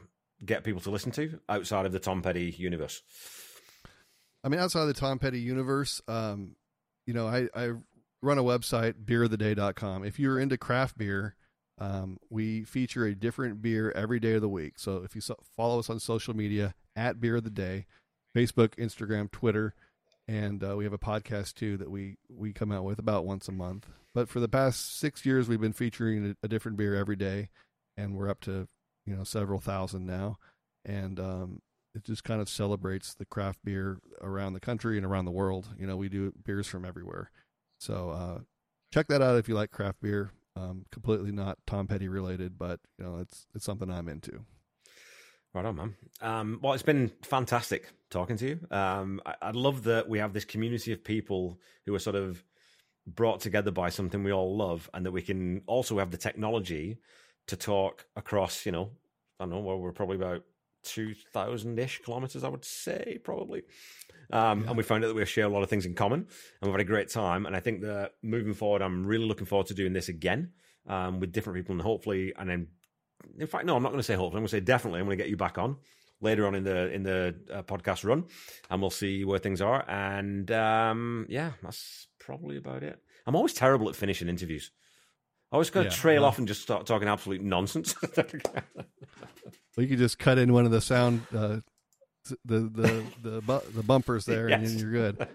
get 0.44 0.64
people 0.64 0.82
to 0.82 0.90
listen 0.90 1.12
to 1.12 1.40
outside 1.48 1.86
of 1.86 1.92
the 1.92 2.00
Tom 2.00 2.24
Petty 2.24 2.56
universe. 2.58 3.04
I 4.44 4.50
mean, 4.50 4.60
outside 4.60 4.82
of 4.82 4.88
the 4.88 4.94
Tom 4.94 5.20
Petty 5.20 5.40
universe, 5.40 6.02
um, 6.08 6.56
you 7.06 7.14
know, 7.14 7.28
I, 7.28 7.48
I 7.56 7.72
run 8.22 8.38
a 8.38 8.44
website, 8.44 8.94
beeroftheday.com. 9.06 10.04
If 10.04 10.20
you're 10.20 10.40
into 10.40 10.58
craft 10.58 10.98
beer, 10.98 11.36
um, 11.80 12.18
we 12.30 12.64
feature 12.64 13.06
a 13.06 13.16
different 13.16 13.62
beer 13.62 13.92
every 13.96 14.20
day 14.20 14.34
of 14.34 14.42
the 14.42 14.50
week. 14.50 14.78
So 14.78 14.98
if 14.98 15.16
you 15.16 15.22
so- 15.22 15.40
follow 15.56 15.80
us 15.80 15.90
on 15.90 16.00
social 16.00 16.36
media 16.36 16.76
at 16.96 17.20
Beer 17.20 17.38
of 17.38 17.44
the 17.44 17.50
Day, 17.50 17.86
Facebook, 18.36 18.76
Instagram, 18.76 19.32
Twitter, 19.32 19.74
and 20.28 20.64
uh, 20.64 20.76
we 20.78 20.84
have 20.84 20.94
a 20.94 21.00
podcast 21.00 21.56
too 21.56 21.78
that 21.78 21.90
we 21.90 22.18
we 22.30 22.54
come 22.54 22.72
out 22.72 22.84
with 22.84 23.00
about 23.00 23.26
once 23.26 23.48
a 23.48 23.52
month. 23.52 23.88
But 24.14 24.30
for 24.30 24.40
the 24.40 24.48
past 24.48 25.00
six 25.00 25.26
years, 25.26 25.48
we've 25.48 25.60
been 25.62 25.74
featuring 25.74 26.32
a, 26.44 26.46
a 26.46 26.48
different 26.48 26.78
beer 26.78 26.96
every 26.96 27.16
day, 27.16 27.50
and 27.98 28.16
we're 28.16 28.30
up 28.30 28.40
to 28.42 28.68
you 29.06 29.16
know 29.16 29.24
several 29.24 29.60
thousand 29.60 30.06
now, 30.06 30.38
and 30.86 31.20
um, 31.20 31.62
it 31.94 32.04
just 32.04 32.24
kind 32.24 32.42
of 32.42 32.50
celebrates 32.50 33.14
the 33.14 33.26
craft 33.26 33.60
beer 33.64 34.00
around 34.22 34.54
the 34.54 34.60
country 34.60 34.98
and 34.98 35.06
around 35.06 35.26
the 35.26 35.32
world. 35.32 35.68
You 35.78 35.88
know, 35.88 35.98
we 35.98 36.10
do 36.10 36.34
beers 36.46 36.68
from 36.68 36.86
everywhere. 36.86 37.32
So 37.80 38.12
uh, 38.12 38.40
check 38.94 39.08
that 39.08 39.22
out 39.22 39.38
if 39.38 39.50
you 39.50 39.56
like 39.56 39.72
craft 39.72 40.02
beer. 40.02 40.32
Um, 40.56 40.86
completely 40.92 41.32
not 41.32 41.58
Tom 41.66 41.88
Petty 41.88 42.08
related, 42.08 42.58
but 42.58 42.80
you 42.98 43.06
know, 43.06 43.18
it's 43.20 43.48
it's 43.56 43.66
something 43.66 43.90
I'm 43.90 44.10
into. 44.10 44.46
Right 45.54 45.66
on, 45.66 45.76
man. 45.76 45.96
Um, 46.22 46.60
well, 46.62 46.74
it's 46.74 46.84
been 46.84 47.12
fantastic 47.24 47.92
talking 48.10 48.38
to 48.38 48.48
you. 48.48 48.60
Um, 48.70 49.22
I, 49.26 49.36
I, 49.42 49.52
love 49.52 49.84
that 49.84 50.08
we 50.08 50.20
have 50.20 50.32
this 50.32 50.46
community 50.46 50.94
of 50.94 51.04
people 51.04 51.60
who 51.86 51.94
are 51.94 52.00
sort 52.00 52.16
of 52.16 52.42
brought 53.06 53.42
together 53.42 53.72
by 53.72 53.90
something 53.90 54.24
we 54.24 54.32
all 54.32 54.56
love, 54.56 54.90
and 54.94 55.06
that 55.06 55.12
we 55.12 55.22
can 55.22 55.62
also 55.68 56.00
have 56.00 56.12
the 56.12 56.18
technology 56.18 57.00
to 57.48 57.58
talk 57.58 58.06
across. 58.16 58.66
You 58.66 58.72
know, 58.72 58.92
I 59.40 59.44
don't 59.44 59.50
know. 59.50 59.60
Well, 59.60 59.80
we're 59.80 59.92
probably 59.92 60.16
about 60.16 60.44
two 60.84 61.14
thousand 61.34 61.80
ish 61.80 62.02
kilometers, 62.04 62.44
I 62.44 62.50
would 62.50 62.66
say, 62.66 63.20
probably. 63.24 63.64
Um, 64.32 64.62
yeah. 64.62 64.70
And 64.70 64.78
we 64.78 64.84
found 64.84 65.04
out 65.04 65.08
that 65.08 65.16
we 65.16 65.26
share 65.26 65.46
a 65.46 65.50
lot 65.50 65.64
of 65.64 65.70
things 65.70 65.86
in 65.86 65.94
common, 65.94 66.20
and 66.20 66.28
we've 66.62 66.72
had 66.72 66.82
a 66.82 66.86
great 66.86 67.10
time. 67.10 67.46
And 67.46 67.56
I 67.56 67.60
think 67.60 67.82
that 67.82 68.14
moving 68.22 68.54
forward, 68.54 68.82
I'm 68.82 69.06
really 69.06 69.26
looking 69.26 69.46
forward 69.46 69.68
to 69.68 69.74
doing 69.74 69.94
this 69.94 70.10
again 70.10 70.52
um, 70.88 71.20
with 71.20 71.32
different 71.32 71.58
people, 71.58 71.74
and 71.74 71.82
hopefully, 71.82 72.34
and 72.38 72.50
then, 72.50 72.68
in 73.38 73.48
fact, 73.48 73.66
no, 73.66 73.76
I'm 73.76 73.84
not 73.84 73.90
going 73.90 74.00
to 74.00 74.04
say 74.04 74.16
hopefully. 74.16 74.38
I'm 74.38 74.44
going 74.44 74.48
to 74.48 74.56
say 74.58 74.62
definitely. 74.62 75.00
I'm 75.00 75.06
going 75.06 75.18
to 75.18 75.24
get 75.24 75.30
you 75.30 75.38
back 75.38 75.58
on 75.58 75.78
later 76.22 76.48
on 76.48 76.56
in 76.56 76.64
the 76.64 76.92
in 76.94 77.04
the 77.04 77.36
uh, 77.52 77.64
podcast 77.64 78.06
run, 78.06 78.26
and 78.70 78.80
we'll 78.80 78.90
see 78.90 79.26
where 79.26 79.40
things 79.40 79.62
are. 79.62 79.84
And 79.90 80.50
um, 80.52 81.26
yeah, 81.28 81.52
that's 81.62 82.08
probably 82.20 82.58
about 82.58 82.84
it. 82.84 83.00
I'm 83.28 83.36
always 83.36 83.54
terrible 83.54 83.90
at 83.90 83.96
finishing 83.96 84.30
interviews. 84.30 84.72
I 85.52 85.58
was 85.58 85.70
going 85.70 85.86
to 85.86 85.92
yeah, 85.92 85.98
trail 85.98 86.24
off 86.24 86.38
and 86.38 86.48
just 86.48 86.62
start 86.62 86.86
talking 86.86 87.10
absolute 87.10 87.42
nonsense. 87.42 87.94
you 89.78 89.88
could 89.88 89.98
just 89.98 90.18
cut 90.18 90.38
in 90.38 90.54
one 90.54 90.66
of 90.66 90.72
the 90.72 90.80
sound 90.80 91.24
uh, 91.36 91.58
the 92.46 92.60
the 92.60 93.04
the 93.22 93.42
bu- 93.42 93.72
the 93.74 93.84
bumpers 93.84 94.26
there, 94.26 94.50
yes. 94.50 94.72
and 94.72 94.80
you're 94.80 94.92
good. 94.92 95.28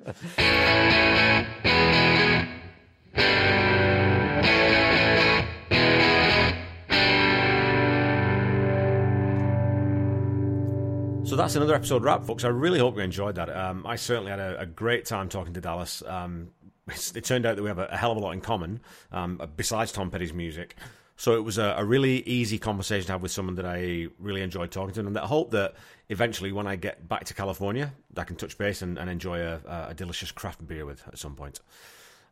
So 11.26 11.34
that's 11.34 11.56
another 11.56 11.74
episode 11.74 12.04
wrap, 12.04 12.24
folks. 12.24 12.44
I 12.44 12.48
really 12.48 12.78
hope 12.78 12.96
you 12.96 13.02
enjoyed 13.02 13.34
that. 13.34 13.54
Um, 13.54 13.84
I 13.84 13.96
certainly 13.96 14.30
had 14.30 14.38
a, 14.38 14.60
a, 14.60 14.66
great 14.66 15.06
time 15.06 15.28
talking 15.28 15.54
to 15.54 15.60
Dallas. 15.60 16.00
Um, 16.06 16.52
it 17.14 17.24
turned 17.24 17.46
out 17.46 17.56
that 17.56 17.62
we 17.62 17.68
have 17.68 17.78
a, 17.78 17.86
a 17.86 17.96
hell 17.96 18.12
of 18.12 18.18
a 18.18 18.20
lot 18.20 18.32
in 18.32 18.40
common, 18.40 18.80
um, 19.12 19.40
besides 19.56 19.92
Tom 19.92 20.10
Petty's 20.10 20.32
music. 20.32 20.76
So 21.16 21.34
it 21.34 21.44
was 21.44 21.56
a, 21.56 21.74
a, 21.78 21.84
really 21.84 22.20
easy 22.28 22.58
conversation 22.58 23.06
to 23.06 23.12
have 23.12 23.22
with 23.22 23.32
someone 23.32 23.54
that 23.54 23.64
I 23.64 24.08
really 24.18 24.42
enjoyed 24.42 24.70
talking 24.70 24.92
to, 24.94 25.00
and 25.00 25.18
I 25.18 25.26
hope 25.26 25.50
that 25.52 25.74
eventually, 26.10 26.52
when 26.52 26.66
I 26.66 26.76
get 26.76 27.08
back 27.08 27.24
to 27.24 27.34
California, 27.34 27.94
I 28.16 28.24
can 28.24 28.36
touch 28.36 28.58
base 28.58 28.82
and, 28.82 28.98
and 28.98 29.08
enjoy 29.08 29.40
a, 29.40 29.88
a, 29.88 29.94
delicious 29.94 30.30
craft 30.30 30.66
beer 30.66 30.84
with 30.84 31.02
at 31.08 31.18
some 31.18 31.34
point. 31.34 31.60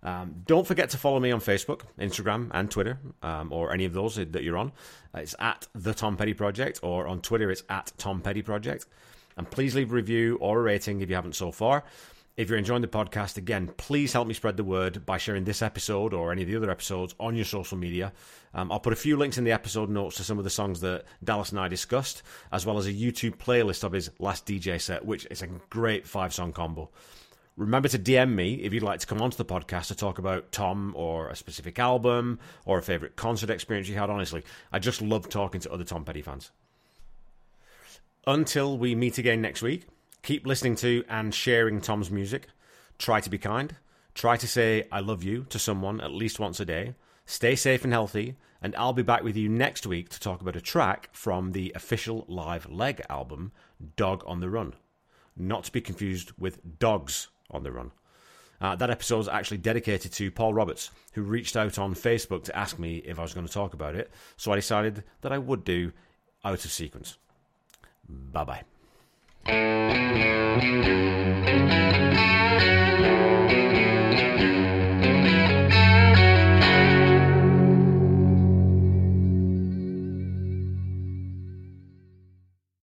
Um, 0.03 0.43
don't 0.45 0.67
forget 0.67 0.91
to 0.91 0.99
follow 0.99 1.19
me 1.19 1.33
on 1.33 1.41
Facebook, 1.41 1.81
Instagram, 1.99 2.51
and 2.53 2.71
Twitter, 2.71 2.99
um, 3.23 3.51
or 3.51 3.73
any 3.73 3.87
of 3.87 3.95
those 3.95 4.17
that 4.17 4.43
you're 4.43 4.59
on. 4.59 4.71
It's 5.15 5.35
at 5.39 5.67
the 5.75 5.95
Tom 5.95 6.19
Petty 6.19 6.35
Project, 6.35 6.81
or 6.83 7.07
on 7.07 7.23
Twitter, 7.23 7.51
it's 7.51 7.63
at 7.71 7.91
Tom 7.97 8.21
Petty 8.21 8.43
Project. 8.43 8.85
And 9.39 9.51
please 9.51 9.75
leave 9.75 9.91
a 9.91 9.95
review 9.95 10.37
or 10.43 10.61
a 10.61 10.63
rating 10.63 11.01
if 11.01 11.09
you 11.09 11.17
haven't 11.17 11.35
so 11.35 11.51
far. 11.51 11.85
If 12.37 12.49
you're 12.49 12.59
enjoying 12.59 12.83
the 12.83 12.89
podcast, 12.89 13.37
again, 13.37 13.71
please 13.77 14.13
help 14.13 14.27
me 14.27 14.35
spread 14.35 14.57
the 14.57 14.65
word 14.65 15.07
by 15.07 15.19
sharing 15.19 15.45
this 15.45 15.63
episode 15.63 16.13
or 16.13 16.33
any 16.33 16.43
of 16.43 16.49
the 16.49 16.57
other 16.57 16.71
episodes 16.71 17.15
on 17.21 17.37
your 17.37 17.45
social 17.45 17.79
media. 17.79 18.13
Um, 18.53 18.73
I'll 18.73 18.81
put 18.81 18.93
a 18.93 18.97
few 18.97 19.17
links 19.17 19.39
in 19.39 19.45
the 19.45 19.53
episode 19.53 19.89
notes 19.89 20.17
to 20.17 20.25
some 20.25 20.39
of 20.39 20.43
the 20.43 20.51
songs 20.51 20.81
that 20.81 21.05
Dallas 21.23 21.51
and 21.51 21.61
I 21.61 21.69
discussed, 21.69 22.25
as 22.51 22.67
well 22.67 22.77
as 22.77 22.89
a 22.89 22.93
YouTube 22.93 23.37
playlist 23.37 23.85
of 23.85 23.93
his 23.93 24.11
last 24.19 24.47
DJ 24.47 24.81
set, 24.81 25.05
which 25.05 25.29
is 25.31 25.43
a 25.43 25.47
great 25.71 26.09
five 26.09 26.35
song 26.35 26.53
combo. 26.53 26.91
Remember 27.57 27.87
to 27.87 28.01
DM 28.01 28.35
me 28.35 28.55
if 28.55 28.73
you'd 28.73 28.83
like 28.83 28.99
to 28.99 29.07
come 29.07 29.23
onto 29.23 29.37
the 29.37 29.45
podcast 29.45 29.87
to 29.87 29.95
talk 29.95 30.19
about 30.19 30.51
Tom 30.51 30.93
or 30.97 31.29
a 31.29 31.37
specific 31.37 31.79
album 31.79 32.41
or 32.65 32.79
a 32.79 32.83
favorite 32.83 33.15
concert 33.15 33.49
experience 33.49 33.89
you 33.89 33.95
had. 33.95 34.11
Honestly, 34.11 34.43
I 34.73 34.81
just 34.81 35.01
love 35.01 35.29
talking 35.29 35.61
to 35.61 35.73
other 35.73 35.85
Tom 35.85 36.05
Petty 36.05 36.23
fans. 36.23 36.51
Until 38.27 38.77
we 38.77 38.97
meet 38.97 39.19
again 39.19 39.41
next 39.41 39.63
week, 39.63 39.87
Keep 40.25 40.47
listening 40.47 40.75
to 40.77 41.05
and 41.07 41.35
sharing 41.35 41.83
Tom's 41.83 42.11
music. 42.11 42.49
Try 42.97 43.21
to 43.21 43.29
be 43.29 43.37
kind. 43.37 43.77
Try 44.15 44.39
to 44.39 44.49
say 44.49 44.89
I 44.91 45.01
love 45.01 45.23
you 45.23 45.45
to 45.51 45.59
someone 45.59 46.01
at 46.01 46.13
least 46.13 46.41
once 46.41 46.59
a 46.61 46.65
day. 46.65 46.95
Stay 47.27 47.55
safe 47.55 47.85
and 47.85 47.93
healthy, 47.93 48.37
and 48.63 48.75
I'll 48.75 48.95
be 48.95 49.03
back 49.03 49.23
with 49.23 49.37
you 49.37 49.51
next 49.51 49.87
week 49.87 50.09
to 50.09 50.19
talk 50.19 50.41
about 50.41 50.57
a 50.57 50.63
track 50.63 51.11
from 51.13 51.53
the 51.53 51.73
official 51.75 52.25
live 52.27 52.71
leg 52.71 53.03
album, 53.11 53.53
Dog 53.97 54.25
on 54.27 54.41
the 54.41 54.49
Run. 54.49 54.73
Not 55.37 55.65
to 55.65 55.73
be 55.73 55.83
confused 55.83 56.33
with 56.39 56.79
Dogs 56.79 57.29
on 57.51 57.63
the 57.63 57.73
Run. 57.73 57.91
Uh, 58.63 58.75
that 58.77 58.89
episode 58.89 59.21
is 59.21 59.29
actually 59.29 59.59
dedicated 59.59 60.11
to 60.13 60.31
Paul 60.31 60.55
Roberts, 60.55 60.91
who 61.13 61.23
reached 61.23 61.55
out 61.55 61.79
on 61.79 61.95
Facebook 61.95 62.45
to 62.45 62.57
ask 62.57 62.79
me 62.79 62.97
if 63.05 63.19
I 63.19 63.23
was 63.23 63.35
going 63.35 63.47
to 63.47 63.53
talk 63.53 63.75
about 63.75 63.95
it, 63.95 64.11
so 64.39 64.53
I 64.53 64.57
decided 64.57 65.05
that 65.21 65.33
I 65.33 65.39
would 65.39 65.65
do 65.65 65.93
out 66.43 66.65
of 66.65 66.73
sequence. 66.73 67.19
Bye 68.09 68.45
bye. 68.45 68.63
Müzik 69.47 69.85